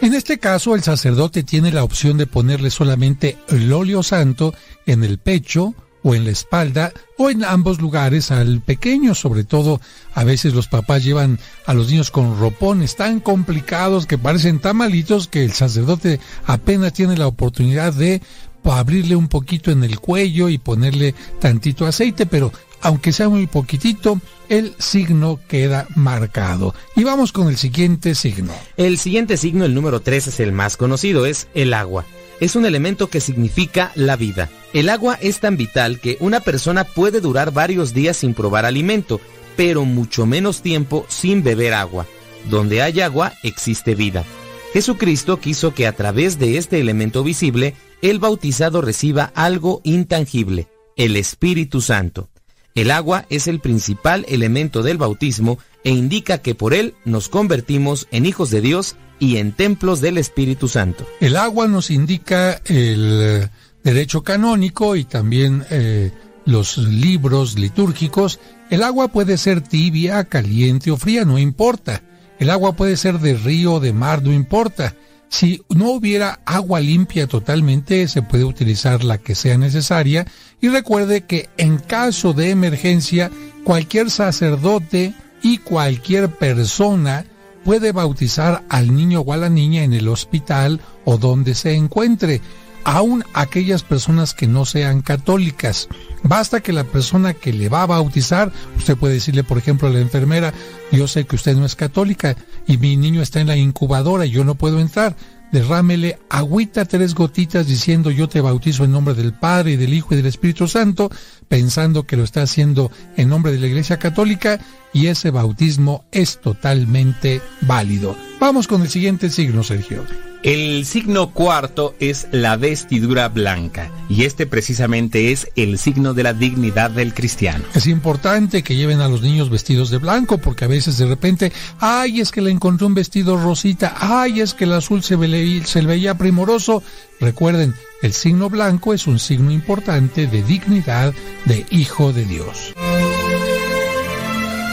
En 0.00 0.14
este 0.14 0.38
caso, 0.38 0.74
el 0.74 0.82
sacerdote 0.82 1.44
tiene 1.44 1.70
la 1.70 1.84
opción 1.84 2.16
de 2.16 2.26
ponerle 2.26 2.70
solamente 2.70 3.36
el 3.48 3.72
óleo 3.72 4.02
santo 4.02 4.52
en 4.84 5.04
el 5.04 5.18
pecho 5.18 5.74
o 6.02 6.14
en 6.14 6.24
la 6.24 6.30
espalda 6.30 6.92
o 7.18 7.30
en 7.30 7.44
ambos 7.44 7.80
lugares 7.80 8.30
al 8.30 8.60
pequeño, 8.60 9.14
sobre 9.14 9.44
todo 9.44 9.80
a 10.14 10.24
veces 10.24 10.54
los 10.54 10.68
papás 10.68 11.04
llevan 11.04 11.38
a 11.66 11.74
los 11.74 11.88
niños 11.90 12.10
con 12.10 12.38
ropones 12.38 12.96
tan 12.96 13.20
complicados 13.20 14.06
que 14.06 14.18
parecen 14.18 14.58
tan 14.58 14.76
malitos 14.76 15.28
que 15.28 15.44
el 15.44 15.52
sacerdote 15.52 16.20
apenas 16.46 16.92
tiene 16.92 17.16
la 17.16 17.26
oportunidad 17.26 17.92
de 17.92 18.20
abrirle 18.64 19.16
un 19.16 19.28
poquito 19.28 19.70
en 19.70 19.82
el 19.84 19.98
cuello 19.98 20.48
y 20.48 20.58
ponerle 20.58 21.14
tantito 21.40 21.86
aceite, 21.86 22.26
pero 22.26 22.52
aunque 22.80 23.12
sea 23.12 23.28
muy 23.28 23.46
poquitito, 23.46 24.20
el 24.48 24.74
signo 24.78 25.38
queda 25.48 25.86
marcado. 25.94 26.74
Y 26.96 27.04
vamos 27.04 27.32
con 27.32 27.48
el 27.48 27.56
siguiente 27.56 28.14
signo. 28.14 28.52
El 28.76 28.98
siguiente 28.98 29.36
signo, 29.36 29.64
el 29.64 29.74
número 29.74 30.00
3, 30.00 30.26
es 30.26 30.40
el 30.40 30.52
más 30.52 30.76
conocido, 30.76 31.24
es 31.24 31.46
el 31.54 31.74
agua. 31.74 32.04
Es 32.42 32.56
un 32.56 32.66
elemento 32.66 33.08
que 33.08 33.20
significa 33.20 33.92
la 33.94 34.16
vida. 34.16 34.50
El 34.72 34.88
agua 34.88 35.16
es 35.22 35.38
tan 35.38 35.56
vital 35.56 36.00
que 36.00 36.16
una 36.18 36.40
persona 36.40 36.82
puede 36.82 37.20
durar 37.20 37.52
varios 37.52 37.94
días 37.94 38.16
sin 38.16 38.34
probar 38.34 38.64
alimento, 38.66 39.20
pero 39.54 39.84
mucho 39.84 40.26
menos 40.26 40.60
tiempo 40.60 41.06
sin 41.08 41.44
beber 41.44 41.72
agua. 41.72 42.04
Donde 42.50 42.82
hay 42.82 43.00
agua, 43.00 43.32
existe 43.44 43.94
vida. 43.94 44.24
Jesucristo 44.72 45.38
quiso 45.38 45.72
que 45.72 45.86
a 45.86 45.92
través 45.92 46.40
de 46.40 46.58
este 46.58 46.80
elemento 46.80 47.22
visible, 47.22 47.76
el 48.00 48.18
bautizado 48.18 48.80
reciba 48.80 49.30
algo 49.36 49.80
intangible, 49.84 50.66
el 50.96 51.14
Espíritu 51.14 51.80
Santo. 51.80 52.28
El 52.74 52.90
agua 52.90 53.24
es 53.30 53.46
el 53.46 53.60
principal 53.60 54.26
elemento 54.28 54.82
del 54.82 54.98
bautismo 54.98 55.60
e 55.84 55.90
indica 55.90 56.38
que 56.38 56.56
por 56.56 56.74
él 56.74 56.94
nos 57.04 57.28
convertimos 57.28 58.08
en 58.10 58.26
hijos 58.26 58.50
de 58.50 58.62
Dios 58.62 58.96
y 59.22 59.36
en 59.36 59.52
templos 59.52 60.00
del 60.00 60.18
Espíritu 60.18 60.66
Santo. 60.66 61.06
El 61.20 61.36
agua 61.36 61.68
nos 61.68 61.92
indica 61.92 62.60
el 62.64 63.20
eh, 63.22 63.48
derecho 63.84 64.24
canónico 64.24 64.96
y 64.96 65.04
también 65.04 65.64
eh, 65.70 66.10
los 66.44 66.76
libros 66.76 67.56
litúrgicos. 67.56 68.40
El 68.68 68.82
agua 68.82 69.06
puede 69.06 69.38
ser 69.38 69.60
tibia, 69.60 70.24
caliente 70.24 70.90
o 70.90 70.96
fría, 70.96 71.24
no 71.24 71.38
importa. 71.38 72.02
El 72.40 72.50
agua 72.50 72.72
puede 72.72 72.96
ser 72.96 73.20
de 73.20 73.34
río 73.34 73.74
o 73.74 73.80
de 73.80 73.92
mar, 73.92 74.24
no 74.24 74.32
importa. 74.32 74.96
Si 75.28 75.62
no 75.68 75.92
hubiera 75.92 76.40
agua 76.44 76.80
limpia 76.80 77.28
totalmente, 77.28 78.08
se 78.08 78.22
puede 78.22 78.42
utilizar 78.42 79.04
la 79.04 79.18
que 79.18 79.36
sea 79.36 79.56
necesaria 79.56 80.26
y 80.60 80.68
recuerde 80.68 81.26
que 81.26 81.48
en 81.58 81.78
caso 81.78 82.32
de 82.32 82.50
emergencia, 82.50 83.30
cualquier 83.62 84.10
sacerdote 84.10 85.14
y 85.42 85.58
cualquier 85.58 86.28
persona 86.28 87.24
puede 87.64 87.92
bautizar 87.92 88.62
al 88.68 88.94
niño 88.94 89.20
o 89.20 89.32
a 89.32 89.36
la 89.36 89.48
niña 89.48 89.82
en 89.82 89.92
el 89.92 90.08
hospital 90.08 90.80
o 91.04 91.18
donde 91.18 91.54
se 91.54 91.74
encuentre, 91.74 92.40
aun 92.84 93.24
aquellas 93.34 93.82
personas 93.82 94.34
que 94.34 94.46
no 94.46 94.64
sean 94.64 95.02
católicas. 95.02 95.88
Basta 96.22 96.60
que 96.60 96.72
la 96.72 96.84
persona 96.84 97.34
que 97.34 97.52
le 97.52 97.68
va 97.68 97.82
a 97.82 97.86
bautizar, 97.86 98.52
usted 98.76 98.96
puede 98.96 99.14
decirle, 99.14 99.44
por 99.44 99.58
ejemplo, 99.58 99.88
a 99.88 99.92
la 99.92 100.00
enfermera, 100.00 100.52
yo 100.90 101.06
sé 101.08 101.24
que 101.24 101.36
usted 101.36 101.56
no 101.56 101.64
es 101.64 101.76
católica 101.76 102.36
y 102.66 102.78
mi 102.78 102.96
niño 102.96 103.22
está 103.22 103.40
en 103.40 103.48
la 103.48 103.56
incubadora 103.56 104.26
y 104.26 104.30
yo 104.30 104.44
no 104.44 104.54
puedo 104.54 104.80
entrar. 104.80 105.16
Derrámele 105.52 106.18
agüita 106.30 106.86
tres 106.86 107.14
gotitas 107.14 107.66
diciendo 107.66 108.10
yo 108.10 108.26
te 108.26 108.40
bautizo 108.40 108.84
en 108.84 108.92
nombre 108.92 109.12
del 109.12 109.34
Padre 109.34 109.72
y 109.72 109.76
del 109.76 109.92
Hijo 109.92 110.14
y 110.14 110.16
del 110.16 110.26
Espíritu 110.26 110.66
Santo, 110.66 111.10
pensando 111.46 112.04
que 112.04 112.16
lo 112.16 112.24
está 112.24 112.40
haciendo 112.40 112.90
en 113.18 113.28
nombre 113.28 113.52
de 113.52 113.58
la 113.58 113.66
Iglesia 113.66 113.98
Católica 113.98 114.58
y 114.92 115.06
ese 115.06 115.30
bautismo 115.30 116.04
es 116.12 116.40
totalmente 116.40 117.40
válido. 117.62 118.16
Vamos 118.40 118.66
con 118.66 118.82
el 118.82 118.88
siguiente 118.88 119.30
signo, 119.30 119.62
Sergio. 119.62 120.04
El 120.42 120.84
signo 120.86 121.30
cuarto 121.30 121.94
es 122.00 122.26
la 122.32 122.56
vestidura 122.56 123.28
blanca 123.28 123.92
y 124.08 124.24
este 124.24 124.44
precisamente 124.44 125.30
es 125.30 125.46
el 125.54 125.78
signo 125.78 126.14
de 126.14 126.24
la 126.24 126.32
dignidad 126.32 126.90
del 126.90 127.14
cristiano. 127.14 127.64
Es 127.76 127.86
importante 127.86 128.64
que 128.64 128.74
lleven 128.74 129.00
a 129.00 129.08
los 129.08 129.22
niños 129.22 129.50
vestidos 129.50 129.90
de 129.90 129.98
blanco 129.98 130.38
porque 130.38 130.64
a 130.64 130.68
veces 130.68 130.98
de 130.98 131.06
repente, 131.06 131.52
ay, 131.78 132.20
es 132.20 132.32
que 132.32 132.42
le 132.42 132.50
encontré 132.50 132.88
un 132.88 132.94
vestido 132.94 133.36
rosita, 133.36 133.94
ay, 133.96 134.40
es 134.40 134.52
que 134.52 134.64
el 134.64 134.72
azul 134.72 135.04
se, 135.04 135.14
ve, 135.14 135.62
se 135.64 135.80
veía 135.82 136.16
primoroso. 136.16 136.82
Recuerden, 137.20 137.74
el 138.02 138.12
signo 138.12 138.50
blanco 138.50 138.94
es 138.94 139.06
un 139.06 139.20
signo 139.20 139.52
importante 139.52 140.26
de 140.26 140.42
dignidad 140.42 141.14
de 141.44 141.64
hijo 141.70 142.12
de 142.12 142.24
Dios. 142.24 142.74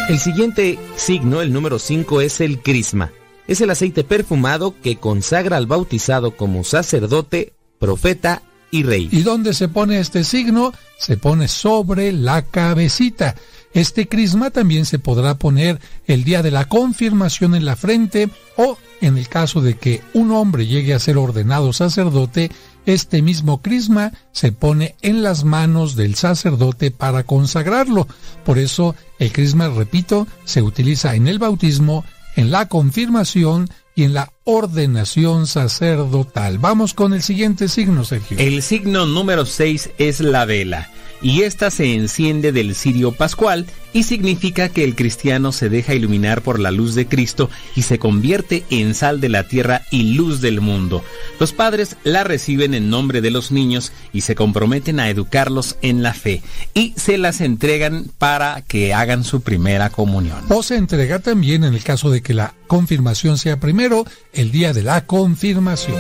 El 0.09 0.17
siguiente 0.17 0.79
signo, 0.95 1.39
el 1.39 1.53
número 1.53 1.77
5, 1.77 2.21
es 2.21 2.41
el 2.41 2.63
crisma. 2.63 3.11
Es 3.45 3.61
el 3.61 3.69
aceite 3.69 4.03
perfumado 4.03 4.73
que 4.81 4.95
consagra 4.95 5.55
al 5.55 5.67
bautizado 5.67 6.35
como 6.35 6.63
sacerdote, 6.63 7.53
profeta 7.77 8.41
y 8.71 8.81
rey. 8.81 9.07
¿Y 9.11 9.21
dónde 9.21 9.53
se 9.53 9.67
pone 9.67 9.99
este 9.99 10.23
signo? 10.23 10.73
Se 10.97 11.15
pone 11.15 11.47
sobre 11.47 12.11
la 12.11 12.41
cabecita. 12.41 13.35
Este 13.71 14.07
crisma 14.07 14.49
también 14.49 14.87
se 14.87 14.97
podrá 14.97 15.35
poner 15.37 15.79
el 16.07 16.23
día 16.23 16.41
de 16.41 16.49
la 16.49 16.65
confirmación 16.65 17.53
en 17.53 17.65
la 17.65 17.75
frente 17.75 18.29
o, 18.57 18.79
en 19.01 19.15
el 19.15 19.27
caso 19.27 19.61
de 19.61 19.77
que 19.77 20.01
un 20.15 20.31
hombre 20.31 20.65
llegue 20.65 20.95
a 20.95 20.99
ser 20.99 21.19
ordenado 21.19 21.71
sacerdote, 21.71 22.49
este 22.85 23.21
mismo 23.21 23.61
crisma 23.61 24.13
se 24.31 24.51
pone 24.51 24.95
en 25.01 25.23
las 25.23 25.43
manos 25.43 25.95
del 25.95 26.15
sacerdote 26.15 26.91
para 26.91 27.23
consagrarlo. 27.23 28.07
Por 28.45 28.57
eso 28.57 28.95
el 29.19 29.31
crisma, 29.31 29.69
repito, 29.69 30.27
se 30.45 30.61
utiliza 30.61 31.15
en 31.15 31.27
el 31.27 31.39
bautismo, 31.39 32.05
en 32.35 32.51
la 32.51 32.67
confirmación 32.67 33.69
y 33.95 34.03
en 34.03 34.13
la 34.13 34.31
ordenación 34.43 35.47
sacerdotal. 35.47 36.57
Vamos 36.57 36.93
con 36.93 37.13
el 37.13 37.21
siguiente 37.21 37.67
signo, 37.67 38.05
Sergio. 38.05 38.37
El 38.39 38.61
signo 38.61 39.05
número 39.05 39.45
6 39.45 39.91
es 39.97 40.19
la 40.21 40.45
vela 40.45 40.89
y 41.21 41.41
esta 41.41 41.71
se 41.71 41.93
enciende 41.93 42.51
del 42.51 42.75
cirio 42.75 43.11
pascual 43.11 43.65
y 43.93 44.03
significa 44.03 44.69
que 44.69 44.83
el 44.83 44.95
cristiano 44.95 45.51
se 45.51 45.69
deja 45.69 45.93
iluminar 45.93 46.41
por 46.41 46.59
la 46.59 46.71
luz 46.71 46.95
de 46.95 47.07
Cristo 47.07 47.49
y 47.75 47.83
se 47.83 47.99
convierte 47.99 48.63
en 48.69 48.93
sal 48.93 49.19
de 49.19 49.29
la 49.29 49.47
tierra 49.47 49.83
y 49.91 50.13
luz 50.13 50.41
del 50.41 50.61
mundo. 50.61 51.03
Los 51.39 51.53
padres 51.53 51.97
la 52.03 52.23
reciben 52.23 52.73
en 52.73 52.89
nombre 52.89 53.21
de 53.21 53.31
los 53.31 53.51
niños 53.51 53.91
y 54.13 54.21
se 54.21 54.35
comprometen 54.35 54.99
a 54.99 55.09
educarlos 55.09 55.77
en 55.81 56.03
la 56.03 56.13
fe 56.13 56.41
y 56.73 56.93
se 56.97 57.17
las 57.17 57.41
entregan 57.41 58.05
para 58.17 58.61
que 58.61 58.93
hagan 58.93 59.23
su 59.23 59.41
primera 59.41 59.89
comunión. 59.89 60.43
O 60.49 60.63
se 60.63 60.75
entrega 60.75 61.19
también 61.19 61.63
en 61.63 61.73
el 61.73 61.83
caso 61.83 62.11
de 62.11 62.21
que 62.21 62.33
la 62.33 62.53
confirmación 62.67 63.37
sea 63.37 63.59
primero 63.59 64.05
el 64.33 64.51
día 64.51 64.73
de 64.73 64.83
la 64.83 65.05
confirmación. 65.05 65.97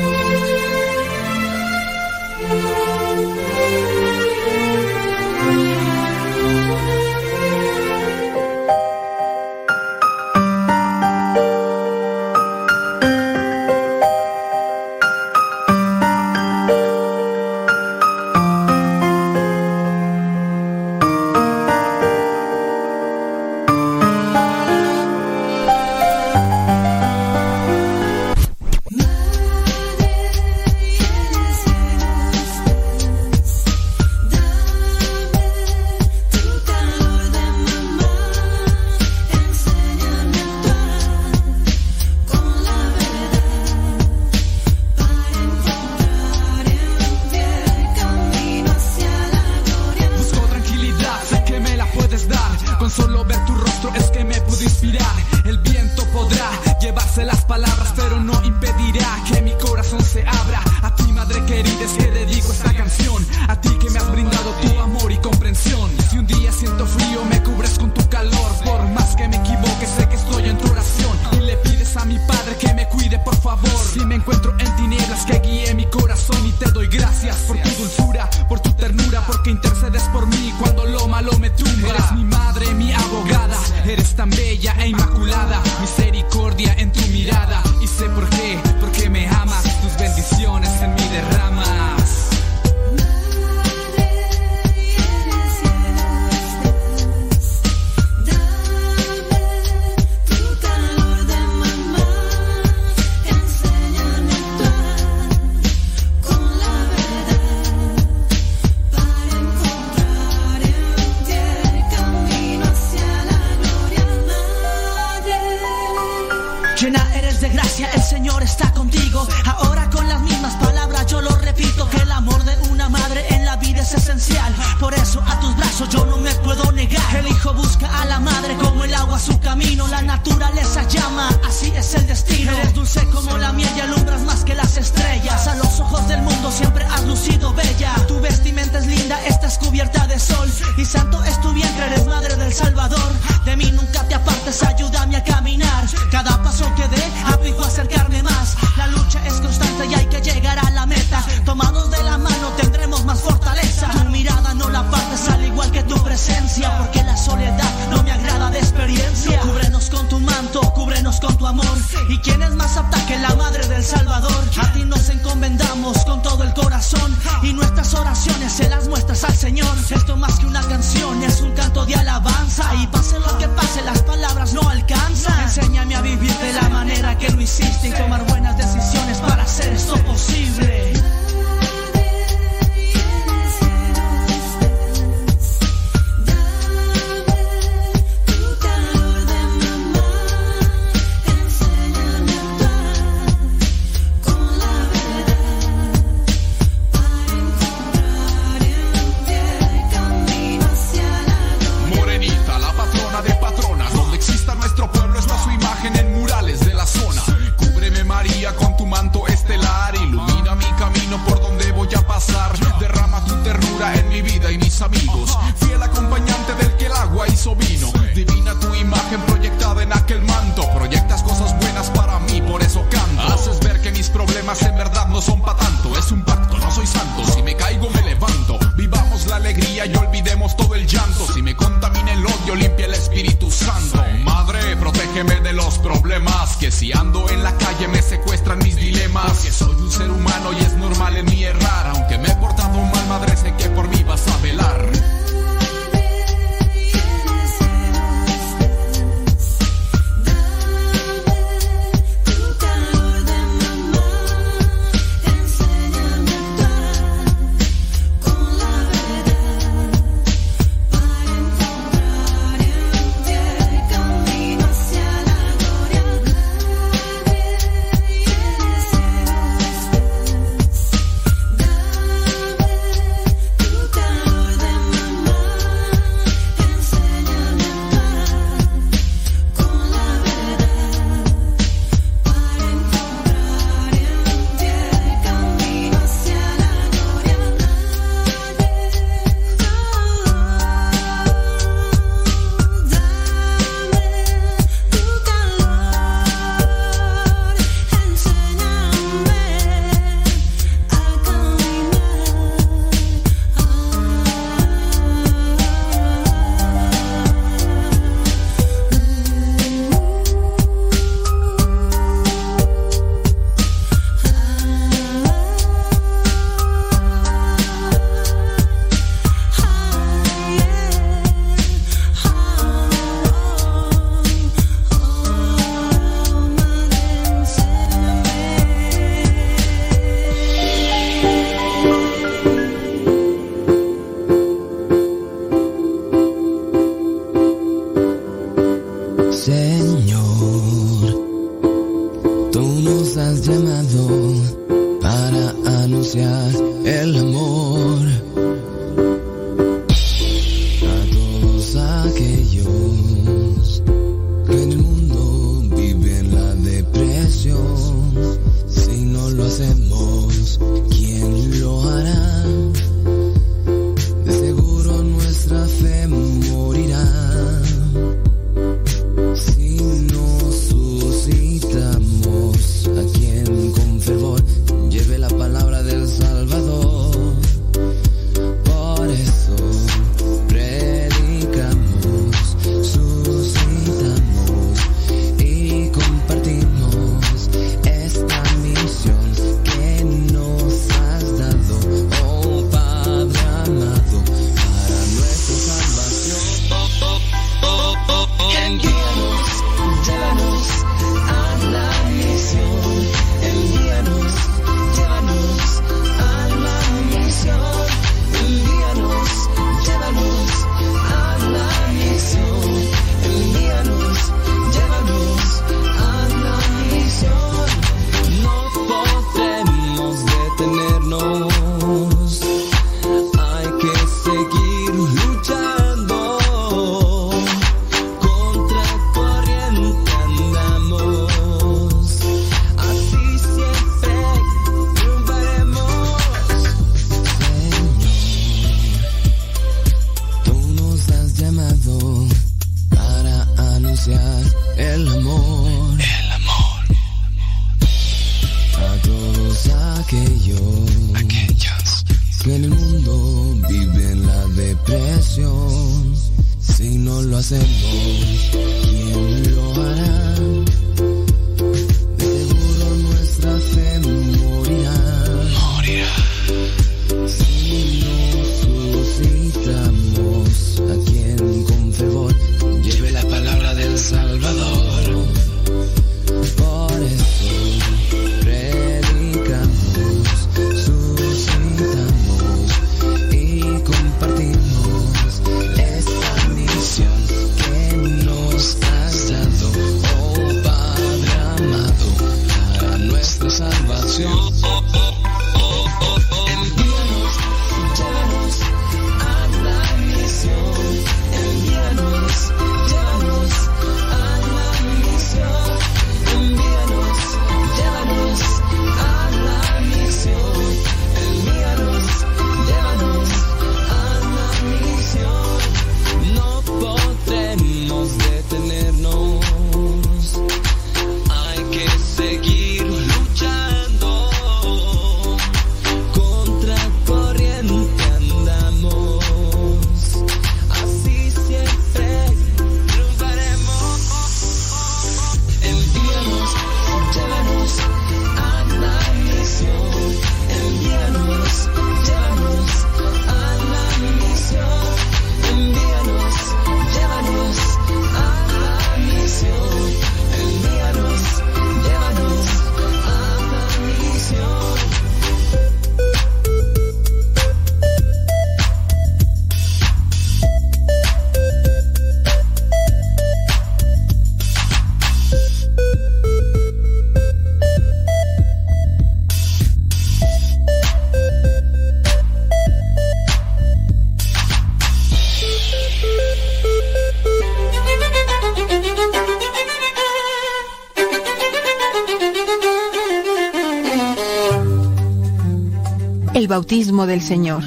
Bautismo 586.59 587.07
del 587.07 587.21
Señor. 587.21 587.63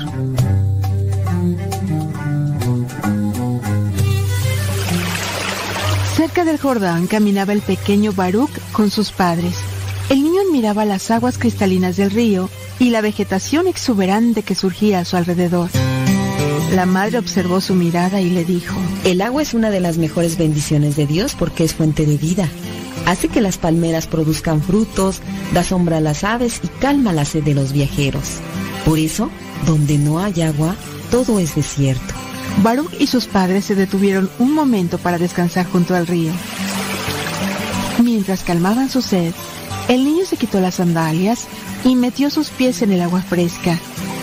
Cerca 6.14 6.44
del 6.44 6.59
Jordán 6.59 7.06
caminaba 7.06 7.55
el 7.55 7.62
pequeño 7.62 8.12
Baruch 8.12 8.51
con 8.73 8.90
sus 8.90 9.10
padres. 9.10 9.55
El 10.10 10.23
niño 10.23 10.43
admiraba 10.47 10.85
las 10.85 11.10
aguas 11.10 11.39
cristalinas 11.39 11.97
del 11.97 12.10
río 12.10 12.51
y 12.78 12.90
la 12.90 13.01
vegetación 13.01 13.66
exuberante 13.66 14.43
que 14.43 14.55
surgía 14.55 14.98
a 14.98 15.06
su 15.06 15.16
alrededor. 15.16 15.70
La 16.74 16.85
madre 16.85 17.19
observó 17.19 17.62
su 17.62 17.74
mirada 17.74 18.20
y 18.20 18.28
le 18.28 18.44
dijo, 18.44 18.78
El 19.05 19.23
agua 19.23 19.40
es 19.40 19.55
una 19.55 19.70
de 19.70 19.81
las 19.81 19.97
mejores 19.97 20.36
bendiciones 20.36 20.97
de 20.97 21.06
Dios 21.06 21.35
porque 21.35 21.64
es 21.64 21.73
fuente 21.73 22.05
de 22.05 22.19
vida. 22.19 22.47
Hace 23.06 23.28
que 23.28 23.40
las 23.40 23.56
palmeras 23.56 24.06
produzcan 24.06 24.60
frutos, 24.60 25.23
da 25.55 25.64
sombra 25.64 25.97
a 25.97 26.02
las 26.02 26.24
aves 26.24 26.60
y 26.62 26.69
calma 26.69 27.14
la 27.14 27.24
sed 27.24 27.43
de 27.43 27.55
los 27.55 27.73
viajeros. 27.73 28.43
Por 28.93 28.98
eso, 28.98 29.31
donde 29.64 29.97
no 29.97 30.19
hay 30.19 30.43
agua, 30.43 30.77
todo 31.10 31.39
es 31.39 31.55
desierto. 31.55 32.12
Baruch 32.62 32.93
y 32.98 33.06
sus 33.06 33.24
padres 33.24 33.64
se 33.64 33.74
detuvieron 33.74 34.28
un 34.39 34.52
momento 34.52 34.98
para 34.98 35.16
descansar 35.16 35.64
junto 35.64 35.94
al 35.94 36.06
río. 36.06 36.31
Mientras 38.02 38.43
calmaban 38.43 38.90
su 38.90 39.01
sed, 39.01 39.32
el 39.89 40.05
niño 40.05 40.27
se 40.27 40.36
quitó 40.36 40.60
las 40.60 40.74
sandalias 40.74 41.47
y 41.85 41.97
metió 41.97 42.28
sus 42.28 42.51
pies 42.51 42.82
en 42.82 42.93
el 42.93 43.01
agua 43.01 43.23
fresca. 43.23 43.78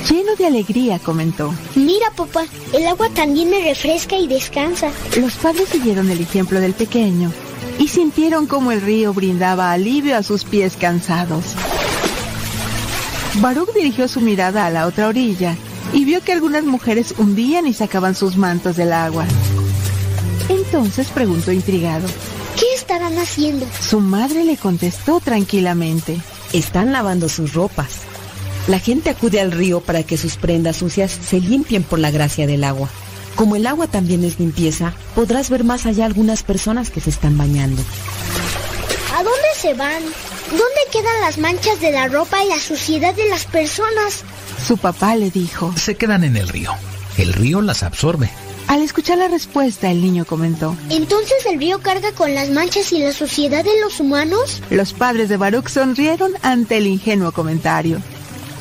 Lleno 0.08 0.36
de 0.36 0.46
alegría, 0.46 1.00
comentó. 1.00 1.52
Mira, 1.74 2.12
papá, 2.16 2.46
el 2.72 2.86
agua 2.86 3.10
también 3.10 3.50
me 3.50 3.64
refresca 3.64 4.20
y 4.20 4.28
descansa. 4.28 4.92
Los 5.20 5.34
padres 5.34 5.70
siguieron 5.70 6.12
el 6.12 6.22
ejemplo 6.22 6.60
del 6.60 6.74
pequeño 6.74 7.32
y 7.80 7.88
sintieron 7.88 8.46
como 8.46 8.72
el 8.72 8.82
río 8.82 9.16
brindaba 9.16 9.72
alivio 9.72 10.16
a 10.16 10.22
sus 10.22 10.44
pies 10.44 10.76
cansados. 10.80 11.56
Baruch 13.42 13.74
dirigió 13.74 14.10
su 14.10 14.20
mirada 14.20 14.66
a 14.66 14.70
la 14.70 14.86
otra 14.86 15.08
orilla 15.08 15.56
y 15.94 16.04
vio 16.04 16.22
que 16.22 16.34
algunas 16.34 16.66
mujeres 16.66 17.14
hundían 17.18 17.68
y 17.68 17.74
sacaban 17.74 18.14
sus 18.14 18.36
mantos 18.36 18.76
del 18.76 18.92
agua. 18.92 19.26
Entonces 20.50 21.08
preguntó 21.08 21.54
intrigado. 21.54 22.08
¿Qué 22.58 22.66
estarán 22.76 23.18
haciendo? 23.18 23.66
Su 23.80 24.02
madre 24.02 24.44
le 24.44 24.58
contestó 24.58 25.22
tranquilamente. 25.22 26.20
Están 26.52 26.92
lavando 26.92 27.30
sus 27.30 27.54
ropas. 27.54 28.02
La 28.68 28.80
gente 28.80 29.10
acude 29.10 29.40
al 29.40 29.54
río 29.54 29.80
para 29.80 30.04
que 30.04 30.18
sus 30.18 30.36
prendas 30.36 30.78
sucias 30.78 31.12
se 31.12 31.40
limpien 31.40 31.84
por 31.84 32.00
la 32.00 32.12
gracia 32.12 32.46
del 32.46 32.66
agua. 32.66 32.90
Como 33.36 33.56
el 33.56 33.68
agua 33.68 33.88
también 33.88 34.26
es 34.26 34.38
limpieza, 34.38 34.94
podrás 35.16 35.50
ver 35.50 35.64
más 35.64 35.86
allá 35.86 36.06
algunas 36.06 36.44
personas 36.44 36.90
que 36.90 37.00
se 37.00 37.10
están 37.10 37.38
bañando. 37.38 37.82
¿A 39.16 39.24
dónde 39.24 39.48
se 39.56 39.74
van? 39.76 40.04
¿Dónde 40.50 40.82
quedan 40.92 41.22
las 41.22 41.38
manchas 41.38 41.80
de 41.80 41.92
la 41.92 42.08
ropa 42.08 42.44
y 42.44 42.50
la 42.50 42.60
suciedad 42.60 43.14
de 43.14 43.30
las 43.30 43.46
personas? 43.46 44.24
Su 44.66 44.78
papá 44.78 45.16
le 45.16 45.30
dijo. 45.30 45.74
Se 45.78 45.96
quedan 45.96 46.24
en 46.24 46.38
el 46.38 46.48
río. 46.48 46.72
El 47.18 47.34
río 47.34 47.62
las 47.62 47.84
absorbe. 47.84 48.32
Al 48.68 48.82
escuchar 48.82 49.18
la 49.18 49.28
respuesta, 49.28 49.90
el 49.90 50.02
niño 50.02 50.26
comentó. 50.26 50.76
¿Entonces 50.90 51.46
el 51.52 51.60
río 51.60 51.82
carga 51.82 52.12
con 52.14 52.34
las 52.34 52.50
manchas 52.50 52.92
y 52.92 53.00
la 53.00 53.14
suciedad 53.14 53.64
de 53.64 53.80
los 53.82 54.00
humanos? 54.00 54.62
Los 54.70 54.94
padres 54.94 55.30
de 55.30 55.38
Baruch 55.38 55.70
sonrieron 55.70 56.34
ante 56.42 56.78
el 56.78 56.88
ingenuo 56.88 57.32
comentario. 57.32 58.02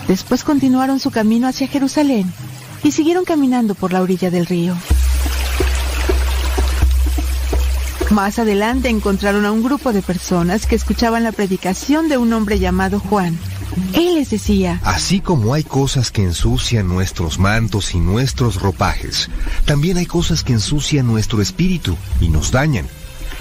Después 0.08 0.44
continuaron 0.44 1.00
su 1.00 1.10
camino 1.10 1.46
hacia 1.46 1.68
Jerusalén 1.68 2.32
y 2.82 2.92
siguieron 2.92 3.24
caminando 3.24 3.74
por 3.74 3.92
la 3.92 4.02
orilla 4.02 4.30
del 4.30 4.46
río. 4.46 4.74
Más 8.10 8.38
adelante 8.38 8.88
encontraron 8.88 9.44
a 9.44 9.52
un 9.52 9.62
grupo 9.62 9.92
de 9.92 10.00
personas 10.00 10.66
que 10.66 10.74
escuchaban 10.74 11.24
la 11.24 11.32
predicación 11.32 12.08
de 12.08 12.16
un 12.16 12.32
hombre 12.32 12.58
llamado 12.58 13.00
Juan. 13.00 13.38
Él 13.92 14.14
les 14.14 14.30
decía, 14.30 14.80
Así 14.82 15.20
como 15.20 15.52
hay 15.52 15.62
cosas 15.62 16.10
que 16.10 16.22
ensucian 16.22 16.88
nuestros 16.88 17.38
mantos 17.38 17.94
y 17.94 17.98
nuestros 17.98 18.60
ropajes, 18.60 19.28
también 19.66 19.98
hay 19.98 20.06
cosas 20.06 20.42
que 20.42 20.54
ensucian 20.54 21.06
nuestro 21.06 21.42
espíritu 21.42 21.96
y 22.20 22.28
nos 22.28 22.50
dañan. 22.50 22.86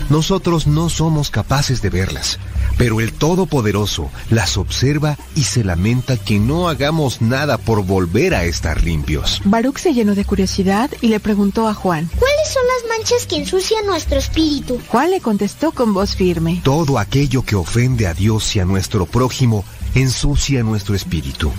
Nosotros 0.09 0.67
no 0.67 0.89
somos 0.89 1.31
capaces 1.31 1.81
de 1.81 1.89
verlas, 1.89 2.37
pero 2.77 3.01
el 3.01 3.13
Todopoderoso 3.13 4.09
las 4.29 4.57
observa 4.57 5.17
y 5.35 5.43
se 5.43 5.63
lamenta 5.63 6.17
que 6.17 6.39
no 6.39 6.69
hagamos 6.69 7.21
nada 7.21 7.57
por 7.57 7.83
volver 7.83 8.35
a 8.35 8.45
estar 8.45 8.83
limpios. 8.83 9.41
Baruch 9.45 9.79
se 9.79 9.93
llenó 9.93 10.15
de 10.15 10.25
curiosidad 10.25 10.89
y 11.01 11.07
le 11.07 11.19
preguntó 11.19 11.67
a 11.67 11.73
Juan. 11.73 12.09
¿Cuáles 12.17 12.53
son 12.53 12.63
las 12.67 12.97
manchas 12.97 13.25
que 13.25 13.37
ensucian 13.37 13.85
nuestro 13.85 14.17
espíritu? 14.17 14.79
Juan 14.87 15.11
le 15.11 15.21
contestó 15.21 15.71
con 15.71 15.93
voz 15.93 16.15
firme. 16.15 16.61
Todo 16.63 16.99
aquello 16.99 17.43
que 17.43 17.55
ofende 17.55 18.07
a 18.07 18.13
Dios 18.13 18.55
y 18.55 18.59
a 18.59 18.65
nuestro 18.65 19.05
prójimo 19.05 19.65
ensucia 19.95 20.63
nuestro 20.63 20.95
espíritu. 20.95 21.51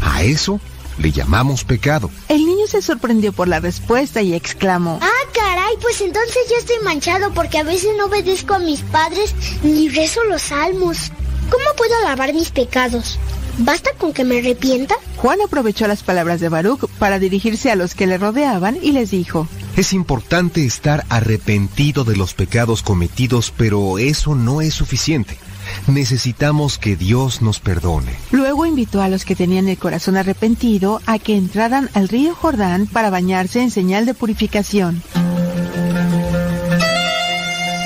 A 0.00 0.22
eso 0.22 0.60
le 0.98 1.12
llamamos 1.12 1.64
pecado. 1.64 2.10
El 2.28 2.44
niño 2.44 2.66
se 2.66 2.82
sorprendió 2.82 3.32
por 3.32 3.48
la 3.48 3.60
respuesta 3.60 4.22
y 4.22 4.34
exclamó. 4.34 4.98
¡Ah, 5.02 5.30
caray! 5.32 5.58
Ay, 5.68 5.76
pues 5.82 6.00
entonces 6.00 6.38
yo 6.48 6.56
estoy 6.56 6.76
manchado 6.82 7.34
porque 7.34 7.58
a 7.58 7.62
veces 7.62 7.90
no 7.98 8.06
obedezco 8.06 8.54
a 8.54 8.58
mis 8.58 8.80
padres 8.80 9.34
ni 9.62 9.90
rezo 9.90 10.24
los 10.24 10.40
salmos. 10.40 11.12
¿Cómo 11.50 11.64
puedo 11.76 11.92
lavar 12.04 12.32
mis 12.32 12.50
pecados? 12.50 13.18
¿Basta 13.58 13.90
con 13.98 14.14
que 14.14 14.24
me 14.24 14.38
arrepienta? 14.38 14.94
Juan 15.16 15.40
aprovechó 15.42 15.86
las 15.86 16.02
palabras 16.02 16.40
de 16.40 16.48
Baruch 16.48 16.88
para 16.98 17.18
dirigirse 17.18 17.70
a 17.70 17.76
los 17.76 17.94
que 17.94 18.06
le 18.06 18.16
rodeaban 18.16 18.78
y 18.80 18.92
les 18.92 19.10
dijo, 19.10 19.46
Es 19.76 19.92
importante 19.92 20.64
estar 20.64 21.04
arrepentido 21.10 22.04
de 22.04 22.16
los 22.16 22.32
pecados 22.32 22.82
cometidos, 22.82 23.52
pero 23.54 23.98
eso 23.98 24.34
no 24.34 24.62
es 24.62 24.72
suficiente. 24.72 25.38
Necesitamos 25.86 26.78
que 26.78 26.96
Dios 26.96 27.42
nos 27.42 27.60
perdone. 27.60 28.16
Luego 28.30 28.66
invitó 28.66 29.00
a 29.00 29.08
los 29.08 29.24
que 29.24 29.36
tenían 29.36 29.68
el 29.68 29.78
corazón 29.78 30.16
arrepentido 30.16 31.00
a 31.06 31.18
que 31.18 31.36
entraran 31.36 31.90
al 31.94 32.08
río 32.08 32.34
Jordán 32.34 32.86
para 32.86 33.10
bañarse 33.10 33.62
en 33.62 33.70
señal 33.70 34.06
de 34.06 34.14
purificación. 34.14 35.02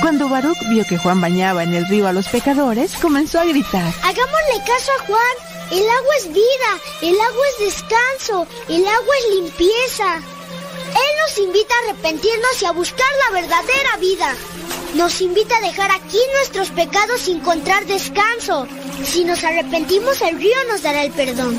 Cuando 0.00 0.28
Baruch 0.28 0.58
vio 0.68 0.84
que 0.84 0.98
Juan 0.98 1.20
bañaba 1.20 1.62
en 1.62 1.72
el 1.74 1.86
río 1.86 2.06
a 2.06 2.12
los 2.12 2.28
pecadores, 2.28 2.92
comenzó 2.98 3.40
a 3.40 3.44
gritar. 3.44 3.94
Hagámosle 4.02 4.58
caso 4.66 4.90
a 5.00 5.06
Juan. 5.06 5.52
El 5.70 5.88
agua 5.88 6.14
es 6.18 6.28
vida, 6.28 6.70
el 7.00 7.14
agua 7.14 7.44
es 7.50 7.72
descanso, 7.72 8.46
el 8.68 8.86
agua 8.86 9.14
es 9.20 9.34
limpieza. 9.36 10.16
Él 10.16 11.12
nos 11.22 11.38
invita 11.38 11.74
a 11.74 11.90
arrepentirnos 11.90 12.60
y 12.60 12.64
a 12.66 12.72
buscar 12.72 13.06
la 13.26 13.40
verdadera 13.40 13.96
vida. 13.98 14.34
Nos 14.96 15.20
invita 15.22 15.56
a 15.56 15.66
dejar 15.66 15.90
aquí 15.90 16.18
nuestros 16.38 16.70
pecados 16.70 17.26
y 17.26 17.32
encontrar 17.32 17.86
descanso. 17.86 18.66
Si 19.04 19.24
nos 19.24 19.42
arrepentimos, 19.42 20.20
el 20.20 20.38
río 20.38 20.56
nos 20.68 20.82
dará 20.82 21.04
el 21.04 21.12
perdón. 21.12 21.56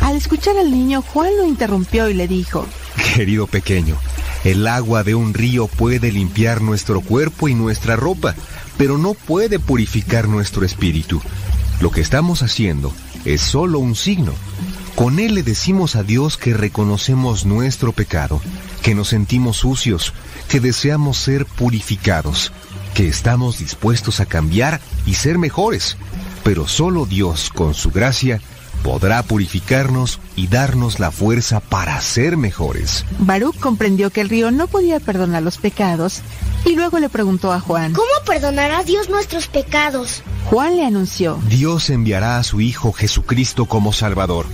Al 0.00 0.16
escuchar 0.16 0.58
al 0.58 0.70
niño, 0.70 1.02
Juan 1.02 1.34
lo 1.38 1.46
interrumpió 1.46 2.10
y 2.10 2.14
le 2.14 2.28
dijo, 2.28 2.66
Querido 3.14 3.46
pequeño, 3.46 3.96
el 4.44 4.66
agua 4.66 5.02
de 5.02 5.14
un 5.14 5.32
río 5.32 5.66
puede 5.66 6.12
limpiar 6.12 6.60
nuestro 6.60 7.00
cuerpo 7.00 7.48
y 7.48 7.54
nuestra 7.54 7.96
ropa, 7.96 8.34
pero 8.76 8.98
no 8.98 9.14
puede 9.14 9.58
purificar 9.58 10.28
nuestro 10.28 10.66
espíritu. 10.66 11.22
Lo 11.80 11.90
que 11.90 12.02
estamos 12.02 12.42
haciendo 12.42 12.92
es 13.24 13.40
solo 13.40 13.78
un 13.78 13.94
signo. 13.94 14.34
Con 14.94 15.18
él 15.18 15.34
le 15.34 15.42
decimos 15.42 15.96
a 15.96 16.02
Dios 16.02 16.36
que 16.36 16.52
reconocemos 16.52 17.46
nuestro 17.46 17.92
pecado, 17.92 18.42
que 18.82 18.94
nos 18.94 19.08
sentimos 19.08 19.56
sucios, 19.56 20.12
que 20.48 20.60
deseamos 20.60 21.16
ser 21.16 21.46
purificados, 21.46 22.52
que 22.94 23.08
estamos 23.08 23.58
dispuestos 23.58 24.20
a 24.20 24.26
cambiar 24.26 24.80
y 25.06 25.14
ser 25.14 25.38
mejores. 25.38 25.96
Pero 26.42 26.68
solo 26.68 27.06
Dios, 27.06 27.50
con 27.50 27.74
su 27.74 27.90
gracia, 27.90 28.40
podrá 28.82 29.22
purificarnos 29.22 30.20
y 30.36 30.46
darnos 30.46 31.00
la 31.00 31.10
fuerza 31.10 31.60
para 31.60 32.00
ser 32.02 32.36
mejores. 32.36 33.04
Baruch 33.18 33.58
comprendió 33.58 34.10
que 34.10 34.20
el 34.20 34.28
río 34.28 34.50
no 34.50 34.66
podía 34.66 35.00
perdonar 35.00 35.42
los 35.42 35.56
pecados 35.56 36.20
y 36.66 36.76
luego 36.76 36.98
le 36.98 37.08
preguntó 37.08 37.52
a 37.52 37.60
Juan, 37.60 37.94
¿Cómo 37.94 38.10
perdonará 38.26 38.84
Dios 38.84 39.08
nuestros 39.08 39.48
pecados? 39.48 40.22
Juan 40.50 40.76
le 40.76 40.84
anunció, 40.84 41.38
Dios 41.48 41.88
enviará 41.88 42.38
a 42.38 42.44
su 42.44 42.60
Hijo 42.60 42.92
Jesucristo 42.92 43.64
como 43.64 43.92
Salvador. 43.92 44.46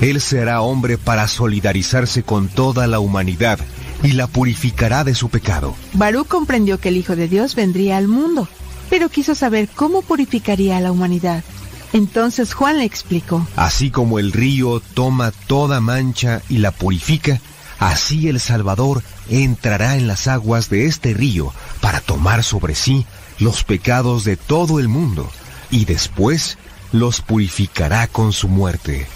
Él 0.00 0.20
será 0.20 0.62
hombre 0.62 0.96
para 0.96 1.28
solidarizarse 1.28 2.22
con 2.22 2.48
toda 2.48 2.86
la 2.86 3.00
humanidad 3.00 3.58
y 4.02 4.12
la 4.12 4.26
purificará 4.26 5.04
de 5.04 5.14
su 5.14 5.28
pecado. 5.28 5.74
Baruch 5.94 6.28
comprendió 6.28 6.78
que 6.78 6.88
el 6.88 6.96
Hijo 6.96 7.16
de 7.16 7.28
Dios 7.28 7.54
vendría 7.54 7.96
al 7.96 8.08
mundo, 8.08 8.48
pero 8.90 9.08
quiso 9.08 9.34
saber 9.34 9.68
cómo 9.68 10.02
purificaría 10.02 10.76
a 10.76 10.80
la 10.80 10.92
humanidad. 10.92 11.44
Entonces 11.92 12.52
Juan 12.52 12.78
le 12.78 12.84
explicó, 12.84 13.46
Así 13.56 13.90
como 13.90 14.18
el 14.18 14.32
río 14.32 14.80
toma 14.94 15.32
toda 15.46 15.80
mancha 15.80 16.42
y 16.48 16.58
la 16.58 16.70
purifica, 16.70 17.40
así 17.78 18.28
el 18.28 18.40
Salvador 18.40 19.02
entrará 19.30 19.96
en 19.96 20.06
las 20.06 20.26
aguas 20.26 20.68
de 20.68 20.86
este 20.86 21.14
río 21.14 21.52
para 21.80 22.00
tomar 22.00 22.44
sobre 22.44 22.74
sí 22.74 23.06
los 23.38 23.64
pecados 23.64 24.24
de 24.24 24.36
todo 24.36 24.80
el 24.80 24.88
mundo 24.88 25.30
y 25.70 25.84
después 25.84 26.58
los 26.92 27.20
purificará 27.20 28.06
con 28.06 28.32
su 28.32 28.48
muerte. 28.48 29.06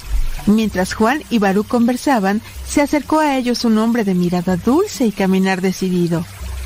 Mientras 0.47 0.95
Juan 0.95 1.23
y 1.31 1.39
Baruch 1.39 1.69
conversaban, 1.69 2.43
se 2.67 2.83
acercó 2.83 3.21
a 3.21 3.37
ellos 3.37 3.65
un 3.65 3.79
hombre 3.79 4.05
de 4.05 4.15
mirada 4.15 4.57
dulce 4.57 5.07
y 5.07 5.13
caminar 5.13 5.61
decidido. 5.61 6.25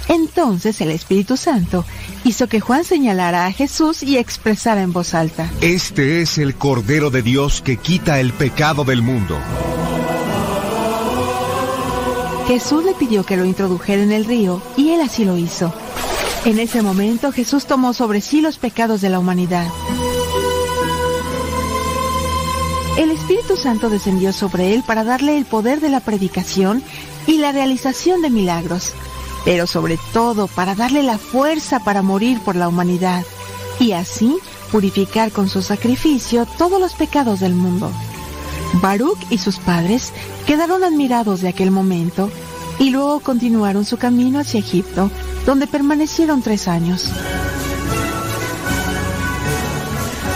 Entonces 0.08 0.80
el 0.80 0.90
Espíritu 0.90 1.36
Santo 1.36 1.84
hizo 2.24 2.48
que 2.48 2.60
Juan 2.60 2.84
señalara 2.84 3.46
a 3.46 3.52
Jesús 3.52 4.02
y 4.02 4.18
expresara 4.18 4.82
en 4.82 4.92
voz 4.92 5.14
alta. 5.14 5.50
Este 5.60 6.22
es 6.22 6.38
el 6.38 6.54
Cordero 6.54 7.10
de 7.10 7.22
Dios 7.22 7.60
que 7.60 7.76
quita 7.76 8.20
el 8.20 8.32
pecado 8.32 8.84
del 8.84 9.02
mundo. 9.02 9.36
Jesús 12.46 12.84
le 12.84 12.94
pidió 12.94 13.26
que 13.26 13.36
lo 13.36 13.44
introdujera 13.44 14.02
en 14.02 14.12
el 14.12 14.24
río 14.24 14.62
y 14.76 14.90
él 14.90 15.00
así 15.00 15.24
lo 15.24 15.36
hizo. 15.36 15.74
En 16.44 16.60
ese 16.60 16.80
momento 16.80 17.32
Jesús 17.32 17.66
tomó 17.66 17.92
sobre 17.92 18.20
sí 18.20 18.40
los 18.40 18.58
pecados 18.58 19.00
de 19.00 19.10
la 19.10 19.18
humanidad. 19.18 19.66
El 22.96 23.10
Espíritu 23.10 23.56
Santo 23.56 23.90
descendió 23.90 24.32
sobre 24.32 24.74
él 24.74 24.82
para 24.82 25.04
darle 25.04 25.36
el 25.36 25.44
poder 25.44 25.80
de 25.80 25.90
la 25.90 26.00
predicación 26.00 26.82
y 27.26 27.38
la 27.38 27.52
realización 27.52 28.22
de 28.22 28.30
milagros, 28.30 28.94
pero 29.44 29.66
sobre 29.66 29.98
todo 30.14 30.46
para 30.46 30.74
darle 30.74 31.02
la 31.02 31.18
fuerza 31.18 31.80
para 31.80 32.00
morir 32.00 32.40
por 32.40 32.56
la 32.56 32.68
humanidad 32.68 33.22
y 33.78 33.92
así 33.92 34.38
purificar 34.72 35.30
con 35.30 35.48
su 35.48 35.60
sacrificio 35.60 36.46
todos 36.46 36.80
los 36.80 36.94
pecados 36.94 37.40
del 37.40 37.54
mundo. 37.54 37.90
Baruch 38.80 39.18
y 39.28 39.38
sus 39.38 39.58
padres 39.58 40.12
quedaron 40.46 40.82
admirados 40.82 41.42
de 41.42 41.48
aquel 41.48 41.70
momento 41.70 42.30
y 42.78 42.90
luego 42.90 43.20
continuaron 43.20 43.84
su 43.84 43.98
camino 43.98 44.38
hacia 44.38 44.60
Egipto, 44.60 45.10
donde 45.44 45.66
permanecieron 45.66 46.40
tres 46.40 46.66
años. 46.66 47.10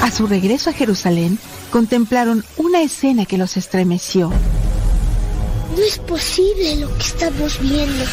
A 0.03 0.11
su 0.11 0.27
regreso 0.27 0.71
a 0.71 0.73
Jerusalén, 0.73 1.39
contemplaron 1.71 2.45
una 2.57 2.83
escena 2.83 3.27
que 3.27 3.39
los 3.39 3.57
estremeció. 3.57 4.31
No 4.31 5.83
es 5.83 5.99
posible 5.99 6.77
lo 6.77 6.95
que 6.97 7.03
estamos 7.03 7.61
viendo. 7.61 8.05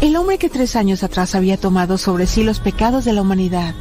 El 0.00 0.16
hombre 0.16 0.38
que 0.38 0.48
tres 0.48 0.76
años 0.76 1.02
atrás 1.02 1.34
había 1.34 1.56
tomado 1.56 1.98
sobre 1.98 2.26
sí 2.26 2.42
los 2.42 2.60
pecados 2.60 3.04
de 3.04 3.12
la 3.12 3.22
humanidad, 3.22 3.74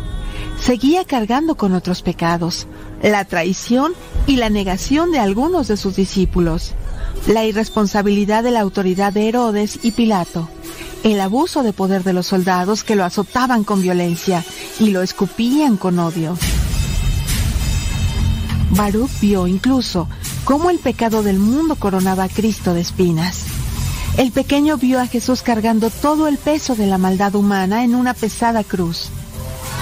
seguía 0.60 1.06
cargando 1.06 1.56
con 1.56 1.74
otros 1.74 2.02
pecados, 2.02 2.68
la 3.02 3.26
traición 3.26 3.94
y 4.28 4.36
la 4.36 4.50
negación 4.50 5.12
de 5.12 5.20
algunos 5.20 5.68
de 5.68 5.78
sus 5.78 5.96
discípulos, 5.96 6.74
la 7.28 7.46
irresponsabilidad 7.46 8.44
de 8.44 8.52
la 8.52 8.62
autoridad 8.62 9.14
de 9.14 9.30
Herodes 9.30 9.80
y 9.84 9.92
Pilato, 9.92 10.48
el 11.04 11.20
abuso 11.20 11.64
de 11.64 11.74
poder 11.74 12.04
de 12.04 12.14
los 12.14 12.28
soldados 12.28 12.84
que 12.84 12.96
lo 12.96 13.04
azotaban 13.04 13.64
con 13.64 13.82
violencia 13.82 14.44
y 14.80 14.92
lo 14.92 15.02
escupían 15.02 15.78
con 15.78 15.98
odio. 15.98 16.38
Baruch 18.72 19.12
vio 19.20 19.48
incluso 19.48 20.08
cómo 20.44 20.70
el 20.70 20.80
pecado 20.80 21.24
del 21.24 21.40
mundo 21.40 21.76
coronaba 21.76 22.24
a 22.24 22.30
Cristo 22.30 22.74
de 22.74 22.82
espinas. 22.82 23.46
El 24.18 24.32
pequeño 24.32 24.78
vio 24.78 25.00
a 25.00 25.08
Jesús 25.08 25.42
cargando 25.42 25.90
todo 25.90 26.28
el 26.28 26.38
peso 26.38 26.76
de 26.76 26.88
la 26.88 26.98
maldad 26.98 27.36
humana 27.36 27.84
en 27.84 27.96
una 27.96 28.14
pesada 28.14 28.64
cruz. 28.64 29.10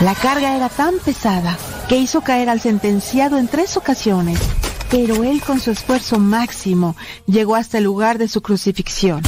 La 0.02 0.16
carga 0.16 0.56
era 0.56 0.70
tan 0.70 1.00
pesada 1.00 1.58
que 1.88 1.98
hizo 1.98 2.22
caer 2.22 2.50
al 2.50 2.62
sentenciado 2.62 3.38
en 3.38 3.48
tres 3.48 3.76
ocasiones, 3.76 4.40
pero 4.90 5.24
él 5.24 5.42
con 5.42 5.60
su 5.60 5.72
esfuerzo 5.72 6.20
máximo 6.20 6.96
llegó 7.26 7.56
hasta 7.56 7.80
el 7.80 7.86
lugar 7.86 8.18
de 8.18 8.28
su 8.28 8.42
crucifixión. 8.42 9.22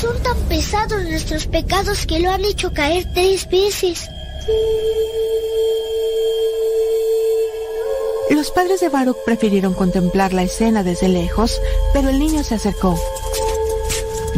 Son 0.00 0.22
tan 0.22 0.36
pesados 0.48 1.02
nuestros 1.04 1.46
pecados 1.46 2.06
que 2.06 2.20
lo 2.20 2.30
han 2.30 2.44
hecho 2.44 2.72
caer 2.72 3.06
tres 3.14 3.48
veces. 3.50 4.08
Los 8.30 8.50
padres 8.50 8.80
de 8.80 8.88
Baruch 8.88 9.16
prefirieron 9.24 9.74
contemplar 9.74 10.32
la 10.32 10.42
escena 10.42 10.82
desde 10.82 11.08
lejos, 11.08 11.60
pero 11.92 12.08
el 12.08 12.18
niño 12.18 12.44
se 12.44 12.56
acercó. 12.56 12.98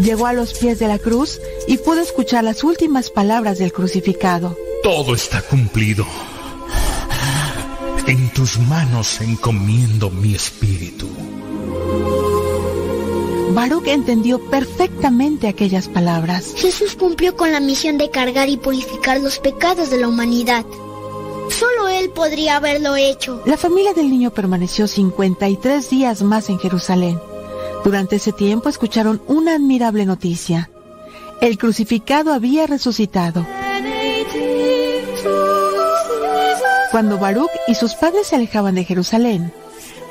Llegó 0.02 0.26
a 0.26 0.32
los 0.32 0.54
pies 0.54 0.78
de 0.78 0.88
la 0.88 0.98
cruz 0.98 1.40
y 1.66 1.76
pudo 1.78 2.00
escuchar 2.00 2.44
las 2.44 2.64
últimas 2.64 3.10
palabras 3.10 3.58
del 3.58 3.72
crucificado. 3.72 4.56
Todo 4.82 5.14
está 5.14 5.42
cumplido. 5.42 6.06
En 8.06 8.32
tus 8.32 8.58
manos 8.58 9.20
encomiendo 9.20 10.10
mi 10.10 10.34
espíritu. 10.34 11.08
Baruch 13.52 13.88
entendió 13.88 14.38
perfectamente 14.50 15.48
aquellas 15.48 15.88
palabras. 15.88 16.54
Jesús 16.56 16.94
cumplió 16.94 17.36
con 17.36 17.52
la 17.52 17.60
misión 17.60 17.98
de 17.98 18.10
cargar 18.10 18.48
y 18.48 18.56
purificar 18.56 19.20
los 19.20 19.38
pecados 19.38 19.90
de 19.90 19.98
la 19.98 20.08
humanidad. 20.08 20.64
Él 22.00 22.08
podría 22.08 22.56
haberlo 22.56 22.96
hecho. 22.96 23.42
La 23.44 23.58
familia 23.58 23.92
del 23.92 24.08
niño 24.08 24.30
permaneció 24.30 24.88
53 24.88 25.90
días 25.90 26.22
más 26.22 26.48
en 26.48 26.58
Jerusalén. 26.58 27.20
Durante 27.84 28.16
ese 28.16 28.32
tiempo 28.32 28.70
escucharon 28.70 29.20
una 29.26 29.56
admirable 29.56 30.06
noticia. 30.06 30.70
El 31.42 31.58
crucificado 31.58 32.32
había 32.32 32.66
resucitado. 32.66 33.46
Cuando 36.90 37.18
Baruch 37.18 37.50
y 37.68 37.74
sus 37.74 37.92
padres 37.92 38.28
se 38.28 38.36
alejaban 38.36 38.76
de 38.76 38.84
Jerusalén, 38.84 39.52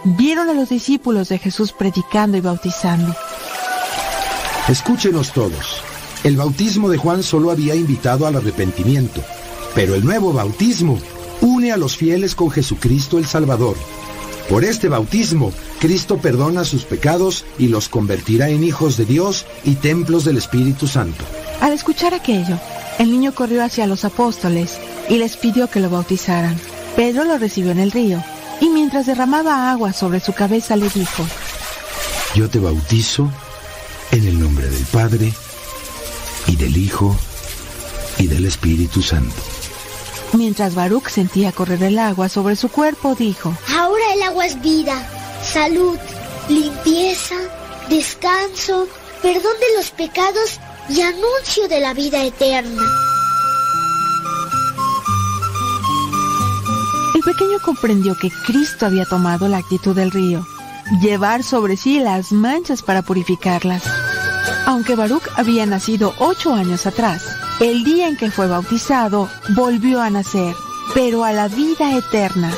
vieron 0.04 0.48
a 0.48 0.54
los 0.54 0.70
discípulos 0.70 1.30
de 1.30 1.40
Jesús 1.40 1.74
predicando 1.74 2.38
y 2.38 2.42
bautizando. 2.42 3.16
Escúchenos 4.68 5.34
todos. 5.34 5.82
El 6.24 6.38
bautismo 6.38 6.88
de 6.88 6.98
Juan 6.98 7.24
solo 7.24 7.50
había 7.50 7.74
invitado 7.74 8.28
al 8.28 8.36
arrepentimiento, 8.36 9.24
pero 9.74 9.96
el 9.96 10.06
nuevo 10.06 10.32
bautismo 10.34 11.00
une 11.42 11.72
a 11.72 11.78
los 11.78 11.98
fieles 11.98 12.36
con 12.36 12.50
Jesucristo 12.50 13.18
el 13.18 13.26
Salvador. 13.26 13.76
Por 14.50 14.64
este 14.64 14.90
bautismo, 14.90 15.54
Cristo 15.80 16.18
perdona 16.18 16.64
sus 16.64 16.84
pecados 16.84 17.46
y 17.60 17.68
los 17.68 17.88
convertirá 17.88 18.50
en 18.50 18.64
hijos 18.64 18.98
de 18.98 19.06
Dios 19.06 19.46
y 19.64 19.76
templos 19.76 20.26
del 20.26 20.38
Espíritu 20.38 20.88
Santo. 20.88 21.24
Al 21.62 21.74
escuchar 21.74 22.14
aquello, 22.14 22.58
el 22.98 23.12
niño 23.12 23.34
corrió 23.34 23.64
hacia 23.64 23.86
los 23.86 24.06
apóstoles 24.06 24.80
y 25.08 25.18
les 25.18 25.38
pidió 25.38 25.70
que 25.70 25.80
lo 25.80 25.90
bautizaran. 25.90 26.58
Pedro 26.96 27.26
lo 27.26 27.38
recibió 27.38 27.72
en 27.72 27.80
el 27.80 27.92
río 27.92 28.24
y 28.60 28.70
mientras 28.70 29.06
derramaba 29.06 29.70
agua 29.72 29.94
sobre 29.94 30.20
su 30.20 30.34
cabeza 30.34 30.76
le 30.76 30.90
dijo, 30.90 31.26
Yo 32.34 32.50
te 32.50 32.60
bautizo 32.60 33.32
en 34.12 34.28
el 34.28 34.40
nombre 34.40 34.68
del 34.68 34.86
Padre 34.86 35.32
y 36.48 36.56
del 36.56 36.76
Hijo 36.76 37.16
y 38.18 38.28
del 38.28 38.46
Espíritu 38.46 39.04
Santo. 39.04 39.59
Mientras 40.34 40.76
Baruch 40.76 41.10
sentía 41.10 41.52
correr 41.52 41.82
el 41.84 41.98
agua 41.98 42.30
sobre 42.30 42.56
su 42.56 42.70
cuerpo, 42.70 43.16
dijo, 43.16 43.56
Ahora 43.76 44.14
el 44.14 44.22
agua 44.22 44.46
es 44.46 44.62
vida, 44.62 44.96
salud, 45.44 45.98
limpieza, 46.48 47.36
descanso, 47.90 48.88
perdón 49.22 49.54
de 49.60 49.78
los 49.78 49.90
pecados 49.92 50.60
y 50.90 51.02
anuncio 51.02 51.68
de 51.68 51.80
la 51.80 51.94
vida 51.94 52.24
eterna. 52.24 52.84
El 57.16 57.22
pequeño 57.22 57.60
comprendió 57.66 58.16
que 58.16 58.32
Cristo 58.46 58.86
había 58.86 59.06
tomado 59.06 59.48
la 59.48 59.58
actitud 59.58 59.96
del 59.96 60.12
río, 60.12 60.46
llevar 61.02 61.44
sobre 61.44 61.76
sí 61.76 62.00
las 62.00 62.32
manchas 62.32 62.84
para 62.84 63.02
purificarlas. 63.02 63.84
Aunque 64.68 64.96
Baruch 64.96 65.28
había 65.36 65.66
nacido 65.66 66.14
ocho 66.20 66.54
años 66.54 66.86
atrás, 66.86 67.24
el 67.60 67.84
día 67.84 68.08
en 68.08 68.16
que 68.16 68.32
fue 68.32 68.48
bautizado 68.48 69.30
volvió 69.56 70.02
a 70.02 70.10
nacer, 70.10 70.56
pero 70.94 71.24
a 71.24 71.34
la 71.34 71.48
vida 71.48 71.98
eterna. 71.98 72.52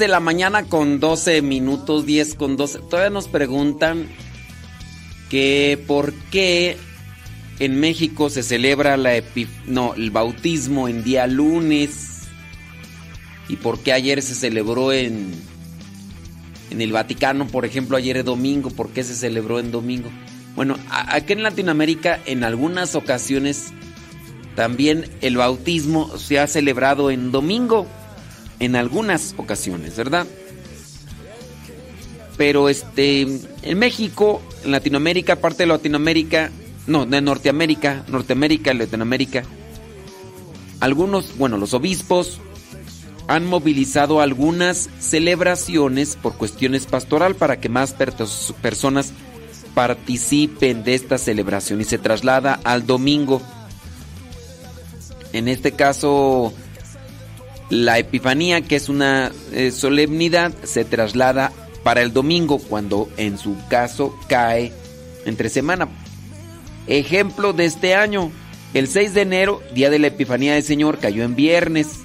De 0.00 0.08
la 0.08 0.18
mañana 0.18 0.64
con 0.64 0.98
12 0.98 1.42
minutos, 1.42 2.06
10 2.06 2.34
con 2.34 2.56
12. 2.56 2.80
Todavía 2.90 3.10
nos 3.10 3.28
preguntan 3.28 4.08
que 5.28 5.78
por 5.86 6.12
qué 6.32 6.76
en 7.60 7.78
México 7.78 8.30
se 8.30 8.42
celebra 8.42 8.96
la 8.96 9.22
no, 9.66 9.94
el 9.94 10.10
bautismo 10.10 10.88
en 10.88 11.04
día 11.04 11.26
lunes 11.26 12.22
y 13.48 13.56
por 13.56 13.78
qué 13.80 13.92
ayer 13.92 14.22
se 14.22 14.34
celebró 14.34 14.92
en 14.92 15.32
en 16.70 16.80
el 16.80 16.92
Vaticano, 16.92 17.48
por 17.48 17.64
ejemplo, 17.64 17.96
ayer 17.96 18.16
es 18.16 18.24
domingo, 18.24 18.70
¿por 18.70 18.90
qué 18.90 19.02
se 19.02 19.14
celebró 19.14 19.58
en 19.58 19.72
domingo? 19.72 20.08
Bueno, 20.54 20.76
aquí 20.88 21.32
en 21.32 21.42
Latinoamérica 21.42 22.20
en 22.26 22.44
algunas 22.44 22.94
ocasiones 22.94 23.72
también 24.54 25.10
el 25.20 25.36
bautismo 25.36 26.16
se 26.16 26.38
ha 26.38 26.46
celebrado 26.46 27.10
en 27.10 27.32
domingo 27.32 27.86
en 28.60 28.76
algunas 28.76 29.34
ocasiones, 29.36 29.96
¿verdad? 29.96 30.26
Pero 32.36 32.68
este 32.68 33.22
en 33.62 33.78
México, 33.78 34.40
en 34.64 34.72
Latinoamérica, 34.72 35.36
parte 35.36 35.64
de 35.64 35.66
Latinoamérica, 35.66 36.50
no, 36.86 37.04
de 37.04 37.20
Norteamérica, 37.20 38.04
Norteamérica, 38.08 38.72
Latinoamérica, 38.72 39.42
algunos, 40.80 41.36
bueno, 41.36 41.58
los 41.58 41.74
obispos 41.74 42.38
han 43.28 43.46
movilizado 43.46 44.20
algunas 44.20 44.88
celebraciones 44.98 46.16
por 46.16 46.36
cuestiones 46.36 46.86
pastoral 46.86 47.34
para 47.36 47.60
que 47.60 47.68
más 47.68 47.92
per- 47.92 48.14
personas 48.60 49.12
participen 49.74 50.82
de 50.82 50.94
esta 50.94 51.16
celebración 51.16 51.80
y 51.80 51.84
se 51.84 51.98
traslada 51.98 52.58
al 52.64 52.86
domingo. 52.86 53.40
En 55.32 55.46
este 55.46 55.72
caso, 55.72 56.52
la 57.70 57.98
Epifanía, 57.98 58.60
que 58.62 58.76
es 58.76 58.88
una 58.88 59.32
eh, 59.52 59.70
solemnidad, 59.70 60.52
se 60.64 60.84
traslada 60.84 61.52
para 61.82 62.02
el 62.02 62.12
domingo, 62.12 62.58
cuando 62.58 63.08
en 63.16 63.38
su 63.38 63.56
caso 63.68 64.14
cae 64.28 64.72
entre 65.24 65.48
semana. 65.48 65.88
Ejemplo 66.86 67.52
de 67.52 67.64
este 67.64 67.94
año, 67.94 68.32
el 68.74 68.88
6 68.88 69.14
de 69.14 69.22
enero, 69.22 69.62
día 69.72 69.88
de 69.88 70.00
la 70.00 70.08
Epifanía 70.08 70.54
del 70.54 70.64
Señor, 70.64 70.98
cayó 70.98 71.22
en 71.22 71.36
viernes. 71.36 72.00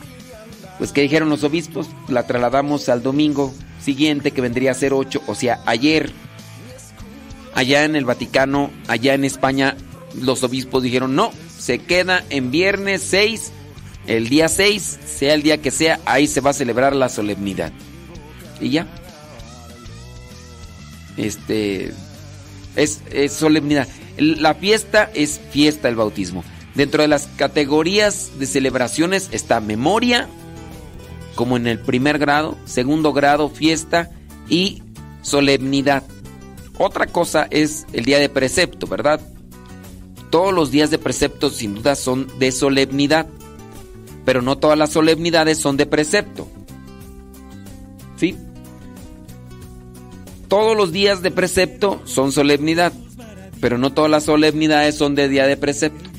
Pues, 0.77 0.91
¿qué 0.91 1.01
dijeron 1.01 1.29
los 1.29 1.43
obispos? 1.43 1.87
La 2.07 2.27
trasladamos 2.27 2.87
al 2.89 3.01
domingo 3.01 3.53
siguiente, 3.81 4.31
que 4.31 4.41
vendría 4.41 4.71
a 4.71 4.75
ser 4.75 4.93
8, 4.93 5.23
o 5.27 5.35
sea, 5.35 5.61
ayer. 5.65 6.11
Allá 7.53 7.85
en 7.85 7.95
el 7.95 8.03
Vaticano, 8.03 8.69
allá 8.87 9.13
en 9.13 9.23
España, 9.23 9.77
los 10.19 10.43
obispos 10.43 10.83
dijeron, 10.83 11.15
no, 11.15 11.31
se 11.57 11.79
queda 11.79 12.23
en 12.29 12.51
viernes 12.51 13.01
6, 13.03 13.53
el 14.07 14.29
día 14.29 14.47
6, 14.49 14.99
sea 15.05 15.33
el 15.33 15.41
día 15.43 15.61
que 15.61 15.71
sea, 15.71 15.99
ahí 16.05 16.27
se 16.27 16.41
va 16.41 16.51
a 16.51 16.53
celebrar 16.53 16.95
la 16.95 17.09
solemnidad. 17.09 17.71
Y 18.61 18.69
ya. 18.69 18.87
Este 21.17 21.93
es, 22.75 23.01
es 23.11 23.33
solemnidad. 23.33 23.87
El- 24.17 24.41
La 24.41 24.53
fiesta 24.55 25.09
es 25.13 25.39
fiesta 25.51 25.87
del 25.87 25.95
bautismo. 25.97 26.43
Dentro 26.75 27.01
de 27.01 27.07
las 27.07 27.27
categorías 27.37 28.31
de 28.37 28.45
celebraciones 28.45 29.29
está 29.31 29.61
memoria, 29.61 30.27
como 31.35 31.55
en 31.57 31.67
el 31.67 31.79
primer 31.79 32.17
grado, 32.17 32.57
segundo 32.65 33.13
grado, 33.13 33.49
fiesta 33.49 34.09
y 34.49 34.83
solemnidad. 35.21 36.03
Otra 36.77 37.07
cosa 37.07 37.47
es 37.49 37.85
el 37.93 38.03
día 38.03 38.19
de 38.19 38.27
precepto, 38.27 38.87
¿verdad? 38.87 39.21
Todos 40.29 40.53
los 40.53 40.69
días 40.71 40.89
de 40.91 40.97
precepto 40.97 41.49
sin 41.49 41.75
duda 41.75 41.95
son 41.95 42.27
de 42.39 42.51
solemnidad, 42.51 43.27
pero 44.25 44.41
no 44.41 44.57
todas 44.57 44.77
las 44.77 44.91
solemnidades 44.91 45.59
son 45.59 45.77
de 45.77 45.85
precepto. 45.85 46.47
¿Sí? 48.17 48.35
todos 50.47 50.77
los 50.77 50.91
días 50.91 51.21
de 51.21 51.31
precepto 51.31 52.01
son 52.05 52.31
solemnidad, 52.31 52.93
pero 53.59 53.77
no 53.77 53.91
todas 53.91 54.11
las 54.11 54.23
solemnidades 54.23 54.95
son 54.95 55.15
de 55.15 55.27
día 55.27 55.47
de 55.47 55.57
precepto. 55.57 56.09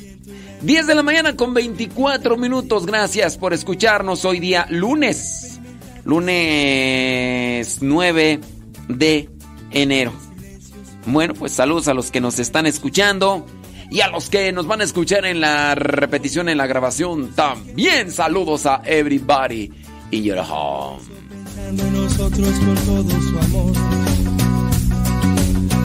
10 0.62 0.86
de 0.86 0.94
la 0.94 1.02
mañana 1.02 1.36
con 1.36 1.54
24 1.54 2.36
minutos. 2.36 2.86
Gracias 2.86 3.36
por 3.38 3.52
escucharnos 3.52 4.24
hoy 4.24 4.40
día 4.40 4.66
lunes. 4.68 5.58
Lunes 6.04 7.78
9 7.80 8.40
de 8.88 9.30
enero. 9.70 10.12
Bueno, 11.06 11.34
pues 11.34 11.52
saludos 11.52 11.88
a 11.88 11.94
los 11.94 12.10
que 12.10 12.20
nos 12.20 12.38
están 12.38 12.66
escuchando 12.66 13.46
y 13.90 14.00
a 14.00 14.08
los 14.08 14.28
que 14.28 14.52
nos 14.52 14.66
van 14.66 14.80
a 14.80 14.84
escuchar 14.84 15.24
en 15.26 15.40
la 15.40 15.74
repetición, 15.74 16.48
en 16.48 16.58
la 16.58 16.66
grabación. 16.66 17.32
También 17.34 18.10
saludos 18.10 18.66
a 18.66 18.82
everybody 18.84 19.70
in 20.10 20.24
your 20.24 20.38
home. 20.38 21.00
Nosotros 21.72 22.48
con 22.48 22.74
todo 22.74 23.20
su 23.22 23.38
amor. 23.38 23.72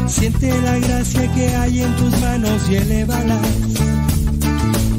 Siente 0.08 0.62
la 0.62 0.78
gracia 0.78 1.34
que 1.34 1.48
hay 1.56 1.82
en 1.82 1.96
tus 1.96 2.20
manos 2.20 2.70
y 2.70 2.76
elévalas. 2.76 3.48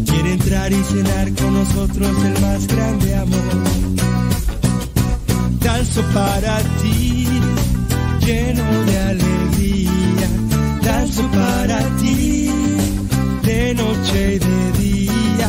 Quiere 0.07 0.33
entrar 0.33 0.73
y 0.73 0.83
cenar 0.85 1.33
con 1.35 1.55
nosotros 1.55 2.25
el 2.25 2.41
más 2.41 2.67
grande 2.67 3.15
amor. 3.17 3.93
Danzo 5.61 6.03
para 6.15 6.59
ti, 6.83 7.29
lleno 8.27 8.85
de 8.85 8.99
alegría. 8.99 10.29
Danzo 10.83 11.31
para 11.31 11.79
ti, 11.99 12.32
noche 13.75 14.35
y 14.35 14.39
de 14.39 14.73
día. 14.79 15.49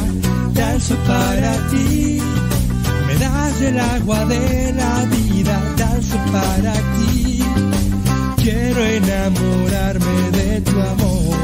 Danzo 0.53 0.95
para 1.07 1.67
ti, 1.69 2.19
me 3.07 3.15
das 3.15 3.61
el 3.61 3.79
agua 3.79 4.25
de 4.25 4.73
la 4.73 5.05
vida. 5.05 5.73
Danzo 5.77 6.17
para 6.31 6.73
ti, 6.73 7.39
quiero 8.41 8.83
enamorarme 8.83 10.31
de 10.31 10.61
tu 10.61 10.81
amor. 10.81 11.37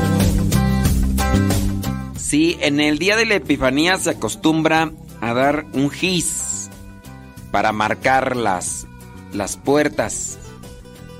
Sí, 2.17 2.57
en 2.61 2.79
el 2.79 2.99
día 2.99 3.17
de 3.17 3.25
la 3.25 3.35
Epifanía 3.35 3.97
se 3.97 4.11
acostumbra 4.11 4.91
a 5.21 5.33
dar 5.33 5.65
un 5.73 5.89
gis 5.89 6.69
para 7.51 7.71
marcar 7.71 8.35
las, 8.35 8.85
las 9.33 9.57
puertas 9.57 10.37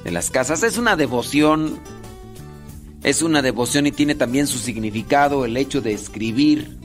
de 0.03 0.11
las 0.11 0.29
casas. 0.29 0.63
Es 0.63 0.77
una 0.77 0.95
devoción, 0.95 1.79
es 3.03 3.21
una 3.21 3.41
devoción 3.41 3.87
y 3.87 3.91
tiene 3.91 4.15
también 4.15 4.47
su 4.47 4.57
significado 4.57 5.45
el 5.45 5.55
hecho 5.57 5.81
de 5.81 5.93
escribir 5.93 6.77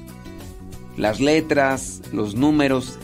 las 0.96 1.20
letras, 1.20 2.02
los 2.12 2.34
números 2.34 2.98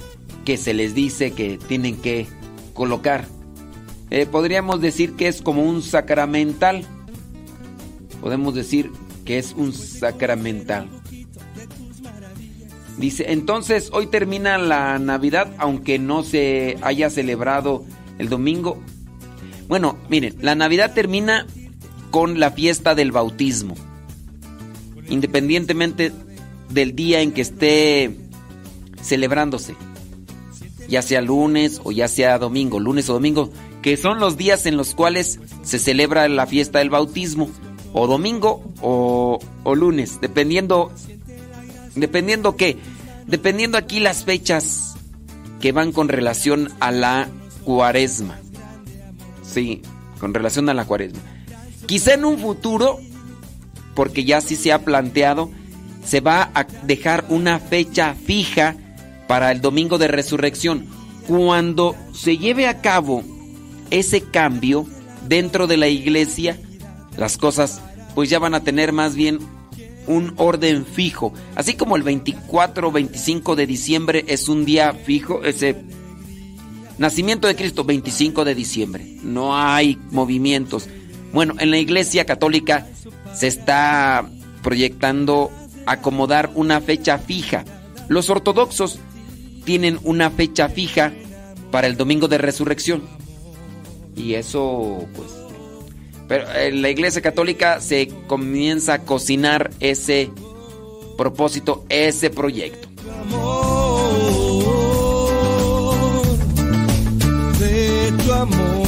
que 0.44 0.56
se 0.56 0.74
les 0.74 0.94
dice 0.94 1.32
que 1.32 1.58
tienen 1.58 1.96
que 1.96 2.26
colocar. 2.72 3.26
Eh, 4.10 4.26
podríamos 4.26 4.80
decir 4.80 5.14
que 5.14 5.28
es 5.28 5.42
como 5.42 5.62
un 5.62 5.82
sacramental. 5.82 6.84
Podemos 8.20 8.54
decir 8.54 8.90
que 9.24 9.38
es 9.38 9.54
un 9.56 9.72
sacramental. 9.72 10.88
Dice, 12.98 13.32
entonces 13.32 13.90
hoy 13.92 14.06
termina 14.08 14.58
la 14.58 14.98
Navidad 14.98 15.52
aunque 15.58 15.98
no 15.98 16.22
se 16.22 16.76
haya 16.82 17.10
celebrado 17.10 17.84
el 18.18 18.28
domingo. 18.28 18.78
Bueno, 19.68 19.96
miren, 20.08 20.36
la 20.40 20.54
Navidad 20.54 20.92
termina 20.92 21.46
con 22.10 22.40
la 22.40 22.50
fiesta 22.50 22.94
del 22.94 23.12
bautismo. 23.12 23.74
Independientemente 25.08 26.12
del 26.68 26.94
día 26.94 27.20
en 27.20 27.32
que 27.32 27.40
esté 27.40 28.16
celebrándose. 29.02 29.74
Ya 30.88 31.02
sea 31.02 31.20
lunes 31.20 31.80
o 31.84 31.92
ya 31.92 32.08
sea 32.08 32.38
domingo, 32.38 32.80
lunes 32.80 33.08
o 33.08 33.14
domingo, 33.14 33.50
que 33.82 33.96
son 33.96 34.18
los 34.18 34.36
días 34.36 34.66
en 34.66 34.76
los 34.76 34.94
cuales 34.94 35.38
se 35.62 35.78
celebra 35.78 36.28
la 36.28 36.46
fiesta 36.46 36.80
del 36.80 36.90
bautismo. 36.90 37.50
O 37.92 38.06
domingo 38.06 38.62
o, 38.82 39.40
lunes, 39.74 40.20
dependiendo 40.20 40.92
Dependiendo 41.94 42.56
qué? 42.56 42.78
Dependiendo 43.26 43.76
aquí 43.76 44.00
las 44.00 44.24
fechas 44.24 44.94
que 45.60 45.72
van 45.72 45.92
con 45.92 46.08
relación 46.08 46.70
a 46.80 46.92
la 46.92 47.28
cuaresma. 47.64 48.38
Sí, 49.42 49.82
con 50.18 50.32
relación 50.34 50.68
a 50.68 50.74
la 50.74 50.84
cuaresma. 50.84 51.20
Quizá 51.90 52.14
en 52.14 52.24
un 52.24 52.38
futuro, 52.38 53.00
porque 53.96 54.22
ya 54.22 54.40
sí 54.40 54.54
se 54.54 54.72
ha 54.72 54.84
planteado, 54.84 55.50
se 56.04 56.20
va 56.20 56.52
a 56.54 56.64
dejar 56.84 57.24
una 57.30 57.58
fecha 57.58 58.14
fija 58.14 58.76
para 59.26 59.50
el 59.50 59.60
domingo 59.60 59.98
de 59.98 60.06
resurrección. 60.06 60.86
Cuando 61.26 61.96
se 62.12 62.38
lleve 62.38 62.68
a 62.68 62.80
cabo 62.80 63.24
ese 63.90 64.20
cambio 64.20 64.86
dentro 65.26 65.66
de 65.66 65.78
la 65.78 65.88
iglesia, 65.88 66.60
las 67.16 67.36
cosas 67.36 67.80
pues 68.14 68.30
ya 68.30 68.38
van 68.38 68.54
a 68.54 68.62
tener 68.62 68.92
más 68.92 69.16
bien 69.16 69.40
un 70.06 70.34
orden 70.36 70.86
fijo. 70.86 71.32
Así 71.56 71.74
como 71.74 71.96
el 71.96 72.04
24 72.04 72.86
o 72.86 72.92
25 72.92 73.56
de 73.56 73.66
diciembre 73.66 74.24
es 74.28 74.48
un 74.48 74.64
día 74.64 74.92
fijo, 74.92 75.42
ese 75.42 75.74
nacimiento 76.98 77.48
de 77.48 77.56
Cristo, 77.56 77.82
25 77.82 78.44
de 78.44 78.54
diciembre. 78.54 79.16
No 79.24 79.56
hay 79.56 79.98
movimientos. 80.12 80.88
Bueno, 81.32 81.54
en 81.58 81.70
la 81.70 81.78
iglesia 81.78 82.24
católica 82.24 82.86
se 83.34 83.46
está 83.46 84.28
proyectando 84.62 85.50
acomodar 85.86 86.50
una 86.54 86.80
fecha 86.80 87.18
fija. 87.18 87.64
Los 88.08 88.30
ortodoxos 88.30 88.98
tienen 89.64 89.98
una 90.02 90.30
fecha 90.30 90.68
fija 90.68 91.12
para 91.70 91.86
el 91.86 91.96
domingo 91.96 92.28
de 92.28 92.38
resurrección. 92.38 93.02
Y 94.16 94.34
eso, 94.34 95.06
pues, 95.14 95.28
pero 96.28 96.52
en 96.54 96.82
la 96.82 96.90
iglesia 96.90 97.22
católica 97.22 97.80
se 97.80 98.08
comienza 98.26 98.94
a 98.94 98.98
cocinar 99.00 99.70
ese 99.80 100.30
propósito, 101.16 101.84
ese 101.88 102.30
proyecto. 102.30 102.88
de 107.58 108.12
tu 108.24 108.32
amor. 108.32 108.79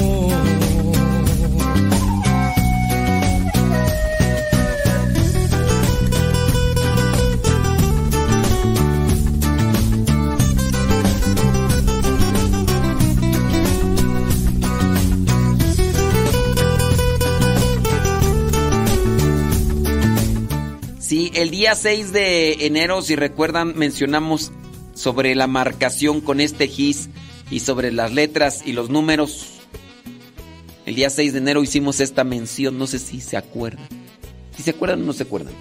Sí, 21.13 21.31
el 21.35 21.51
día 21.51 21.75
6 21.75 22.11
de 22.15 22.65
enero, 22.65 23.03
si 23.03 23.17
recuerdan, 23.17 23.75
mencionamos 23.77 24.51
sobre 24.95 25.35
la 25.35 25.47
marcación 25.47 26.23
con 26.23 26.41
este 26.41 26.69
GIS 26.69 27.11
y 27.51 27.61
sobre 27.61 27.93
las 27.93 28.15
letras 28.15 28.63
y 28.65 28.73
los 28.73 28.89
números. 28.89 29.61
El 30.87 30.95
día 30.95 31.11
6 31.11 31.35
de 31.35 31.39
enero 31.39 31.63
hicimos 31.63 32.01
esta 32.01 32.25
mención, 32.25 32.79
no 32.79 32.87
sé 32.87 32.99
si 32.99 33.21
se 33.21 33.37
acuerdan. 33.37 33.87
Si 34.57 34.63
se 34.63 34.71
acuerdan 34.71 35.03
o 35.03 35.05
no 35.05 35.13
se 35.13 35.25
acuerdan. 35.25 35.53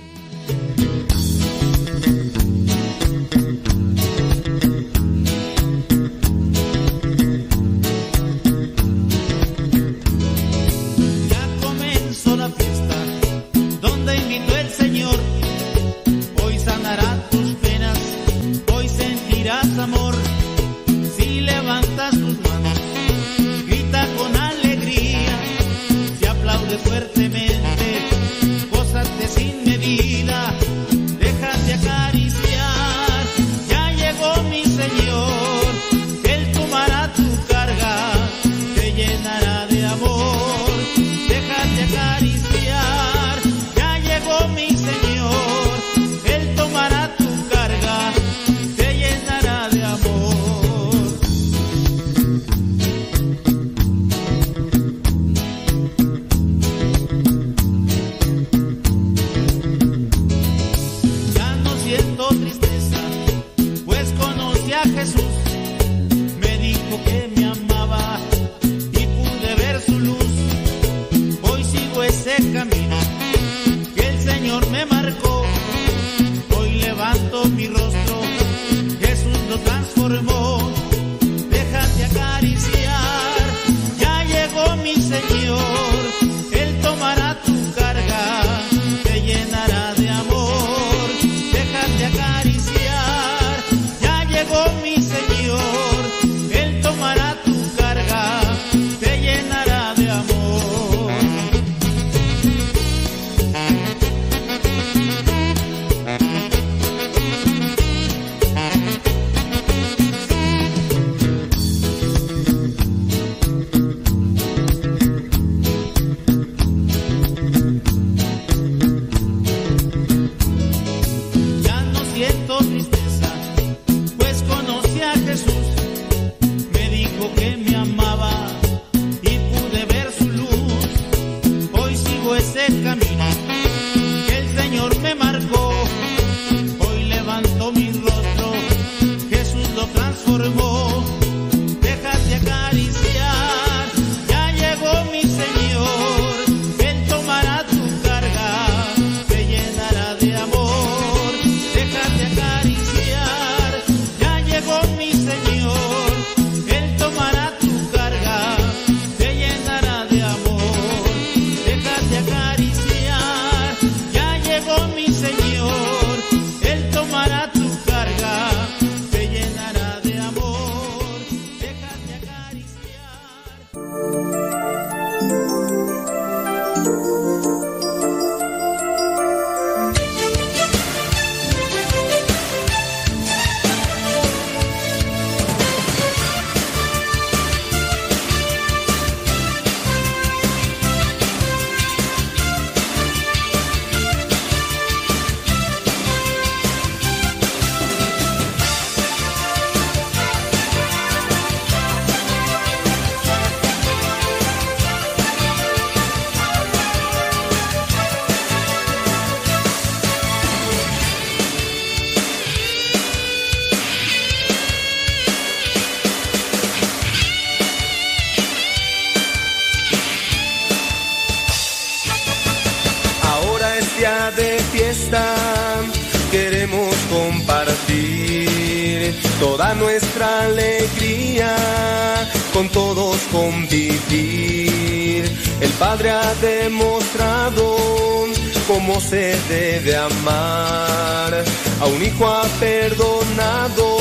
Se 239.12 239.36
debe 239.50 239.94
amar, 239.98 241.44
a 241.82 241.86
un 241.86 242.02
hijo 242.02 242.26
ha 242.26 242.44
perdonado, 242.62 243.98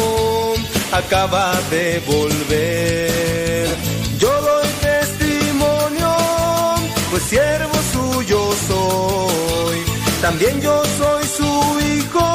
acaba 0.92 1.60
de 1.68 2.00
volver. 2.06 3.66
Yo 4.20 4.30
doy 4.40 4.68
testimonio, 4.80 6.14
pues 7.10 7.24
siervo 7.24 7.74
suyo 7.92 8.54
soy. 8.68 9.78
También 10.22 10.60
yo 10.60 10.80
soy 10.96 11.24
su 11.24 11.80
hijo, 11.90 12.26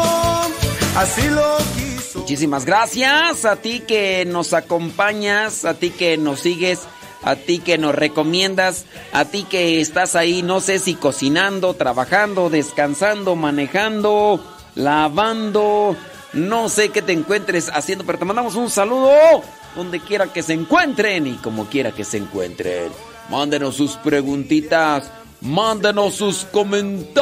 así 0.97 1.29
lo 1.29 1.57
quiso. 1.75 2.19
Muchísimas 2.19 2.65
gracias 2.65 3.45
a 3.45 3.55
ti 3.55 3.83
que 3.87 4.25
nos 4.25 4.51
acompañas, 4.51 5.63
a 5.63 5.75
ti 5.75 5.91
que 5.91 6.17
nos 6.17 6.41
sigues, 6.41 6.79
a 7.25 7.35
ti 7.35 7.59
que 7.59 7.77
nos 7.77 7.93
recomiendas, 7.93 8.85
a 9.11 9.25
ti 9.25 9.43
que 9.43 9.81
estás 9.81 10.15
ahí, 10.15 10.43
no 10.43 10.61
sé 10.61 10.79
si 10.79 10.93
cocinando, 10.93 11.73
trabajando, 11.73 12.49
descansando, 12.51 13.35
manejando, 13.35 14.39
lavando, 14.75 15.97
no 16.33 16.69
sé 16.69 16.89
qué 16.89 17.01
te 17.01 17.13
encuentres 17.13 17.69
haciendo, 17.73 18.05
pero 18.05 18.19
te 18.19 18.25
mandamos 18.25 18.53
un 18.55 18.69
saludo 18.69 19.41
donde 19.75 19.99
quiera 19.99 20.31
que 20.31 20.43
se 20.43 20.53
encuentren 20.53 21.25
y 21.25 21.33
como 21.37 21.65
quiera 21.65 21.91
que 21.91 22.03
se 22.03 22.17
encuentren. 22.17 22.91
Mándenos 23.29 23.75
sus 23.75 23.95
preguntitas, 23.97 25.11
mándenos 25.41 26.13
sus 26.13 26.45
comentarios 26.45 27.19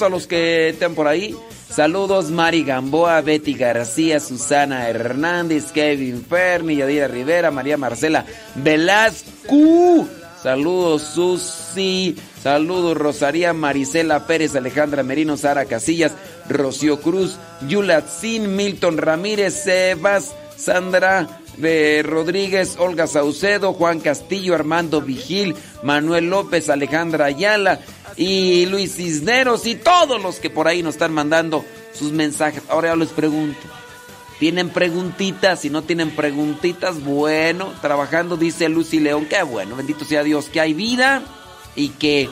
a 0.00 0.08
los 0.08 0.28
que 0.28 0.68
estén 0.68 0.94
por 0.94 1.08
ahí. 1.08 1.36
Saludos 1.68 2.30
Mari 2.30 2.64
Gamboa, 2.64 3.20
Betty 3.20 3.54
García, 3.54 4.20
Susana 4.20 4.88
Hernández, 4.88 5.72
Kevin 5.72 6.24
Ferni, 6.24 6.76
Yadira 6.76 7.08
Rivera, 7.08 7.50
María 7.50 7.76
Marcela 7.76 8.24
Velasco. 8.54 10.06
Saludos 10.42 11.02
Susi, 11.02 12.16
saludos 12.42 12.96
Rosaría 12.96 13.52
Marisela 13.52 14.26
Pérez, 14.26 14.54
Alejandra 14.54 15.02
Merino, 15.02 15.36
Sara 15.36 15.64
Casillas, 15.64 16.12
Rocío 16.48 17.00
Cruz, 17.00 17.36
Yulatzin, 17.66 18.54
Milton 18.54 18.98
Ramírez, 18.98 19.54
Sebas, 19.64 20.34
Sandra 20.56 21.26
Rodríguez, 22.04 22.76
Olga 22.78 23.06
Saucedo, 23.06 23.72
Juan 23.72 24.00
Castillo, 24.00 24.54
Armando 24.54 25.00
Vigil, 25.00 25.56
Manuel 25.82 26.30
López, 26.30 26.68
Alejandra 26.68 27.26
Ayala 27.26 27.80
y 28.16 28.66
Luis 28.66 28.96
Cisneros 28.96 29.66
y 29.66 29.74
todos 29.74 30.22
los 30.22 30.36
que 30.36 30.50
por 30.50 30.68
ahí 30.68 30.82
nos 30.82 30.94
están 30.94 31.12
mandando 31.12 31.64
sus 31.92 32.12
mensajes. 32.12 32.62
Ahora 32.68 32.88
ya 32.88 32.96
les 32.96 33.10
pregunto. 33.10 33.60
¿Tienen 34.38 34.68
preguntitas? 34.68 35.60
Si 35.60 35.70
no 35.70 35.82
tienen 35.82 36.10
preguntitas, 36.10 37.02
bueno, 37.02 37.72
trabajando, 37.80 38.36
dice 38.36 38.68
Lucy 38.68 39.00
León, 39.00 39.26
qué 39.28 39.42
bueno, 39.42 39.76
bendito 39.76 40.04
sea 40.04 40.22
Dios, 40.22 40.50
que 40.50 40.60
hay 40.60 40.74
vida 40.74 41.22
y 41.74 41.88
que, 41.90 42.28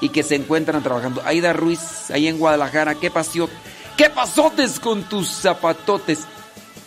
y 0.00 0.08
que 0.08 0.22
se 0.22 0.36
encuentran 0.36 0.82
trabajando. 0.82 1.22
Aida 1.26 1.52
Ruiz, 1.52 2.10
ahí 2.10 2.26
en 2.26 2.38
Guadalajara, 2.38 2.94
¿qué 2.94 3.10
pasó? 3.10 3.50
¿Qué 3.98 4.08
pasotes 4.08 4.80
con 4.80 5.02
tus 5.02 5.28
zapatotes? 5.28 6.20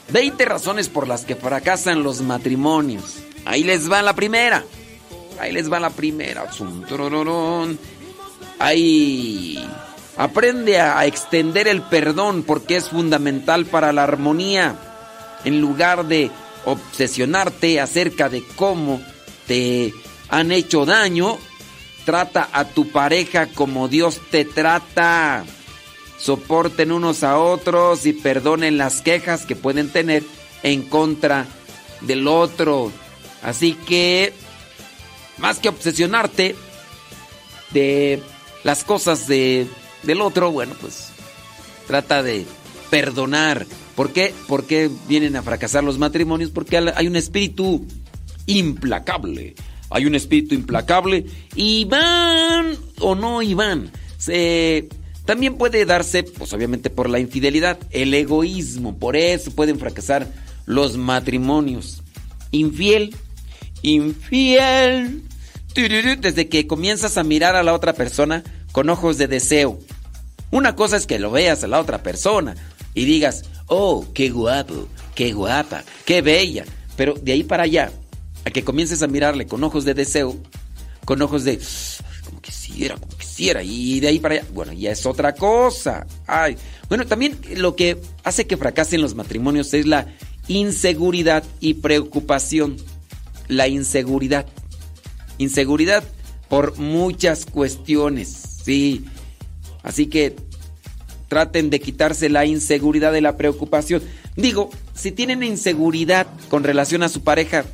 20 0.10 0.46
razones 0.46 0.90
por 0.90 1.08
las 1.08 1.26
que 1.26 1.36
fracasan 1.36 2.04
los 2.04 2.22
matrimonios. 2.22 3.18
Ahí 3.46 3.64
les 3.64 3.92
va 3.92 4.02
la 4.02 4.16
primera. 4.16 4.64
Ahí 5.40 5.52
les 5.52 5.72
va 5.72 5.80
la 5.80 5.92
primera. 5.92 6.44
Ahí 8.60 9.64
aprende 10.18 10.80
a 10.80 11.06
extender 11.06 11.68
el 11.68 11.82
perdón 11.82 12.44
porque 12.44 12.78
es 12.78 12.90
fundamental 12.90 13.66
para 13.66 13.92
la 13.92 14.04
armonía. 14.04 14.76
En 15.44 15.62
lugar 15.62 16.06
de 16.06 16.32
obsesionarte 16.66 17.80
acerca 17.80 18.30
de 18.30 18.44
cómo 18.56 19.02
te 19.48 19.94
han 20.30 20.52
hecho 20.52 20.86
daño, 20.86 21.38
trata 22.06 22.50
a 22.52 22.66
tu 22.66 22.90
pareja 22.90 23.48
como 23.48 23.88
Dios 23.88 24.22
te 24.32 24.46
trata. 24.46 25.44
Soporten 26.18 26.92
unos 26.92 27.24
a 27.24 27.38
otros 27.38 28.06
y 28.06 28.14
perdonen 28.14 28.78
las 28.78 29.02
quejas 29.02 29.46
que 29.46 29.56
pueden 29.56 29.90
tener 29.90 30.24
en 30.64 30.84
contra 30.84 31.46
del 32.02 32.28
otro. 32.28 32.92
Así 33.44 33.74
que, 33.74 34.34
más 35.38 35.60
que 35.60 35.70
obsesionarte 35.70 36.56
de 37.72 38.24
las 38.66 38.84
cosas 38.84 39.28
de, 39.28 39.68
del 40.02 40.22
otro, 40.22 40.52
bueno, 40.52 40.74
pues 40.82 41.10
trata 41.86 42.24
de 42.24 42.48
perdonar. 42.90 43.68
¿Por 43.96 44.12
qué? 44.12 44.34
¿Por 44.48 44.66
qué 44.66 44.90
vienen 45.08 45.36
a 45.36 45.44
fracasar 45.44 45.84
los 45.84 46.00
matrimonios? 46.00 46.50
Porque 46.50 46.78
hay 46.78 47.06
un 47.06 47.16
espíritu 47.16 47.86
implacable. 48.48 49.54
Hay 49.92 50.08
un 50.08 50.16
espíritu 50.16 50.56
implacable. 50.56 51.28
Y 51.56 51.86
van 51.86 52.76
o 53.02 53.14
no 53.14 53.44
Iván. 53.44 53.92
Se, 54.18 54.90
también 55.26 55.58
puede 55.58 55.86
darse, 55.86 56.24
pues 56.24 56.52
obviamente 56.52 56.90
por 56.90 57.08
la 57.08 57.20
infidelidad, 57.20 57.78
el 57.92 58.16
egoísmo. 58.16 58.98
Por 58.98 59.16
eso 59.16 59.52
pueden 59.52 59.78
fracasar 59.78 60.28
los 60.66 60.98
matrimonios. 60.98 62.02
Infiel, 62.50 63.16
infiel. 63.84 65.22
Desde 65.76 66.50
que 66.50 66.66
comienzas 66.66 67.18
a 67.18 67.24
mirar 67.24 67.56
a 67.56 67.62
la 67.62 67.74
otra 67.76 67.94
persona 67.94 68.44
con 68.76 68.90
ojos 68.90 69.18
de 69.18 69.30
deseo. 69.30 69.80
Una 70.52 70.76
cosa 70.76 70.98
es 70.98 71.08
que 71.08 71.18
lo 71.18 71.32
veas 71.32 71.64
a 71.64 71.68
la 71.68 71.80
otra 71.80 72.04
persona 72.04 72.58
y 72.94 73.06
digas, 73.06 73.46
oh, 73.68 74.06
qué 74.14 74.30
guapo, 74.30 74.90
qué 75.16 75.32
guapa, 75.32 75.86
qué 76.04 76.22
bella. 76.22 76.66
Pero 76.98 77.14
de 77.14 77.32
ahí 77.32 77.44
para 77.44 77.64
allá, 77.64 77.94
a 78.44 78.50
que 78.50 78.66
comiences 78.66 79.02
a 79.02 79.08
mirarle 79.08 79.48
con 79.48 79.64
ojos 79.64 79.86
de 79.86 79.94
deseo, 79.94 80.36
con 81.06 81.22
ojos 81.22 81.46
de, 81.46 81.58
como 82.26 82.42
quisiera, 82.42 82.98
como 82.98 83.18
quisiera, 83.18 83.64
y 83.64 84.02
de 84.02 84.10
ahí 84.10 84.20
para 84.20 84.36
allá, 84.36 84.46
bueno, 84.54 84.74
ya 84.74 84.92
es 84.92 85.06
otra 85.06 85.34
cosa. 85.36 86.06
Ay, 86.28 86.58
bueno, 86.90 87.06
también 87.06 87.40
lo 87.56 87.78
que 87.78 87.98
hace 88.26 88.46
que 88.46 88.58
fracasen 88.58 89.02
los 89.02 89.16
matrimonios 89.16 89.74
es 89.74 89.86
la 89.86 90.08
inseguridad 90.50 91.46
y 91.62 91.76
preocupación. 91.76 92.76
La 93.48 93.70
inseguridad. 93.70 94.46
Inseguridad 95.38 96.04
por 96.50 96.78
muchas 96.78 97.46
cuestiones, 97.46 98.55
sí. 98.66 99.06
Así 99.84 100.08
que 100.08 100.36
traten 101.28 101.70
de 101.70 101.80
quitarse 101.80 102.30
la 102.30 102.46
inseguridad 102.46 103.14
de 103.14 103.22
la 103.22 103.38
preocupación. 103.38 104.02
Digo, 104.36 104.70
si 104.94 105.12
tienen 105.12 105.44
inseguridad 105.44 106.28
con 106.50 106.64
relación 106.64 107.04
a 107.04 107.10
su 107.10 107.24
pareja, 107.24 107.66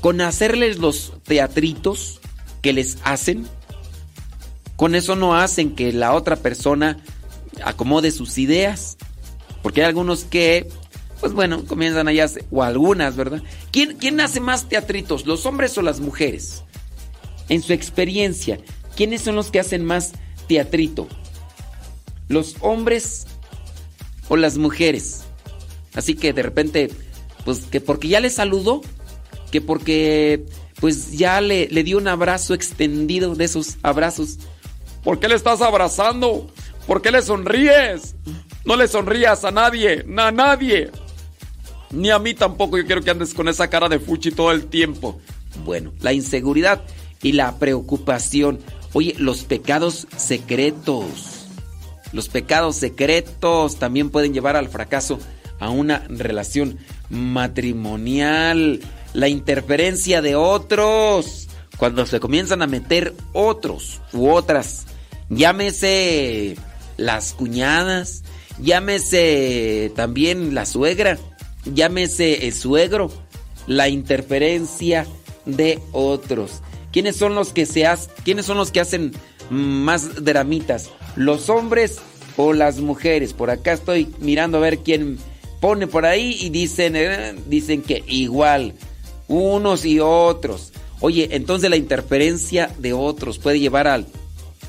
con 0.00 0.20
hacerles 0.20 0.78
los 0.78 1.14
teatritos 1.24 2.20
que 2.62 2.72
les 2.72 2.98
hacen, 3.04 3.46
con 4.76 4.94
eso 4.94 5.16
no 5.16 5.34
hacen 5.34 5.74
que 5.74 5.92
la 5.92 6.12
otra 6.12 6.36
persona 6.36 6.98
acomode 7.64 8.10
sus 8.10 8.38
ideas. 8.38 8.98
Porque 9.62 9.80
hay 9.80 9.88
algunos 9.88 10.24
que, 10.24 10.68
pues 11.20 11.32
bueno, 11.32 11.64
comienzan 11.64 12.08
allá, 12.08 12.30
o 12.50 12.62
algunas, 12.62 13.16
¿verdad? 13.16 13.42
¿Quién, 13.72 13.96
¿Quién 13.96 14.20
hace 14.20 14.40
más 14.40 14.68
teatritos, 14.68 15.26
los 15.26 15.46
hombres 15.46 15.76
o 15.78 15.82
las 15.82 16.00
mujeres? 16.00 16.62
En 17.48 17.62
su 17.62 17.72
experiencia, 17.72 18.58
¿quiénes 18.96 19.22
son 19.22 19.34
los 19.34 19.50
que 19.50 19.60
hacen 19.60 19.84
más 19.84 20.12
teatrito? 20.46 21.08
¿Los 22.28 22.56
hombres 22.60 23.26
o 24.28 24.36
las 24.36 24.58
mujeres? 24.58 25.24
Así 25.94 26.14
que 26.14 26.32
de 26.32 26.42
repente, 26.42 26.90
pues 27.44 27.60
que 27.60 27.80
porque 27.80 28.08
ya 28.08 28.20
le 28.20 28.30
saludó, 28.30 28.82
que 29.50 29.60
porque 29.60 30.44
pues 30.80 31.12
ya 31.16 31.40
le, 31.40 31.68
le 31.68 31.84
dio 31.84 31.98
un 31.98 32.08
abrazo 32.08 32.54
extendido 32.54 33.34
de 33.34 33.44
esos 33.44 33.76
abrazos. 33.82 34.38
¿Por 35.02 35.18
qué 35.18 35.28
le 35.28 35.36
estás 35.36 35.62
abrazando? 35.62 36.50
¿Por 36.86 37.02
qué 37.02 37.10
le 37.10 37.22
sonríes? 37.22 38.14
No 38.64 38.76
le 38.76 38.88
sonrías 38.88 39.44
a 39.44 39.50
nadie, 39.50 40.04
a 40.16 40.32
nadie. 40.32 40.90
Ni 41.90 42.10
a 42.10 42.18
mí 42.18 42.34
tampoco, 42.34 42.76
yo 42.76 42.86
quiero 42.86 43.02
que 43.02 43.10
andes 43.10 43.32
con 43.32 43.48
esa 43.48 43.68
cara 43.68 43.88
de 43.88 43.98
fuchi 43.98 44.32
todo 44.32 44.52
el 44.52 44.66
tiempo. 44.66 45.20
Bueno, 45.64 45.92
la 46.00 46.12
inseguridad 46.12 46.82
y 47.22 47.32
la 47.32 47.58
preocupación. 47.58 48.58
Oye, 48.98 49.14
los 49.18 49.44
pecados 49.44 50.06
secretos. 50.16 51.48
Los 52.14 52.30
pecados 52.30 52.76
secretos 52.76 53.78
también 53.78 54.08
pueden 54.08 54.32
llevar 54.32 54.56
al 54.56 54.70
fracaso 54.70 55.18
a 55.60 55.68
una 55.68 56.06
relación 56.08 56.78
matrimonial. 57.10 58.80
La 59.12 59.28
interferencia 59.28 60.22
de 60.22 60.34
otros. 60.34 61.46
Cuando 61.76 62.06
se 62.06 62.20
comienzan 62.20 62.62
a 62.62 62.66
meter 62.66 63.12
otros 63.34 64.00
u 64.14 64.30
otras. 64.30 64.86
Llámese 65.28 66.56
las 66.96 67.34
cuñadas. 67.34 68.24
Llámese 68.62 69.92
también 69.94 70.54
la 70.54 70.64
suegra. 70.64 71.18
Llámese 71.66 72.46
el 72.46 72.54
suegro. 72.54 73.12
La 73.66 73.90
interferencia 73.90 75.06
de 75.44 75.82
otros. 75.92 76.62
¿Quiénes 76.96 77.16
son 77.16 77.34
los 77.34 77.52
que 77.52 77.66
se 77.66 77.84
quiénes 78.24 78.46
son 78.46 78.56
los 78.56 78.70
que 78.70 78.80
hacen 78.80 79.12
más 79.50 80.24
dramitas? 80.24 80.88
¿Los 81.14 81.50
hombres 81.50 81.98
o 82.38 82.54
las 82.54 82.80
mujeres? 82.80 83.34
Por 83.34 83.50
acá 83.50 83.74
estoy 83.74 84.08
mirando 84.18 84.56
a 84.56 84.62
ver 84.62 84.78
quién 84.78 85.18
pone 85.60 85.86
por 85.88 86.06
ahí 86.06 86.38
y 86.40 86.48
dicen, 86.48 86.96
eh, 86.96 87.34
dicen 87.48 87.82
que 87.82 88.02
igual, 88.06 88.72
unos 89.28 89.84
y 89.84 90.00
otros. 90.00 90.72
Oye, 91.00 91.28
entonces 91.32 91.68
la 91.68 91.76
interferencia 91.76 92.70
de 92.78 92.94
otros 92.94 93.38
puede 93.38 93.60
llevar 93.60 93.88
al, 93.88 94.06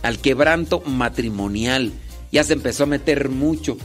al 0.02 0.20
quebranto 0.20 0.82
matrimonial. 0.82 1.94
Ya 2.34 2.44
se 2.44 2.52
empezó 2.52 2.84
a 2.84 2.88
meter 2.88 3.30
mucho. 3.30 3.78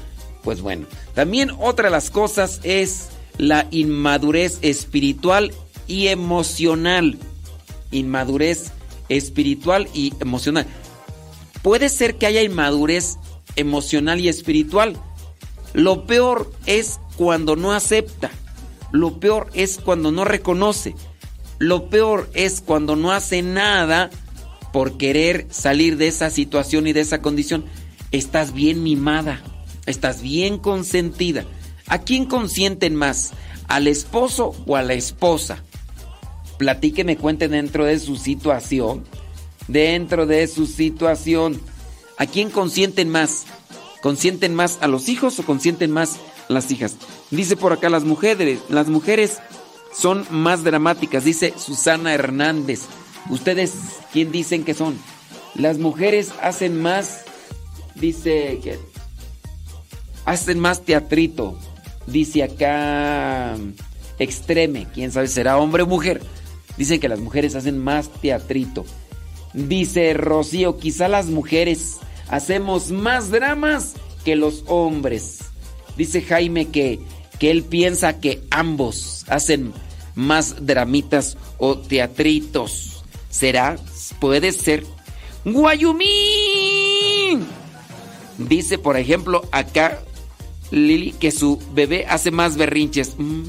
Pues 0.42 0.62
bueno, 0.62 0.86
también 1.14 1.52
otra 1.60 1.84
de 1.84 1.92
las 1.92 2.10
cosas 2.10 2.58
es 2.64 3.10
la 3.38 3.68
inmadurez 3.70 4.58
espiritual 4.62 5.52
y 5.86 6.08
emocional. 6.08 7.18
Inmadurez 7.92 8.72
espiritual 9.08 9.88
y 9.94 10.12
emocional. 10.20 10.66
Puede 11.62 11.88
ser 11.88 12.16
que 12.16 12.26
haya 12.26 12.42
inmadurez 12.42 13.18
emocional 13.56 14.20
y 14.20 14.28
espiritual. 14.28 14.96
Lo 15.74 16.06
peor 16.06 16.52
es 16.66 16.98
cuando 17.16 17.56
no 17.56 17.72
acepta. 17.72 18.30
Lo 18.90 19.20
peor 19.20 19.48
es 19.54 19.78
cuando 19.78 20.10
no 20.10 20.24
reconoce. 20.24 20.94
Lo 21.58 21.88
peor 21.88 22.28
es 22.34 22.60
cuando 22.60 22.96
no 22.96 23.12
hace 23.12 23.42
nada 23.42 24.10
por 24.72 24.96
querer 24.96 25.46
salir 25.50 25.96
de 25.96 26.08
esa 26.08 26.30
situación 26.30 26.86
y 26.86 26.92
de 26.92 27.00
esa 27.00 27.22
condición. 27.22 27.64
Estás 28.10 28.52
bien 28.52 28.82
mimada. 28.82 29.42
Estás 29.86 30.20
bien 30.22 30.58
consentida. 30.58 31.44
¿A 31.86 31.98
quién 31.98 32.26
consienten 32.26 32.94
más? 32.96 33.32
¿Al 33.68 33.86
esposo 33.86 34.54
o 34.66 34.76
a 34.76 34.82
la 34.82 34.94
esposa? 34.94 35.62
Platíqueme, 36.62 37.16
cuente 37.16 37.48
dentro 37.48 37.86
de 37.86 37.98
su 37.98 38.14
situación. 38.14 39.02
Dentro 39.66 40.26
de 40.26 40.46
su 40.46 40.66
situación. 40.66 41.60
¿A 42.18 42.26
quién 42.26 42.50
consienten 42.50 43.08
más? 43.08 43.46
¿Consienten 44.00 44.54
más 44.54 44.78
a 44.80 44.86
los 44.86 45.08
hijos 45.08 45.40
o 45.40 45.42
consienten 45.42 45.90
más 45.90 46.20
las 46.46 46.70
hijas? 46.70 46.98
Dice 47.32 47.56
por 47.56 47.72
acá 47.72 47.90
las 47.90 48.04
mujeres. 48.04 48.60
Las 48.68 48.86
mujeres 48.86 49.40
son 49.92 50.24
más 50.30 50.62
dramáticas, 50.62 51.24
dice 51.24 51.52
Susana 51.56 52.14
Hernández. 52.14 52.82
¿Ustedes 53.28 53.72
quién 54.12 54.30
dicen 54.30 54.62
que 54.62 54.74
son? 54.74 54.96
Las 55.56 55.78
mujeres 55.78 56.30
hacen 56.42 56.80
más, 56.80 57.24
dice 57.96 58.60
que 58.62 58.78
hacen 60.26 60.60
más 60.60 60.82
teatrito. 60.82 61.58
Dice 62.06 62.44
acá 62.44 63.56
extreme, 64.20 64.86
quién 64.94 65.10
sabe, 65.10 65.26
será 65.26 65.58
hombre 65.58 65.82
o 65.82 65.88
mujer. 65.88 66.22
Dicen 66.76 67.00
que 67.00 67.08
las 67.08 67.20
mujeres 67.20 67.54
hacen 67.54 67.78
más 67.78 68.08
teatrito. 68.20 68.84
Dice 69.52 70.14
Rocío, 70.14 70.78
quizá 70.78 71.08
las 71.08 71.26
mujeres 71.26 71.98
hacemos 72.28 72.90
más 72.90 73.30
dramas 73.30 73.94
que 74.24 74.36
los 74.36 74.64
hombres. 74.66 75.38
Dice 75.96 76.22
Jaime 76.22 76.68
que, 76.68 77.00
que 77.38 77.50
él 77.50 77.62
piensa 77.62 78.18
que 78.18 78.42
ambos 78.50 79.24
hacen 79.28 79.72
más 80.14 80.66
dramitas 80.66 81.36
o 81.58 81.78
teatritos. 81.78 83.04
¿Será? 83.28 83.76
Puede 84.20 84.52
ser. 84.52 84.84
¡Guayumín! 85.44 87.46
Dice, 88.38 88.78
por 88.78 88.96
ejemplo, 88.96 89.42
acá 89.52 90.00
Lili 90.70 91.12
que 91.12 91.30
su 91.30 91.58
bebé 91.74 92.06
hace 92.06 92.30
más 92.30 92.56
berrinches. 92.56 93.14
Mm. 93.18 93.42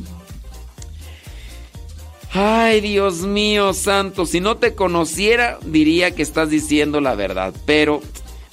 Ay, 2.35 2.81
Dios 2.81 3.21
mío 3.21 3.75
santo, 3.75 4.25
si 4.25 4.41
no 4.41 4.57
te 4.57 4.73
conociera, 4.73 5.59
diría 5.63 6.15
que 6.15 6.23
estás 6.23 6.49
diciendo 6.49 6.99
la 6.99 7.13
verdad, 7.13 7.53
pero 7.67 8.01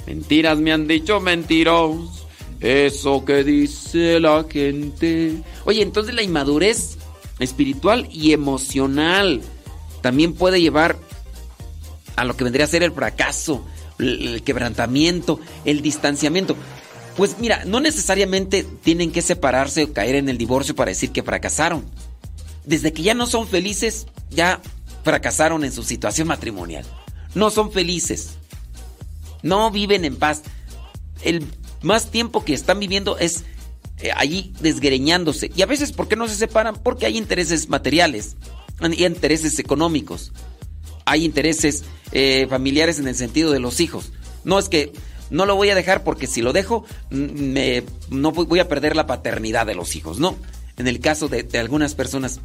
mentiras 0.06 0.58
me 0.58 0.70
han 0.70 0.86
dicho 0.86 1.18
mentiros. 1.18 2.26
Eso 2.60 3.24
que 3.24 3.42
dice 3.42 4.20
la 4.20 4.44
gente. 4.44 5.42
Oye, 5.64 5.80
entonces 5.80 6.14
la 6.14 6.22
inmadurez 6.22 6.98
espiritual 7.38 8.06
y 8.12 8.34
emocional 8.34 9.40
también 10.02 10.34
puede 10.34 10.60
llevar 10.60 10.98
a 12.16 12.24
lo 12.26 12.36
que 12.36 12.44
vendría 12.44 12.66
a 12.66 12.68
ser 12.68 12.82
el 12.82 12.92
fracaso, 12.92 13.64
el 13.98 14.42
quebrantamiento, 14.42 15.40
el 15.64 15.80
distanciamiento. 15.80 16.54
Pues 17.16 17.38
mira, 17.38 17.64
no 17.64 17.80
necesariamente 17.80 18.62
tienen 18.62 19.10
que 19.10 19.22
separarse 19.22 19.84
o 19.84 19.92
caer 19.94 20.16
en 20.16 20.28
el 20.28 20.36
divorcio 20.36 20.74
para 20.74 20.90
decir 20.90 21.12
que 21.12 21.22
fracasaron. 21.22 21.82
Desde 22.70 22.92
que 22.92 23.02
ya 23.02 23.14
no 23.14 23.26
son 23.26 23.48
felices, 23.48 24.06
ya 24.30 24.60
fracasaron 25.02 25.64
en 25.64 25.72
su 25.72 25.82
situación 25.82 26.28
matrimonial. 26.28 26.84
No 27.34 27.50
son 27.50 27.72
felices. 27.72 28.36
No 29.42 29.72
viven 29.72 30.04
en 30.04 30.14
paz. 30.14 30.42
El 31.22 31.44
más 31.82 32.12
tiempo 32.12 32.44
que 32.44 32.54
están 32.54 32.78
viviendo 32.78 33.18
es 33.18 33.42
eh, 33.98 34.12
allí 34.14 34.52
desgreñándose. 34.60 35.50
Y 35.56 35.62
a 35.62 35.66
veces, 35.66 35.90
¿por 35.90 36.06
qué 36.06 36.14
no 36.14 36.28
se 36.28 36.36
separan? 36.36 36.76
Porque 36.76 37.06
hay 37.06 37.18
intereses 37.18 37.68
materiales, 37.68 38.36
hay 38.78 39.04
intereses 39.04 39.58
económicos, 39.58 40.30
hay 41.06 41.24
intereses 41.24 41.82
eh, 42.12 42.46
familiares 42.48 43.00
en 43.00 43.08
el 43.08 43.16
sentido 43.16 43.50
de 43.50 43.58
los 43.58 43.80
hijos. 43.80 44.12
No 44.44 44.60
es 44.60 44.68
que 44.68 44.92
no 45.28 45.44
lo 45.44 45.56
voy 45.56 45.70
a 45.70 45.74
dejar 45.74 46.04
porque 46.04 46.28
si 46.28 46.40
lo 46.40 46.52
dejo, 46.52 46.84
me, 47.10 47.82
no 48.10 48.30
voy 48.30 48.60
a 48.60 48.68
perder 48.68 48.94
la 48.94 49.08
paternidad 49.08 49.66
de 49.66 49.74
los 49.74 49.96
hijos, 49.96 50.20
no. 50.20 50.36
En 50.76 50.86
el 50.86 51.00
caso 51.00 51.26
de 51.26 51.58
algunas 51.58 51.96
personas. 51.96 52.38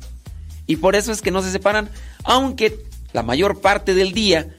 Y 0.68 0.78
por 0.78 0.96
eso 0.96 1.12
es 1.12 1.22
que 1.22 1.32
no 1.32 1.42
se 1.42 1.52
separan, 1.52 1.90
aunque 2.24 2.80
la 3.14 3.24
mayor 3.24 3.62
parte 3.62 3.94
del 3.94 4.14
día 4.14 4.56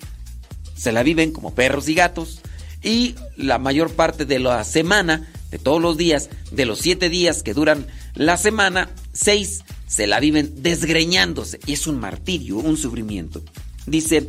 se 0.77 0.93
la 0.93 1.03
viven 1.03 1.33
como 1.33 1.55
perros 1.55 1.89
y 1.89 1.95
gatos. 1.95 2.41
Y 2.83 3.17
la 3.37 3.59
mayor 3.59 3.93
parte 3.93 4.25
de 4.25 4.39
la 4.39 4.63
semana, 4.65 5.29
de 5.51 5.59
todos 5.59 5.81
los 5.81 5.97
días, 5.97 6.29
de 6.53 6.67
los 6.67 6.79
siete 6.79 7.09
días 7.09 7.43
que 7.43 7.55
duran 7.55 7.87
la 8.15 8.37
semana, 8.37 8.91
seis 9.13 9.65
se 9.87 10.07
la 10.07 10.21
viven 10.21 10.63
desgreñándose. 10.63 11.59
Y 11.67 11.73
es 11.73 11.87
un 11.87 11.99
martirio, 11.99 12.57
un 12.57 12.77
sufrimiento. 12.77 13.43
Dice, 13.87 14.29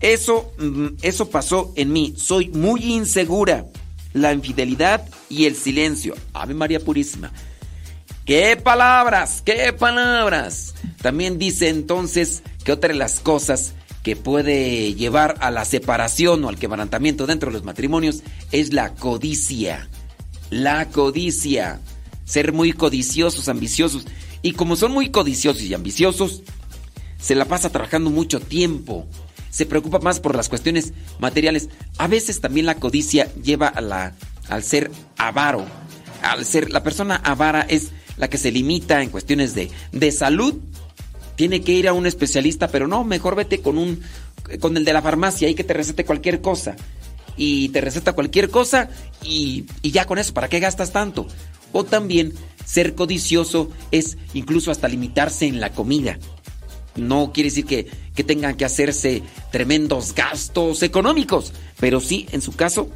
eso, 0.00 0.52
mm, 0.58 0.86
eso 1.02 1.30
pasó 1.30 1.72
en 1.76 1.92
mí. 1.92 2.14
Soy 2.16 2.48
muy 2.48 2.82
insegura. 2.92 3.66
La 4.12 4.32
infidelidad 4.32 5.08
y 5.30 5.46
el 5.46 5.56
silencio. 5.56 6.14
Ave 6.34 6.52
María 6.54 6.80
Purísima. 6.80 7.32
¡Qué 8.24 8.56
palabras! 8.56 9.42
¡Qué 9.44 9.72
palabras! 9.72 10.74
También 11.00 11.38
dice 11.38 11.68
entonces 11.68 12.42
que 12.64 12.72
otra 12.72 12.92
de 12.92 12.98
las 12.98 13.18
cosas 13.18 13.74
que 14.04 14.14
puede 14.14 14.94
llevar 14.94 15.36
a 15.40 15.50
la 15.50 15.64
separación 15.64 16.44
o 16.44 16.48
al 16.48 16.58
quebrantamiento 16.58 17.26
dentro 17.26 17.50
de 17.50 17.54
los 17.54 17.64
matrimonios 17.64 18.22
es 18.52 18.72
la 18.72 18.94
codicia. 18.94 19.88
La 20.50 20.88
codicia. 20.88 21.80
Ser 22.24 22.52
muy 22.52 22.72
codiciosos, 22.72 23.48
ambiciosos. 23.48 24.06
Y 24.42 24.52
como 24.52 24.76
son 24.76 24.92
muy 24.92 25.10
codiciosos 25.10 25.62
y 25.62 25.74
ambiciosos, 25.74 26.42
se 27.20 27.34
la 27.34 27.46
pasa 27.46 27.70
trabajando 27.70 28.10
mucho 28.10 28.40
tiempo. 28.40 29.06
Se 29.50 29.66
preocupa 29.66 29.98
más 29.98 30.20
por 30.20 30.36
las 30.36 30.48
cuestiones 30.48 30.92
materiales. 31.18 31.68
A 31.98 32.06
veces 32.06 32.40
también 32.40 32.66
la 32.66 32.76
codicia 32.76 33.32
lleva 33.34 33.66
a 33.66 33.80
la, 33.80 34.14
al 34.48 34.62
ser 34.62 34.92
avaro. 35.16 35.66
Al 36.22 36.44
ser, 36.44 36.70
la 36.70 36.84
persona 36.84 37.16
avara 37.16 37.62
es 37.62 37.90
la 38.16 38.28
que 38.28 38.38
se 38.38 38.50
limita 38.50 39.02
en 39.02 39.10
cuestiones 39.10 39.54
de, 39.54 39.70
de 39.92 40.12
salud. 40.12 40.54
Tiene 41.36 41.62
que 41.62 41.72
ir 41.72 41.88
a 41.88 41.92
un 41.92 42.06
especialista, 42.06 42.68
pero 42.68 42.86
no, 42.86 43.04
mejor 43.04 43.34
vete 43.34 43.60
con 43.60 43.78
un 43.78 44.02
con 44.60 44.76
el 44.76 44.84
de 44.84 44.92
la 44.92 45.02
farmacia 45.02 45.48
y 45.48 45.54
que 45.54 45.64
te 45.64 45.74
recete 45.74 46.04
cualquier 46.04 46.40
cosa. 46.40 46.76
Y 47.36 47.70
te 47.70 47.80
receta 47.80 48.12
cualquier 48.12 48.50
cosa 48.50 48.90
y, 49.22 49.64
y 49.80 49.90
ya 49.90 50.04
con 50.04 50.18
eso, 50.18 50.34
¿para 50.34 50.48
qué 50.48 50.60
gastas 50.60 50.92
tanto? 50.92 51.26
O 51.72 51.84
también 51.84 52.34
ser 52.66 52.94
codicioso 52.94 53.70
es 53.90 54.18
incluso 54.34 54.70
hasta 54.70 54.88
limitarse 54.88 55.46
en 55.46 55.60
la 55.60 55.72
comida. 55.72 56.18
No 56.94 57.32
quiere 57.32 57.48
decir 57.48 57.64
que, 57.64 57.86
que 58.14 58.24
tengan 58.24 58.56
que 58.56 58.66
hacerse 58.66 59.22
tremendos 59.50 60.14
gastos 60.14 60.82
económicos, 60.82 61.52
pero 61.80 62.00
sí, 62.00 62.26
en 62.32 62.42
su 62.42 62.52
caso, 62.52 62.90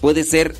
puede 0.00 0.22
ser 0.22 0.54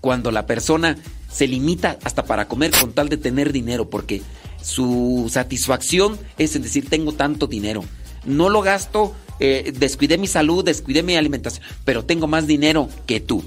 cuando 0.00 0.30
la 0.30 0.46
persona 0.46 0.96
se 1.32 1.46
limita 1.48 1.98
hasta 2.04 2.24
para 2.24 2.46
comer 2.48 2.70
con 2.72 2.92
tal 2.92 3.08
de 3.08 3.16
tener 3.16 3.52
dinero, 3.52 3.88
porque 3.88 4.22
su 4.62 5.28
satisfacción 5.30 6.18
es 6.38 6.54
en 6.56 6.62
decir, 6.62 6.88
tengo 6.88 7.12
tanto 7.12 7.46
dinero. 7.46 7.84
No 8.24 8.48
lo 8.50 8.60
gasto, 8.62 9.14
eh, 9.40 9.72
descuidé 9.76 10.18
mi 10.18 10.26
salud, 10.28 10.64
descuidé 10.64 11.02
mi 11.02 11.16
alimentación, 11.16 11.64
pero 11.84 12.04
tengo 12.04 12.26
más 12.28 12.46
dinero 12.46 12.88
que 13.06 13.18
tú. 13.20 13.42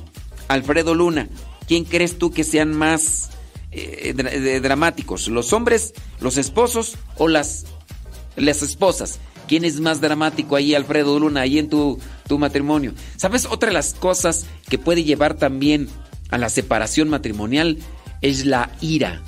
Alfredo 0.47 0.93
Luna, 0.93 1.29
¿quién 1.67 1.85
crees 1.85 2.17
tú 2.19 2.31
que 2.31 2.43
sean 2.43 2.73
más 2.73 3.29
eh, 3.71 4.13
dra- 4.15 4.59
dramáticos? 4.61 5.27
¿Los 5.27 5.53
hombres, 5.53 5.93
los 6.19 6.37
esposos 6.37 6.97
o 7.17 7.27
las, 7.27 7.65
las 8.35 8.61
esposas? 8.61 9.19
¿Quién 9.47 9.63
es 9.63 9.79
más 9.79 10.01
dramático 10.01 10.55
ahí, 10.55 10.73
Alfredo 10.73 11.19
Luna, 11.19 11.41
ahí 11.41 11.59
en 11.59 11.69
tu, 11.69 11.99
tu 12.27 12.39
matrimonio? 12.39 12.93
¿Sabes? 13.15 13.45
Otra 13.45 13.69
de 13.69 13.73
las 13.73 13.93
cosas 13.93 14.47
que 14.67 14.79
puede 14.79 15.03
llevar 15.03 15.35
también 15.35 15.87
a 16.29 16.37
la 16.37 16.49
separación 16.49 17.09
matrimonial 17.09 17.77
es 18.21 18.45
la 18.45 18.71
ira. 18.81 19.21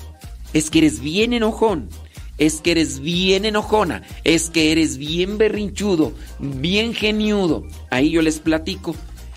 Es 0.54 0.70
que 0.70 0.80
eres 0.80 1.00
bien 1.00 1.34
enojón. 1.34 1.90
Es 2.38 2.62
que 2.62 2.72
eres 2.72 3.00
bien 3.00 3.46
enojona. 3.46 4.04
Es 4.24 4.50
que 4.50 4.72
eres 4.72 4.98
bien 4.98 5.38
berrinchudo, 5.38 6.14
bien 6.40 6.94
geniudo. 6.94 7.66
Ahí 7.90 8.12
yo 8.12 8.22
les 8.22 8.40
platico. 8.40 8.96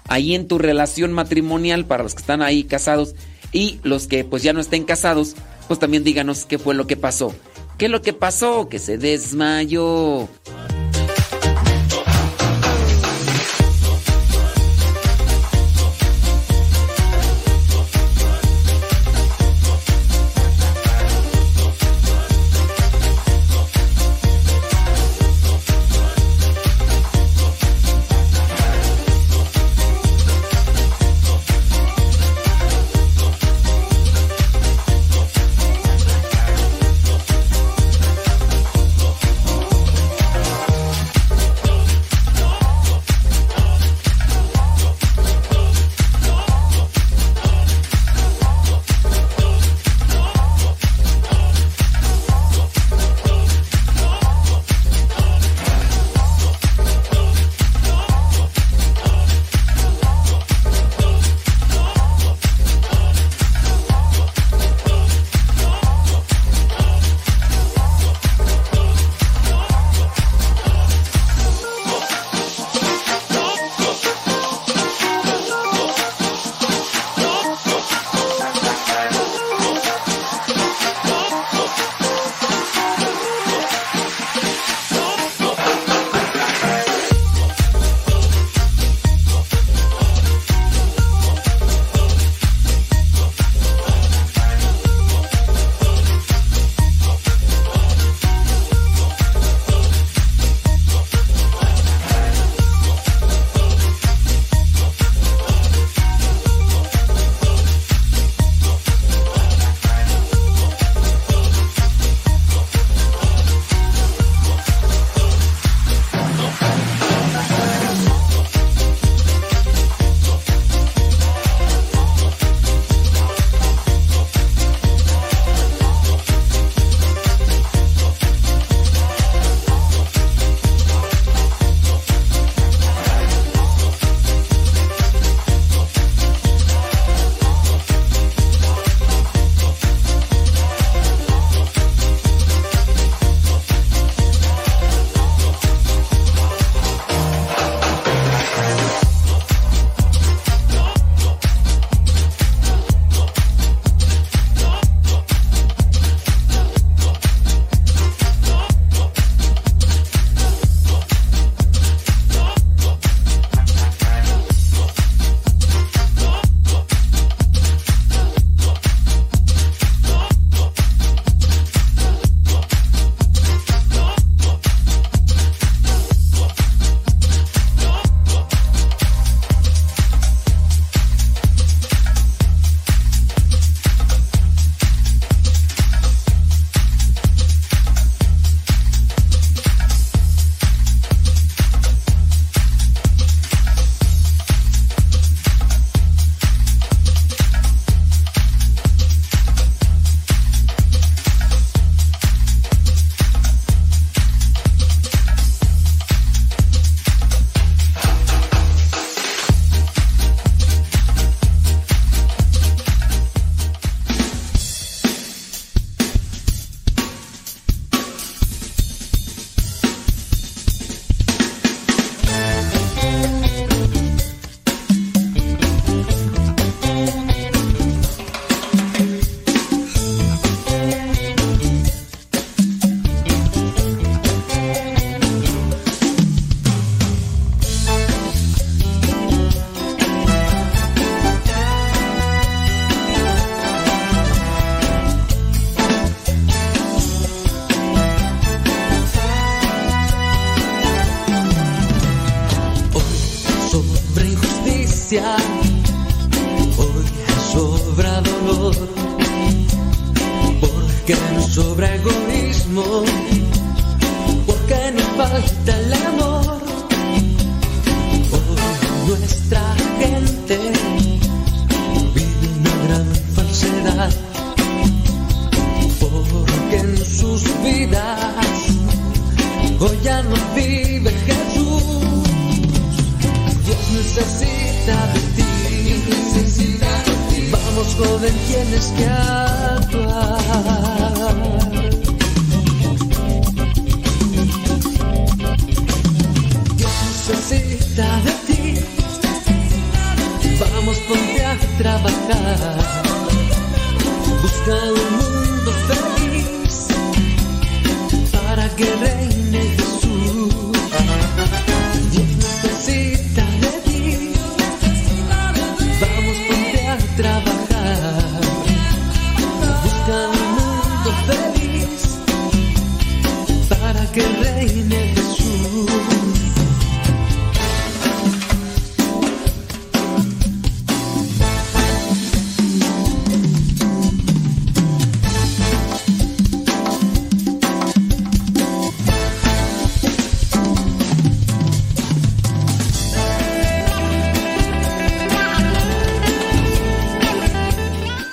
Ahí 0.09 0.35
en 0.35 0.49
tu 0.49 0.59
relación 0.59 1.13
matrimonial, 1.13 1.87
para 1.87 2.03
los 2.03 2.15
que 2.15 2.21
están 2.21 2.43
ahí 2.43 2.65
casados 2.65 3.15
y 3.53 3.79
los 3.83 4.07
que 4.07 4.25
pues 4.25 4.43
ya 4.43 4.53
no 4.53 4.61
estén 4.61 4.85
casados, 4.85 5.37
pues 5.69 5.79
también 5.79 6.05
díganos 6.05 6.47
qué 6.47 6.59
fue 6.59 6.75
lo 6.75 6.87
que 6.87 6.97
pasó. 6.97 7.35
¿Qué 7.79 7.87
es 7.87 7.91
lo 7.91 8.03
que 8.03 8.13
pasó? 8.13 8.69
Que 8.69 8.79
se 8.79 8.99
desmayó. 8.99 10.29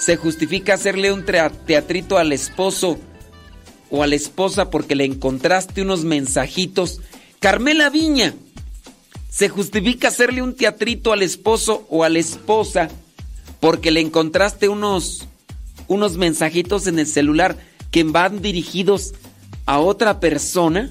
Se 0.07 0.15
justifica 0.15 0.75
hacerle 0.75 1.11
un 1.11 1.25
teatrito 1.25 2.17
al 2.17 2.31
esposo 2.31 2.97
o 3.91 4.03
a 4.03 4.07
la 4.07 4.15
esposa 4.15 4.69
porque 4.69 4.95
le 4.95 5.03
encontraste 5.03 5.81
unos 5.81 6.05
mensajitos. 6.05 7.01
Carmela 7.41 7.89
Viña. 7.89 8.33
Se 9.29 9.49
justifica 9.49 10.07
hacerle 10.07 10.41
un 10.41 10.55
teatrito 10.55 11.11
al 11.11 11.23
esposo 11.23 11.85
o 11.89 12.05
a 12.05 12.09
la 12.09 12.19
esposa 12.19 12.87
porque 13.59 13.91
le 13.91 13.99
encontraste 13.99 14.69
unos 14.69 15.27
unos 15.89 16.15
mensajitos 16.15 16.87
en 16.87 16.99
el 16.99 17.07
celular 17.07 17.57
que 17.91 18.05
van 18.05 18.41
dirigidos 18.41 19.13
a 19.65 19.79
otra 19.79 20.21
persona 20.21 20.89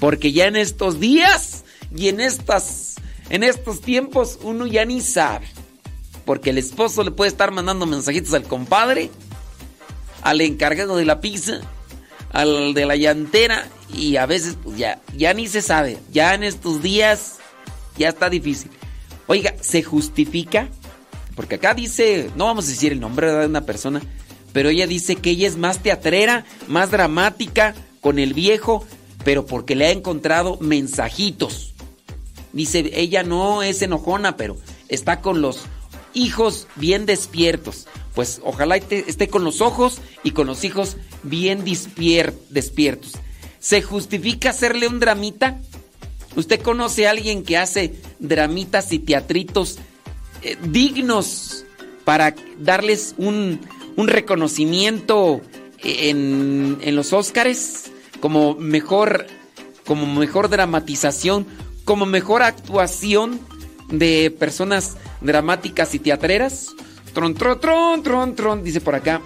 porque 0.00 0.32
ya 0.32 0.46
en 0.46 0.56
estos 0.56 1.00
días 1.00 1.64
y 1.94 2.08
en 2.08 2.18
estas 2.18 2.94
en 3.28 3.42
estos 3.42 3.82
tiempos 3.82 4.38
uno 4.42 4.66
ya 4.66 4.86
ni 4.86 5.02
sabe 5.02 5.48
porque 6.24 6.50
el 6.50 6.58
esposo 6.58 7.02
le 7.02 7.10
puede 7.10 7.30
estar 7.30 7.50
mandando 7.50 7.86
mensajitos 7.86 8.34
al 8.34 8.44
compadre 8.44 9.10
al 10.22 10.40
encargado 10.40 10.96
de 10.96 11.04
la 11.04 11.20
pizza 11.20 11.60
al 12.32 12.74
de 12.74 12.86
la 12.86 12.96
llantera 12.96 13.68
y 13.94 14.16
a 14.16 14.26
veces 14.26 14.56
pues 14.62 14.78
ya 14.78 15.00
ya 15.16 15.34
ni 15.34 15.48
se 15.48 15.62
sabe. 15.62 15.98
Ya 16.12 16.34
en 16.34 16.44
estos 16.44 16.82
días 16.82 17.36
ya 17.98 18.08
está 18.08 18.30
difícil. 18.30 18.70
Oiga 19.26 19.54
se 19.60 19.82
justifica 19.82 20.68
porque 21.36 21.56
acá 21.56 21.74
dice, 21.74 22.30
no 22.36 22.46
vamos 22.46 22.66
a 22.66 22.68
decir 22.68 22.92
el 22.92 23.00
nombre 23.00 23.32
de 23.32 23.46
una 23.46 23.62
persona, 23.62 24.02
pero 24.52 24.68
ella 24.68 24.86
dice 24.86 25.16
que 25.16 25.30
ella 25.30 25.48
es 25.48 25.56
más 25.56 25.78
teatrera, 25.82 26.44
más 26.68 26.90
dramática 26.90 27.74
con 28.00 28.18
el 28.18 28.34
viejo, 28.34 28.84
pero 29.24 29.46
porque 29.46 29.74
le 29.74 29.86
ha 29.86 29.90
encontrado 29.90 30.58
mensajitos. 30.60 31.74
Dice, 32.52 32.90
ella 32.94 33.22
no 33.22 33.62
es 33.62 33.80
enojona, 33.80 34.36
pero 34.36 34.58
está 34.88 35.22
con 35.22 35.40
los 35.40 35.62
hijos 36.14 36.66
bien 36.76 37.06
despiertos. 37.06 37.86
Pues 38.14 38.40
ojalá 38.44 38.76
esté, 38.76 39.28
con 39.28 39.44
los 39.44 39.60
ojos 39.60 40.00
y 40.22 40.32
con 40.32 40.46
los 40.46 40.64
hijos 40.64 40.96
bien 41.22 41.64
despier- 41.64 42.34
despiertos. 42.50 43.12
¿Se 43.58 43.80
justifica 43.80 44.50
hacerle 44.50 44.88
un 44.88 45.00
dramita? 45.00 45.60
¿Usted 46.36 46.60
conoce 46.60 47.06
a 47.06 47.10
alguien 47.10 47.42
que 47.42 47.56
hace 47.56 47.94
dramitas 48.18 48.92
y 48.92 48.98
teatritos 48.98 49.78
eh, 50.42 50.56
dignos 50.64 51.64
para 52.04 52.34
darles 52.58 53.14
un, 53.18 53.60
un 53.96 54.08
reconocimiento 54.08 55.40
en, 55.78 56.78
en 56.80 56.96
los 56.96 57.12
Óscares 57.12 57.90
como 58.20 58.54
mejor, 58.54 59.26
como 59.86 60.06
mejor 60.06 60.48
dramatización, 60.48 61.46
como 61.84 62.06
mejor 62.06 62.42
actuación 62.42 63.40
de 63.90 64.34
personas 64.36 64.96
dramáticas 65.22 65.94
y 65.94 65.98
teatreras? 65.98 66.68
Tron, 67.12 67.34
tron, 67.34 67.60
tron, 67.60 68.02
tron, 68.02 68.34
tron, 68.34 68.64
dice 68.64 68.80
por 68.80 68.94
acá. 68.94 69.20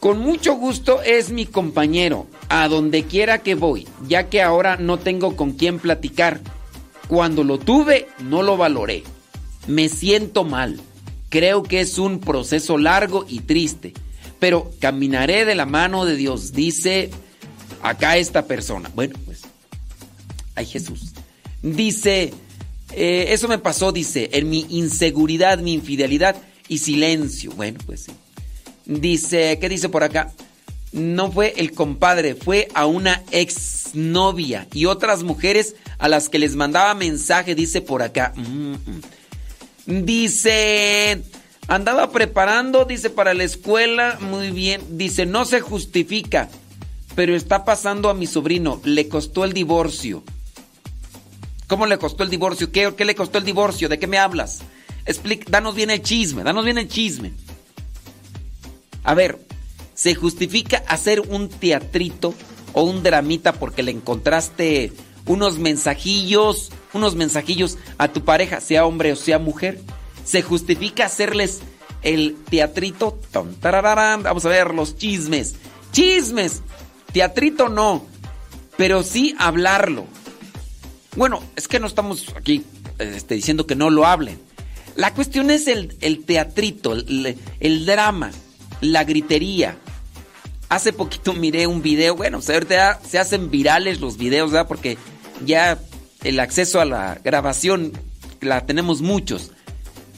Con 0.00 0.18
mucho 0.18 0.54
gusto 0.56 1.00
es 1.00 1.30
mi 1.30 1.46
compañero, 1.46 2.26
a 2.50 2.68
donde 2.68 3.04
quiera 3.04 3.38
que 3.38 3.54
voy, 3.54 3.88
ya 4.06 4.28
que 4.28 4.42
ahora 4.42 4.76
no 4.76 4.98
tengo 4.98 5.34
con 5.34 5.52
quién 5.52 5.78
platicar. 5.78 6.40
Cuando 7.08 7.42
lo 7.42 7.58
tuve, 7.58 8.08
no 8.20 8.42
lo 8.42 8.56
valoré. 8.56 9.02
Me 9.66 9.88
siento 9.88 10.44
mal. 10.44 10.80
Creo 11.30 11.62
que 11.62 11.80
es 11.80 11.98
un 11.98 12.20
proceso 12.20 12.76
largo 12.76 13.24
y 13.28 13.40
triste, 13.40 13.94
pero 14.38 14.70
caminaré 14.78 15.44
de 15.44 15.54
la 15.54 15.66
mano 15.66 16.04
de 16.04 16.16
Dios, 16.16 16.52
dice 16.52 17.10
acá 17.82 18.16
esta 18.16 18.46
persona. 18.46 18.90
Bueno, 18.94 19.18
pues, 19.24 19.42
ay 20.54 20.66
Jesús. 20.66 21.12
Dice, 21.62 22.32
eh, 22.96 23.32
eso 23.32 23.48
me 23.48 23.58
pasó, 23.58 23.92
dice, 23.92 24.30
en 24.32 24.48
mi 24.50 24.66
inseguridad, 24.70 25.58
mi 25.58 25.72
infidelidad 25.72 26.36
y 26.68 26.78
silencio. 26.78 27.52
Bueno, 27.52 27.78
pues 27.86 28.04
sí. 28.04 28.12
Dice, 28.86 29.58
¿qué 29.60 29.68
dice 29.68 29.88
por 29.88 30.04
acá? 30.04 30.32
No 30.92 31.32
fue 31.32 31.54
el 31.56 31.72
compadre, 31.72 32.34
fue 32.34 32.68
a 32.74 32.86
una 32.86 33.22
exnovia 33.30 34.68
y 34.72 34.84
otras 34.84 35.22
mujeres 35.22 35.74
a 35.98 36.08
las 36.08 36.28
que 36.28 36.38
les 36.38 36.54
mandaba 36.54 36.94
mensaje, 36.94 37.54
dice 37.54 37.80
por 37.80 38.02
acá. 38.02 38.32
Mm, 38.36 38.74
mm. 38.74 40.04
Dice, 40.04 41.22
andaba 41.66 42.10
preparando, 42.10 42.84
dice, 42.84 43.10
para 43.10 43.34
la 43.34 43.44
escuela, 43.44 44.18
muy 44.20 44.50
bien. 44.50 44.82
Dice, 44.96 45.26
no 45.26 45.44
se 45.44 45.60
justifica, 45.60 46.48
pero 47.14 47.34
está 47.34 47.64
pasando 47.64 48.08
a 48.08 48.14
mi 48.14 48.26
sobrino, 48.26 48.80
le 48.84 49.08
costó 49.08 49.44
el 49.44 49.52
divorcio. 49.52 50.22
¿Cómo 51.66 51.86
le 51.86 51.98
costó 51.98 52.22
el 52.22 52.30
divorcio? 52.30 52.70
¿Qué, 52.70 52.94
qué 52.96 53.04
le 53.04 53.14
costó 53.14 53.38
el 53.38 53.44
divorcio? 53.44 53.88
¿De 53.88 53.98
qué 53.98 54.06
me 54.06 54.18
hablas? 54.18 54.60
Explica, 55.06 55.46
danos 55.50 55.74
bien 55.74 55.90
el 55.90 56.02
chisme, 56.02 56.42
danos 56.42 56.64
bien 56.64 56.78
el 56.78 56.88
chisme. 56.88 57.32
A 59.02 59.14
ver, 59.14 59.38
¿se 59.94 60.14
justifica 60.14 60.82
hacer 60.88 61.20
un 61.20 61.48
teatrito 61.48 62.34
o 62.72 62.82
un 62.84 63.02
dramita 63.02 63.52
porque 63.52 63.82
le 63.82 63.90
encontraste 63.92 64.92
unos 65.26 65.58
mensajillos, 65.58 66.70
unos 66.92 67.14
mensajillos 67.14 67.78
a 67.98 68.08
tu 68.08 68.24
pareja, 68.24 68.60
sea 68.60 68.86
hombre 68.86 69.12
o 69.12 69.16
sea 69.16 69.38
mujer? 69.38 69.80
¿Se 70.24 70.42
justifica 70.42 71.06
hacerles 71.06 71.60
el 72.02 72.36
teatrito? 72.48 73.18
Vamos 73.32 74.44
a 74.44 74.48
ver 74.48 74.74
los 74.74 74.96
chismes. 74.96 75.54
Chismes. 75.92 76.62
Teatrito 77.12 77.68
no, 77.68 78.04
pero 78.76 79.02
sí 79.02 79.36
hablarlo. 79.38 80.06
Bueno, 81.16 81.42
es 81.54 81.68
que 81.68 81.78
no 81.78 81.86
estamos 81.86 82.26
aquí 82.36 82.64
este, 82.98 83.36
diciendo 83.36 83.66
que 83.66 83.76
no 83.76 83.90
lo 83.90 84.06
hablen. 84.06 84.38
La 84.96 85.14
cuestión 85.14 85.50
es 85.50 85.66
el, 85.66 86.24
teatrito, 86.24 86.92
el, 86.92 87.86
drama 87.86 88.30
la 88.80 89.04
gritería. 89.04 89.76
Hace 90.68 90.92
poquito 90.92 91.32
miré 91.34 91.66
un 91.66 91.82
video, 91.82 92.16
bueno, 92.16 92.40
ahorita 92.46 93.00
se 93.08 93.18
hacen 93.18 93.50
virales 93.50 94.00
los 94.00 94.16
videos, 94.16 94.50
¿verdad? 94.50 94.68
Porque 94.68 94.98
ya 95.44 95.78
el 96.22 96.40
acceso 96.40 96.80
a 96.80 96.84
la 96.84 97.20
grabación 97.22 97.92
la 98.40 98.66
tenemos 98.66 99.00
muchos. 99.00 99.52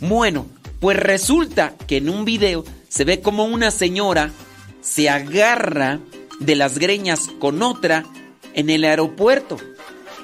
Bueno, 0.01 0.47
pues 0.81 0.99
resulta 0.99 1.75
que 1.87 1.99
en 1.99 2.09
un 2.09 2.25
video 2.25 2.65
se 2.89 3.05
ve 3.05 3.21
como 3.21 3.45
una 3.45 3.71
señora 3.71 4.31
se 4.81 5.09
agarra 5.09 6.01
de 6.39 6.55
las 6.55 6.79
greñas 6.79 7.29
con 7.41 7.63
otra 7.63 8.05
en 8.55 8.71
el 8.71 8.85
aeropuerto 8.85 9.59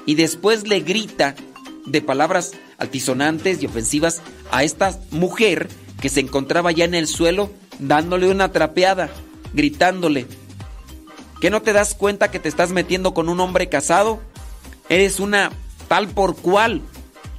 y 0.05 0.15
después 0.15 0.67
le 0.67 0.81
grita 0.81 1.35
de 1.85 2.01
palabras 2.01 2.51
altisonantes 2.77 3.61
y 3.61 3.65
ofensivas 3.65 4.21
a 4.51 4.63
esta 4.63 4.99
mujer 5.11 5.67
que 6.01 6.09
se 6.09 6.19
encontraba 6.19 6.71
ya 6.71 6.85
en 6.85 6.93
el 6.93 7.07
suelo 7.07 7.51
dándole 7.79 8.29
una 8.29 8.51
trapeada, 8.51 9.09
gritándole, 9.53 10.27
¿que 11.41 11.49
no 11.49 11.61
te 11.61 11.73
das 11.73 11.95
cuenta 11.95 12.31
que 12.31 12.39
te 12.39 12.49
estás 12.49 12.71
metiendo 12.71 13.13
con 13.13 13.29
un 13.29 13.39
hombre 13.39 13.69
casado? 13.69 14.21
Eres 14.89 15.19
una 15.19 15.51
tal 15.87 16.09
por 16.09 16.35
cual. 16.35 16.81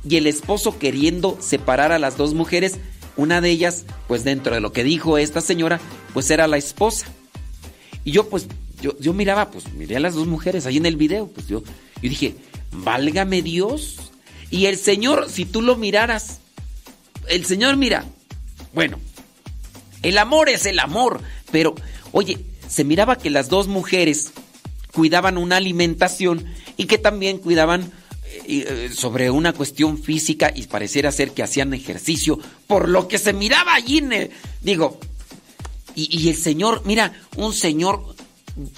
Y 0.07 0.17
el 0.17 0.27
esposo 0.27 0.79
queriendo 0.79 1.39
separar 1.41 1.91
a 1.91 1.99
las 1.99 2.19
dos 2.19 2.35
mujeres, 2.35 2.79
una 3.17 3.41
de 3.41 3.51
ellas, 3.51 3.87
pues 4.07 4.23
dentro 4.23 4.55
de 4.55 4.61
lo 4.61 4.73
que 4.73 4.85
dijo 4.85 5.17
esta 5.17 5.41
señora, 5.41 5.81
pues 6.13 6.31
era 6.31 6.47
la 6.47 6.59
esposa. 6.59 7.07
Y 8.05 8.13
yo 8.13 8.29
pues, 8.29 8.47
yo, 8.83 8.99
yo 8.99 9.15
miraba, 9.15 9.51
pues 9.51 9.73
miré 9.73 9.97
a 9.97 10.01
las 10.01 10.15
dos 10.15 10.27
mujeres 10.27 10.67
ahí 10.67 10.77
en 10.77 10.85
el 10.85 10.97
video, 10.97 11.29
pues 11.29 11.49
yo, 11.49 11.63
yo 12.03 12.09
dije, 12.11 12.35
válgame 12.75 13.43
Dios. 13.43 13.97
Y 14.51 14.67
el 14.67 14.77
Señor, 14.77 15.29
si 15.31 15.45
tú 15.45 15.63
lo 15.63 15.77
miraras, 15.77 16.41
el 17.29 17.45
Señor 17.45 17.77
mira, 17.77 18.05
bueno, 18.73 18.99
el 20.03 20.19
amor 20.19 20.49
es 20.49 20.67
el 20.67 20.79
amor, 20.79 21.21
pero 21.51 21.75
oye, 22.13 22.39
se 22.69 22.85
miraba 22.85 23.17
que 23.17 23.31
las 23.31 23.49
dos 23.49 23.69
mujeres 23.69 24.33
cuidaban 24.93 25.39
una 25.39 25.57
alimentación 25.57 26.45
y 26.77 26.87
que 26.87 26.99
también 26.99 27.39
cuidaban 27.39 27.93
eh, 28.25 28.43
eh, 28.47 28.91
sobre 28.95 29.31
una 29.31 29.53
cuestión 29.53 29.99
física 29.99 30.53
y 30.55 30.67
pareciera 30.67 31.13
ser 31.13 31.33
que 31.33 31.43
hacían 31.43 31.73
ejercicio, 31.75 32.39
por 32.67 32.89
lo 32.89 33.09
que 33.09 33.19
se 33.19 33.33
miraba 33.33 33.75
allí, 33.75 34.03
digo, 34.61 34.99
y, 35.95 36.17
y 36.17 36.29
el 36.29 36.37
señor, 36.37 36.83
mira, 36.85 37.13
un 37.37 37.53
señor 37.53 38.15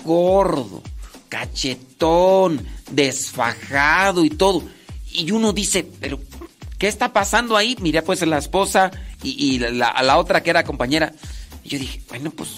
gordo, 0.05 0.83
cachetón, 1.29 2.67
desfajado 2.91 4.25
y 4.25 4.31
todo. 4.31 4.63
Y 5.13 5.31
uno 5.31 5.53
dice, 5.53 5.87
pero, 6.01 6.21
¿qué 6.79 6.89
está 6.89 7.13
pasando 7.13 7.57
ahí? 7.57 7.77
Mira, 7.81 8.03
pues 8.03 8.27
la 8.27 8.39
esposa 8.39 8.91
y, 9.23 9.59
la, 9.59 9.89
a 9.89 10.03
la 10.03 10.19
otra 10.19 10.43
que 10.43 10.51
era 10.51 10.65
compañera. 10.65 11.13
Y 11.65 11.71
yo 11.71 11.79
dije, 11.79 12.03
bueno, 12.09 12.31
pues, 12.31 12.51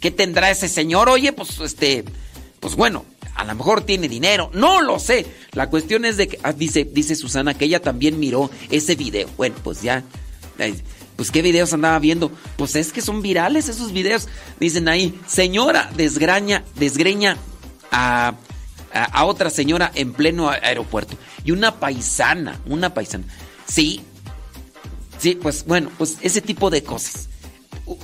¿qué 0.00 0.10
tendrá 0.10 0.50
ese 0.50 0.68
señor? 0.68 1.08
Oye, 1.08 1.32
pues, 1.32 1.58
este, 1.60 2.04
pues 2.60 2.76
bueno, 2.76 3.04
a 3.34 3.44
lo 3.44 3.54
mejor 3.54 3.82
tiene 3.82 4.08
dinero, 4.08 4.50
no 4.54 4.80
lo 4.80 4.98
sé. 4.98 5.26
La 5.52 5.68
cuestión 5.68 6.04
es 6.04 6.16
de 6.16 6.28
que, 6.28 6.38
ah, 6.42 6.52
dice, 6.52 6.84
dice 6.84 7.14
Susana, 7.14 7.54
que 7.54 7.66
ella 7.66 7.80
también 7.80 8.18
miró 8.18 8.50
ese 8.70 8.94
video. 8.94 9.28
Bueno, 9.36 9.56
pues 9.62 9.82
ya, 9.82 10.04
pues 11.16 11.30
qué 11.30 11.42
videos 11.42 11.72
andaba 11.72 11.98
viendo. 11.98 12.30
Pues 12.56 12.76
es 12.76 12.92
que 12.92 13.02
son 13.02 13.22
virales 13.22 13.68
esos 13.68 13.92
videos. 13.92 14.28
Dicen 14.58 14.88
ahí, 14.88 15.18
señora 15.26 15.90
desgraña, 15.96 16.64
desgreña 16.76 17.36
a, 17.90 18.34
a, 19.04 19.24
otra 19.24 19.50
señora 19.50 19.90
en 19.94 20.12
pleno 20.12 20.48
aeropuerto. 20.50 21.16
Y 21.44 21.50
una 21.52 21.78
paisana, 21.80 22.60
una 22.66 22.92
paisana. 22.94 23.24
Sí, 23.66 24.00
sí, 25.18 25.34
pues 25.40 25.64
bueno, 25.66 25.90
pues 25.98 26.16
ese 26.20 26.40
tipo 26.40 26.70
de 26.70 26.82
cosas. 26.82 27.28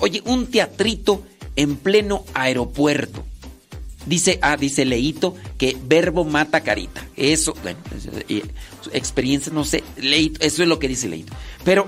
Oye, 0.01 0.23
un 0.27 0.47
teatrito 0.47 1.25
en 1.57 1.77
pleno 1.77 2.25
aeropuerto. 2.35 3.25
Dice, 4.07 4.39
ah, 4.43 4.57
dice 4.57 4.85
Leito 4.85 5.37
que 5.59 5.77
verbo 5.85 6.25
mata 6.25 6.61
carita. 6.63 7.07
Eso, 7.17 7.55
bueno, 7.63 7.79
es- 8.29 8.43
su 8.81 8.91
experiencia, 8.93 9.53
no 9.53 9.65
sé, 9.65 9.85
Leito, 9.97 10.41
eso 10.45 10.63
es 10.63 10.69
lo 10.69 10.79
que 10.81 10.89
dice 10.89 11.09
Leito. 11.09 11.33
Pero, 11.65 11.87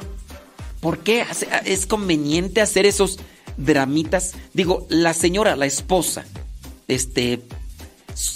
¿por 0.81 1.01
qué 1.01 1.23
hace- 1.23 1.49
es 1.65 1.87
conveniente 1.87 2.61
hacer 2.61 2.87
esos 2.87 3.19
dramitas? 3.57 4.33
Digo, 4.53 4.87
la 4.91 5.13
señora, 5.13 5.57
la 5.57 5.67
esposa, 5.67 6.25
este, 6.87 7.43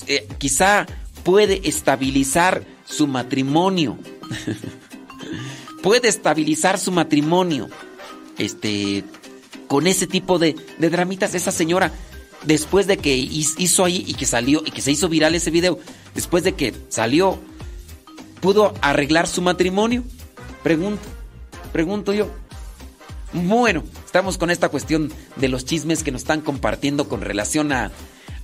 eh, 0.06 0.26
quizá 0.38 0.86
puede 1.24 1.68
estabilizar 1.68 2.64
su 2.84 3.06
matrimonio. 3.06 3.98
puede 5.82 6.08
estabilizar 6.08 6.78
su 6.78 6.92
matrimonio. 6.92 7.68
Este, 8.38 9.04
con 9.66 9.86
ese 9.86 10.06
tipo 10.06 10.38
de, 10.38 10.56
de 10.78 10.90
dramitas, 10.90 11.34
esa 11.34 11.52
señora, 11.52 11.92
después 12.44 12.86
de 12.86 12.98
que 12.98 13.16
hizo 13.16 13.84
ahí 13.84 14.04
y 14.06 14.14
que 14.14 14.26
salió 14.26 14.62
y 14.64 14.70
que 14.70 14.80
se 14.80 14.92
hizo 14.92 15.08
viral 15.08 15.34
ese 15.34 15.50
video, 15.50 15.78
después 16.14 16.44
de 16.44 16.54
que 16.54 16.74
salió, 16.88 17.38
¿pudo 18.40 18.74
arreglar 18.80 19.26
su 19.26 19.42
matrimonio? 19.42 20.04
Pregunto, 20.62 21.02
pregunto 21.72 22.12
yo. 22.12 22.30
Bueno, 23.32 23.84
estamos 24.06 24.38
con 24.38 24.50
esta 24.50 24.70
cuestión 24.70 25.12
de 25.36 25.48
los 25.48 25.64
chismes 25.64 26.02
que 26.02 26.12
nos 26.12 26.22
están 26.22 26.40
compartiendo 26.40 27.08
con 27.08 27.20
relación 27.20 27.72
a, 27.72 27.90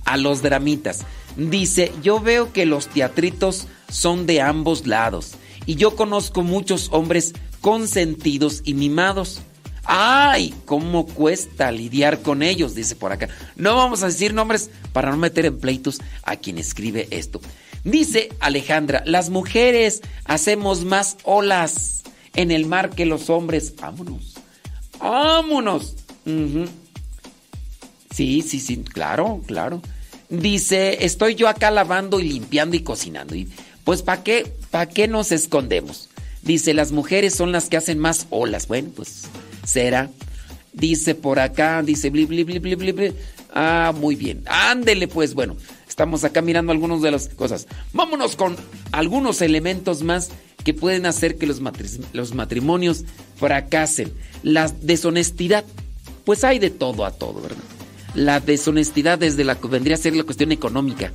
a 0.05 0.17
los 0.17 0.41
dramitas. 0.41 1.05
Dice, 1.35 1.91
yo 2.01 2.19
veo 2.19 2.53
que 2.53 2.65
los 2.65 2.87
teatritos 2.87 3.67
son 3.89 4.25
de 4.25 4.41
ambos 4.41 4.87
lados 4.87 5.33
y 5.65 5.75
yo 5.75 5.95
conozco 5.95 6.43
muchos 6.43 6.89
hombres 6.91 7.33
consentidos 7.61 8.61
y 8.63 8.73
mimados. 8.73 9.41
¡Ay! 9.83 10.53
¿Cómo 10.65 11.05
cuesta 11.05 11.71
lidiar 11.71 12.21
con 12.21 12.41
ellos? 12.41 12.73
Dice 12.73 12.95
por 12.95 13.11
acá. 13.11 13.29
No 13.55 13.75
vamos 13.75 14.01
a 14.01 14.07
decir 14.07 14.33
nombres 14.33 14.71
para 14.93 15.11
no 15.11 15.17
meter 15.17 15.45
en 15.45 15.59
pleitos 15.59 15.99
a 16.23 16.37
quien 16.37 16.57
escribe 16.57 17.07
esto. 17.11 17.41
Dice 17.83 18.29
Alejandra, 18.39 19.03
las 19.05 19.29
mujeres 19.29 20.01
hacemos 20.25 20.85
más 20.85 21.17
olas 21.23 22.03
en 22.33 22.51
el 22.51 22.65
mar 22.65 22.89
que 22.89 23.05
los 23.05 23.29
hombres. 23.29 23.75
Vámonos. 23.75 24.35
Vámonos. 24.99 25.95
Sí, 28.11 28.41
sí, 28.41 28.59
sí, 28.59 28.77
claro, 28.77 29.41
claro. 29.45 29.81
Dice, 30.29 31.05
estoy 31.05 31.35
yo 31.35 31.47
acá 31.47 31.69
lavando 31.71 32.19
y 32.19 32.23
limpiando 32.23 32.75
y 32.75 32.81
cocinando. 32.81 33.35
Y 33.35 33.47
pues, 33.83 34.01
¿para 34.01 34.23
qué, 34.23 34.51
para 34.71 34.89
qué 34.89 35.07
nos 35.07 35.31
escondemos? 35.31 36.09
Dice, 36.41 36.73
las 36.73 36.91
mujeres 36.91 37.35
son 37.35 37.51
las 37.51 37.69
que 37.69 37.77
hacen 37.77 37.99
más 37.99 38.27
olas. 38.29 38.67
Bueno, 38.67 38.89
pues, 38.95 39.23
será. 39.65 40.09
Dice 40.73 41.15
por 41.15 41.39
acá, 41.39 41.81
dice, 41.83 42.09
bli, 42.09 42.25
bli, 42.25 42.43
bli, 42.43 42.59
bli, 42.59 42.91
bli. 42.91 43.13
Ah, 43.53 43.93
muy 43.95 44.15
bien. 44.15 44.43
Ándele, 44.47 45.07
pues, 45.07 45.33
bueno. 45.33 45.55
Estamos 45.87 46.25
acá 46.25 46.41
mirando 46.41 46.73
algunas 46.73 47.01
de 47.01 47.11
las 47.11 47.29
cosas. 47.29 47.67
Vámonos 47.93 48.35
con 48.35 48.57
algunos 48.91 49.41
elementos 49.41 50.03
más 50.03 50.29
que 50.65 50.73
pueden 50.73 51.05
hacer 51.05 51.37
que 51.37 51.47
los, 51.47 51.61
los 52.11 52.33
matrimonios 52.33 53.05
fracasen. 53.37 54.11
La 54.43 54.67
deshonestidad. 54.67 55.63
Pues 56.25 56.43
hay 56.43 56.59
de 56.59 56.71
todo 56.71 57.05
a 57.05 57.11
todo, 57.11 57.41
¿verdad? 57.41 57.74
La 58.15 58.39
deshonestidad 58.39 59.19
desde 59.19 59.43
la 59.43 59.55
que 59.55 59.67
vendría 59.67 59.95
a 59.95 59.99
ser 59.99 60.15
la 60.15 60.23
cuestión 60.23 60.51
económica. 60.51 61.11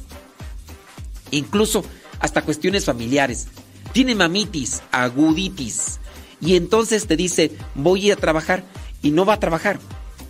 Incluso 1.30 1.84
hasta 2.20 2.42
cuestiones 2.42 2.84
familiares. 2.84 3.48
Tiene 3.92 4.14
mamitis, 4.14 4.82
aguditis. 4.92 5.98
Y 6.40 6.56
entonces 6.56 7.06
te 7.06 7.16
dice, 7.16 7.52
voy 7.74 8.02
a 8.02 8.06
ir 8.08 8.12
a 8.12 8.16
trabajar 8.16 8.64
y 9.02 9.10
no 9.10 9.24
va 9.24 9.34
a 9.34 9.40
trabajar. 9.40 9.78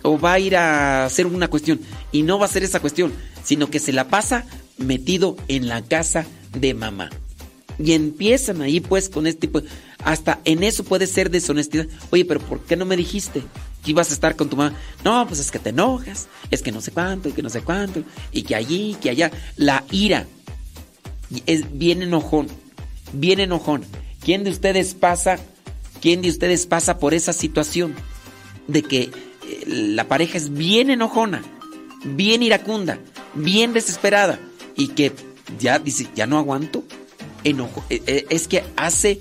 O 0.01 0.19
va 0.19 0.33
a 0.33 0.39
ir 0.39 0.55
a 0.55 1.05
hacer 1.05 1.27
una 1.27 1.47
cuestión 1.47 1.79
y 2.11 2.23
no 2.23 2.39
va 2.39 2.45
a 2.45 2.49
hacer 2.49 2.63
esa 2.63 2.79
cuestión, 2.79 3.13
sino 3.43 3.69
que 3.69 3.79
se 3.79 3.93
la 3.93 4.07
pasa 4.07 4.45
metido 4.77 5.37
en 5.47 5.67
la 5.67 5.83
casa 5.83 6.25
de 6.57 6.73
mamá. 6.73 7.09
Y 7.77 7.93
empiezan 7.93 8.61
ahí 8.61 8.79
pues 8.79 9.09
con 9.09 9.27
este 9.27 9.41
tipo, 9.41 9.61
hasta 10.03 10.39
en 10.45 10.63
eso 10.63 10.83
puede 10.83 11.07
ser 11.07 11.29
deshonestidad. 11.29 11.87
Oye, 12.09 12.25
pero 12.25 12.39
¿por 12.39 12.61
qué 12.61 12.75
no 12.75 12.85
me 12.85 12.97
dijiste 12.97 13.43
que 13.83 13.91
ibas 13.91 14.11
a 14.11 14.13
estar 14.13 14.35
con 14.35 14.49
tu 14.49 14.55
mamá? 14.55 14.75
No, 15.03 15.27
pues 15.27 15.39
es 15.39 15.51
que 15.51 15.59
te 15.59 15.69
enojas, 15.69 16.27
es 16.49 16.61
que 16.61 16.71
no 16.71 16.81
sé 16.81 16.91
cuánto, 16.91 17.29
y 17.29 17.31
que 17.31 17.41
no 17.41 17.49
sé 17.49 17.61
cuánto, 17.61 18.03
y 18.31 18.43
que 18.43 18.55
allí, 18.55 18.97
que 19.01 19.09
allá. 19.09 19.31
La 19.55 19.83
ira 19.91 20.27
es 21.45 21.77
bien 21.77 22.01
enojón, 22.01 22.47
bien 23.13 23.39
enojón. 23.39 23.83
¿Quién 24.23 24.43
de 24.43 24.51
ustedes 24.51 24.93
pasa, 24.93 25.39
quién 26.01 26.21
de 26.21 26.29
ustedes 26.29 26.65
pasa 26.67 26.99
por 26.99 27.13
esa 27.13 27.33
situación 27.33 27.95
de 28.67 28.83
que 28.83 29.01
eh, 29.01 29.11
la 29.65 30.07
pareja 30.07 30.37
es 30.37 30.53
bien 30.53 30.89
enojona, 30.89 31.41
bien 32.05 32.43
iracunda, 32.43 32.99
bien 33.33 33.73
desesperada 33.73 34.39
y 34.75 34.89
que 34.89 35.11
ya 35.59 35.79
dice, 35.79 36.07
ya 36.15 36.27
no 36.27 36.37
aguanto? 36.37 36.83
Enojo, 37.43 37.83
eh, 37.89 38.03
eh, 38.05 38.25
es 38.29 38.47
que 38.47 38.63
hace 38.75 39.19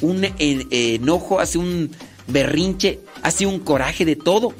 un 0.00 0.26
enojo, 0.38 1.40
hace 1.40 1.58
un 1.58 1.90
berrinche, 2.30 3.00
hace 3.22 3.46
un 3.46 3.58
coraje 3.60 4.04
de 4.04 4.16
todo. 4.16 4.54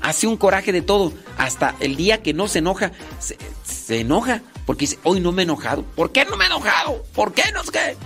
Hace 0.00 0.26
un 0.26 0.36
coraje 0.36 0.72
de 0.72 0.82
todo. 0.82 1.12
Hasta 1.38 1.74
el 1.80 1.96
día 1.96 2.22
que 2.22 2.34
no 2.34 2.48
se 2.48 2.58
enoja, 2.60 2.92
se, 3.18 4.00
enoja. 4.00 4.42
Porque 4.64 4.84
dice, 4.84 4.98
hoy 5.04 5.20
no 5.20 5.32
me 5.32 5.42
he 5.42 5.44
enojado. 5.44 5.84
¿Por 5.94 6.12
qué 6.12 6.24
no 6.24 6.36
me 6.36 6.44
he 6.44 6.46
enojado? 6.48 7.04
¿Por 7.14 7.32
qué 7.32 7.44
no 7.52 7.62
es 7.62 7.70
que? 7.70 7.96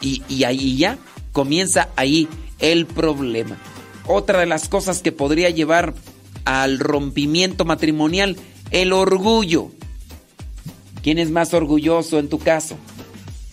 Y, 0.00 0.22
y 0.28 0.44
ahí 0.44 0.76
ya 0.76 0.98
comienza 1.32 1.88
ahí 1.96 2.28
el 2.58 2.86
problema. 2.86 3.58
Otra 4.06 4.40
de 4.40 4.46
las 4.46 4.68
cosas 4.68 5.02
que 5.02 5.12
podría 5.12 5.50
llevar 5.50 5.94
al 6.44 6.78
rompimiento 6.78 7.64
matrimonial, 7.64 8.36
el 8.70 8.92
orgullo. 8.92 9.70
¿Quién 11.02 11.18
es 11.18 11.30
más 11.30 11.52
orgulloso 11.54 12.18
en 12.18 12.28
tu 12.28 12.38
caso? 12.38 12.76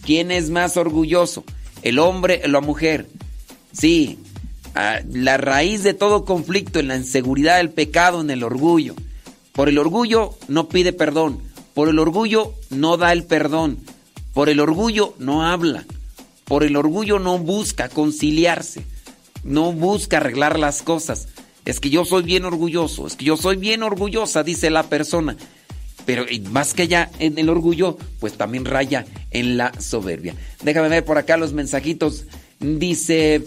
¿Quién 0.05 0.31
es 0.31 0.49
más 0.49 0.77
orgulloso? 0.77 1.43
¿El 1.81 1.99
hombre 1.99 2.41
o 2.45 2.47
la 2.47 2.61
mujer? 2.61 3.07
Sí, 3.73 4.17
la 4.75 5.37
raíz 5.37 5.83
de 5.83 5.93
todo 5.93 6.25
conflicto 6.25 6.79
en 6.79 6.89
la 6.89 6.97
inseguridad, 6.97 7.59
el 7.59 7.69
pecado, 7.69 8.21
en 8.21 8.29
el 8.29 8.43
orgullo. 8.43 8.95
Por 9.53 9.69
el 9.69 9.77
orgullo 9.77 10.37
no 10.47 10.67
pide 10.67 10.91
perdón. 10.93 11.41
Por 11.73 11.89
el 11.89 11.99
orgullo 11.99 12.53
no 12.69 12.97
da 12.97 13.13
el 13.13 13.23
perdón. 13.23 13.77
Por 14.33 14.49
el 14.49 14.59
orgullo 14.59 15.15
no 15.17 15.45
habla. 15.45 15.85
por 16.45 16.63
el 16.63 16.75
orgullo 16.75 17.19
no 17.19 17.39
busca 17.39 17.89
conciliarse, 17.89 18.83
no 19.43 19.71
busca 19.73 20.17
arreglar 20.17 20.57
las 20.59 20.81
cosas. 20.81 21.27
Es 21.65 21.79
que 21.79 21.89
yo 21.89 22.05
soy 22.05 22.23
bien 22.23 22.45
orgulloso, 22.45 23.07
es 23.07 23.15
que 23.15 23.25
yo 23.25 23.35
soy 23.35 23.57
bien 23.57 23.83
orgullosa, 23.83 24.43
dice 24.43 24.69
la 24.69 24.83
persona. 24.83 25.35
Pero 26.05 26.25
más 26.51 26.75
que 26.75 26.83
allá 26.83 27.09
en 27.17 27.39
el 27.39 27.49
orgullo, 27.49 27.97
pues 28.19 28.33
también 28.33 28.65
raya 28.65 29.05
en 29.31 29.57
la 29.57 29.73
soberbia. 29.81 30.35
Déjame 30.61 30.89
ver 30.89 31.03
por 31.03 31.17
acá 31.17 31.35
los 31.35 31.53
mensajitos. 31.53 32.25
Dice, 32.59 33.43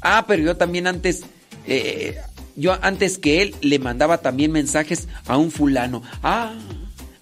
ah, 0.00 0.24
pero 0.26 0.42
yo 0.42 0.56
también 0.56 0.86
antes, 0.86 1.24
eh, 1.66 2.18
yo 2.54 2.76
antes 2.82 3.18
que 3.18 3.42
él 3.42 3.54
le 3.60 3.78
mandaba 3.78 4.18
también 4.18 4.52
mensajes 4.52 5.08
a 5.26 5.36
un 5.36 5.50
fulano. 5.50 6.02
Ah, 6.22 6.54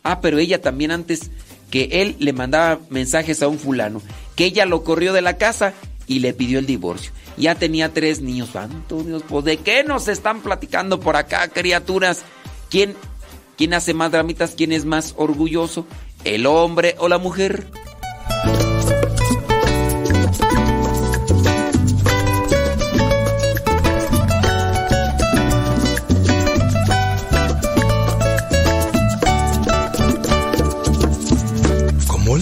ah, 0.03 0.21
pero 0.21 0.39
ella 0.39 0.61
también 0.61 0.91
antes 0.91 1.31
que 1.71 1.89
él 1.91 2.17
le 2.21 2.33
mandaba 2.33 2.81
mensajes 2.91 3.43
a 3.43 3.49
un 3.49 3.59
fulano. 3.59 4.01
Que 4.37 4.47
ella 4.47 4.67
lo 4.67 4.85
corrió 4.85 5.13
de 5.13 5.23
la 5.23 5.39
casa 5.39 5.75
y 6.07 6.21
le 6.21 6.35
pidió 6.35 6.59
el 6.59 6.67
divorcio. 6.67 7.13
Ya 7.37 7.55
tenía 7.57 7.93
tres 7.93 8.21
niños. 8.21 8.51
Santo 8.53 9.03
Dios, 9.03 9.25
pues 9.29 9.45
¿de 9.45 9.57
qué 9.57 9.85
nos 9.85 10.09
están 10.09 10.41
platicando 10.41 11.01
por 11.01 11.17
acá, 11.17 11.49
criaturas? 11.49 12.23
¿Quién, 12.71 12.95
quién 13.57 13.75
hace 13.75 13.95
más 13.95 14.13
dramitas? 14.13 14.55
¿Quién 14.57 14.73
es 14.73 14.85
más 14.85 15.15
orgulloso? 15.17 15.87
¿El 16.25 16.47
hombre 16.47 16.95
o 16.99 17.09
la 17.09 17.19
mujer? 17.19 17.67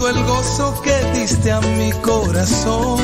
todo 0.00 0.08
el 0.08 0.24
gozo 0.24 0.80
que 0.82 0.96
diste 1.12 1.52
a 1.52 1.60
mi 1.60 1.92
corazón. 2.00 3.00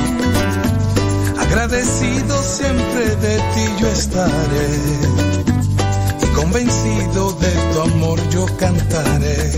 Agradecido 1.38 2.42
siempre 2.42 3.16
de 3.16 3.36
ti 3.36 3.64
yo 3.78 3.88
estaré 3.88 4.68
y 6.22 6.26
convencido 6.34 7.32
de 7.32 7.52
tu 7.72 7.80
amor 7.82 8.18
yo 8.30 8.46
cantaré. 8.56 9.52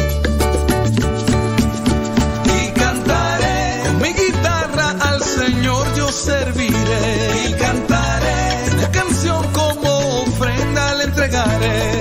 Y 2.56 2.70
cantaré 2.72 3.82
con 3.84 4.02
mi 4.02 4.12
guitarra 4.14 4.96
al 5.00 5.22
Señor 5.22 5.86
yo 5.94 6.10
serviré. 6.10 7.50
Y 7.50 7.52
cantaré 7.52 8.72
una 8.76 8.90
canción 8.90 9.46
como 9.52 10.22
ofrenda 10.22 10.94
le 10.94 11.04
entregaré. 11.04 11.97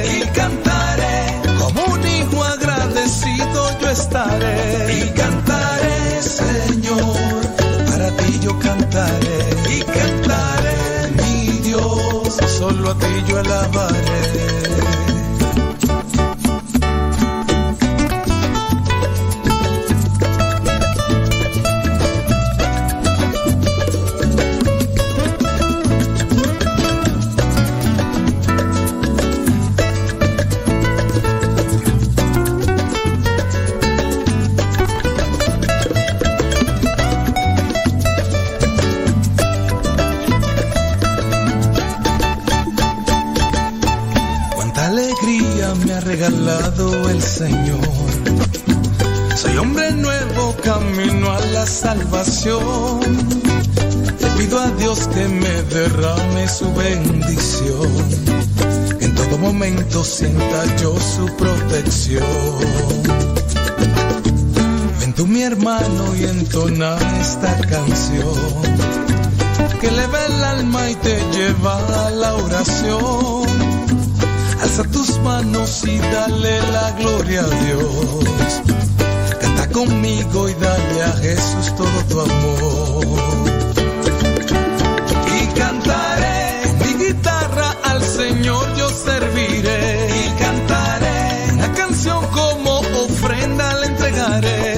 Y 65.80 66.23
entona 66.23 66.97
esta 67.22 67.56
canción 67.69 68.33
que 69.80 69.88
eleva 69.88 70.25
el 70.25 70.43
alma 70.43 70.89
y 70.89 70.95
te 70.95 71.15
lleva 71.31 72.06
a 72.06 72.09
la 72.09 72.33
oración. 72.33 73.45
Alza 74.61 74.83
tus 74.91 75.19
manos 75.19 75.83
y 75.85 75.99
dale 75.99 76.61
la 76.72 76.91
gloria 76.93 77.41
a 77.41 77.49
Dios. 77.65 78.61
Canta 79.39 79.69
conmigo 79.69 80.49
y 80.49 80.53
dale 80.56 81.03
a 81.03 81.11
Jesús 81.22 81.75
todo 81.75 81.97
tu 82.09 82.22
amor. 82.22 83.06
Y 85.39 85.59
cantaré 85.59 86.75
mi 86.83 87.06
guitarra 87.06 87.75
al 87.83 88.01
Señor 88.01 88.65
yo 88.77 88.89
serviré. 88.89 90.09
Y 90.25 90.41
cantaré 90.41 91.53
una 91.53 91.72
canción 91.73 92.25
como 92.31 92.80
ofrenda 92.80 93.75
le 93.75 93.85
entregaré. 93.88 94.76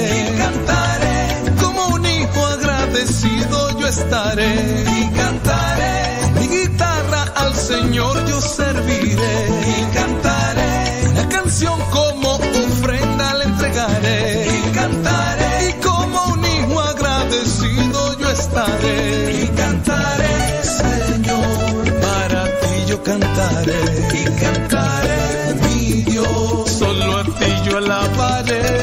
Agradecido 3.00 3.80
yo 3.80 3.88
estaré. 3.88 4.84
Y 4.98 5.16
cantaré 5.16 6.32
mi 6.40 6.48
guitarra 6.48 7.24
al 7.36 7.54
Señor 7.56 8.26
yo 8.28 8.42
serviré. 8.42 9.48
Y 9.68 9.96
cantaré 9.96 11.08
una 11.12 11.30
canción 11.30 11.80
como 11.92 12.36
ofrenda 12.36 13.34
le 13.36 13.44
entregaré. 13.46 14.48
Y 14.48 14.72
cantaré 14.72 15.70
y 15.70 15.74
como 15.82 16.34
un 16.34 16.46
hijo 16.46 16.80
agradecido 16.82 18.20
yo 18.20 18.30
estaré. 18.30 19.44
Y 19.44 19.48
cantaré, 19.48 20.64
Señor, 20.64 22.02
para 22.02 22.44
ti 22.60 22.86
yo 22.88 23.04
cantaré. 23.04 23.82
Y 24.14 24.24
cantaré, 24.44 25.56
mi 25.62 26.02
Dios, 26.04 26.70
solo 26.70 27.18
a 27.18 27.24
ti 27.24 27.52
yo 27.66 27.78
alabaré. 27.78 28.79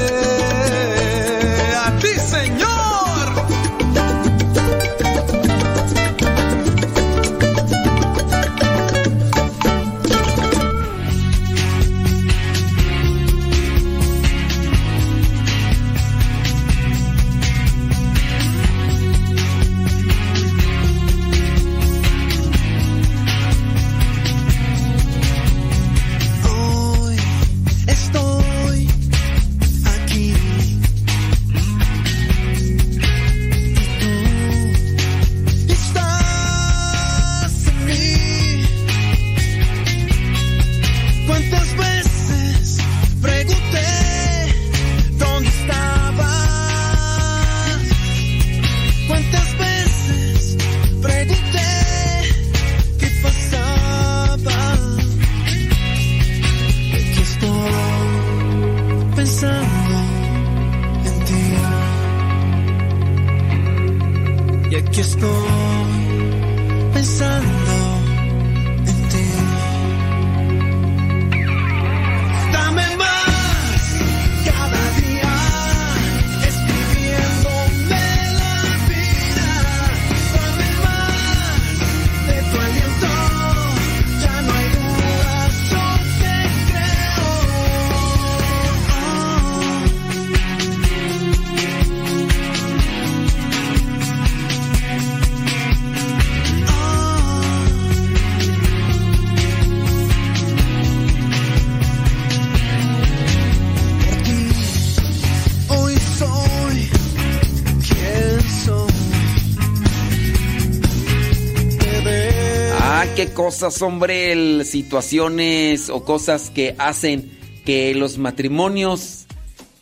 Cosas, 113.47 113.81
hombre, 113.81 114.65
situaciones 114.65 115.89
o 115.89 116.05
cosas 116.05 116.51
que 116.51 116.75
hacen 116.79 117.31
que 117.65 117.95
los 117.95 118.19
matrimonios 118.19 119.27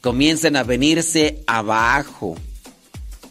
comiencen 0.03 0.57
a 0.57 0.65
venirse 0.65 1.43
abajo. 1.47 2.37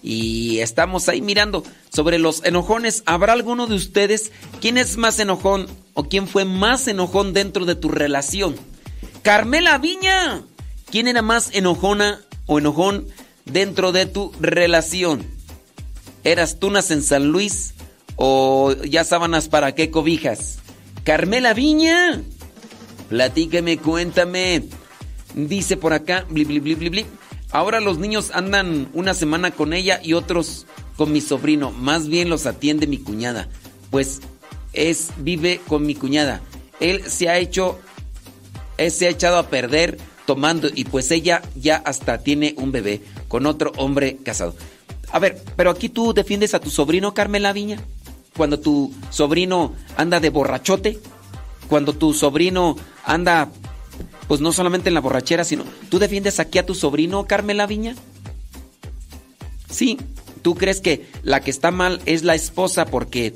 Y 0.01 0.57
estamos 0.57 1.07
ahí 1.07 1.21
mirando 1.21 1.63
sobre 1.89 2.17
los 2.17 2.43
enojones. 2.45 3.03
¿Habrá 3.05 3.33
alguno 3.33 3.67
de 3.67 3.75
ustedes 3.75 4.31
quién 4.59 4.79
es 4.79 4.97
más 4.97 5.19
enojón 5.19 5.67
o 5.93 6.05
quién 6.05 6.27
fue 6.27 6.45
más 6.45 6.87
enojón 6.87 7.33
dentro 7.33 7.65
de 7.65 7.75
tu 7.75 7.89
relación? 7.89 8.55
Carmela 9.21 9.77
Viña, 9.77 10.41
¿quién 10.89 11.07
era 11.07 11.21
más 11.21 11.53
enojona 11.53 12.21
o 12.47 12.57
enojón 12.57 13.05
dentro 13.45 13.91
de 13.91 14.07
tu 14.07 14.31
relación? 14.39 15.27
¿Eras 16.23 16.57
tunas 16.57 16.89
en 16.89 17.03
San 17.03 17.27
Luis 17.27 17.75
o 18.15 18.73
ya 18.83 19.03
sábanas 19.03 19.47
para 19.47 19.75
qué 19.75 19.89
cobijas? 19.89 20.59
Carmela 21.03 21.53
Viña, 21.53 22.21
platíqueme, 23.09 23.77
cuéntame. 23.77 24.63
Dice 25.35 25.77
por 25.77 25.93
acá, 25.93 26.25
bli, 26.29 26.45
bli, 26.45 26.59
bli, 26.59 26.75
bli. 26.75 27.05
Ahora 27.51 27.79
los 27.79 27.97
niños 27.97 28.31
andan 28.33 28.89
una 28.93 29.13
semana 29.13 29.51
con 29.51 29.73
ella 29.73 29.99
y 30.03 30.13
otros 30.13 30.65
con 30.95 31.11
mi 31.11 31.21
sobrino. 31.21 31.71
Más 31.71 32.07
bien 32.07 32.29
los 32.29 32.45
atiende 32.45 32.87
mi 32.87 32.97
cuñada. 32.97 33.47
Pues 33.91 34.21
es, 34.73 35.09
vive 35.17 35.61
con 35.67 35.85
mi 35.85 35.95
cuñada. 35.95 36.41
Él 36.79 37.03
se 37.05 37.29
ha 37.29 37.37
hecho, 37.37 37.79
él 38.77 38.91
se 38.91 39.07
ha 39.07 39.09
echado 39.09 39.37
a 39.37 39.49
perder 39.49 39.97
tomando 40.25 40.69
y 40.73 40.85
pues 40.85 41.11
ella 41.11 41.41
ya 41.55 41.77
hasta 41.77 42.19
tiene 42.19 42.55
un 42.57 42.71
bebé 42.71 43.01
con 43.27 43.45
otro 43.45 43.71
hombre 43.77 44.17
casado. 44.23 44.55
A 45.11 45.19
ver, 45.19 45.41
pero 45.55 45.69
aquí 45.69 45.89
tú 45.89 46.13
defiendes 46.13 46.53
a 46.53 46.59
tu 46.59 46.69
sobrino 46.69 47.13
Carmela 47.13 47.53
Viña. 47.53 47.79
Cuando 48.35 48.59
tu 48.59 48.93
sobrino 49.09 49.73
anda 49.97 50.19
de 50.19 50.29
borrachote, 50.29 50.99
cuando 51.67 51.93
tu 51.93 52.13
sobrino 52.13 52.75
anda, 53.05 53.49
pues 54.27 54.41
no 54.41 54.51
solamente 54.51 54.89
en 54.89 54.95
la 54.95 55.01
borrachera, 55.01 55.43
sino 55.43 55.63
tú 55.89 55.99
defiendes 55.99 56.39
aquí 56.39 56.57
a 56.59 56.65
tu 56.65 56.73
sobrino 56.75 57.25
Carmela 57.25 57.67
Viña. 57.67 57.95
Sí, 59.69 59.97
tú 60.41 60.55
crees 60.55 60.81
que 60.81 61.07
la 61.23 61.39
que 61.41 61.51
está 61.51 61.71
mal 61.71 62.01
es 62.05 62.23
la 62.23 62.35
esposa 62.35 62.85
porque, 62.85 63.33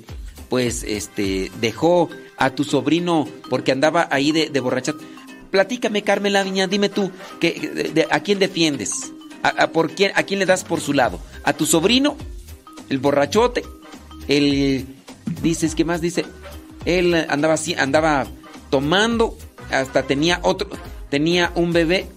pues, 0.50 0.84
este, 0.84 1.52
dejó 1.62 2.10
a 2.38 2.52
tu 2.52 2.64
sobrino 2.64 3.28
porque 3.50 3.72
andaba 3.72 4.08
ahí 4.12 4.32
de, 4.32 4.50
de 4.50 4.60
borrachote. 4.60 5.04
Platícame, 5.52 6.04
Carmela 6.04 6.44
Viña, 6.44 6.68
dime 6.68 6.90
tú, 6.90 7.10
que, 7.40 7.92
de- 7.94 8.08
¿a 8.12 8.20
quién 8.22 8.38
defiendes? 8.40 9.12
¿A, 9.44 9.50
a 9.64 9.68
por 9.72 9.92
quién, 9.92 10.12
¿A 10.16 10.24
quién 10.24 10.40
le 10.40 10.46
das 10.46 10.64
por 10.64 10.82
su 10.82 10.94
lado? 10.94 11.20
¿A 11.44 11.54
tu 11.54 11.66
sobrino? 11.66 12.18
¿El 12.90 13.00
borrachote? 13.00 13.64
¿El... 14.28 14.86
dices, 15.42 15.76
qué 15.76 15.86
más 15.86 16.02
dice? 16.02 16.26
Él 16.86 17.14
andaba 17.30 17.56
así, 17.56 17.74
andaba 17.74 18.28
tomando, 18.70 19.38
hasta 19.72 20.04
tenía 20.04 20.40
otro, 20.44 20.70
tenía 21.10 21.52
un 21.56 21.74
bebé. 21.74 22.08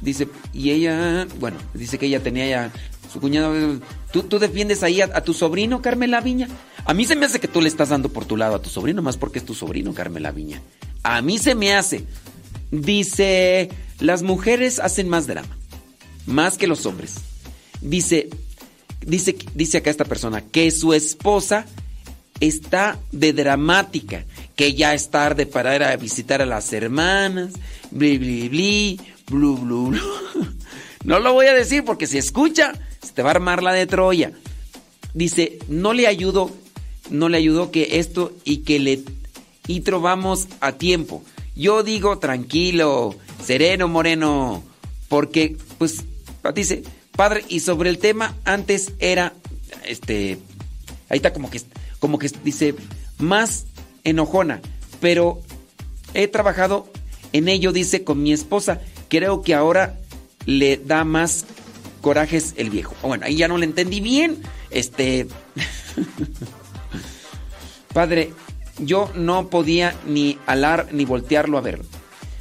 Dice, 0.00 0.28
y 0.52 0.70
ella, 0.70 1.26
bueno, 1.38 1.56
dice 1.74 1.98
que 1.98 2.06
ella 2.06 2.22
tenía 2.22 2.46
ya 2.46 2.72
su 3.12 3.20
cuñado. 3.20 3.80
¿Tú, 4.12 4.24
tú 4.24 4.38
defiendes 4.38 4.82
ahí 4.82 5.00
a, 5.00 5.10
a 5.14 5.22
tu 5.22 5.34
sobrino, 5.34 5.82
Carmela 5.82 6.20
Viña? 6.20 6.48
A 6.84 6.94
mí 6.94 7.04
se 7.04 7.16
me 7.16 7.26
hace 7.26 7.40
que 7.40 7.48
tú 7.48 7.60
le 7.60 7.68
estás 7.68 7.88
dando 7.88 8.10
por 8.10 8.24
tu 8.24 8.36
lado 8.36 8.54
a 8.54 8.62
tu 8.62 8.68
sobrino, 8.68 9.02
más 9.02 9.16
porque 9.16 9.38
es 9.38 9.44
tu 9.44 9.54
sobrino, 9.54 9.94
Carmela 9.94 10.30
Viña. 10.30 10.62
A 11.02 11.22
mí 11.22 11.38
se 11.38 11.54
me 11.54 11.74
hace. 11.74 12.04
Dice, 12.70 13.70
las 14.00 14.22
mujeres 14.22 14.78
hacen 14.78 15.08
más 15.08 15.26
drama, 15.26 15.56
más 16.26 16.58
que 16.58 16.66
los 16.66 16.84
hombres. 16.86 17.14
Dice, 17.80 18.28
dice, 19.06 19.36
dice 19.54 19.78
acá 19.78 19.90
esta 19.90 20.04
persona, 20.04 20.42
que 20.42 20.70
su 20.70 20.92
esposa 20.92 21.64
está 22.40 22.98
de 23.12 23.32
dramática, 23.32 24.24
que 24.54 24.74
ya 24.74 24.94
es 24.94 25.10
tarde 25.10 25.46
para 25.46 25.74
ir 25.74 25.82
a 25.82 25.96
visitar 25.96 26.42
a 26.42 26.46
las 26.46 26.72
hermanas, 26.72 27.52
bli, 27.90 28.18
bli, 28.18 28.48
bli, 28.48 29.00
blu, 29.28 29.56
blu, 29.56 29.86
blu. 29.88 30.00
No 31.04 31.20
lo 31.20 31.32
voy 31.32 31.46
a 31.46 31.54
decir 31.54 31.84
porque 31.84 32.08
si 32.08 32.18
escucha, 32.18 32.72
se 33.00 33.12
te 33.12 33.22
va 33.22 33.28
a 33.28 33.34
armar 33.34 33.62
la 33.62 33.72
de 33.72 33.86
Troya. 33.86 34.32
Dice, 35.14 35.60
no 35.68 35.92
le 35.92 36.08
ayudó, 36.08 36.50
no 37.10 37.28
le 37.28 37.38
ayudó 37.38 37.70
que 37.70 38.00
esto 38.00 38.32
y 38.44 38.58
que 38.58 38.80
le 38.80 39.04
y 39.68 39.80
trovamos 39.80 40.48
a 40.60 40.72
tiempo. 40.72 41.22
Yo 41.54 41.84
digo 41.84 42.18
tranquilo, 42.18 43.14
sereno, 43.42 43.86
moreno, 43.86 44.64
porque 45.08 45.56
pues 45.78 46.04
dice, 46.54 46.82
padre, 47.16 47.44
y 47.48 47.60
sobre 47.60 47.90
el 47.90 47.98
tema 47.98 48.34
antes 48.44 48.92
era 48.98 49.32
este 49.84 50.38
ahí 51.08 51.16
está 51.16 51.32
como 51.32 51.50
que 51.50 51.60
como 51.98 52.18
que 52.18 52.30
dice 52.44 52.74
más 53.18 53.66
enojona, 54.04 54.60
pero 55.00 55.40
he 56.14 56.28
trabajado 56.28 56.88
en 57.32 57.48
ello 57.48 57.72
dice 57.72 58.04
con 58.04 58.22
mi 58.22 58.32
esposa. 58.32 58.80
Creo 59.08 59.42
que 59.42 59.54
ahora 59.54 59.98
le 60.46 60.76
da 60.76 61.04
más 61.04 61.44
corajes 62.00 62.54
el 62.56 62.70
viejo. 62.70 62.94
Bueno, 63.02 63.26
ahí 63.26 63.36
ya 63.36 63.48
no 63.48 63.58
le 63.58 63.66
entendí 63.66 64.00
bien. 64.00 64.38
Este 64.70 65.26
Padre, 67.92 68.32
yo 68.78 69.10
no 69.14 69.48
podía 69.48 69.94
ni 70.06 70.38
alar 70.46 70.88
ni 70.92 71.04
voltearlo 71.04 71.56
a 71.56 71.62
ver. 71.62 71.80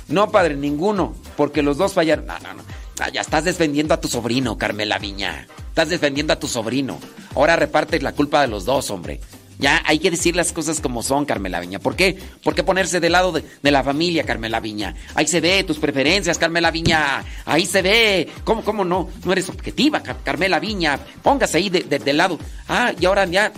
No, 0.08 0.30
padre, 0.30 0.56
ninguno, 0.56 1.16
porque 1.38 1.62
los 1.62 1.78
dos 1.78 1.94
fallaron. 1.94 2.26
No, 2.26 2.38
no, 2.40 2.56
no. 2.56 2.64
Ah, 3.00 3.10
ya 3.10 3.22
estás 3.22 3.44
defendiendo 3.44 3.94
a 3.94 4.00
tu 4.02 4.08
sobrino, 4.08 4.58
Carmela 4.58 4.98
Viña. 4.98 5.48
Estás 5.70 5.90
defendiendo 5.90 6.34
a 6.34 6.40
tu 6.40 6.48
sobrino. 6.48 7.00
Ahora 7.36 7.56
repartes 7.58 8.02
la 8.02 8.14
culpa 8.14 8.42
de 8.42 8.48
los 8.48 8.64
dos, 8.66 8.90
hombre. 8.90 9.20
Ya 9.58 9.82
hay 9.86 10.00
que 10.00 10.12
decir 10.12 10.36
las 10.36 10.52
cosas 10.52 10.82
como 10.82 11.02
son, 11.02 11.24
Carmela 11.26 11.62
Viña. 11.62 11.80
¿Por 11.80 11.96
qué? 11.96 12.18
¿Por 12.44 12.56
qué 12.56 12.64
ponerse 12.64 13.00
del 13.00 13.14
lado 13.14 13.32
de, 13.32 13.72
la 13.72 13.84
familia, 13.84 14.24
Carmela 14.26 14.60
Viña? 14.60 14.96
Ahí 15.14 15.28
se 15.28 15.40
ve 15.40 15.64
tus 15.64 15.78
preferencias, 15.80 16.38
Carmela 16.38 16.72
Viña. 16.72 17.24
Ahí 17.46 17.66
se 17.66 17.82
ve. 17.82 18.30
¿Cómo, 18.44 18.64
cómo 18.66 18.84
no? 18.84 19.10
No 19.24 19.32
eres 19.32 19.48
objetiva, 19.48 20.04
Car- 20.04 20.18
Carmela 20.26 20.60
Viña. 20.60 21.00
Póngase 21.24 21.58
ahí 21.58 21.70
de- 21.70 22.14
lado. 22.14 22.38
Ah, 22.68 22.92
y 23.00 23.06
ahora 23.06 23.26
ya, 23.26 23.52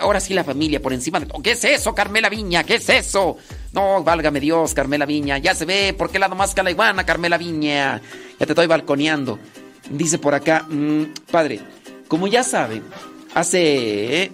ahora 0.00 0.18
sí 0.18 0.34
la 0.34 0.42
familia 0.42 0.80
por 0.82 0.92
encima 0.92 1.20
de... 1.20 1.28
¿Qué 1.42 1.52
es 1.52 1.64
eso, 1.64 1.94
Carmela 1.94 2.28
Viña? 2.28 2.64
¿Qué 2.64 2.76
es 2.76 2.88
eso? 2.88 3.36
No, 3.76 4.02
válgame 4.02 4.40
Dios, 4.40 4.72
Carmela 4.72 5.04
Viña. 5.04 5.36
Ya 5.36 5.54
se 5.54 5.66
ve. 5.66 5.94
¿Por 5.96 6.10
qué 6.10 6.18
lado 6.18 6.34
más 6.34 6.54
que 6.54 6.62
la 6.62 6.70
iguana, 6.70 7.04
Carmela 7.04 7.36
Viña? 7.36 8.00
Ya 8.40 8.46
te 8.46 8.52
estoy 8.52 8.66
balconeando. 8.66 9.38
Dice 9.90 10.18
por 10.18 10.34
acá, 10.34 10.64
mm, 10.68 11.02
padre, 11.30 11.60
como 12.08 12.26
ya 12.26 12.42
sabe, 12.42 12.80
hace... 13.34 14.22
eh, 14.22 14.32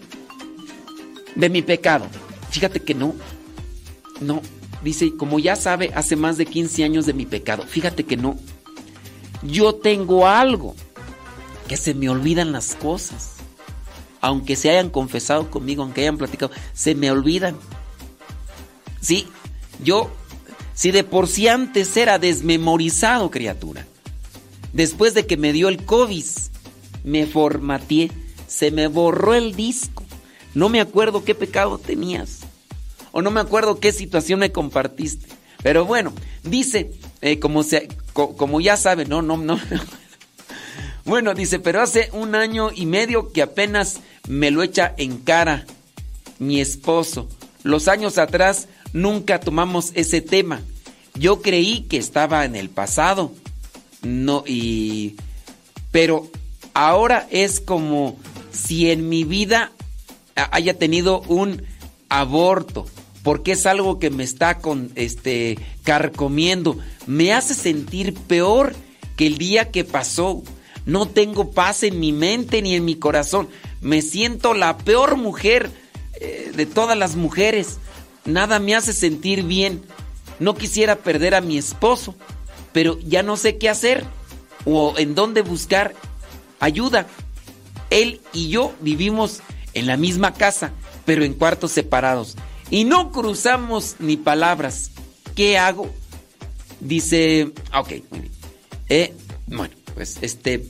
de 1.35 1.51
mi 1.51 1.61
pecado. 1.63 2.07
Fíjate 2.51 2.81
que 2.81 2.95
no. 2.95 3.17
No. 4.21 4.43
Dice, 4.85 5.17
como 5.17 5.41
ya 5.41 5.57
sabe, 5.57 5.91
hace 5.95 6.15
más 6.15 6.37
de 6.37 6.47
15 6.47 6.85
años 6.85 7.07
de 7.07 7.13
mi 7.13 7.27
pecado. 7.27 7.65
Fíjate 7.67 8.05
que 8.05 8.17
no. 8.17 8.37
Yo 9.43 9.75
tengo 9.75 10.29
algo. 10.29 10.77
Que 11.67 11.77
se 11.77 11.95
me 11.95 12.09
olvidan 12.09 12.53
las 12.53 12.77
cosas. 12.77 13.39
Aunque 14.21 14.55
se 14.55 14.71
hayan 14.71 14.89
confesado 14.91 15.51
conmigo, 15.51 15.83
aunque 15.83 16.03
hayan 16.03 16.17
platicado, 16.17 16.53
se 16.75 16.95
me 16.95 17.11
olvidan. 17.11 17.57
Sí, 19.03 19.27
yo, 19.85 20.11
si 20.75 20.91
de 20.93 21.05
por 21.05 21.29
sí 21.29 21.49
antes 21.49 21.95
era 21.99 22.19
desmemorizado, 22.19 23.31
criatura. 23.31 23.87
Después 24.73 25.13
de 25.13 25.27
que 25.27 25.37
me 25.37 25.53
dio 25.53 25.69
el 25.69 25.85
COVID, 25.85 26.25
me 27.05 27.27
formateé, 27.27 28.11
se 28.47 28.71
me 28.71 28.87
borró 28.87 29.35
el 29.35 29.55
disco. 29.55 30.03
No 30.55 30.69
me 30.71 30.81
acuerdo 30.81 31.25
qué 31.25 31.35
pecado 31.35 31.77
tenías. 31.79 32.41
O 33.11 33.21
no 33.21 33.31
me 33.31 33.41
acuerdo 33.41 33.81
qué 33.81 33.93
situación 33.93 34.41
me 34.41 34.53
compartiste. 34.53 35.27
Pero 35.63 35.85
bueno, 35.85 36.13
dice, 36.43 36.93
eh, 37.21 37.39
como, 37.39 37.63
se, 37.63 37.89
co- 38.15 38.37
como 38.37 38.61
ya 38.61 38.77
sabe, 38.79 39.05
no, 39.05 39.21
no, 39.21 39.37
no. 39.37 39.59
Bueno, 41.05 41.35
dice, 41.35 41.59
pero 41.59 41.81
hace 41.83 42.11
un 42.13 42.35
año 42.37 42.71
y 42.73 42.87
medio 42.87 43.33
que 43.33 43.43
apenas 43.43 44.01
me 44.29 44.53
lo 44.53 44.63
echa 44.63 44.95
en 44.97 45.19
cara 45.19 45.67
mi 46.39 46.61
esposo. 46.61 47.29
Los 47.65 47.89
años 47.89 48.19
atrás 48.19 48.69
nunca 48.93 49.41
tomamos 49.41 49.93
ese 49.95 50.21
tema. 50.21 50.63
Yo 51.15 51.43
creí 51.43 51.83
que 51.83 51.99
estaba 51.99 52.45
en 52.45 52.57
el 52.57 52.71
pasado. 52.71 53.33
No, 54.03 54.45
y. 54.47 55.17
Pero 55.91 56.29
ahora 56.75 57.27
es 57.31 57.61
como 57.61 58.17
si 58.51 58.91
en 58.91 59.09
mi 59.09 59.25
vida 59.25 59.73
haya 60.35 60.79
tenido 60.79 61.21
un 61.23 61.63
aborto. 62.09 62.87
Porque 63.23 63.53
es 63.53 63.67
algo 63.67 63.99
que 63.99 64.11
me 64.11 64.25
está 64.25 64.59
con 64.59 64.91
este 64.97 65.59
carcomiendo. 65.85 66.79
Me 67.07 67.33
hace 67.33 67.55
sentir 67.55 68.15
peor 68.15 68.75
que 69.17 69.27
el 69.27 69.39
día 69.39 69.71
que 69.71 69.85
pasó. 69.85 70.43
No 70.87 71.07
tengo 71.07 71.53
paz 71.53 71.85
en 71.85 72.01
mi 72.01 72.13
mente 72.13 72.63
ni 72.63 72.75
en 72.75 72.85
mi 72.85 72.97
corazón. 72.97 73.49
Me 73.81 74.03
siento 74.03 74.55
la 74.55 74.79
peor 74.79 75.17
mujer 75.17 75.71
eh, 76.21 76.51
de 76.55 76.67
todas 76.67 76.99
las 76.99 77.15
mujeres. 77.15 77.79
Nada 78.25 78.59
me 78.59 78.75
hace 78.75 78.93
sentir 78.93 79.43
bien. 79.45 79.83
No 80.39 80.55
quisiera 80.55 80.97
perder 80.97 81.35
a 81.35 81.41
mi 81.41 81.59
esposo, 81.59 82.15
pero 82.73 82.99
ya 83.01 83.23
no 83.23 83.37
sé 83.37 83.59
qué 83.59 83.69
hacer 83.69 84.05
o 84.65 84.95
en 84.99 85.15
dónde 85.15 85.43
buscar 85.43 85.95
ayuda. 86.61 87.07
Él 87.91 88.21
y 88.33 88.49
yo 88.49 88.73
vivimos 88.81 89.41
en 89.75 89.87
la 89.87 89.97
misma 89.97 90.35
casa, 90.35 90.73
pero 91.05 91.25
en 91.25 91.35
cuartos 91.35 91.73
separados. 91.73 92.37
y 92.71 92.85
no 92.85 93.13
cruzamos 93.13 93.97
ni 93.99 94.17
palabras. 94.17 94.93
¿Qué 95.35 95.59
hago? 95.59 95.93
Dice, 96.81 97.53
ok, 97.75 97.91
muy 98.11 98.21
bien. 98.21 98.33
Eh, 98.89 99.15
bueno, 99.47 99.75
pues 99.95 100.19
este, 100.23 100.65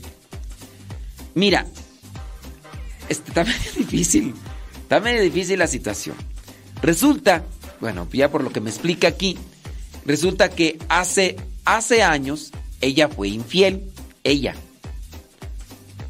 mira, 1.34 1.66
este, 3.08 3.28
está 3.28 3.44
medio 3.44 3.72
difícil, 3.76 4.34
está 4.82 5.00
medio 5.00 5.22
difícil 5.22 5.58
la 5.58 5.66
situación. 5.66 6.16
Resulta, 6.83 7.44
bueno, 7.81 8.09
ya 8.12 8.31
por 8.31 8.43
lo 8.43 8.51
que 8.51 8.61
me 8.61 8.70
explica 8.70 9.09
aquí, 9.09 9.39
resulta 10.05 10.51
que 10.51 10.78
hace, 10.89 11.36
hace 11.65 12.02
años 12.02 12.51
ella 12.81 13.09
fue 13.09 13.28
infiel, 13.28 13.85
ella. 14.25 14.55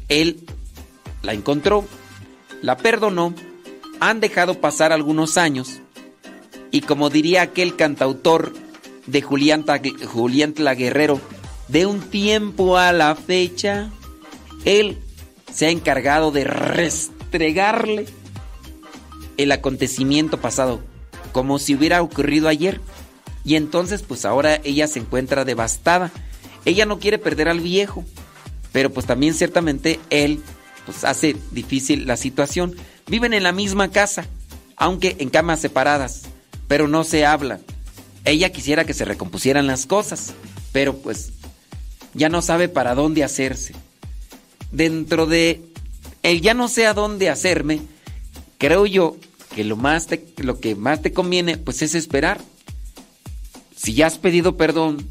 Él 0.09 0.43
la 1.21 1.33
encontró, 1.33 1.85
la 2.61 2.77
perdonó, 2.77 3.35
han 3.99 4.19
dejado 4.19 4.59
pasar 4.59 4.91
algunos 4.91 5.37
años 5.37 5.79
y 6.71 6.81
como 6.81 7.11
diría 7.11 7.43
aquel 7.43 7.75
cantautor 7.75 8.51
de 9.05 9.21
Julián, 9.21 9.63
Julián 10.07 10.53
Tla 10.53 10.73
Guerrero, 10.73 11.21
de 11.67 11.85
un 11.85 12.01
tiempo 12.01 12.77
a 12.77 12.91
la 12.91 13.15
fecha, 13.15 13.91
él 14.65 14.97
se 15.53 15.67
ha 15.67 15.69
encargado 15.69 16.31
de 16.31 16.45
restregarle 16.45 18.07
el 19.37 19.51
acontecimiento 19.51 20.39
pasado, 20.39 20.81
como 21.31 21.59
si 21.59 21.75
hubiera 21.75 22.01
ocurrido 22.01 22.47
ayer. 22.47 22.81
Y 23.45 23.55
entonces, 23.55 24.01
pues 24.01 24.25
ahora 24.25 24.59
ella 24.63 24.87
se 24.87 24.99
encuentra 24.99 25.45
devastada. 25.45 26.11
Ella 26.65 26.85
no 26.85 26.99
quiere 26.99 27.17
perder 27.17 27.49
al 27.49 27.59
viejo, 27.59 28.05
pero 28.71 28.91
pues 28.91 29.05
también 29.05 29.33
ciertamente 29.33 29.99
él 30.09 30.41
pues 30.85 31.03
hace 31.03 31.35
difícil 31.51 32.05
la 32.07 32.17
situación. 32.17 32.75
Viven 33.07 33.33
en 33.33 33.43
la 33.43 33.51
misma 33.51 33.89
casa, 33.89 34.25
aunque 34.77 35.15
en 35.19 35.29
camas 35.29 35.59
separadas, 35.59 36.23
pero 36.67 36.87
no 36.87 37.03
se 37.03 37.25
hablan. 37.25 37.61
Ella 38.25 38.51
quisiera 38.51 38.85
que 38.85 38.93
se 38.93 39.05
recompusieran 39.05 39.67
las 39.67 39.85
cosas, 39.85 40.33
pero 40.71 40.95
pues 40.95 41.31
ya 42.13 42.29
no 42.29 42.41
sabe 42.41 42.69
para 42.69 42.95
dónde 42.95 43.23
hacerse. 43.23 43.73
Dentro 44.71 45.25
de 45.25 45.61
el 46.23 46.41
ya 46.41 46.53
no 46.53 46.67
sé 46.69 46.87
a 46.87 46.93
dónde 46.93 47.29
hacerme, 47.29 47.81
creo 48.63 48.85
yo 48.85 49.17
que 49.53 49.65
lo 49.65 49.75
más 49.75 50.07
lo 50.37 50.61
que 50.61 50.73
más 50.73 51.01
te 51.01 51.11
conviene 51.11 51.57
pues 51.57 51.81
es 51.81 51.95
esperar. 51.95 52.39
Si 53.75 53.93
ya 53.93 54.07
has 54.07 54.17
pedido 54.17 54.55
perdón, 54.55 55.05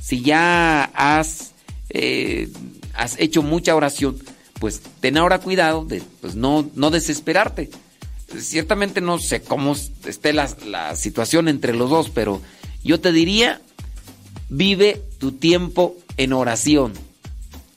si 0.00 0.22
ya 0.22 0.84
has 0.84 1.50
eh, 1.90 2.48
has 2.94 3.18
hecho 3.18 3.42
mucha 3.42 3.74
oración, 3.74 4.18
pues 4.60 4.82
ten 5.00 5.18
ahora 5.18 5.40
cuidado 5.40 5.84
de 5.84 6.00
pues 6.20 6.36
no 6.36 6.70
no 6.76 6.90
desesperarte. 6.90 7.70
Ciertamente 8.38 9.00
no 9.00 9.18
sé 9.18 9.42
cómo 9.42 9.74
esté 10.06 10.32
la, 10.32 10.48
la 10.64 10.94
situación 10.94 11.48
entre 11.48 11.74
los 11.74 11.90
dos, 11.90 12.08
pero 12.08 12.40
yo 12.84 13.00
te 13.00 13.10
diría 13.10 13.60
vive 14.48 15.02
tu 15.18 15.32
tiempo 15.32 15.96
en 16.18 16.32
oración. 16.34 16.92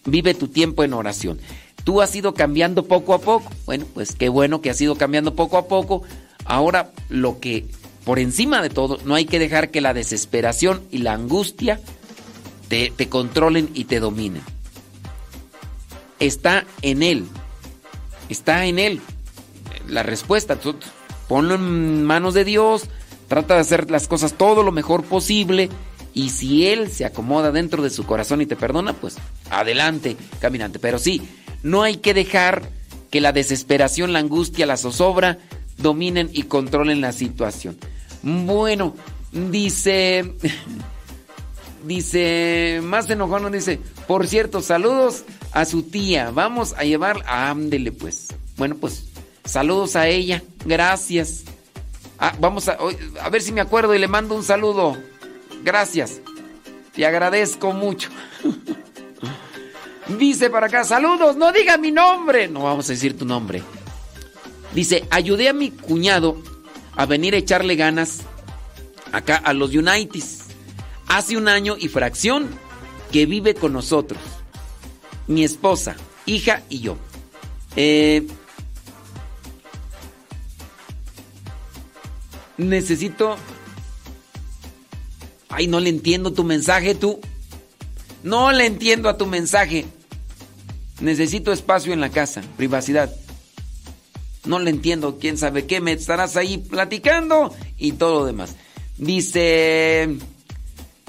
Vive 0.05 0.35
tu 0.35 0.49
tiempo 0.49 0.83
en 0.83 0.93
oración. 0.93 1.39
Tú 1.85 2.01
has 2.01 2.13
ido 2.13 2.33
cambiando 2.33 2.83
poco 2.83 3.13
a 3.13 3.19
poco. 3.19 3.49
Bueno, 3.65 3.85
pues 3.93 4.13
qué 4.15 4.27
bueno 4.27 4.59
que 4.59 4.69
has 4.69 4.81
ido 4.81 4.95
cambiando 4.97 5.35
poco 5.35 5.57
a 5.57 5.67
poco. 5.69 6.03
Ahora 6.43 6.91
lo 7.07 7.39
que 7.39 7.65
por 8.05 8.19
encima 8.19 8.61
de 8.61 8.69
todo, 8.69 8.99
no 9.03 9.15
hay 9.15 9.25
que 9.25 9.39
dejar 9.39 9.71
que 9.71 9.81
la 9.81 9.93
desesperación 9.93 10.83
y 10.91 10.99
la 10.99 11.13
angustia 11.13 11.81
te, 12.69 12.91
controlen 13.09 13.69
y 13.73 13.85
te 13.85 13.99
dominen. 13.99 14.43
Está 16.19 16.65
en 16.83 17.01
él. 17.01 17.25
Está 18.29 18.65
en 18.67 18.77
él. 18.77 19.01
La 19.87 20.03
respuesta, 20.03 20.57
ponlo 21.27 21.55
en 21.55 22.03
manos 22.03 22.35
de 22.35 22.45
Dios, 22.45 22.83
trata 23.27 23.55
de 23.55 23.61
hacer 23.61 23.89
las 23.89 24.07
cosas 24.07 24.33
todo 24.33 24.61
lo 24.61 24.71
mejor 24.71 25.03
posible 25.03 25.69
y 26.15 26.29
si 26.29 26.65
Él 26.65 26.89
se 26.89 27.05
acomoda 27.05 27.51
dentro 27.51 27.83
de 27.83 27.89
su 27.89 28.05
corazón 28.05 28.41
y 28.41 28.45
te 28.45 28.55
perdona, 28.55 28.93
pues 28.93 29.17
adelante, 29.51 30.15
caminante. 30.39 30.79
Pero 30.79 30.97
sí, 30.97 31.21
no 31.61 31.83
hay 31.83 31.97
que 31.97 32.13
dejar 32.13 32.63
que 33.11 33.19
la 33.19 33.33
desesperación, 33.33 34.13
la 34.13 34.19
angustia, 34.19 34.65
la 34.65 34.77
zozobra 34.77 35.37
dominen 35.77 36.29
y 36.31 36.43
controlen 36.43 37.01
la 37.01 37.11
situación. 37.11 37.77
Bueno, 38.23 38.95
dice, 39.33 40.33
dice, 41.85 42.79
más 42.81 43.09
enojón, 43.09 43.51
dice, 43.51 43.81
por 44.07 44.25
cierto, 44.25 44.61
saludos 44.61 45.25
a 45.51 45.65
su 45.65 45.83
tía, 45.83 46.31
vamos 46.31 46.73
a 46.77 46.85
llevar, 46.85 47.23
ándele 47.27 47.91
pues. 47.91 48.27
Bueno, 48.55 48.77
pues 48.79 49.03
saludos 49.43 49.97
a 49.97 50.07
ella, 50.07 50.41
gracias. 50.63 51.43
Ah, 52.19 52.33
vamos 52.39 52.69
a, 52.69 52.77
a 53.21 53.29
ver 53.29 53.41
si 53.41 53.51
me 53.51 53.59
acuerdo 53.59 53.93
y 53.93 53.99
le 53.99 54.07
mando 54.07 54.33
un 54.33 54.43
saludo. 54.43 54.95
Gracias. 55.65 56.21
Te 56.95 57.07
agradezco 57.07 57.73
mucho. 57.73 58.09
Dice 60.19 60.51
para 60.51 60.67
acá, 60.67 60.83
saludos, 60.83 61.35
no 61.35 61.51
diga 61.51 61.79
mi 61.79 61.91
nombre. 61.91 62.47
No 62.47 62.61
vamos 62.61 62.87
a 62.87 62.91
decir 62.91 63.17
tu 63.17 63.25
nombre. 63.25 63.63
Dice, 64.75 65.07
ayudé 65.09 65.49
a 65.49 65.53
mi 65.53 65.71
cuñado 65.71 66.37
a 66.95 67.07
venir 67.07 67.33
a 67.33 67.37
echarle 67.37 67.75
ganas 67.75 68.19
acá 69.11 69.37
a 69.37 69.53
los 69.53 69.73
Unites. 69.73 70.43
Hace 71.07 71.35
un 71.35 71.47
año 71.47 71.75
y 71.79 71.87
fracción 71.87 72.47
que 73.11 73.25
vive 73.25 73.55
con 73.55 73.73
nosotros. 73.73 74.21
Mi 75.25 75.43
esposa, 75.43 75.95
hija 76.27 76.61
y 76.69 76.81
yo. 76.81 76.97
Eh, 77.75 78.27
necesito... 82.57 83.37
Ay, 85.49 85.67
no 85.67 85.79
le 85.79 85.89
entiendo 85.89 86.33
tu 86.33 86.43
mensaje, 86.43 86.95
tú. 86.95 87.19
No 88.23 88.51
le 88.51 88.65
entiendo 88.65 89.09
a 89.09 89.17
tu 89.17 89.25
mensaje. 89.25 89.85
Necesito 90.99 91.51
espacio 91.51 91.93
en 91.93 92.01
la 92.01 92.09
casa, 92.09 92.41
privacidad. 92.57 93.13
No 94.45 94.59
le 94.59 94.69
entiendo, 94.69 95.17
quién 95.19 95.37
sabe 95.37 95.65
qué, 95.65 95.81
me 95.81 95.91
estarás 95.91 96.37
ahí 96.37 96.57
platicando 96.57 97.53
y 97.77 97.93
todo 97.93 98.19
lo 98.19 98.25
demás. 98.25 98.55
Dice, 98.97 100.17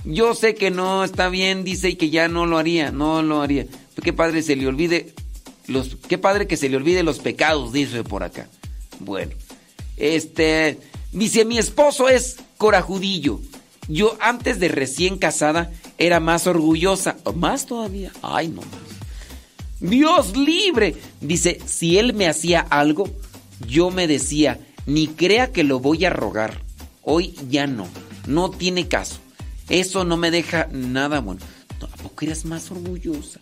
yo 0.05 0.35
sé 0.35 0.55
que 0.55 0.71
no 0.71 1.05
está 1.05 1.29
bien, 1.29 1.65
dice, 1.65 1.91
y 1.91 1.97
que 1.97 2.11
ya 2.11 2.29
no 2.29 2.47
lo 2.47 2.59
haría, 2.59 2.91
no 2.91 3.23
lo 3.23 3.43
haría. 3.43 3.67
Qué 4.03 4.13
padre 4.13 4.43
se 4.43 4.57
le 4.57 4.67
olvide 4.67 5.15
los, 5.67 5.97
qué 6.09 6.19
padre 6.19 6.47
que 6.47 6.57
se 6.57 6.69
le 6.69 6.77
olvide 6.77 7.03
los 7.03 7.19
pecados, 7.19 7.73
dice 7.73 8.05
por 8.05 8.23
acá. 8.23 8.49
Bueno, 9.01 9.33
este, 9.97 10.79
dice, 11.13 11.45
mi 11.45 11.59
esposo 11.59 12.09
es 12.09 12.37
corajudillo. 12.57 13.41
Yo 13.89 14.17
antes 14.21 14.59
de 14.59 14.69
recién 14.69 15.19
casada 15.19 15.71
era 15.99 16.21
más 16.21 16.47
orgullosa, 16.47 17.17
más 17.35 17.67
todavía. 17.67 18.13
Ay, 18.23 18.49
no. 18.49 18.63
Dios 19.81 20.37
libre. 20.37 20.97
Dice, 21.21 21.61
si 21.67 21.99
él 21.99 22.15
me 22.15 22.29
hacía 22.29 22.61
algo, 22.61 23.09
yo 23.67 23.91
me 23.91 24.07
decía, 24.07 24.59
ni 24.87 25.09
crea 25.09 25.53
que 25.53 25.65
lo 25.65 25.81
voy 25.81 26.05
a 26.05 26.11
rogar. 26.11 26.63
Hoy 27.03 27.35
ya 27.49 27.67
no, 27.67 27.87
no 28.27 28.51
tiene 28.51 28.89
caso. 28.89 29.19
Eso 29.69 30.05
no 30.05 30.17
me 30.17 30.31
deja 30.31 30.69
nada 30.73 31.21
bueno. 31.21 31.41
No, 31.81 31.87
¿A 31.87 31.97
poco 31.97 32.25
eres 32.25 32.45
más 32.45 32.71
orgullosa? 32.71 33.41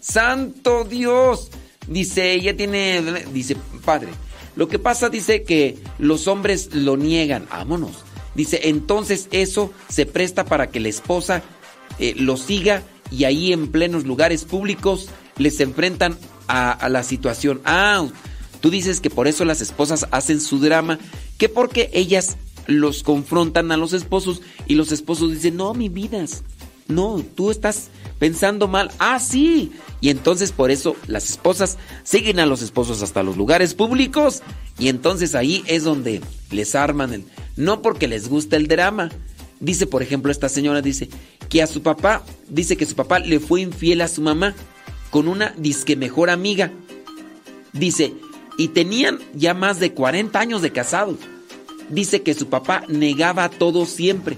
Santo 0.00 0.84
Dios. 0.84 1.50
Dice, 1.86 2.32
ella 2.32 2.56
tiene, 2.56 3.02
dice, 3.32 3.56
padre, 3.84 4.08
lo 4.56 4.68
que 4.68 4.78
pasa 4.78 5.10
dice 5.10 5.42
que 5.42 5.78
los 5.98 6.28
hombres 6.28 6.74
lo 6.74 6.96
niegan. 6.96 7.46
Vámonos. 7.50 8.04
Dice, 8.34 8.68
entonces 8.68 9.28
eso 9.30 9.72
se 9.88 10.06
presta 10.06 10.44
para 10.44 10.70
que 10.70 10.80
la 10.80 10.88
esposa 10.88 11.42
eh, 11.98 12.14
lo 12.16 12.36
siga 12.36 12.82
y 13.10 13.24
ahí 13.24 13.52
en 13.52 13.68
plenos 13.68 14.04
lugares 14.04 14.44
públicos 14.44 15.08
les 15.38 15.60
enfrentan 15.60 16.16
a, 16.48 16.72
a, 16.72 16.88
la 16.88 17.02
situación. 17.02 17.60
Ah, 17.64 18.06
tú 18.60 18.70
dices 18.70 19.00
que 19.00 19.10
por 19.10 19.28
eso 19.28 19.44
las 19.44 19.60
esposas 19.60 20.06
hacen 20.10 20.40
su 20.40 20.58
drama, 20.58 20.98
que 21.38 21.48
porque 21.48 21.90
ellas 21.92 22.36
los 22.66 23.02
confrontan 23.02 23.70
a 23.72 23.76
los 23.76 23.92
esposos 23.92 24.42
y 24.66 24.74
los 24.74 24.90
esposos 24.90 25.30
dicen, 25.32 25.56
no, 25.56 25.74
mi 25.74 25.88
vida, 25.88 26.24
no, 26.88 27.22
tú 27.34 27.50
estás 27.50 27.88
pensando 28.18 28.68
mal. 28.68 28.90
Ah, 28.98 29.18
sí. 29.18 29.72
Y 30.00 30.10
entonces 30.10 30.52
por 30.52 30.70
eso 30.70 30.96
las 31.06 31.30
esposas 31.30 31.78
siguen 32.02 32.40
a 32.40 32.46
los 32.46 32.62
esposos 32.62 33.02
hasta 33.02 33.22
los 33.22 33.36
lugares 33.36 33.74
públicos 33.74 34.42
y 34.78 34.88
entonces 34.88 35.34
ahí 35.34 35.62
es 35.66 35.84
donde 35.84 36.20
les 36.50 36.74
arman 36.74 37.14
el... 37.14 37.24
No 37.56 37.82
porque 37.82 38.08
les 38.08 38.28
gusta 38.28 38.56
el 38.56 38.66
drama. 38.66 39.10
Dice, 39.60 39.86
por 39.86 40.02
ejemplo, 40.02 40.30
esta 40.32 40.48
señora 40.48 40.82
dice 40.82 41.08
que 41.48 41.62
a 41.62 41.66
su 41.66 41.82
papá, 41.82 42.24
dice 42.48 42.76
que 42.76 42.86
su 42.86 42.94
papá 42.94 43.18
le 43.18 43.40
fue 43.40 43.60
infiel 43.60 44.00
a 44.00 44.08
su 44.08 44.20
mamá 44.20 44.54
con 45.10 45.28
una 45.28 45.54
disque 45.56 45.96
mejor 45.96 46.30
amiga. 46.30 46.72
Dice, 47.72 48.14
y 48.58 48.68
tenían 48.68 49.18
ya 49.34 49.54
más 49.54 49.80
de 49.80 49.92
40 49.92 50.38
años 50.38 50.62
de 50.62 50.70
casados. 50.70 51.16
Dice 51.88 52.22
que 52.22 52.34
su 52.34 52.48
papá 52.48 52.84
negaba 52.88 53.48
todo 53.48 53.86
siempre. 53.86 54.36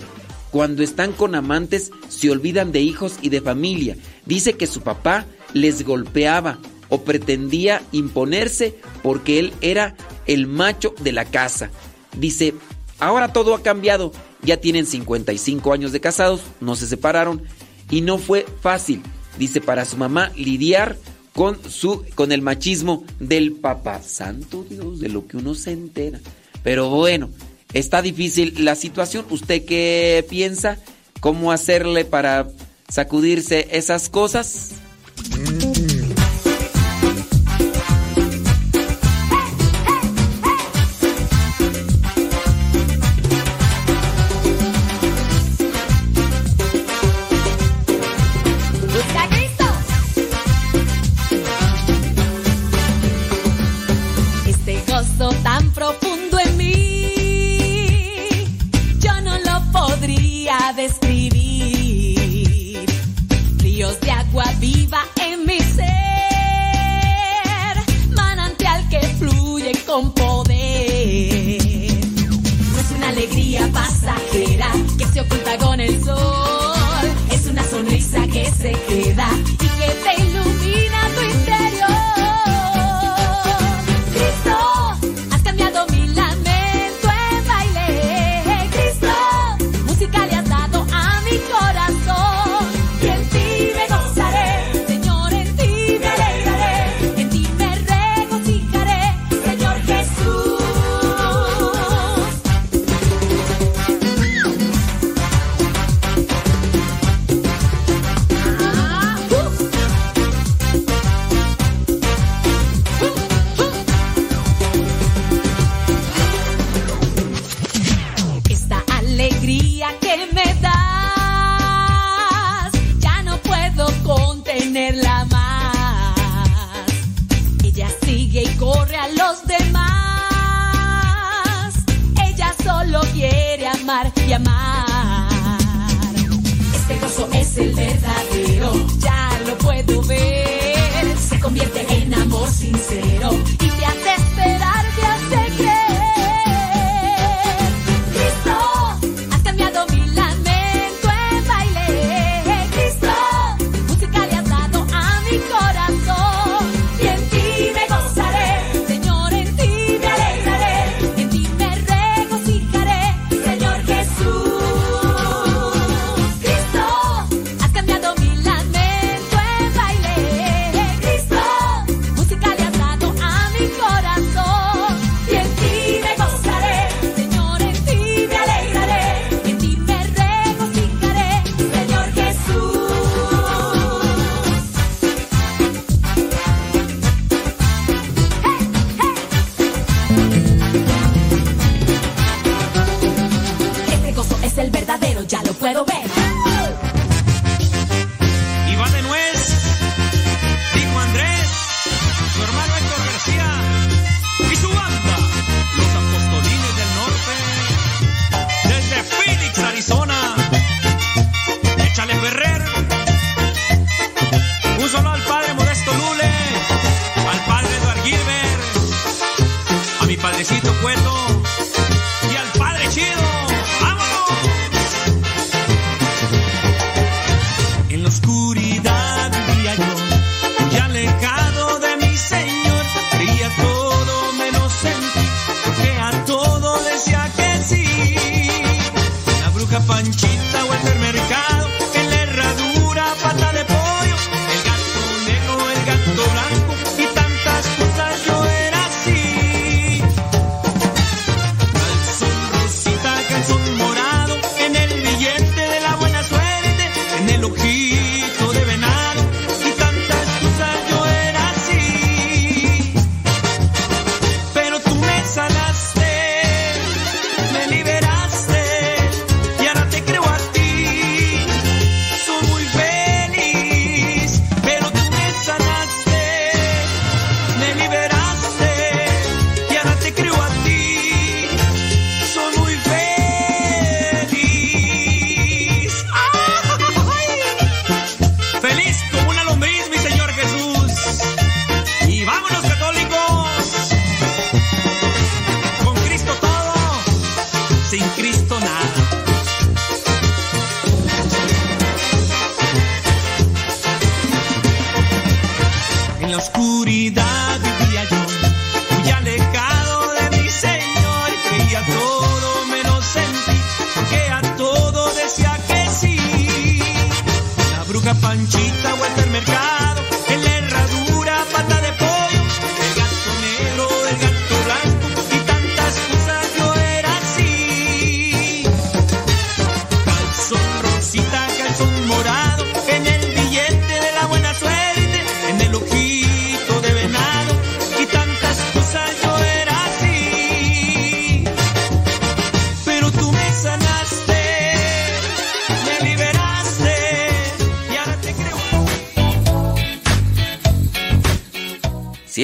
Cuando 0.50 0.82
están 0.82 1.12
con 1.12 1.34
amantes 1.34 1.90
se 2.08 2.30
olvidan 2.30 2.72
de 2.72 2.80
hijos 2.80 3.16
y 3.22 3.28
de 3.28 3.40
familia. 3.40 3.96
Dice 4.24 4.54
que 4.54 4.66
su 4.66 4.80
papá 4.80 5.26
les 5.52 5.84
golpeaba 5.84 6.58
o 6.88 7.02
pretendía 7.02 7.82
imponerse 7.92 8.76
porque 9.02 9.38
él 9.38 9.52
era 9.60 9.96
el 10.26 10.46
macho 10.46 10.94
de 11.00 11.12
la 11.12 11.24
casa. 11.24 11.70
Dice, 12.16 12.54
Ahora 12.98 13.32
todo 13.32 13.54
ha 13.54 13.62
cambiado. 13.62 14.12
Ya 14.42 14.58
tienen 14.58 14.86
55 14.86 15.72
años 15.72 15.92
de 15.92 16.00
casados, 16.00 16.40
no 16.60 16.76
se 16.76 16.86
separaron 16.86 17.42
y 17.90 18.00
no 18.00 18.18
fue 18.18 18.46
fácil, 18.60 19.02
dice 19.38 19.60
para 19.60 19.84
su 19.84 19.96
mamá, 19.96 20.30
lidiar 20.36 20.96
con, 21.32 21.58
su, 21.70 22.04
con 22.14 22.32
el 22.32 22.42
machismo 22.42 23.04
del 23.18 23.52
papá. 23.52 24.02
Santo 24.02 24.64
Dios, 24.68 25.00
de 25.00 25.08
lo 25.08 25.26
que 25.26 25.36
uno 25.36 25.54
se 25.54 25.72
entera. 25.72 26.20
Pero 26.62 26.90
bueno, 26.90 27.30
está 27.72 28.02
difícil 28.02 28.64
la 28.64 28.74
situación. 28.74 29.26
¿Usted 29.30 29.64
qué 29.64 30.24
piensa? 30.28 30.78
¿Cómo 31.20 31.52
hacerle 31.52 32.04
para 32.04 32.48
sacudirse 32.88 33.68
esas 33.70 34.08
cosas? 34.08 34.72
Mm. 35.30 35.75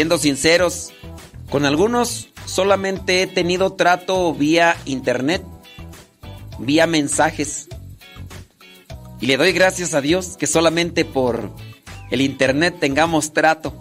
Siendo 0.03 0.19
sinceros, 0.19 0.91
con 1.49 1.65
algunos 1.65 2.31
solamente 2.45 3.23
he 3.23 3.29
tenido 3.29 3.75
trato 3.75 4.35
vía 4.35 4.77
internet, 4.85 5.45
vía 6.59 6.89
mensajes. 6.89 7.69
Y 9.21 9.27
le 9.27 9.37
doy 9.37 9.53
gracias 9.53 9.95
a 9.95 10.01
Dios 10.01 10.37
que 10.37 10.49
solamente 10.49 11.05
por 11.05 11.53
el 12.11 12.21
internet 12.21 12.79
tengamos 12.81 13.33
trato. 13.33 13.79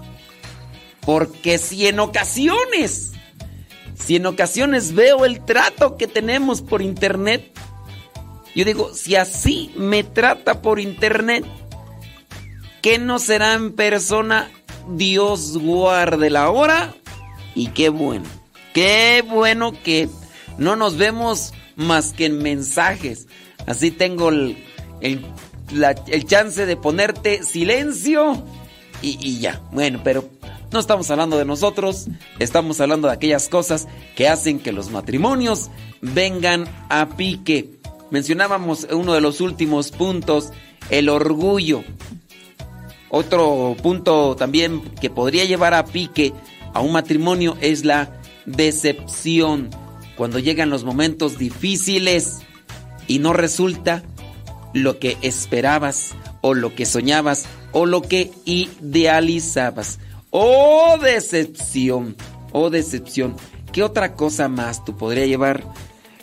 Porque 1.07 1.57
si 1.57 1.87
en 1.87 1.99
ocasiones, 1.99 3.13
si 3.95 4.17
en 4.17 4.27
ocasiones 4.27 4.93
veo 4.93 5.25
el 5.25 5.43
trato 5.43 5.97
que 5.97 6.05
tenemos 6.05 6.61
por 6.61 6.83
internet, 6.83 7.51
yo 8.53 8.63
digo, 8.63 8.93
si 8.93 9.15
así 9.15 9.71
me 9.75 10.03
trata 10.03 10.61
por 10.61 10.79
internet, 10.79 11.45
¿qué 12.83 12.99
no 12.99 13.17
será 13.17 13.55
en 13.55 13.73
persona? 13.73 14.51
Dios 14.89 15.57
guarde 15.57 16.29
la 16.29 16.49
hora 16.49 16.93
y 17.55 17.67
qué 17.67 17.89
bueno, 17.89 18.25
qué 18.73 19.23
bueno 19.27 19.73
que 19.83 20.09
no 20.57 20.75
nos 20.75 20.97
vemos 20.97 21.53
más 21.75 22.13
que 22.13 22.25
en 22.25 22.39
mensajes. 22.39 23.27
Así 23.65 23.91
tengo 23.91 24.29
el, 24.29 24.57
el, 25.01 25.25
chance 26.25 26.65
de 26.65 26.75
ponerte 26.75 27.43
silencio 27.43 28.43
y, 29.01 29.17
y 29.21 29.39
ya. 29.39 29.61
Bueno, 29.71 30.01
pero 30.03 30.29
no 30.71 30.79
estamos 30.79 31.11
hablando 31.11 31.37
de 31.37 31.45
nosotros, 31.45 32.07
estamos 32.39 32.79
hablando 32.79 33.07
de 33.07 33.13
aquellas 33.13 33.49
cosas 33.49 33.87
que 34.15 34.29
hacen 34.29 34.59
que 34.59 34.71
los 34.71 34.89
matrimonios 34.89 35.69
vengan 36.01 36.65
a 36.89 37.09
pique. 37.17 37.81
Mencionábamos 38.09 38.87
uno 38.91 39.13
de 39.13 39.21
los 39.21 39.41
últimos 39.41 39.91
puntos, 39.91 40.51
el 40.89 41.09
orgullo. 41.09 41.83
Otro 43.11 43.75
punto 43.83 44.35
también 44.37 44.81
que 45.01 45.09
podría 45.09 45.43
llevar 45.43 45.73
a 45.73 45.85
pique 45.85 46.33
a 46.73 46.79
un 46.79 46.93
matrimonio 46.93 47.57
es 47.59 47.83
la 47.83 48.21
decepción. 48.45 49.69
Cuando 50.15 50.39
llegan 50.39 50.69
los 50.69 50.85
momentos 50.85 51.37
difíciles 51.37 52.39
y 53.07 53.19
no 53.19 53.33
resulta 53.33 54.03
lo 54.73 54.97
que 54.97 55.17
esperabas 55.21 56.15
o 56.39 56.53
lo 56.53 56.73
que 56.73 56.85
soñabas 56.85 57.45
o 57.73 57.85
lo 57.85 58.01
que 58.01 58.31
idealizabas. 58.45 59.99
¡Oh, 60.29 60.97
decepción! 61.01 62.15
¡Oh, 62.53 62.69
decepción! 62.69 63.35
¿Qué 63.73 63.83
otra 63.83 64.15
cosa 64.15 64.47
más 64.47 64.85
tú 64.85 64.95
podría 64.95 65.25
llevar 65.25 65.63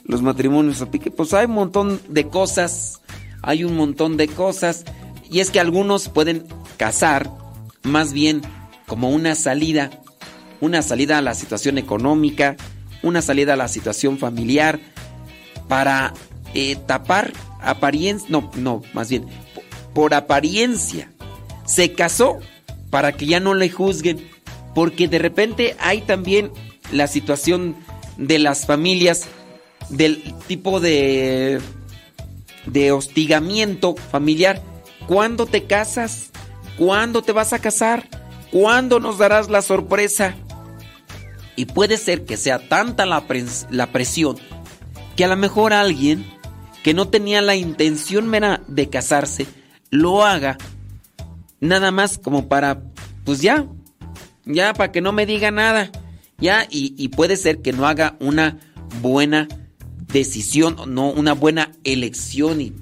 los 0.04 0.22
matrimonios 0.22 0.80
a 0.80 0.90
pique? 0.90 1.10
Pues 1.10 1.34
hay 1.34 1.46
un 1.46 1.52
montón 1.52 2.00
de 2.08 2.28
cosas, 2.28 3.02
hay 3.42 3.64
un 3.64 3.76
montón 3.76 4.16
de 4.16 4.28
cosas. 4.28 4.84
Y 5.30 5.40
es 5.40 5.50
que 5.50 5.60
algunos 5.60 6.08
pueden 6.08 6.46
casar 6.76 7.30
más 7.82 8.12
bien 8.12 8.42
como 8.86 9.10
una 9.10 9.34
salida, 9.34 9.90
una 10.60 10.82
salida 10.82 11.18
a 11.18 11.22
la 11.22 11.34
situación 11.34 11.78
económica, 11.78 12.56
una 13.02 13.22
salida 13.22 13.52
a 13.52 13.56
la 13.56 13.68
situación 13.68 14.18
familiar, 14.18 14.80
para 15.68 16.14
eh, 16.54 16.76
tapar 16.86 17.32
apariencia, 17.60 18.26
no, 18.30 18.50
no, 18.56 18.82
más 18.94 19.10
bien, 19.10 19.24
po- 19.54 19.62
por 19.92 20.14
apariencia. 20.14 21.10
Se 21.66 21.92
casó 21.92 22.38
para 22.90 23.12
que 23.12 23.26
ya 23.26 23.38
no 23.40 23.52
le 23.54 23.68
juzguen, 23.68 24.26
porque 24.74 25.08
de 25.08 25.18
repente 25.18 25.76
hay 25.78 26.00
también 26.00 26.50
la 26.90 27.06
situación 27.06 27.76
de 28.16 28.38
las 28.38 28.64
familias, 28.64 29.26
del 29.90 30.34
tipo 30.46 30.80
de, 30.80 31.60
de 32.66 32.92
hostigamiento 32.92 33.94
familiar. 34.10 34.62
¿Cuándo 35.08 35.46
te 35.46 35.64
casas? 35.64 36.30
¿Cuándo 36.76 37.22
te 37.22 37.32
vas 37.32 37.52
a 37.52 37.58
casar? 37.58 38.08
¿Cuándo 38.52 39.00
nos 39.00 39.18
darás 39.18 39.48
la 39.48 39.62
sorpresa? 39.62 40.36
Y 41.56 41.64
puede 41.64 41.96
ser 41.96 42.24
que 42.24 42.36
sea 42.36 42.68
tanta 42.68 43.04
la, 43.06 43.26
pres- 43.26 43.66
la 43.70 43.90
presión 43.90 44.36
que 45.16 45.24
a 45.24 45.28
lo 45.28 45.36
mejor 45.36 45.72
alguien 45.72 46.24
que 46.84 46.94
no 46.94 47.08
tenía 47.08 47.42
la 47.42 47.56
intención 47.56 48.28
mera 48.28 48.60
de 48.68 48.88
casarse 48.88 49.46
lo 49.90 50.24
haga 50.24 50.56
nada 51.58 51.90
más 51.90 52.18
como 52.18 52.46
para, 52.46 52.82
pues 53.24 53.40
ya, 53.40 53.66
ya 54.44 54.72
para 54.74 54.92
que 54.92 55.00
no 55.00 55.10
me 55.10 55.26
diga 55.26 55.50
nada, 55.50 55.90
ya, 56.38 56.66
y, 56.70 56.94
y 56.96 57.08
puede 57.08 57.36
ser 57.36 57.62
que 57.62 57.72
no 57.72 57.88
haga 57.88 58.16
una 58.20 58.58
buena 59.00 59.48
decisión, 60.12 60.76
no 60.86 61.10
una 61.10 61.32
buena 61.32 61.72
elección 61.82 62.60
y, 62.60 62.72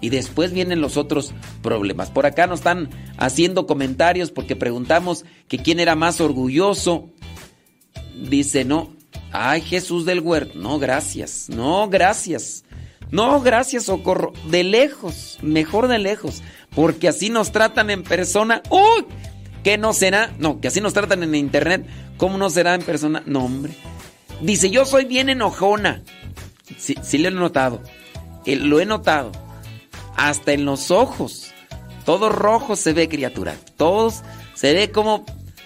y 0.00 0.10
después 0.10 0.52
vienen 0.52 0.80
los 0.80 0.96
otros 0.96 1.32
problemas. 1.62 2.10
Por 2.10 2.26
acá 2.26 2.46
nos 2.46 2.60
están 2.60 2.90
haciendo 3.16 3.66
comentarios 3.66 4.30
porque 4.30 4.56
preguntamos 4.56 5.24
que 5.48 5.58
quién 5.58 5.80
era 5.80 5.94
más 5.94 6.20
orgulloso. 6.20 7.10
Dice, 8.28 8.64
no, 8.64 8.94
ay 9.32 9.60
Jesús 9.60 10.04
del 10.04 10.20
huerto, 10.20 10.58
no, 10.58 10.78
gracias, 10.78 11.48
no, 11.48 11.88
gracias. 11.88 12.64
No, 13.10 13.40
gracias, 13.40 13.84
socorro. 13.84 14.32
De 14.50 14.64
lejos, 14.64 15.38
mejor 15.40 15.86
de 15.86 15.98
lejos. 15.98 16.42
Porque 16.74 17.08
así 17.08 17.30
nos 17.30 17.52
tratan 17.52 17.90
en 17.90 18.02
persona. 18.02 18.62
¡Uy! 18.68 19.06
¿Qué 19.62 19.78
no 19.78 19.92
será? 19.92 20.34
No, 20.38 20.60
que 20.60 20.68
así 20.68 20.80
nos 20.80 20.92
tratan 20.92 21.22
en 21.22 21.34
internet. 21.34 21.86
¿Cómo 22.16 22.38
no 22.38 22.50
será 22.50 22.74
en 22.74 22.82
persona? 22.82 23.22
No, 23.26 23.44
hombre. 23.44 23.74
Dice, 24.40 24.70
yo 24.70 24.84
soy 24.84 25.04
bien 25.04 25.28
enojona. 25.28 26.02
Sí, 26.78 26.96
sí 27.02 27.18
lo 27.18 27.28
he 27.28 27.30
notado. 27.30 27.82
Eh, 28.44 28.56
lo 28.56 28.80
he 28.80 28.86
notado. 28.86 29.32
Hasta 30.16 30.52
en 30.52 30.64
los 30.64 30.90
ojos. 30.90 31.52
Todo 32.04 32.28
rojo 32.28 32.76
se 32.76 32.92
ve, 32.92 33.08
criatura. 33.08 33.56
Todos 33.76 34.22
se 34.54 34.72
ve 34.72 34.90
como... 34.90 35.24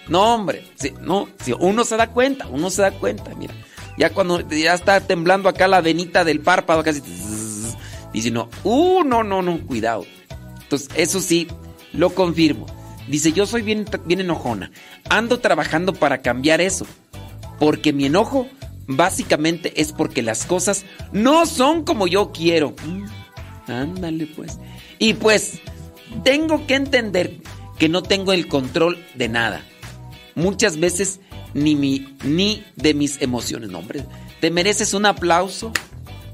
No, 0.09 0.35
hombre. 0.35 0.65
Sí, 0.75 0.93
no, 1.01 1.29
sí, 1.45 1.55
uno 1.59 1.85
se 1.85 1.97
da 1.97 2.09
cuenta, 2.09 2.49
uno 2.49 2.71
se 2.71 2.83
da 2.83 2.91
cuenta, 2.91 3.35
mira. 3.37 3.55
Ya 3.97 4.11
cuando 4.11 4.41
ya 4.49 4.75
está 4.75 5.01
temblando 5.01 5.49
acá 5.49 5.69
la 5.69 5.81
venita 5.81 6.25
del 6.25 6.41
párpado, 6.41 6.83
casi... 6.83 7.01
Dice, 8.13 8.31
no, 8.31 8.49
uh, 8.65 9.05
no, 9.05 9.23
no, 9.23 9.41
no, 9.43 9.65
cuidado. 9.67 10.05
Entonces, 10.63 10.89
eso 10.97 11.21
sí, 11.21 11.47
lo 11.93 12.11
confirmo. 12.11 12.67
Dice, 13.07 13.33
yo 13.33 13.47
soy 13.47 13.63
bien, 13.63 13.87
bien 14.05 14.21
enojona. 14.21 14.71
Ando 15.09 15.41
trabajando 15.41 15.93
para 15.93 16.23
cambiar 16.23 16.61
eso. 16.61 16.87
Porque 17.59 17.93
mi 17.93 18.07
enojo 18.07 18.47
básicamente 18.87 19.81
es 19.81 19.93
porque 19.93 20.23
las 20.23 20.47
cosas 20.47 20.85
no 21.13 21.47
son 21.47 21.85
como 21.85 22.07
yo 22.07 22.33
quiero. 22.33 22.75
Ándale 23.71 24.27
pues. 24.27 24.59
Y 24.99 25.15
pues, 25.15 25.61
tengo 26.25 26.67
que 26.67 26.75
entender 26.75 27.39
que 27.79 27.89
no 27.89 28.03
tengo 28.03 28.33
el 28.33 28.49
control 28.49 28.99
de 29.15 29.29
nada. 29.29 29.65
Muchas 30.35 30.79
veces 30.79 31.21
ni, 31.55 31.75
mi, 31.75 32.17
ni 32.25 32.65
de 32.77 32.95
mis 32.95 33.23
emociones. 33.23 33.71
No, 33.71 33.79
hombre, 33.79 34.05
te 34.41 34.51
mereces 34.51 34.93
un 34.95 35.07
aplauso. 35.07 35.73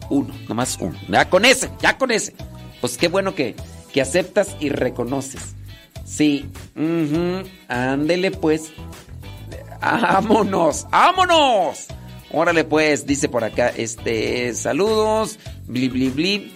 Uno, 0.09 0.35
nomás 0.49 0.79
uno. 0.81 0.99
Ya 1.09 1.29
con 1.29 1.45
ese, 1.45 1.71
ya 1.81 1.99
con 1.99 2.11
ese. 2.11 2.35
Pues 2.81 2.97
qué 2.97 3.09
bueno 3.09 3.35
que, 3.35 3.55
que 3.93 4.01
aceptas 4.01 4.57
y 4.61 4.69
reconoces. 4.69 5.55
Sí, 6.05 6.47
ujú, 6.77 7.49
ándele 7.69 8.31
pues. 8.31 8.73
¡Vámonos! 9.81 10.87
¡Vámonos! 10.91 11.87
Órale 12.33 12.65
pues, 12.65 13.07
dice 13.07 13.29
por 13.29 13.45
acá, 13.45 13.69
este, 13.69 14.53
saludos, 14.55 15.39
bli 15.67 15.89
bli 15.89 16.09
bli. 16.09 16.53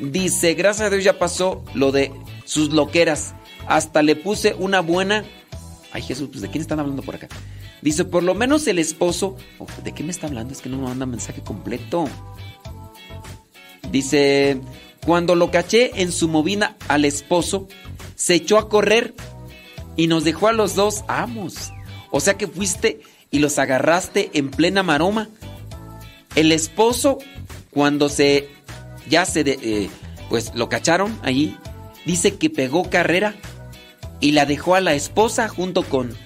Dice, 0.00 0.54
gracias 0.54 0.86
a 0.86 0.90
Dios 0.90 1.04
ya 1.04 1.18
pasó 1.18 1.62
lo 1.74 1.92
de 1.92 2.10
sus 2.46 2.72
loqueras. 2.72 3.34
Hasta 3.66 4.02
le 4.02 4.16
puse 4.16 4.54
una 4.54 4.80
buena... 4.80 5.24
Ay 5.92 6.02
Jesús, 6.02 6.28
pues 6.30 6.40
de 6.40 6.48
quién 6.48 6.62
están 6.62 6.80
hablando 6.80 7.02
por 7.02 7.16
acá. 7.16 7.28
Dice, 7.82 8.04
por 8.04 8.22
lo 8.22 8.34
menos 8.34 8.66
el 8.66 8.78
esposo... 8.78 9.36
Oh, 9.58 9.66
¿De 9.84 9.92
qué 9.92 10.02
me 10.02 10.10
está 10.10 10.26
hablando? 10.26 10.54
Es 10.54 10.62
que 10.62 10.70
no 10.70 10.78
me 10.78 10.84
manda 10.84 11.04
mensaje 11.04 11.42
completo. 11.42 12.08
Dice, 13.90 14.60
cuando 15.04 15.34
lo 15.34 15.50
caché 15.50 16.00
en 16.00 16.12
su 16.12 16.28
movida 16.28 16.76
al 16.88 17.04
esposo, 17.04 17.68
se 18.14 18.34
echó 18.34 18.56
a 18.58 18.68
correr 18.68 19.14
y 19.96 20.06
nos 20.06 20.24
dejó 20.24 20.48
a 20.48 20.52
los 20.52 20.74
dos 20.74 21.04
amos. 21.08 21.72
O 22.10 22.20
sea 22.20 22.38
que 22.38 22.46
fuiste 22.46 23.00
y 23.30 23.38
los 23.38 23.58
agarraste 23.58 24.30
en 24.32 24.50
plena 24.50 24.82
maroma. 24.82 25.28
El 26.36 26.52
esposo, 26.52 27.18
cuando 27.70 28.08
se 28.08 28.48
ya 29.10 29.26
se 29.26 29.42
eh, 29.46 29.90
pues 30.30 30.52
lo 30.54 30.70
cacharon 30.70 31.18
allí, 31.22 31.56
dice 32.06 32.36
que 32.36 32.48
pegó 32.48 32.88
carrera 32.88 33.34
y 34.20 34.32
la 34.32 34.46
dejó 34.46 34.74
a 34.74 34.80
la 34.80 34.94
esposa 34.94 35.48
junto 35.48 35.82
con 35.82 36.16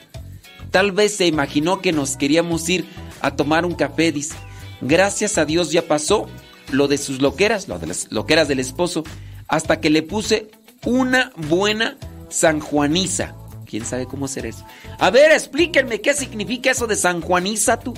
tal 0.75 0.91
vez 0.91 1.17
se 1.17 1.29
imaginó 1.29 1.81
que 1.81 1.93
nos 1.93 2.17
queríamos 2.17 2.69
ir 2.69 2.85
a 3.21 3.37
tomar 3.37 3.65
un 3.65 3.77
café, 3.77 4.11
dice. 4.11 4.35
Gracias 4.81 5.39
a 5.39 5.45
Dios 5.45 5.71
ya 5.71 5.83
pasó 5.83 6.29
lo 6.73 6.89
de 6.89 6.99
sus 6.99 7.23
loqueras, 7.23 7.69
lo 7.69 7.79
de 7.79 7.87
las 7.87 8.11
loqueras 8.11 8.49
del 8.49 8.59
esposo, 8.59 9.05
hasta 9.47 9.79
que 9.79 9.89
le 9.89 10.03
puse 10.03 10.51
una 10.85 11.31
buena 11.37 11.97
sanjuaniza. 12.29 13.37
¿Quién 13.67 13.85
sabe 13.87 14.07
cómo 14.07 14.25
hacer 14.25 14.47
eso? 14.47 14.67
A 14.99 15.11
ver, 15.11 15.31
explíquenme 15.31 16.01
qué 16.01 16.13
significa 16.13 16.73
eso 16.73 16.89
de 16.89 16.97
sanjuaniza 16.97 17.79
tú. 17.79 17.95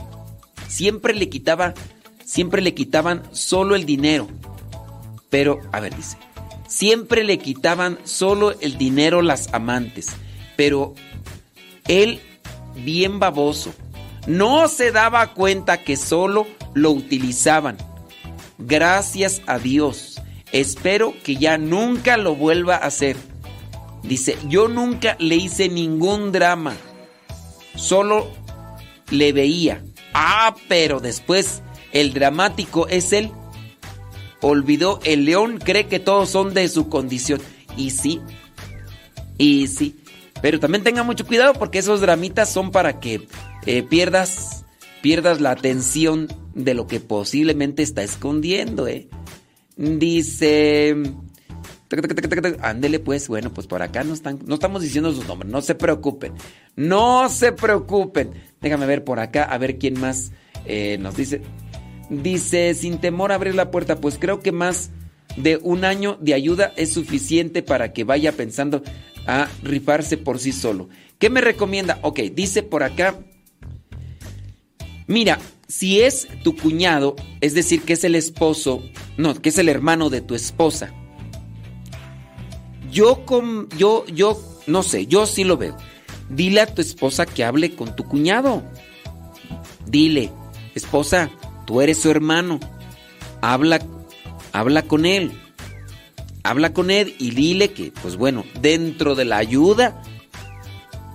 Siempre 0.68 1.14
le 1.14 1.30
quitaba, 1.30 1.72
siempre 2.26 2.60
le 2.60 2.74
quitaban 2.74 3.22
solo 3.32 3.74
el 3.74 3.86
dinero. 3.86 4.28
Pero, 5.36 5.60
a 5.70 5.80
ver, 5.80 5.94
dice, 5.94 6.16
siempre 6.66 7.22
le 7.22 7.36
quitaban 7.36 7.98
solo 8.04 8.58
el 8.62 8.78
dinero 8.78 9.20
las 9.20 9.52
amantes, 9.52 10.16
pero 10.56 10.94
él 11.88 12.22
bien 12.74 13.18
baboso. 13.18 13.74
No 14.26 14.66
se 14.68 14.92
daba 14.92 15.34
cuenta 15.34 15.84
que 15.84 15.98
solo 15.98 16.46
lo 16.72 16.90
utilizaban. 16.92 17.76
Gracias 18.56 19.42
a 19.46 19.58
Dios. 19.58 20.22
Espero 20.52 21.12
que 21.22 21.36
ya 21.36 21.58
nunca 21.58 22.16
lo 22.16 22.34
vuelva 22.34 22.76
a 22.76 22.86
hacer. 22.86 23.18
Dice, 24.04 24.38
yo 24.48 24.68
nunca 24.68 25.16
le 25.18 25.36
hice 25.36 25.68
ningún 25.68 26.32
drama. 26.32 26.74
Solo 27.74 28.26
le 29.10 29.34
veía. 29.34 29.84
Ah, 30.14 30.56
pero 30.66 31.00
después 31.00 31.60
el 31.92 32.14
dramático 32.14 32.88
es 32.88 33.12
él. 33.12 33.32
Olvidó, 34.40 35.00
el 35.04 35.24
león 35.24 35.58
cree 35.62 35.86
que 35.86 35.98
todos 35.98 36.30
son 36.30 36.54
de 36.54 36.68
su 36.68 36.88
condición. 36.88 37.40
Y 37.76 37.90
sí, 37.90 38.20
y 39.38 39.66
sí. 39.66 39.96
Pero 40.42 40.60
también 40.60 40.84
tenga 40.84 41.02
mucho 41.02 41.26
cuidado 41.26 41.54
porque 41.54 41.78
esos 41.78 42.00
dramitas 42.00 42.52
son 42.52 42.70
para 42.70 43.00
que 43.00 43.26
eh, 43.66 43.82
pierdas, 43.82 44.64
pierdas 45.02 45.40
la 45.40 45.50
atención 45.50 46.28
de 46.54 46.74
lo 46.74 46.86
que 46.86 47.00
posiblemente 47.00 47.82
está 47.82 48.02
escondiendo, 48.02 48.86
¿eh? 48.86 49.08
Dice... 49.76 50.96
Ándele 52.60 52.98
pues, 52.98 53.28
bueno, 53.28 53.54
pues 53.54 53.68
por 53.68 53.80
acá 53.80 54.02
no 54.02 54.12
están, 54.12 54.40
no 54.44 54.54
estamos 54.54 54.82
diciendo 54.82 55.12
sus 55.12 55.26
nombres, 55.28 55.52
no 55.52 55.62
se 55.62 55.76
preocupen, 55.76 56.32
no 56.74 57.28
se 57.28 57.52
preocupen. 57.52 58.32
Déjame 58.60 58.86
ver 58.86 59.04
por 59.04 59.20
acá, 59.20 59.44
a 59.44 59.56
ver 59.56 59.78
quién 59.78 60.00
más 60.00 60.32
eh, 60.64 60.98
nos 60.98 61.16
dice. 61.16 61.42
Dice, 62.08 62.74
sin 62.74 62.98
temor 62.98 63.32
abrir 63.32 63.54
la 63.54 63.70
puerta, 63.70 63.96
pues 64.00 64.18
creo 64.18 64.40
que 64.40 64.52
más 64.52 64.90
de 65.36 65.58
un 65.62 65.84
año 65.84 66.16
de 66.20 66.34
ayuda 66.34 66.72
es 66.76 66.92
suficiente 66.92 67.62
para 67.62 67.92
que 67.92 68.04
vaya 68.04 68.32
pensando 68.32 68.82
a 69.26 69.48
rifarse 69.62 70.16
por 70.16 70.38
sí 70.38 70.52
solo. 70.52 70.88
¿Qué 71.18 71.30
me 71.30 71.40
recomienda? 71.40 71.98
Ok, 72.02 72.20
dice 72.32 72.62
por 72.62 72.82
acá, 72.82 73.18
mira, 75.06 75.38
si 75.68 76.00
es 76.00 76.28
tu 76.42 76.56
cuñado, 76.56 77.16
es 77.40 77.54
decir, 77.54 77.82
que 77.82 77.94
es 77.94 78.04
el 78.04 78.14
esposo, 78.14 78.82
no, 79.16 79.34
que 79.34 79.48
es 79.48 79.58
el 79.58 79.68
hermano 79.68 80.10
de 80.10 80.20
tu 80.20 80.34
esposa, 80.34 80.92
yo, 82.90 83.26
con, 83.26 83.68
yo, 83.76 84.06
yo, 84.06 84.40
no 84.66 84.82
sé, 84.82 85.06
yo 85.06 85.26
sí 85.26 85.44
lo 85.44 85.56
veo. 85.56 85.76
Dile 86.30 86.60
a 86.60 86.66
tu 86.66 86.80
esposa 86.80 87.26
que 87.26 87.44
hable 87.44 87.74
con 87.74 87.94
tu 87.94 88.04
cuñado. 88.04 88.62
Dile, 89.86 90.32
esposa, 90.74 91.30
tú 91.66 91.80
eres 91.80 91.98
su 92.00 92.10
hermano. 92.10 92.60
Habla, 93.42 93.80
habla 94.52 94.82
con 94.82 95.06
él. 95.06 95.32
Habla 96.42 96.72
con 96.72 96.90
él 96.90 97.14
y 97.18 97.30
dile 97.30 97.72
que, 97.72 97.92
pues 98.02 98.16
bueno, 98.16 98.44
dentro 98.60 99.14
de 99.14 99.24
la 99.24 99.38
ayuda 99.38 100.00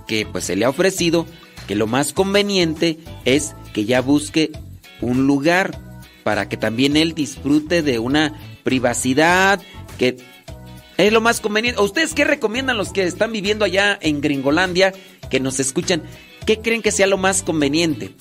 que 0.06 0.26
pues 0.26 0.44
se 0.44 0.56
le 0.56 0.66
ha 0.66 0.68
ofrecido, 0.68 1.26
que 1.66 1.74
lo 1.74 1.86
más 1.86 2.12
conveniente 2.12 2.98
es 3.24 3.54
que 3.72 3.86
ya 3.86 4.02
busque 4.02 4.52
un 5.00 5.26
lugar 5.26 5.78
para 6.22 6.48
que 6.48 6.56
también 6.56 6.96
él 6.96 7.14
disfrute 7.14 7.82
de 7.82 7.98
una 7.98 8.34
privacidad, 8.62 9.60
que 9.98 10.18
es 10.98 11.12
lo 11.12 11.20
más 11.20 11.40
conveniente. 11.40 11.80
¿Ustedes 11.80 12.14
qué 12.14 12.24
recomiendan 12.24 12.76
los 12.76 12.92
que 12.92 13.04
están 13.04 13.32
viviendo 13.32 13.64
allá 13.64 13.98
en 14.00 14.20
Gringolandia, 14.20 14.92
que 15.30 15.40
nos 15.40 15.60
escuchan? 15.60 16.02
¿Qué 16.46 16.60
creen 16.60 16.82
que 16.82 16.92
sea 16.92 17.06
lo 17.06 17.18
más 17.18 17.42
conveniente? 17.42 18.14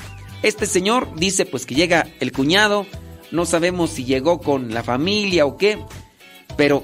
Este 0.44 0.66
señor 0.66 1.16
dice 1.16 1.46
pues 1.46 1.66
que 1.66 1.76
llega 1.76 2.08
el 2.20 2.32
cuñado, 2.32 2.86
no 3.32 3.46
sabemos 3.46 3.92
si 3.92 4.06
llegó 4.06 4.40
con 4.40 4.74
la 4.74 4.84
familia 4.84 5.46
o 5.46 5.58
qué, 5.58 5.78
pero 6.58 6.84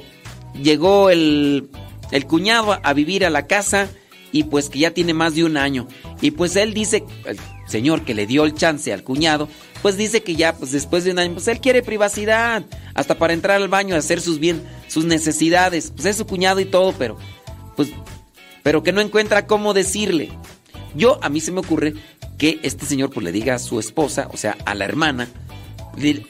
llegó 0.54 1.10
el, 1.10 1.70
el 2.12 2.26
cuñado 2.26 2.80
a 2.82 2.94
vivir 2.94 3.26
a 3.26 3.30
la 3.30 3.48
casa 3.48 3.90
y 4.32 4.44
pues 4.44 4.70
que 4.70 4.80
ya 4.80 4.92
tiene 4.92 5.14
más 5.14 5.36
de 5.36 5.44
un 5.44 5.58
año. 5.58 5.88
Y 6.22 6.32
pues 6.32 6.56
él 6.56 6.74
dice, 6.74 7.04
el 7.26 7.38
señor 7.68 8.04
que 8.04 8.14
le 8.14 8.28
dio 8.28 8.46
el 8.46 8.54
chance 8.54 8.94
al 8.94 9.04
cuñado, 9.04 9.48
pues 9.82 9.98
dice 9.98 10.22
que 10.22 10.36
ya 10.36 10.56
pues 10.56 10.72
después 10.72 11.04
de 11.04 11.12
un 11.12 11.20
año, 11.20 11.34
pues 11.34 11.48
él 11.48 11.60
quiere 11.60 11.82
privacidad, 11.82 12.64
hasta 12.94 13.18
para 13.18 13.34
entrar 13.34 13.58
al 13.62 13.70
baño 13.70 13.96
hacer 13.96 14.22
sus 14.22 14.40
bien, 14.40 14.62
sus 14.88 15.06
necesidades. 15.06 15.92
Pues 15.96 16.06
es 16.06 16.18
su 16.18 16.28
cuñado 16.28 16.60
y 16.60 16.66
todo, 16.66 16.94
pero 16.98 17.18
pues 17.76 17.90
pero 18.64 18.84
que 18.84 18.92
no 18.92 19.02
encuentra 19.02 19.48
cómo 19.48 19.74
decirle. 19.74 20.30
Yo 20.94 21.20
a 21.22 21.30
mí 21.30 21.40
se 21.40 21.52
me 21.52 21.60
ocurre 21.60 21.94
que 22.38 22.60
este 22.64 22.86
señor 22.86 23.10
pues 23.10 23.24
le 23.24 23.32
diga 23.32 23.56
a 23.56 23.60
su 23.60 23.80
esposa, 23.80 24.30
o 24.32 24.38
sea, 24.38 24.58
a 24.66 24.76
la 24.76 24.86
hermana, 24.86 25.28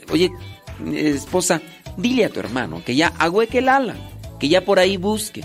oye, 0.10 0.32
esposa, 0.94 1.62
dile 1.98 2.26
a 2.26 2.30
tu 2.30 2.40
hermano 2.40 2.84
que 2.86 2.96
ya 2.96 3.08
agüeque 3.20 3.60
el 3.60 3.70
ala, 3.70 3.96
que 4.40 4.48
ya 4.48 4.64
por 4.64 4.80
ahí 4.80 4.98
busque, 4.98 5.44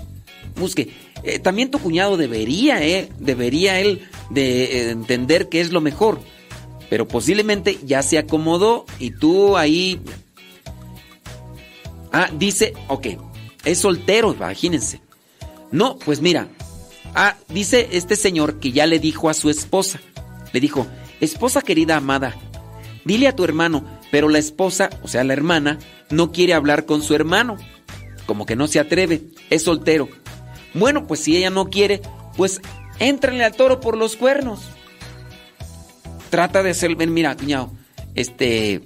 busque. 0.56 0.90
Eh, 1.24 1.38
también 1.38 1.70
tu 1.70 1.78
cuñado 1.78 2.16
debería, 2.16 2.84
eh, 2.84 3.08
debería 3.18 3.80
él 3.80 4.02
de 4.30 4.64
eh, 4.64 4.90
entender 4.90 5.48
que 5.48 5.60
es 5.60 5.72
lo 5.72 5.80
mejor, 5.80 6.20
pero 6.90 7.06
posiblemente 7.06 7.78
ya 7.84 8.02
se 8.02 8.18
acomodó 8.18 8.86
y 8.98 9.10
tú 9.10 9.56
ahí... 9.56 10.00
Ah, 12.14 12.28
dice, 12.38 12.74
ok, 12.88 13.06
es 13.64 13.78
soltero, 13.78 14.34
imagínense. 14.34 15.00
No, 15.70 15.98
pues 15.98 16.20
mira, 16.20 16.48
ah, 17.14 17.38
dice 17.48 17.88
este 17.92 18.16
señor 18.16 18.60
que 18.60 18.72
ya 18.72 18.86
le 18.86 18.98
dijo 18.98 19.30
a 19.30 19.34
su 19.34 19.48
esposa, 19.48 20.00
le 20.52 20.60
dijo, 20.60 20.86
esposa 21.20 21.62
querida 21.62 21.96
amada, 21.96 22.36
dile 23.04 23.28
a 23.28 23.36
tu 23.36 23.44
hermano, 23.44 23.84
pero 24.10 24.28
la 24.28 24.38
esposa, 24.38 24.90
o 25.02 25.08
sea, 25.08 25.24
la 25.24 25.32
hermana, 25.32 25.78
no 26.10 26.32
quiere 26.32 26.54
hablar 26.54 26.86
con 26.86 27.02
su 27.02 27.14
hermano, 27.14 27.56
como 28.26 28.46
que 28.46 28.56
no 28.56 28.66
se 28.66 28.80
atreve, 28.80 29.22
es 29.50 29.64
soltero. 29.64 30.08
Bueno, 30.74 31.06
pues 31.06 31.20
si 31.20 31.36
ella 31.36 31.50
no 31.50 31.70
quiere, 31.70 32.00
pues 32.36 32.60
éntrenle 32.98 33.44
al 33.44 33.54
toro 33.54 33.80
por 33.80 33.96
los 33.96 34.16
cuernos. 34.16 34.60
Trata 36.30 36.62
de 36.62 36.94
ven, 36.94 37.12
mira, 37.12 37.36
cuñado, 37.36 37.70
este, 38.14 38.82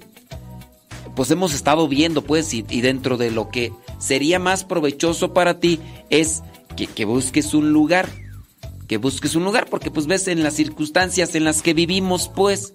pues 1.15 1.31
hemos 1.31 1.53
estado 1.53 1.87
viendo, 1.87 2.21
pues, 2.21 2.53
y, 2.53 2.61
dentro 2.61 3.17
de 3.17 3.31
lo 3.31 3.49
que 3.49 3.71
sería 3.99 4.39
más 4.39 4.63
provechoso 4.63 5.33
para 5.33 5.59
ti 5.59 5.79
es 6.09 6.43
que 6.75 7.05
busques 7.05 7.53
un 7.53 7.71
lugar, 7.71 8.07
que 8.87 8.97
busques 8.97 9.35
un 9.35 9.43
lugar, 9.43 9.67
porque 9.69 9.91
pues 9.91 10.07
ves 10.07 10.27
en 10.27 10.43
las 10.43 10.53
circunstancias 10.53 11.35
en 11.35 11.43
las 11.43 11.61
que 11.61 11.73
vivimos, 11.73 12.29
pues, 12.33 12.73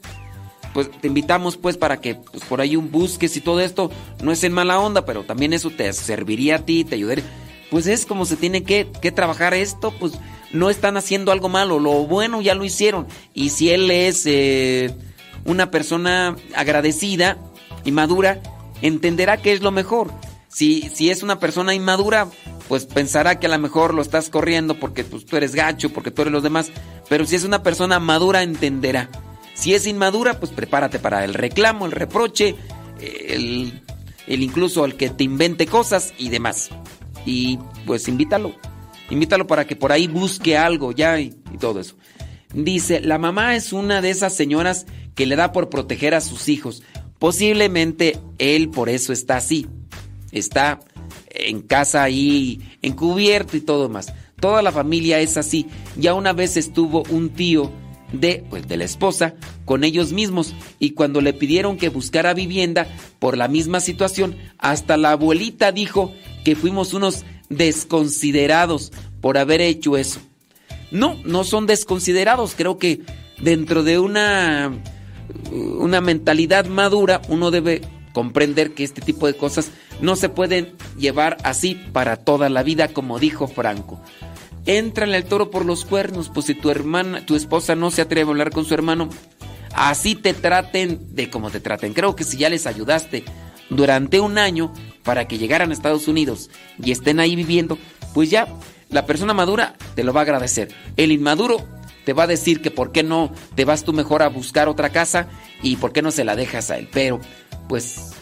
pues 0.74 0.90
te 1.00 1.08
invitamos 1.08 1.56
pues 1.56 1.76
para 1.76 2.00
que 2.00 2.14
pues, 2.14 2.44
por 2.44 2.60
ahí 2.60 2.76
un 2.76 2.90
busques 2.90 3.36
y 3.36 3.40
todo 3.40 3.60
esto 3.60 3.90
no 4.22 4.32
es 4.32 4.44
en 4.44 4.52
mala 4.52 4.78
onda, 4.78 5.04
pero 5.04 5.24
también 5.24 5.52
eso 5.52 5.70
te 5.70 5.92
serviría 5.92 6.56
a 6.56 6.64
ti, 6.64 6.84
te 6.84 6.94
ayudaría. 6.94 7.24
Pues 7.70 7.86
es 7.86 8.04
como 8.04 8.26
se 8.26 8.36
tiene 8.36 8.64
que, 8.64 8.88
que 9.00 9.12
trabajar 9.12 9.54
esto, 9.54 9.92
pues 9.98 10.12
no 10.52 10.68
están 10.68 10.98
haciendo 10.98 11.32
algo 11.32 11.48
malo, 11.48 11.78
lo 11.78 12.06
bueno 12.06 12.42
ya 12.42 12.54
lo 12.54 12.64
hicieron. 12.64 13.06
Y 13.32 13.50
si 13.50 13.70
él 13.70 13.90
es 13.90 14.24
eh, 14.26 14.94
una 15.44 15.70
persona 15.70 16.36
agradecida 16.54 17.38
y 17.84 17.92
madura, 17.92 18.40
entenderá 18.82 19.38
que 19.38 19.52
es 19.52 19.62
lo 19.62 19.70
mejor. 19.70 20.12
Si, 20.52 21.10
es 21.10 21.22
una 21.22 21.38
persona 21.38 21.74
inmadura, 21.74 22.28
pues 22.68 22.84
pensará 22.84 23.40
que 23.40 23.46
a 23.46 23.50
lo 23.50 23.58
mejor 23.58 23.94
lo 23.94 24.02
estás 24.02 24.28
corriendo 24.28 24.78
porque 24.78 25.02
pues, 25.02 25.24
tú 25.24 25.36
eres 25.36 25.54
gacho, 25.54 25.90
porque 25.90 26.10
tú 26.10 26.22
eres 26.22 26.32
los 26.32 26.42
demás. 26.42 26.70
Pero 27.08 27.24
si 27.26 27.36
es 27.36 27.44
una 27.44 27.62
persona 27.62 27.98
madura, 27.98 28.42
entenderá. 28.42 29.08
Si 29.54 29.74
es 29.74 29.86
inmadura, 29.86 30.38
pues 30.38 30.52
prepárate 30.52 30.98
para 30.98 31.24
el 31.24 31.34
reclamo, 31.34 31.86
el 31.86 31.92
reproche, 31.92 32.54
el, 33.00 33.82
el 34.26 34.42
incluso 34.42 34.84
el 34.84 34.96
que 34.96 35.10
te 35.10 35.24
invente 35.24 35.66
cosas 35.66 36.12
y 36.18 36.28
demás. 36.28 36.70
Y 37.24 37.58
pues 37.86 38.06
invítalo. 38.08 38.54
Invítalo 39.10 39.46
para 39.46 39.66
que 39.66 39.76
por 39.76 39.92
ahí 39.92 40.06
busque 40.06 40.56
algo 40.56 40.92
ya 40.92 41.20
y, 41.20 41.30
todo 41.60 41.80
eso. 41.80 41.96
Dice, 42.54 43.00
la 43.00 43.18
mamá 43.18 43.56
es 43.56 43.72
una 43.72 44.00
de 44.00 44.10
esas 44.10 44.34
señoras 44.34 44.86
que 45.14 45.26
le 45.26 45.36
da 45.36 45.52
por 45.52 45.68
proteger 45.68 46.14
a 46.14 46.20
sus 46.20 46.48
hijos. 46.48 46.82
Posiblemente 47.18 48.18
él 48.38 48.70
por 48.70 48.88
eso 48.88 49.12
está 49.12 49.36
así. 49.36 49.66
Está 50.32 50.80
en 51.30 51.60
casa 51.62 52.02
ahí 52.02 52.60
encubierto 52.82 53.56
y 53.56 53.60
todo 53.60 53.88
más. 53.88 54.12
Toda 54.40 54.62
la 54.62 54.72
familia 54.72 55.20
es 55.20 55.36
así. 55.36 55.66
Ya 55.96 56.14
una 56.14 56.32
vez 56.32 56.56
estuvo 56.56 57.04
un 57.10 57.30
tío 57.30 57.70
de, 58.12 58.44
pues, 58.50 58.66
de 58.68 58.76
la 58.76 58.84
esposa 58.84 59.34
con 59.64 59.84
ellos 59.84 60.12
mismos 60.12 60.54
y 60.78 60.90
cuando 60.90 61.20
le 61.20 61.32
pidieron 61.32 61.76
que 61.76 61.88
buscara 61.88 62.34
vivienda 62.34 62.86
por 63.18 63.36
la 63.36 63.48
misma 63.48 63.80
situación, 63.80 64.36
hasta 64.58 64.96
la 64.96 65.12
abuelita 65.12 65.72
dijo 65.72 66.12
que 66.44 66.56
fuimos 66.56 66.92
unos 66.92 67.24
desconsiderados 67.48 68.92
por 69.20 69.38
haber 69.38 69.60
hecho 69.60 69.96
eso. 69.96 70.20
No, 70.90 71.16
no 71.24 71.44
son 71.44 71.66
desconsiderados, 71.66 72.54
creo 72.54 72.78
que 72.78 73.00
dentro 73.40 73.82
de 73.82 73.98
una 73.98 74.72
una 75.50 76.00
mentalidad 76.00 76.66
madura 76.66 77.22
uno 77.28 77.50
debe 77.50 77.82
comprender 78.12 78.74
que 78.74 78.84
este 78.84 79.00
tipo 79.00 79.26
de 79.26 79.34
cosas 79.34 79.70
no 80.00 80.16
se 80.16 80.28
pueden 80.28 80.74
llevar 80.98 81.36
así 81.44 81.74
para 81.92 82.16
toda 82.16 82.48
la 82.48 82.62
vida, 82.62 82.88
como 82.88 83.18
dijo 83.18 83.48
Franco. 83.48 84.00
Entrale 84.66 85.16
al 85.16 85.24
toro 85.24 85.50
por 85.50 85.64
los 85.64 85.84
cuernos, 85.84 86.28
pues 86.28 86.46
si 86.46 86.54
tu 86.54 86.70
hermana, 86.70 87.26
tu 87.26 87.34
esposa 87.34 87.74
no 87.74 87.90
se 87.90 88.02
atreve 88.02 88.28
a 88.28 88.30
hablar 88.30 88.50
con 88.50 88.64
su 88.64 88.74
hermano, 88.74 89.08
así 89.74 90.14
te 90.14 90.34
traten 90.34 91.00
de 91.14 91.30
como 91.30 91.50
te 91.50 91.60
traten. 91.60 91.94
Creo 91.94 92.14
que 92.14 92.24
si 92.24 92.36
ya 92.36 92.48
les 92.48 92.66
ayudaste 92.66 93.24
durante 93.70 94.20
un 94.20 94.38
año 94.38 94.72
para 95.02 95.26
que 95.26 95.38
llegaran 95.38 95.70
a 95.70 95.74
Estados 95.74 96.06
Unidos 96.06 96.50
y 96.82 96.92
estén 96.92 97.18
ahí 97.18 97.34
viviendo, 97.34 97.76
pues 98.14 98.30
ya 98.30 98.46
la 98.90 99.06
persona 99.06 99.34
madura 99.34 99.74
te 99.94 100.04
lo 100.04 100.12
va 100.12 100.20
a 100.20 100.24
agradecer. 100.24 100.68
El 100.96 101.10
inmaduro 101.10 101.66
te 102.04 102.12
va 102.12 102.24
a 102.24 102.28
decir 102.28 102.60
que 102.60 102.70
por 102.70 102.92
qué 102.92 103.02
no 103.02 103.32
te 103.54 103.64
vas 103.64 103.84
tú 103.84 103.92
mejor 103.92 104.22
a 104.22 104.28
buscar 104.28 104.68
otra 104.68 104.90
casa 104.90 105.28
y 105.62 105.76
por 105.76 105.92
qué 105.92 106.02
no 106.02 106.10
se 106.10 106.24
la 106.24 106.36
dejas 106.36 106.70
a 106.70 106.78
él. 106.78 106.88
Pero 106.92 107.20
pues, 107.68 108.12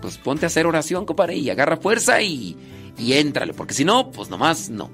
pues 0.00 0.18
ponte 0.18 0.46
a 0.46 0.48
hacer 0.48 0.66
oración, 0.66 1.04
compadre, 1.06 1.36
y 1.36 1.50
agarra 1.50 1.76
fuerza 1.76 2.20
y, 2.22 2.56
y 2.98 3.12
éntrale, 3.14 3.54
porque 3.54 3.74
si 3.74 3.84
no, 3.84 4.10
pues 4.10 4.28
nomás 4.30 4.70
no. 4.70 4.90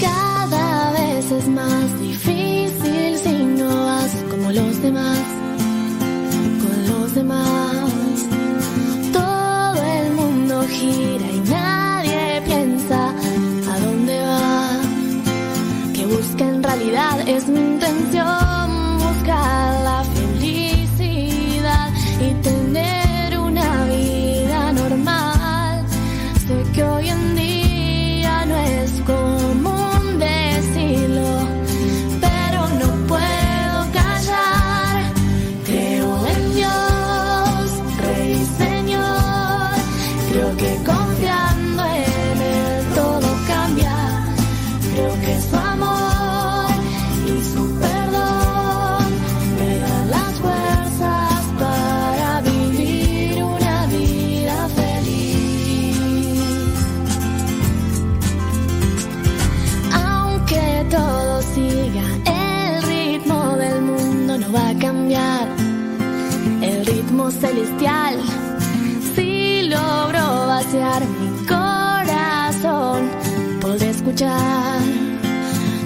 Cada 0.00 0.92
vez 0.92 1.30
es 1.30 1.48
más 1.48 2.00
difícil 2.00 3.16
si 3.18 3.44
no 3.44 3.84
vas 3.84 4.10
como 4.30 4.52
los 4.52 4.82
demás, 4.82 5.18
con 6.62 6.88
los 6.88 7.14
demás. 7.14 7.90
Todo 9.12 9.82
el 9.82 10.12
mundo 10.12 10.64
gira 10.68 11.30
y 11.30 11.40
nadie 11.50 12.42
piensa 12.46 13.08
a 13.08 13.78
dónde 13.80 14.18
va. 14.20 14.80
Que 15.94 16.06
busca 16.06 16.48
en 16.48 16.62
realidad 16.62 17.28
es 17.28 17.48
mentira 17.48 17.81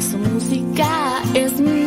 Su 0.00 0.18
música 0.18 1.22
es 1.34 1.60
mi. 1.60 1.86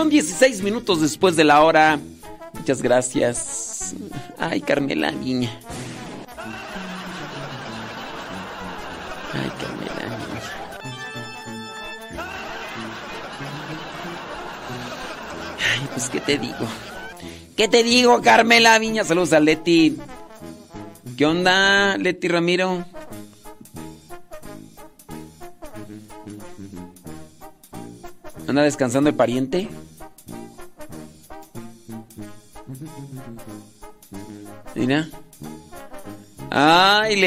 Son 0.00 0.08
16 0.08 0.62
minutos 0.62 1.02
después 1.02 1.36
de 1.36 1.44
la 1.44 1.60
hora. 1.60 2.00
Muchas 2.54 2.80
gracias. 2.80 3.94
Ay, 4.38 4.62
Carmela 4.62 5.10
Niña. 5.10 5.50
Ay, 9.34 9.52
Carmela 9.60 10.16
Niña. 10.16 10.40
Ay, 15.70 15.88
pues, 15.92 16.08
¿qué 16.08 16.20
te 16.20 16.38
digo? 16.38 16.66
¿Qué 17.54 17.68
te 17.68 17.82
digo, 17.82 18.22
Carmela 18.22 18.78
Viña? 18.78 19.04
Saludos 19.04 19.34
a 19.34 19.40
Leti. 19.40 19.98
¿Qué 21.18 21.26
onda, 21.26 21.98
Leti 21.98 22.26
Ramiro? 22.26 22.86
¿Anda 28.48 28.62
descansando 28.62 29.10
el 29.10 29.16
pariente? 29.16 29.68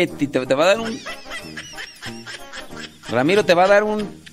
Te, 0.07 0.55
va 0.55 0.63
a 0.63 0.67
dar 0.67 0.79
un. 0.79 0.99
Ramiro 3.09 3.45
te 3.45 3.53
va 3.53 3.65
a 3.65 3.67
dar 3.67 3.83
un. 3.83 4.23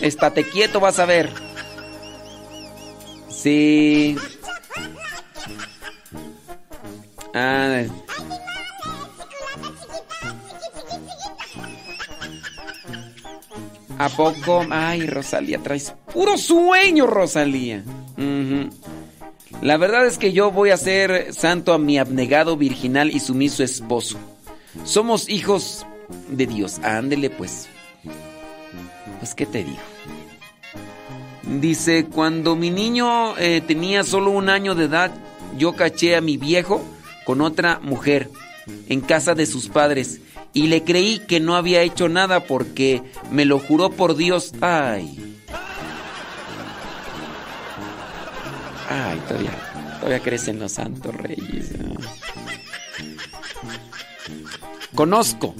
Estate 0.00 0.44
quieto, 0.44 0.80
vas 0.80 0.98
a 0.98 1.06
ver. 1.06 1.30
Sí. 3.28 4.16
Ah. 7.34 7.84
¿A 13.98 14.08
poco? 14.08 14.66
Ay, 14.70 15.06
Rosalía, 15.06 15.58
traes 15.58 15.92
puro 16.12 16.38
sueño, 16.38 17.06
Rosalía. 17.06 17.84
La 19.62 19.76
verdad 19.76 20.06
es 20.06 20.16
que 20.16 20.32
yo 20.32 20.50
voy 20.50 20.70
a 20.70 20.78
ser 20.78 21.34
santo 21.34 21.74
a 21.74 21.78
mi 21.78 21.98
abnegado, 21.98 22.56
virginal 22.56 23.10
y 23.10 23.20
sumiso 23.20 23.62
esposo. 23.62 24.18
Somos 24.84 25.28
hijos 25.28 25.86
de 26.28 26.46
Dios. 26.46 26.78
Ándele, 26.82 27.30
pues. 27.30 27.68
Pues, 29.18 29.34
¿qué 29.34 29.46
te 29.46 29.64
digo? 29.64 29.78
Dice, 31.42 32.06
cuando 32.06 32.56
mi 32.56 32.70
niño 32.70 33.36
eh, 33.38 33.60
tenía 33.66 34.04
solo 34.04 34.30
un 34.30 34.48
año 34.48 34.74
de 34.74 34.84
edad, 34.84 35.10
yo 35.58 35.74
caché 35.74 36.16
a 36.16 36.20
mi 36.20 36.36
viejo 36.36 36.82
con 37.24 37.40
otra 37.40 37.80
mujer 37.82 38.30
en 38.88 39.00
casa 39.00 39.34
de 39.34 39.46
sus 39.46 39.68
padres 39.68 40.20
y 40.52 40.68
le 40.68 40.84
creí 40.84 41.20
que 41.20 41.40
no 41.40 41.56
había 41.56 41.82
hecho 41.82 42.08
nada 42.08 42.40
porque 42.40 43.02
me 43.30 43.44
lo 43.44 43.58
juró 43.58 43.90
por 43.90 44.16
Dios. 44.16 44.52
Ay. 44.60 45.40
Ay, 48.88 49.20
todavía, 49.28 49.52
todavía 49.98 50.20
crecen 50.20 50.58
los 50.58 50.72
santos 50.72 51.14
reyes. 51.14 51.72
Conozco, 54.94 55.54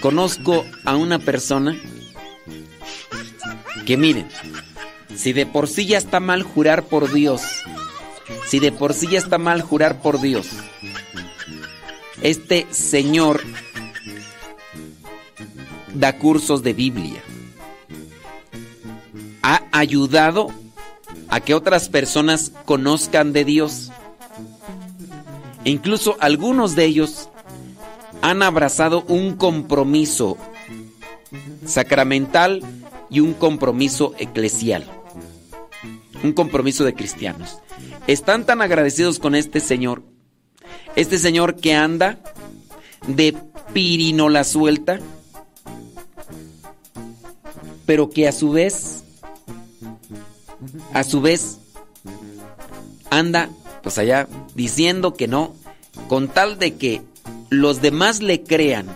conozco 0.00 0.64
a 0.84 0.96
una 0.96 1.18
persona 1.18 1.76
que 3.86 3.96
miren, 3.96 4.28
si 5.14 5.32
de 5.32 5.46
por 5.46 5.68
sí 5.68 5.86
ya 5.86 5.98
está 5.98 6.20
mal 6.20 6.42
jurar 6.42 6.84
por 6.84 7.12
Dios, 7.12 7.42
si 8.48 8.58
de 8.58 8.72
por 8.72 8.92
sí 8.92 9.06
ya 9.08 9.18
está 9.18 9.38
mal 9.38 9.62
jurar 9.62 10.02
por 10.02 10.20
Dios, 10.20 10.48
este 12.22 12.66
señor 12.70 13.42
da 15.94 16.18
cursos 16.18 16.62
de 16.62 16.72
Biblia. 16.72 17.22
Ha 19.42 19.62
ayudado 19.72 20.48
a 21.28 21.40
que 21.40 21.54
otras 21.54 21.88
personas 21.88 22.52
conozcan 22.64 23.32
de 23.32 23.44
Dios. 23.44 23.90
E 25.64 25.70
incluso 25.70 26.16
algunos 26.20 26.74
de 26.74 26.84
ellos 26.84 27.28
han 28.22 28.42
abrazado 28.42 29.04
un 29.08 29.36
compromiso 29.36 30.36
sacramental 31.64 32.62
y 33.10 33.20
un 33.20 33.34
compromiso 33.34 34.14
eclesial. 34.18 34.84
Un 36.22 36.32
compromiso 36.32 36.84
de 36.84 36.94
cristianos. 36.94 37.58
Están 38.06 38.46
tan 38.46 38.62
agradecidos 38.62 39.18
con 39.18 39.34
este 39.34 39.60
Señor. 39.60 40.02
Este 40.96 41.18
Señor 41.18 41.56
que 41.56 41.74
anda 41.74 42.18
de 43.06 43.36
pirinola 43.72 44.44
suelta. 44.44 44.98
Pero 47.84 48.10
que 48.10 48.26
a 48.26 48.32
su 48.32 48.50
vez, 48.50 49.04
a 50.92 51.04
su 51.04 51.20
vez, 51.20 51.58
anda 53.10 53.48
pues 53.82 53.98
allá 53.98 54.26
diciendo 54.56 55.14
que 55.14 55.28
no, 55.28 55.54
con 56.08 56.26
tal 56.26 56.58
de 56.58 56.74
que 56.74 57.02
los 57.50 57.80
demás 57.82 58.22
le 58.22 58.42
crean 58.42 58.86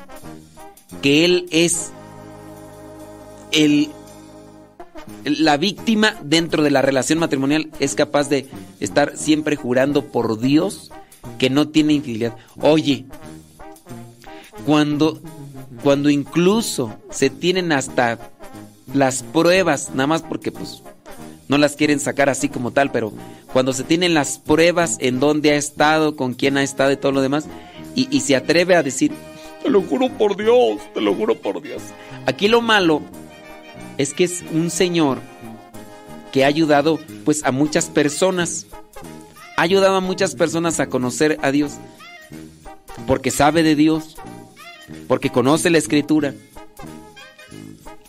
que 1.02 1.24
él 1.24 1.46
es 1.50 1.92
el 3.52 3.90
la 5.24 5.56
víctima 5.56 6.16
dentro 6.22 6.62
de 6.62 6.70
la 6.70 6.82
relación 6.82 7.18
matrimonial 7.18 7.70
es 7.80 7.94
capaz 7.94 8.28
de 8.28 8.46
estar 8.78 9.16
siempre 9.16 9.56
jurando 9.56 10.06
por 10.06 10.38
Dios 10.38 10.92
que 11.38 11.50
no 11.50 11.68
tiene 11.68 11.94
infidelidad. 11.94 12.36
Oye, 12.60 13.04
cuando 14.66 15.20
cuando 15.82 16.10
incluso 16.10 16.94
se 17.10 17.30
tienen 17.30 17.72
hasta 17.72 18.18
las 18.94 19.22
pruebas, 19.22 19.90
nada 19.90 20.06
más 20.06 20.22
porque 20.22 20.52
pues 20.52 20.82
no 21.48 21.58
las 21.58 21.76
quieren 21.76 22.00
sacar 22.00 22.28
así 22.28 22.48
como 22.48 22.70
tal, 22.70 22.92
pero 22.92 23.12
cuando 23.52 23.72
se 23.72 23.82
tienen 23.82 24.14
las 24.14 24.38
pruebas 24.38 24.96
en 25.00 25.20
dónde 25.20 25.52
ha 25.52 25.56
estado, 25.56 26.16
con 26.16 26.34
quién 26.34 26.56
ha 26.56 26.62
estado 26.62 26.92
y 26.92 26.96
todo 26.96 27.12
lo 27.12 27.22
demás, 27.22 27.46
y, 27.94 28.08
y 28.10 28.20
se 28.20 28.36
atreve 28.36 28.76
a 28.76 28.82
decir, 28.82 29.12
te 29.62 29.70
lo 29.70 29.82
juro 29.82 30.08
por 30.08 30.36
Dios, 30.36 30.80
te 30.94 31.00
lo 31.00 31.14
juro 31.14 31.34
por 31.34 31.60
Dios. 31.60 31.82
Aquí 32.26 32.48
lo 32.48 32.60
malo 32.60 33.02
es 33.98 34.14
que 34.14 34.24
es 34.24 34.42
un 34.52 34.70
señor 34.70 35.18
que 36.32 36.44
ha 36.44 36.48
ayudado 36.48 36.98
pues 37.24 37.44
a 37.44 37.52
muchas 37.52 37.86
personas. 37.86 38.66
Ha 39.56 39.62
ayudado 39.62 39.96
a 39.96 40.00
muchas 40.00 40.34
personas 40.34 40.80
a 40.80 40.88
conocer 40.88 41.38
a 41.42 41.50
Dios. 41.50 41.72
Porque 43.06 43.30
sabe 43.30 43.62
de 43.62 43.74
Dios. 43.74 44.16
Porque 45.06 45.30
conoce 45.30 45.70
la 45.70 45.78
escritura. 45.78 46.34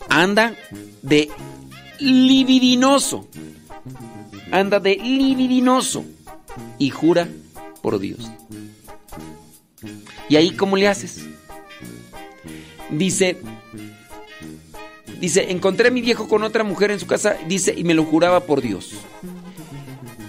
Anda 0.08 0.54
de 1.02 1.30
libidinoso. 1.98 3.26
Anda 4.50 4.80
de 4.80 4.96
libidinoso. 4.96 6.04
Y 6.78 6.90
jura 6.90 7.28
por 7.82 7.98
Dios. 7.98 8.30
¿Y 10.28 10.36
ahí 10.36 10.52
cómo 10.52 10.76
le 10.76 10.88
haces? 10.88 11.24
Dice, 12.90 13.38
dice, 15.20 15.50
encontré 15.50 15.88
a 15.88 15.90
mi 15.90 16.00
viejo 16.00 16.28
con 16.28 16.42
otra 16.42 16.64
mujer 16.64 16.90
en 16.90 17.00
su 17.00 17.06
casa, 17.06 17.36
dice, 17.48 17.74
y 17.76 17.84
me 17.84 17.94
lo 17.94 18.04
juraba 18.04 18.40
por 18.40 18.60
Dios. 18.60 18.92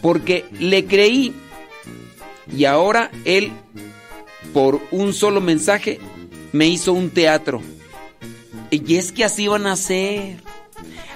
Porque 0.02 0.46
le 0.60 0.86
creí 0.86 1.34
y 2.56 2.66
ahora 2.66 3.10
él, 3.26 3.52
por 4.54 4.82
un 4.92 5.14
solo 5.14 5.42
mensaje, 5.42 6.00
me 6.52 6.68
hizo 6.68 6.94
un 6.94 7.10
teatro. 7.10 7.62
Y 8.70 8.96
es 8.96 9.12
que 9.12 9.24
así 9.24 9.48
van 9.48 9.68
a 9.68 9.76
ser. 9.76 10.38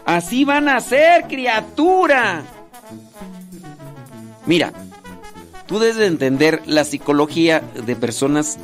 Así 0.05 0.45
van 0.45 0.69
a 0.69 0.79
ser, 0.79 1.27
criatura. 1.27 2.45
Mira, 4.45 4.71
tú 5.67 5.79
debes 5.79 5.97
de 5.97 6.07
entender 6.07 6.61
la 6.65 6.83
psicología 6.83 7.61
de 7.85 7.95
personas 7.95 8.57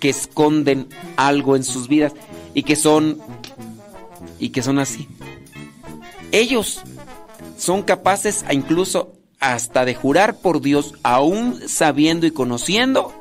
que 0.00 0.10
esconden 0.10 0.88
algo 1.16 1.56
en 1.56 1.64
sus 1.64 1.88
vidas 1.88 2.12
y 2.54 2.62
que 2.62 2.76
son 2.76 3.18
y 4.38 4.50
que 4.50 4.62
son 4.62 4.78
así. 4.78 5.08
Ellos 6.32 6.80
son 7.56 7.82
capaces 7.82 8.44
a 8.46 8.54
incluso 8.54 9.12
hasta 9.38 9.84
de 9.84 9.94
jurar 9.94 10.38
por 10.38 10.60
Dios, 10.60 10.94
aún 11.02 11.60
sabiendo 11.66 12.26
y 12.26 12.30
conociendo, 12.30 13.12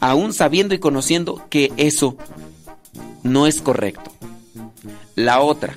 aún 0.00 0.32
sabiendo 0.32 0.74
y 0.74 0.78
conociendo 0.78 1.42
que 1.48 1.72
eso 1.76 2.16
no 3.22 3.46
es 3.46 3.62
correcto. 3.62 4.12
La 5.14 5.40
otra, 5.40 5.76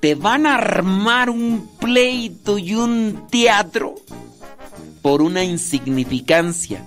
te 0.00 0.14
van 0.14 0.46
a 0.46 0.54
armar 0.54 1.30
un 1.30 1.68
pleito 1.78 2.58
y 2.58 2.74
un 2.74 3.26
teatro 3.30 3.94
por 5.02 5.22
una 5.22 5.44
insignificancia. 5.44 6.84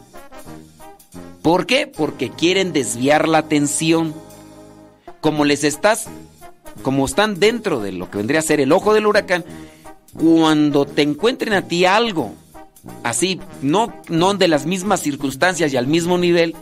¿Por 1.41 1.65
qué? 1.65 1.87
Porque 1.87 2.29
quieren 2.29 2.73
desviar 2.73 3.27
la 3.27 3.39
atención. 3.39 4.13
Como 5.21 5.45
les 5.45 5.63
estás, 5.63 6.07
como 6.81 7.05
están 7.05 7.39
dentro 7.39 7.79
de 7.79 7.91
lo 7.91 8.09
que 8.09 8.17
vendría 8.17 8.39
a 8.39 8.43
ser 8.43 8.59
el 8.59 8.71
ojo 8.71 8.93
del 8.93 9.05
huracán, 9.05 9.45
cuando 10.17 10.85
te 10.85 11.03
encuentren 11.03 11.53
a 11.53 11.67
ti 11.67 11.85
algo 11.85 12.33
así, 13.03 13.39
no, 13.61 13.93
no 14.09 14.33
de 14.33 14.47
las 14.47 14.65
mismas 14.65 15.01
circunstancias 15.01 15.71
y 15.73 15.77
al 15.77 15.87
mismo 15.87 16.17
nivel, 16.17 16.55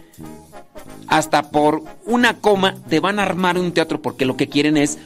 hasta 1.08 1.50
por 1.50 1.84
una 2.06 2.38
coma 2.38 2.76
te 2.90 3.00
van 3.00 3.20
a 3.20 3.24
armar 3.24 3.58
un 3.58 3.72
teatro 3.72 4.02
porque 4.02 4.26
lo 4.26 4.38
que 4.38 4.48
quieren 4.48 4.78
es 4.78 4.98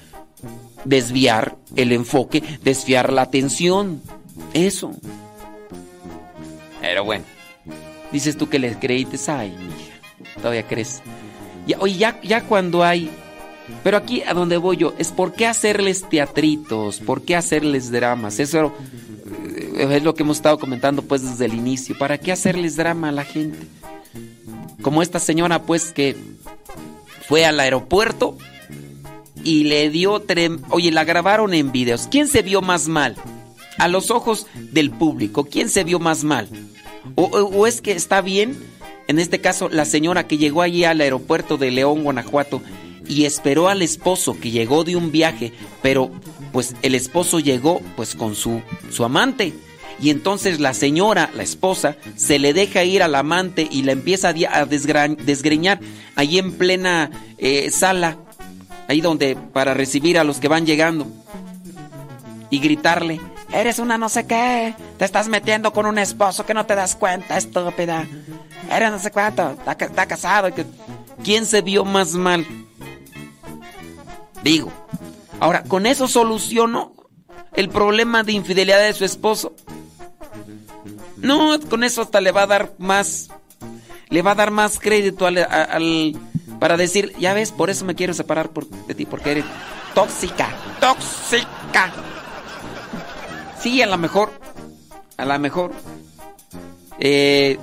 desviar 0.86 1.56
el 1.76 1.92
enfoque, 1.92 2.44
desviar 2.64 3.14
la 3.14 3.24
atención. 3.24 4.02
Eso. 4.54 4.92
Pero 6.84 7.06
bueno, 7.06 7.24
dices 8.12 8.36
tú 8.38 8.50
que 8.50 8.60
les 8.60 8.76
creíste, 8.76 9.18
ay, 9.32 9.52
mija, 9.58 10.36
todavía 10.36 10.68
crees. 10.68 11.02
Ya, 11.66 11.78
oye, 11.80 11.96
ya, 11.96 12.20
ya 12.22 12.42
cuando 12.44 12.84
hay. 12.84 13.10
Pero 13.86 13.96
aquí 13.96 14.22
a 14.24 14.34
donde 14.34 14.58
voy 14.58 14.76
yo 14.76 14.94
es 14.98 15.14
por 15.14 15.32
qué 15.32 15.48
hacerles 15.48 16.04
teatritos, 16.10 17.00
por 17.00 17.22
qué 17.22 17.38
hacerles 17.38 17.90
dramas. 17.90 18.42
Eso 18.42 18.74
eh, 19.56 19.88
es 19.92 20.04
lo 20.04 20.14
que 20.14 20.24
hemos 20.24 20.36
estado 20.38 20.60
comentando 20.60 21.02
pues 21.04 21.22
desde 21.22 21.46
el 21.46 21.54
inicio. 21.54 21.98
¿Para 21.98 22.18
qué 22.18 22.34
hacerles 22.34 22.76
drama 22.76 23.08
a 23.08 23.14
la 23.14 23.24
gente? 23.24 23.60
Como 24.82 25.02
esta 25.02 25.20
señora 25.20 25.62
pues 25.62 25.94
que 25.94 26.18
fue 27.30 27.46
al 27.46 27.58
aeropuerto 27.62 28.38
y 29.46 29.64
le 29.64 29.90
dio... 29.90 30.22
trem- 30.28 30.60
Oye, 30.70 30.92
la 30.92 31.06
grabaron 31.06 31.54
en 31.54 31.72
videos. 31.72 32.10
¿Quién 32.12 32.28
se 32.28 32.42
vio 32.42 32.62
más 32.62 32.90
mal? 32.90 33.16
A 33.78 33.88
los 33.88 34.12
ojos 34.12 34.48
del 34.56 34.92
público, 34.92 35.46
¿quién 35.46 35.70
se 35.70 35.84
vio 35.84 36.00
más 36.00 36.24
mal? 36.24 36.48
¿O, 37.16 37.24
o- 37.26 37.68
es 37.68 37.82
que 37.82 37.92
está 37.92 38.22
bien? 38.22 38.58
En 39.08 39.20
este 39.20 39.42
caso, 39.42 39.68
la 39.70 39.86
señora 39.86 40.28
que 40.28 40.38
llegó 40.38 40.62
allí 40.62 40.86
al 40.86 41.02
aeropuerto 41.02 41.58
de 41.58 41.72
León, 41.72 42.04
Guanajuato, 42.04 42.62
y 43.08 43.26
esperó 43.26 43.68
al 43.68 43.82
esposo 43.82 44.40
que 44.40 44.52
llegó 44.52 44.84
de 44.86 44.96
un 44.96 45.12
viaje, 45.12 45.52
pero 45.82 46.10
pues 46.54 46.76
el 46.82 46.96
esposo 46.96 47.40
llegó 47.40 47.82
pues 47.98 48.16
con 48.16 48.36
su, 48.36 48.62
su 48.90 49.04
amante. 49.04 49.54
Y 50.00 50.10
entonces 50.10 50.60
la 50.60 50.74
señora, 50.74 51.30
la 51.36 51.44
esposa, 51.44 51.98
se 52.16 52.40
le 52.40 52.54
deja 52.54 52.84
ir 52.84 53.04
al 53.04 53.16
amante 53.16 53.68
y 53.70 53.84
la 53.84 53.92
empieza 53.92 54.30
a, 54.30 54.66
desgreñar 54.66 55.80
ahí 56.16 56.40
en 56.40 56.54
plena 56.54 57.12
eh, 57.38 57.70
sala, 57.72 58.18
ahí 58.88 59.02
donde 59.02 59.36
para 59.36 59.74
recibir 59.74 60.18
a 60.18 60.24
los 60.24 60.40
que 60.40 60.48
van 60.48 60.66
llegando. 60.66 61.08
Y 62.50 62.60
gritarle, 62.60 63.20
eres 63.54 63.80
una 63.80 63.98
no 63.98 64.10
sé 64.10 64.26
qué, 64.26 64.76
te 64.98 65.06
estás 65.06 65.28
metiendo 65.28 65.72
con 65.74 65.86
un 65.86 65.98
esposo 65.98 66.46
que 66.46 66.54
no 66.54 66.66
te 66.66 66.76
das 66.76 66.96
cuenta, 66.96 67.38
estúpida. 67.38 68.08
Eres 68.72 68.92
no 68.92 69.00
sé 69.00 69.12
cuánto, 69.12 69.52
está, 69.52 69.76
ca- 69.76 69.86
está 69.86 70.06
casado. 70.06 70.50
¿Quién 71.24 71.46
se 71.46 71.62
vio 71.62 71.86
más 71.86 72.14
mal? 72.14 72.46
Digo, 74.44 74.72
ahora, 75.40 75.64
¿con 75.64 75.86
eso 75.86 76.08
solucionó 76.08 76.94
el 77.54 77.70
problema 77.70 78.24
de 78.24 78.34
infidelidad 78.34 78.80
de 78.80 78.94
su 78.94 79.06
esposo? 79.06 79.54
No, 81.18 81.58
con 81.70 81.84
eso 81.84 82.02
hasta 82.02 82.20
le 82.20 82.32
va 82.32 82.42
a 82.44 82.48
dar 82.48 82.74
más, 82.78 83.30
le 84.10 84.22
va 84.22 84.32
a 84.32 84.36
dar 84.36 84.52
más 84.52 84.80
crédito 84.80 85.26
al- 85.26 86.20
para 86.60 86.76
decir, 86.78 87.14
ya 87.20 87.34
ves, 87.34 87.52
por 87.52 87.70
eso 87.70 87.86
me 87.86 87.96
quiero 87.96 88.14
separar 88.14 88.50
por- 88.50 88.68
de 88.68 88.96
ti, 88.96 89.06
porque 89.06 89.32
eres 89.32 89.46
tóxica, 89.94 90.50
tóxica. 90.80 91.94
Sí, 93.64 93.82
a 93.82 93.88
lo 93.88 93.98
mejor, 93.98 94.30
a 95.16 95.26
lo 95.26 95.40
mejor, 95.40 95.72
eh, 97.00 97.58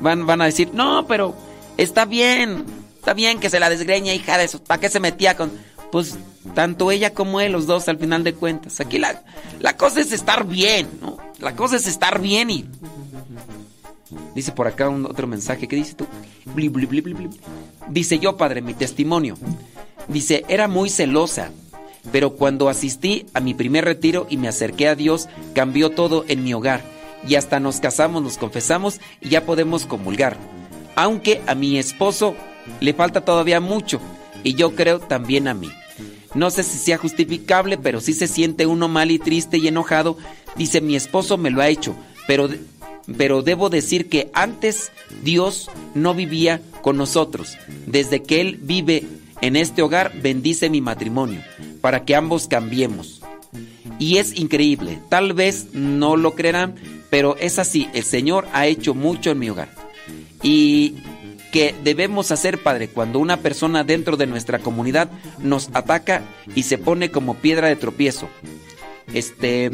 van, 0.00 0.26
van 0.26 0.42
a 0.42 0.44
decir, 0.44 0.70
no, 0.74 1.06
pero 1.06 1.34
está 1.78 2.04
bien, 2.04 2.64
está 2.96 3.14
bien 3.14 3.40
que 3.40 3.48
se 3.48 3.58
la 3.58 3.70
desgreña, 3.70 4.12
hija 4.12 4.36
de 4.36 4.44
eso, 4.44 4.62
¿para 4.62 4.80
qué 4.80 4.90
se 4.90 5.00
metía 5.00 5.34
con...? 5.34 5.50
Pues 5.90 6.18
tanto 6.54 6.90
ella 6.90 7.14
como 7.14 7.40
él, 7.40 7.52
los 7.52 7.66
dos, 7.66 7.88
al 7.88 7.96
final 7.96 8.22
de 8.22 8.34
cuentas. 8.34 8.80
Aquí 8.80 8.98
la, 8.98 9.22
la 9.60 9.76
cosa 9.76 10.00
es 10.00 10.12
estar 10.12 10.44
bien, 10.46 10.88
¿no? 11.00 11.16
La 11.38 11.56
cosa 11.56 11.76
es 11.76 11.86
estar 11.86 12.20
bien 12.20 12.50
y... 12.50 12.66
Dice 14.34 14.52
por 14.52 14.66
acá 14.66 14.88
un 14.88 15.06
otro 15.06 15.26
mensaje, 15.26 15.68
¿qué 15.68 15.76
dice 15.76 15.94
tú? 15.94 16.06
Bli. 16.44 16.70
Dice 17.88 18.18
yo, 18.18 18.36
padre, 18.36 18.60
mi 18.60 18.74
testimonio. 18.74 19.38
Dice, 20.08 20.44
era 20.48 20.68
muy 20.68 20.90
celosa, 20.90 21.50
pero 22.12 22.34
cuando 22.34 22.68
asistí 22.68 23.26
a 23.34 23.40
mi 23.40 23.54
primer 23.54 23.84
retiro 23.84 24.26
y 24.30 24.36
me 24.36 24.48
acerqué 24.48 24.88
a 24.88 24.94
Dios, 24.94 25.28
cambió 25.54 25.90
todo 25.90 26.24
en 26.28 26.44
mi 26.44 26.54
hogar. 26.54 26.82
Y 27.26 27.34
hasta 27.34 27.60
nos 27.60 27.80
casamos, 27.80 28.22
nos 28.22 28.38
confesamos 28.38 29.00
y 29.20 29.30
ya 29.30 29.44
podemos 29.44 29.86
comulgar. 29.86 30.36
Aunque 30.94 31.42
a 31.46 31.54
mi 31.54 31.78
esposo 31.78 32.36
le 32.80 32.94
falta 32.94 33.22
todavía 33.22 33.60
mucho 33.60 34.00
y 34.42 34.54
yo 34.54 34.74
creo 34.74 35.00
también 35.00 35.48
a 35.48 35.54
mí. 35.54 35.70
No 36.34 36.50
sé 36.50 36.62
si 36.62 36.78
sea 36.78 36.98
justificable, 36.98 37.78
pero 37.78 38.00
sí 38.00 38.12
se 38.12 38.28
siente 38.28 38.66
uno 38.66 38.88
mal 38.88 39.10
y 39.10 39.18
triste 39.18 39.58
y 39.58 39.68
enojado. 39.68 40.18
Dice, 40.56 40.80
mi 40.80 40.94
esposo 40.94 41.38
me 41.38 41.50
lo 41.50 41.62
ha 41.62 41.68
hecho, 41.68 41.96
pero, 42.26 42.48
pero 43.16 43.42
debo 43.42 43.70
decir 43.70 44.08
que 44.08 44.30
antes 44.34 44.92
Dios 45.22 45.70
no 45.94 46.14
vivía 46.14 46.60
con 46.82 46.96
nosotros. 46.96 47.56
Desde 47.86 48.22
que 48.22 48.40
Él 48.40 48.58
vive 48.60 49.04
en 49.40 49.56
este 49.56 49.82
hogar, 49.82 50.12
bendice 50.20 50.70
mi 50.70 50.80
matrimonio, 50.80 51.40
para 51.80 52.04
que 52.04 52.14
ambos 52.14 52.48
cambiemos. 52.48 53.22
Y 53.98 54.18
es 54.18 54.38
increíble, 54.38 54.98
tal 55.08 55.32
vez 55.32 55.68
no 55.72 56.16
lo 56.16 56.34
creerán, 56.34 56.74
pero 57.10 57.36
es 57.36 57.58
así, 57.58 57.88
el 57.94 58.04
Señor 58.04 58.46
ha 58.52 58.66
hecho 58.66 58.94
mucho 58.94 59.30
en 59.30 59.38
mi 59.38 59.50
hogar. 59.50 59.68
Y 60.42 60.96
que 61.52 61.74
debemos 61.82 62.32
hacer, 62.32 62.62
Padre, 62.62 62.88
cuando 62.88 63.18
una 63.18 63.38
persona 63.38 63.84
dentro 63.84 64.16
de 64.16 64.26
nuestra 64.26 64.58
comunidad 64.58 65.08
nos 65.38 65.70
ataca 65.72 66.22
y 66.54 66.64
se 66.64 66.76
pone 66.76 67.10
como 67.10 67.36
piedra 67.36 67.68
de 67.68 67.76
tropiezo. 67.76 68.28
Este, 69.14 69.70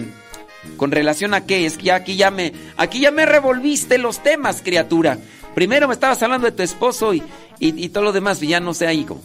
con 0.77 0.91
relación 0.93 1.35
a 1.35 1.45
qué, 1.45 1.67
es 1.67 1.79
que 1.79 1.91
aquí 1.91 2.17
ya 2.17 2.31
me, 2.31 2.53
aquí 2.77 3.01
ya 3.01 3.11
me 3.11 3.27
revolviste 3.27 3.99
los 3.99 4.23
temas, 4.23 4.63
criatura. 4.63 5.19
Primero 5.55 5.87
me 5.87 5.95
estabas 5.95 6.23
hablando 6.23 6.47
de 6.47 6.53
tu 6.53 6.63
esposo 6.63 7.13
y, 7.15 7.23
y, 7.59 7.89
todo 7.91 8.05
lo 8.05 8.13
demás, 8.13 8.43
y 8.43 8.49
ya 8.49 8.61
no 8.61 8.75
sé 8.75 8.87
ahí 8.87 9.05
cómo. 9.05 9.21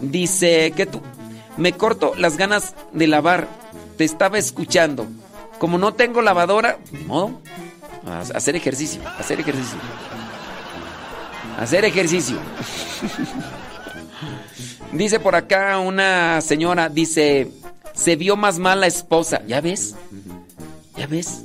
Dice 0.00 0.72
que 0.76 0.86
tú, 0.86 1.00
me 1.56 1.72
corto 1.72 2.14
las 2.16 2.36
ganas 2.36 2.74
de 2.92 3.06
lavar, 3.06 3.48
te 3.96 4.04
estaba 4.04 4.38
escuchando. 4.38 5.06
Como 5.58 5.78
no 5.78 5.94
tengo 5.94 6.22
lavadora, 6.22 6.78
modo, 7.06 7.40
a 8.06 8.20
hacer 8.20 8.56
ejercicio, 8.56 9.00
hacer 9.18 9.40
ejercicio. 9.40 9.78
Hacer 11.58 11.84
ejercicio. 11.84 12.38
dice 14.92 15.20
por 15.20 15.36
acá 15.36 15.78
una 15.78 16.40
señora, 16.40 16.88
dice, 16.88 17.52
se 17.94 18.16
vio 18.16 18.36
más 18.36 18.58
mal 18.58 18.80
la 18.80 18.88
esposa. 18.88 19.42
¿Ya 19.46 19.60
ves? 19.60 19.94
¿Ya 20.96 21.06
ves? 21.06 21.44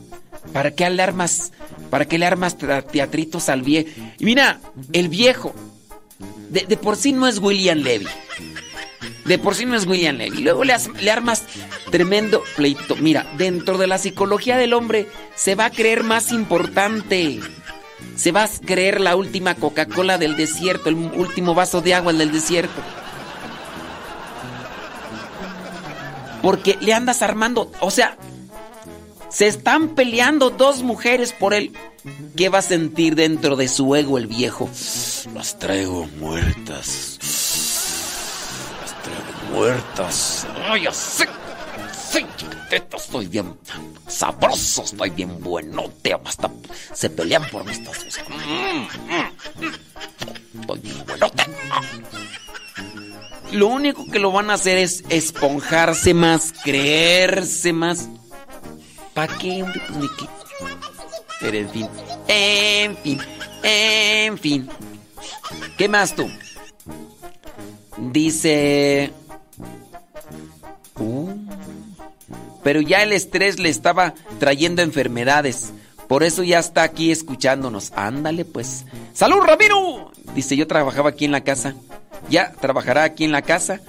¿Para 0.54 0.72
qué 0.72 0.90
le 0.90 1.04
armas, 1.04 1.52
para 1.90 2.06
qué 2.06 2.18
le 2.18 2.26
armas 2.26 2.58
teatritos 2.58 3.50
al 3.50 3.62
viejo? 3.62 3.90
Y 4.18 4.26
mira, 4.26 4.60
el 4.94 5.10
viejo, 5.10 5.54
de, 6.50 6.66
de, 6.66 6.78
por 6.78 6.96
sí 6.96 7.12
no 7.12 7.28
es 7.28 7.40
William 7.40 7.80
Levy. 7.80 8.08
De 9.26 9.38
por 9.38 9.56
sí 9.56 9.66
no 9.66 9.76
es 9.76 9.86
William 9.86 10.16
Levy. 10.16 10.42
Luego 10.42 10.64
le, 10.64 10.74
le 11.02 11.12
armas 11.12 11.44
tremendo 11.92 12.44
pleito. 12.56 12.96
Mira, 12.96 13.28
dentro 13.38 13.78
de 13.78 13.88
la 13.88 13.98
psicología 13.98 14.58
del 14.58 14.74
hombre 14.74 15.08
se 15.36 15.56
va 15.56 15.66
a 15.66 15.70
creer 15.72 16.04
más 16.04 16.32
importante. 16.32 17.40
Se 18.16 18.32
va 18.32 18.44
a 18.44 18.50
creer 18.66 19.02
la 19.02 19.16
última 19.16 19.56
Coca-Cola 19.56 20.18
del 20.18 20.38
desierto, 20.38 20.90
el 20.90 20.96
último 20.96 21.54
vaso 21.54 21.82
de 21.82 21.94
agua 21.94 22.14
del 22.14 22.32
desierto. 22.32 22.82
Porque 26.42 26.78
le 26.80 26.94
andas 26.94 27.22
armando, 27.22 27.72
o 27.80 27.92
sea, 27.92 28.18
se 29.30 29.48
están 29.48 29.90
peleando 29.90 30.50
dos 30.50 30.84
mujeres 30.84 31.34
por 31.34 31.54
él. 31.54 31.74
¿Qué 32.36 32.50
va 32.50 32.60
a 32.60 32.62
sentir 32.62 33.16
dentro 33.16 33.56
de 33.56 33.68
su 33.68 33.96
ego 33.96 34.18
el 34.18 34.28
viejo? 34.28 34.70
Las 35.34 35.60
traigo 35.60 36.08
muertas. 36.20 37.20
Las 38.82 39.04
traigo 39.04 39.54
muertas. 39.54 40.48
Ay, 40.70 40.88
así. 40.88 41.24
Sí, 42.10 42.26
estoy 42.72 43.28
bien 43.28 43.54
sabroso, 44.08 44.84
estoy 44.84 45.10
bien 45.10 45.40
buenote. 45.42 46.14
Hasta 46.24 46.50
se 46.94 47.10
pelean 47.10 47.44
por 47.50 47.66
mí 47.66 47.72
estas 47.72 47.98
cosas. 47.98 48.24
Estoy 50.60 50.80
bien 50.80 51.06
buenote. 51.06 51.44
Lo 53.52 53.68
único 53.68 54.06
que 54.10 54.20
lo 54.20 54.32
van 54.32 54.50
a 54.50 54.56
hacer 54.56 54.78
es 54.78 55.04
esponjarse 55.10 56.14
más, 56.14 56.54
creerse 56.64 57.74
más. 57.74 58.10
¿Para 59.18 59.36
qué, 59.40 59.66
qué. 60.20 60.26
Pero 61.40 61.58
en 61.58 61.70
fin, 61.72 61.90
en 62.28 62.98
fin, 62.98 63.20
en 63.64 64.38
fin. 64.38 64.70
¿Qué 65.76 65.90
más 65.90 66.14
tú? 66.16 66.30
Dice... 67.98 69.12
Uh, 71.00 71.32
pero 72.62 72.80
ya 72.82 73.02
el 73.02 73.12
estrés 73.12 73.58
le 73.58 73.70
estaba 73.70 74.14
trayendo 74.40 74.84
enfermedades. 74.84 75.74
Por 76.08 76.22
eso 76.22 76.44
ya 76.44 76.60
está 76.60 76.84
aquí 76.84 77.10
escuchándonos. 77.12 77.94
Ándale 77.96 78.46
pues. 78.46 78.86
¡Salud, 79.14 79.40
Ramiro! 79.42 80.12
Dice, 80.36 80.56
yo 80.56 80.68
trabajaba 80.68 81.10
aquí 81.10 81.26
en 81.26 81.32
la 81.32 81.42
casa. 81.42 81.74
Ya 82.30 82.52
trabajará 82.52 83.04
aquí 83.04 83.24
en 83.24 83.32
la 83.32 83.42
casa. 83.42 83.82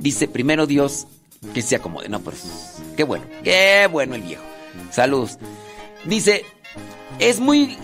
Dice, 0.00 0.28
primero 0.28 0.66
Dios, 0.66 1.06
que 1.52 1.62
se 1.62 1.76
acomode. 1.76 2.08
No, 2.08 2.20
pues, 2.20 2.42
qué 2.96 3.04
bueno, 3.04 3.24
qué 3.42 3.88
bueno 3.90 4.14
el 4.14 4.22
viejo. 4.22 4.42
Saludos. 4.90 5.38
Dice, 6.04 6.44
es 7.18 7.40
muy 7.40 7.76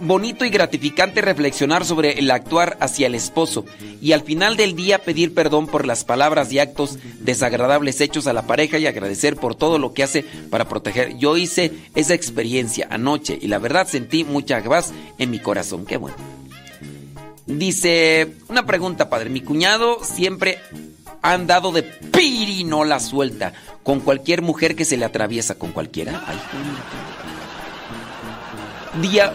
bonito 0.00 0.44
y 0.44 0.50
gratificante 0.50 1.22
reflexionar 1.22 1.84
sobre 1.84 2.18
el 2.18 2.30
actuar 2.30 2.76
hacia 2.80 3.06
el 3.06 3.14
esposo 3.14 3.64
y 4.00 4.12
al 4.12 4.22
final 4.22 4.56
del 4.56 4.76
día 4.76 4.98
pedir 4.98 5.34
perdón 5.34 5.66
por 5.66 5.86
las 5.86 6.04
palabras 6.04 6.52
y 6.52 6.58
actos 6.58 6.98
desagradables 7.20 8.00
hechos 8.00 8.26
a 8.26 8.32
la 8.32 8.46
pareja 8.46 8.78
y 8.78 8.86
agradecer 8.86 9.36
por 9.36 9.54
todo 9.54 9.78
lo 9.78 9.94
que 9.94 10.02
hace 10.02 10.24
para 10.50 10.68
proteger. 10.68 11.16
Yo 11.16 11.36
hice 11.36 11.72
esa 11.94 12.14
experiencia 12.14 12.88
anoche 12.90 13.38
y 13.40 13.48
la 13.48 13.58
verdad 13.58 13.88
sentí 13.88 14.24
mucha 14.24 14.62
paz 14.62 14.92
en 15.18 15.30
mi 15.30 15.38
corazón. 15.38 15.86
Qué 15.86 15.96
bueno. 15.96 16.16
Dice, 17.46 18.34
una 18.48 18.66
pregunta, 18.66 19.08
padre. 19.08 19.30
Mi 19.30 19.40
cuñado 19.40 19.98
siempre 20.02 20.58
ha 21.26 21.32
andado 21.32 21.72
de 21.72 21.82
pirinola 21.82 23.00
suelta 23.00 23.52
con 23.82 24.00
cualquier 24.00 24.42
mujer 24.42 24.76
que 24.76 24.84
se 24.84 24.96
le 24.96 25.04
atraviesa, 25.04 25.56
con 25.56 25.72
cualquiera. 25.72 26.22
Ay, 26.24 26.38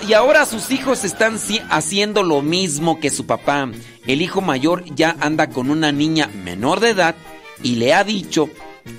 y 0.08 0.14
ahora 0.14 0.45
sus 0.45 0.72
hijos 0.72 1.03
están 1.03 1.38
haciendo 1.70 2.24
lo 2.24 2.42
mismo 2.42 3.00
que 3.00 3.10
su 3.10 3.26
papá. 3.26 3.70
El 4.08 4.22
hijo 4.22 4.42
mayor 4.42 4.86
ya 4.95 5.16
anda 5.20 5.50
con 5.50 5.70
una 5.70 5.92
niña 5.92 6.30
menor 6.44 6.80
de 6.80 6.92
edad 6.92 7.16
y 7.61 7.76
le 7.76 7.94
ha 7.94 8.03
dicho 8.03 8.50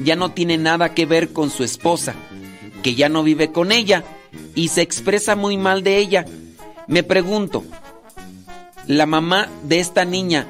ya 0.01 0.15
no 0.15 0.31
tiene 0.33 0.59
nada 0.59 0.95
que 0.95 1.07
ver 1.07 1.33
con 1.33 1.51
su 1.51 1.65
esposa, 1.65 2.15
que 2.83 2.95
ya 2.95 3.09
no 3.09 3.23
vive 3.23 3.51
con 3.51 3.73
ella 3.73 4.05
y 4.55 4.69
se 4.69 4.83
expresa 4.83 5.35
muy 5.35 5.57
mal 5.57 5.83
de 5.83 5.97
ella. 5.97 6.25
Me 6.87 7.03
pregunto, 7.03 7.65
la 8.87 9.07
mamá 9.07 9.49
de 9.65 9.81
esta 9.81 10.05
niña, 10.05 10.47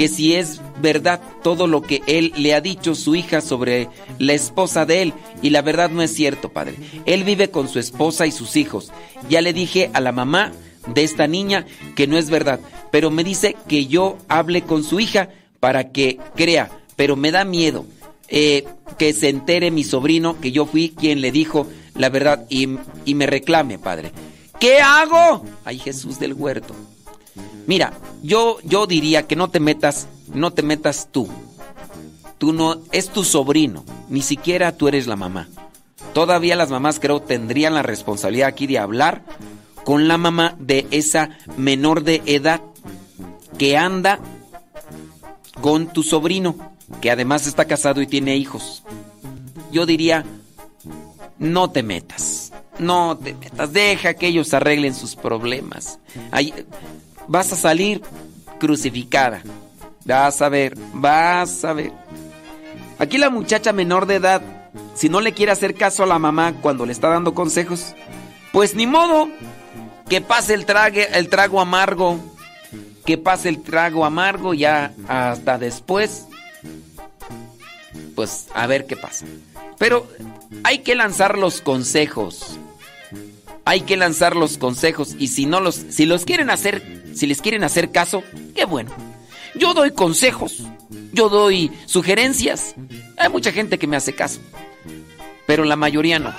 que 0.00 0.08
si 0.08 0.34
es 0.34 0.62
verdad 0.80 1.20
todo 1.42 1.66
lo 1.66 1.82
que 1.82 2.00
él 2.06 2.32
le 2.34 2.54
ha 2.54 2.62
dicho 2.62 2.94
su 2.94 3.14
hija 3.14 3.42
sobre 3.42 3.90
la 4.18 4.32
esposa 4.32 4.86
de 4.86 5.02
él, 5.02 5.12
y 5.42 5.50
la 5.50 5.60
verdad 5.60 5.90
no 5.90 6.00
es 6.00 6.14
cierto, 6.14 6.48
padre. 6.48 6.76
Él 7.04 7.22
vive 7.22 7.50
con 7.50 7.68
su 7.68 7.78
esposa 7.78 8.26
y 8.26 8.32
sus 8.32 8.56
hijos. 8.56 8.92
Ya 9.28 9.42
le 9.42 9.52
dije 9.52 9.90
a 9.92 10.00
la 10.00 10.12
mamá 10.12 10.52
de 10.86 11.04
esta 11.04 11.26
niña 11.26 11.66
que 11.96 12.06
no 12.06 12.16
es 12.16 12.30
verdad, 12.30 12.60
pero 12.90 13.10
me 13.10 13.24
dice 13.24 13.56
que 13.68 13.88
yo 13.88 14.16
hable 14.28 14.62
con 14.62 14.84
su 14.84 15.00
hija 15.00 15.28
para 15.60 15.92
que 15.92 16.18
crea, 16.34 16.70
pero 16.96 17.14
me 17.14 17.30
da 17.30 17.44
miedo 17.44 17.84
eh, 18.28 18.64
que 18.96 19.12
se 19.12 19.28
entere 19.28 19.70
mi 19.70 19.84
sobrino 19.84 20.40
que 20.40 20.50
yo 20.50 20.64
fui 20.64 20.94
quien 20.96 21.20
le 21.20 21.30
dijo 21.30 21.66
la 21.94 22.08
verdad 22.08 22.46
y, 22.48 22.70
y 23.04 23.14
me 23.14 23.26
reclame, 23.26 23.78
padre. 23.78 24.12
¿Qué 24.58 24.80
hago? 24.80 25.44
Ay, 25.62 25.78
Jesús 25.78 26.18
del 26.18 26.32
huerto. 26.32 26.74
Mira, 27.66 27.92
yo, 28.22 28.58
yo 28.64 28.86
diría 28.86 29.26
que 29.26 29.36
no 29.36 29.50
te 29.50 29.60
metas, 29.60 30.08
no 30.32 30.52
te 30.52 30.62
metas 30.62 31.08
tú. 31.10 31.28
Tú 32.38 32.52
no, 32.52 32.80
es 32.92 33.10
tu 33.10 33.22
sobrino, 33.24 33.84
ni 34.08 34.22
siquiera 34.22 34.72
tú 34.72 34.88
eres 34.88 35.06
la 35.06 35.16
mamá. 35.16 35.48
Todavía 36.14 36.56
las 36.56 36.70
mamás 36.70 36.98
creo 36.98 37.20
tendrían 37.20 37.74
la 37.74 37.82
responsabilidad 37.82 38.48
aquí 38.48 38.66
de 38.66 38.78
hablar 38.78 39.22
con 39.84 40.08
la 40.08 40.18
mamá 40.18 40.56
de 40.58 40.86
esa 40.90 41.38
menor 41.56 42.02
de 42.02 42.22
edad 42.26 42.60
que 43.58 43.76
anda 43.76 44.18
con 45.60 45.92
tu 45.92 46.02
sobrino, 46.02 46.56
que 47.00 47.10
además 47.10 47.46
está 47.46 47.66
casado 47.66 48.00
y 48.00 48.06
tiene 48.06 48.36
hijos. 48.36 48.82
Yo 49.70 49.86
diría, 49.86 50.24
no 51.38 51.70
te 51.70 51.82
metas. 51.82 52.52
No 52.78 53.18
te 53.18 53.34
metas. 53.34 53.72
Deja 53.72 54.14
que 54.14 54.28
ellos 54.28 54.54
arreglen 54.54 54.94
sus 54.94 55.14
problemas. 55.14 55.98
Vas 57.30 57.52
a 57.52 57.56
salir 57.56 58.02
crucificada. 58.58 59.42
Vas 60.04 60.42
a 60.42 60.48
ver, 60.48 60.76
vas 60.92 61.64
a 61.64 61.72
ver. 61.72 61.92
Aquí 62.98 63.18
la 63.18 63.30
muchacha 63.30 63.72
menor 63.72 64.06
de 64.06 64.16
edad, 64.16 64.42
si 64.94 65.08
no 65.08 65.20
le 65.20 65.32
quiere 65.32 65.52
hacer 65.52 65.74
caso 65.74 66.02
a 66.02 66.06
la 66.06 66.18
mamá 66.18 66.54
cuando 66.60 66.84
le 66.84 66.92
está 66.92 67.08
dando 67.08 67.32
consejos, 67.32 67.94
pues 68.52 68.74
ni 68.74 68.88
modo 68.88 69.28
que 70.08 70.20
pase 70.20 70.54
el, 70.54 70.66
el 71.14 71.28
trago 71.28 71.60
amargo. 71.60 72.18
Que 73.06 73.16
pase 73.16 73.48
el 73.48 73.62
trago 73.62 74.04
amargo 74.04 74.52
ya 74.52 74.92
hasta 75.06 75.56
después. 75.56 76.26
Pues 78.16 78.48
a 78.54 78.66
ver 78.66 78.86
qué 78.86 78.96
pasa. 78.96 79.24
Pero 79.78 80.06
hay 80.64 80.80
que 80.80 80.96
lanzar 80.96 81.38
los 81.38 81.60
consejos. 81.60 82.58
Hay 83.70 83.82
que 83.82 83.96
lanzar 83.96 84.34
los 84.34 84.58
consejos 84.58 85.14
y 85.16 85.28
si 85.28 85.46
no 85.46 85.60
los 85.60 85.76
si 85.76 86.04
los 86.04 86.24
quieren 86.24 86.50
hacer, 86.50 87.04
si 87.14 87.28
les 87.28 87.40
quieren 87.40 87.62
hacer 87.62 87.92
caso, 87.92 88.24
qué 88.52 88.64
bueno. 88.64 88.90
Yo 89.54 89.74
doy 89.74 89.92
consejos, 89.92 90.64
yo 91.12 91.28
doy 91.28 91.70
sugerencias. 91.86 92.74
Hay 93.16 93.28
mucha 93.28 93.52
gente 93.52 93.78
que 93.78 93.86
me 93.86 93.96
hace 93.96 94.12
caso, 94.12 94.40
pero 95.46 95.62
la 95.62 95.76
mayoría 95.76 96.18
no. 96.18 96.34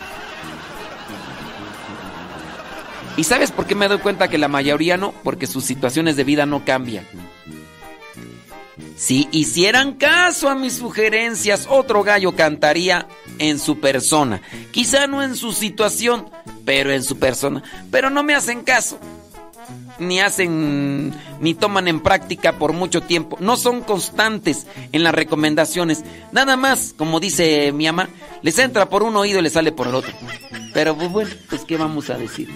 ¿Y 3.15 3.23
sabes 3.23 3.51
por 3.51 3.65
qué 3.65 3.75
me 3.75 3.87
doy 3.87 3.99
cuenta 3.99 4.27
que 4.27 4.37
la 4.37 4.49
mayoría 4.49 4.97
no? 4.97 5.13
Porque 5.23 5.47
sus 5.47 5.63
situaciones 5.63 6.17
de 6.17 6.25
vida 6.25 6.45
no 6.45 6.65
cambian. 6.65 7.07
Si 8.97 9.27
hicieran 9.31 9.93
caso 9.93 10.49
a 10.49 10.55
mis 10.55 10.73
sugerencias, 10.73 11.67
otro 11.69 12.03
gallo 12.03 12.35
cantaría 12.35 13.07
en 13.39 13.57
su 13.57 13.79
persona. 13.79 14.41
Quizá 14.71 15.07
no 15.07 15.23
en 15.23 15.35
su 15.35 15.53
situación, 15.53 16.29
pero 16.65 16.91
en 16.91 17.03
su 17.03 17.17
persona. 17.17 17.63
Pero 17.89 18.09
no 18.09 18.23
me 18.23 18.35
hacen 18.35 18.61
caso. 18.61 18.99
Ni 19.99 20.19
hacen, 20.19 21.13
ni 21.39 21.53
toman 21.53 21.87
en 21.87 21.99
práctica 21.99 22.53
por 22.53 22.73
mucho 22.73 23.01
tiempo. 23.01 23.37
No 23.39 23.57
son 23.57 23.81
constantes 23.81 24.65
en 24.91 25.03
las 25.03 25.13
recomendaciones. 25.13 26.03
Nada 26.31 26.57
más, 26.57 26.93
como 26.97 27.19
dice 27.19 27.71
mi 27.71 27.85
mamá, 27.85 28.09
les 28.41 28.57
entra 28.59 28.89
por 28.89 29.03
un 29.03 29.15
oído 29.15 29.39
y 29.39 29.43
les 29.43 29.53
sale 29.53 29.71
por 29.71 29.87
el 29.87 29.95
otro. 29.95 30.13
Pero 30.73 30.95
pues 30.95 31.11
bueno, 31.11 31.31
pues 31.49 31.63
¿qué 31.65 31.77
vamos 31.77 32.09
a 32.09 32.17
decir? 32.17 32.49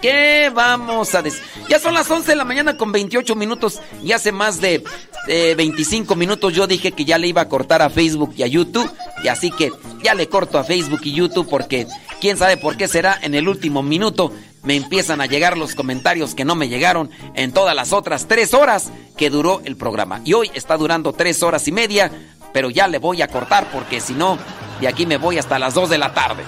¿Qué 0.00 0.50
vamos 0.54 1.14
a 1.14 1.22
decir? 1.22 1.42
Ya 1.68 1.78
son 1.78 1.94
las 1.94 2.10
11 2.10 2.30
de 2.30 2.36
la 2.36 2.44
mañana 2.44 2.76
con 2.76 2.90
28 2.90 3.34
minutos 3.36 3.80
y 4.02 4.12
hace 4.12 4.32
más 4.32 4.60
de 4.60 4.82
eh, 5.28 5.54
25 5.54 6.16
minutos 6.16 6.54
yo 6.54 6.66
dije 6.66 6.92
que 6.92 7.04
ya 7.04 7.18
le 7.18 7.28
iba 7.28 7.42
a 7.42 7.48
cortar 7.48 7.82
a 7.82 7.90
Facebook 7.90 8.32
y 8.36 8.42
a 8.42 8.46
YouTube 8.46 8.90
y 9.22 9.28
así 9.28 9.50
que 9.50 9.70
ya 10.02 10.14
le 10.14 10.28
corto 10.28 10.58
a 10.58 10.64
Facebook 10.64 11.00
y 11.04 11.12
YouTube 11.12 11.48
porque 11.48 11.86
quién 12.20 12.38
sabe 12.38 12.56
por 12.56 12.78
qué 12.78 12.88
será 12.88 13.18
en 13.20 13.34
el 13.34 13.46
último 13.46 13.82
minuto 13.82 14.32
me 14.62 14.76
empiezan 14.76 15.20
a 15.20 15.26
llegar 15.26 15.56
los 15.56 15.74
comentarios 15.74 16.34
que 16.34 16.44
no 16.44 16.54
me 16.54 16.68
llegaron 16.68 17.10
en 17.34 17.52
todas 17.52 17.74
las 17.74 17.92
otras 17.92 18.26
tres 18.28 18.54
horas 18.54 18.92
que 19.16 19.30
duró 19.30 19.62
el 19.64 19.76
programa. 19.76 20.20
Y 20.24 20.34
hoy 20.34 20.50
está 20.54 20.76
durando 20.76 21.12
tres 21.12 21.42
horas 21.42 21.66
y 21.68 21.72
media, 21.72 22.10
pero 22.52 22.70
ya 22.70 22.88
le 22.88 22.98
voy 22.98 23.22
a 23.22 23.28
cortar 23.28 23.70
porque 23.72 24.00
si 24.00 24.12
no, 24.12 24.38
de 24.80 24.88
aquí 24.88 25.06
me 25.06 25.16
voy 25.16 25.38
hasta 25.38 25.58
las 25.58 25.74
2 25.74 25.90
de 25.90 25.98
la 25.98 26.12
tarde. 26.12 26.42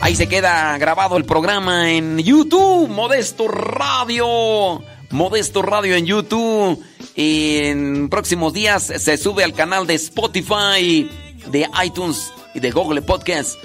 Ahí 0.00 0.16
se 0.16 0.28
queda 0.28 0.76
grabado 0.78 1.16
el 1.16 1.24
programa 1.24 1.90
en 1.90 2.18
YouTube, 2.18 2.88
Modesto 2.88 3.48
Radio. 3.48 4.82
Modesto 5.10 5.62
Radio 5.62 5.96
en 5.96 6.06
YouTube. 6.06 6.84
En 7.14 8.08
próximos 8.10 8.52
días 8.52 8.82
se 8.82 9.16
sube 9.16 9.44
al 9.44 9.54
canal 9.54 9.86
de 9.86 9.94
Spotify, 9.94 11.08
de 11.46 11.70
iTunes 11.82 12.32
y 12.54 12.60
de 12.60 12.70
Google 12.70 13.00
Podcast 13.00 13.56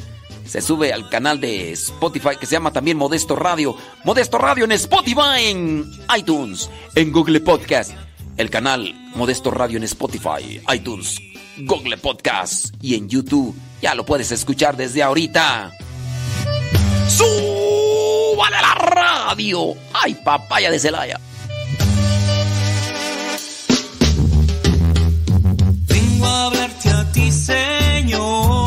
se 0.49 0.61
sube 0.63 0.91
al 0.91 1.09
canal 1.09 1.39
de 1.39 1.71
Spotify 1.73 2.35
que 2.39 2.47
se 2.47 2.53
llama 2.53 2.73
también 2.73 2.97
Modesto 2.97 3.35
Radio. 3.35 3.75
Modesto 4.03 4.39
Radio 4.39 4.65
en 4.65 4.71
Spotify, 4.71 5.45
en 5.45 5.91
iTunes, 6.17 6.71
en 6.95 7.11
Google 7.11 7.39
Podcast. 7.41 7.91
El 8.35 8.49
canal 8.49 8.95
Modesto 9.13 9.51
Radio 9.51 9.77
en 9.77 9.83
Spotify, 9.83 10.59
iTunes, 10.73 11.21
Google 11.59 11.97
Podcast 11.97 12.73
y 12.81 12.95
en 12.95 13.07
YouTube. 13.07 13.55
Ya 13.79 13.93
lo 13.93 14.05
puedes 14.05 14.31
escuchar 14.31 14.75
desde 14.75 15.03
ahorita. 15.03 15.71
¡Súbale 17.07 18.55
a 18.55 18.61
la 18.61 18.75
radio! 18.75 19.75
¡Ay, 19.93 20.15
papaya 20.15 20.71
de 20.71 20.79
Celaya! 20.79 21.19
Vengo 25.87 26.25
a 26.25 26.45
hablarte 26.45 26.89
a 26.89 27.11
ti, 27.11 27.31
Señor 27.31 28.58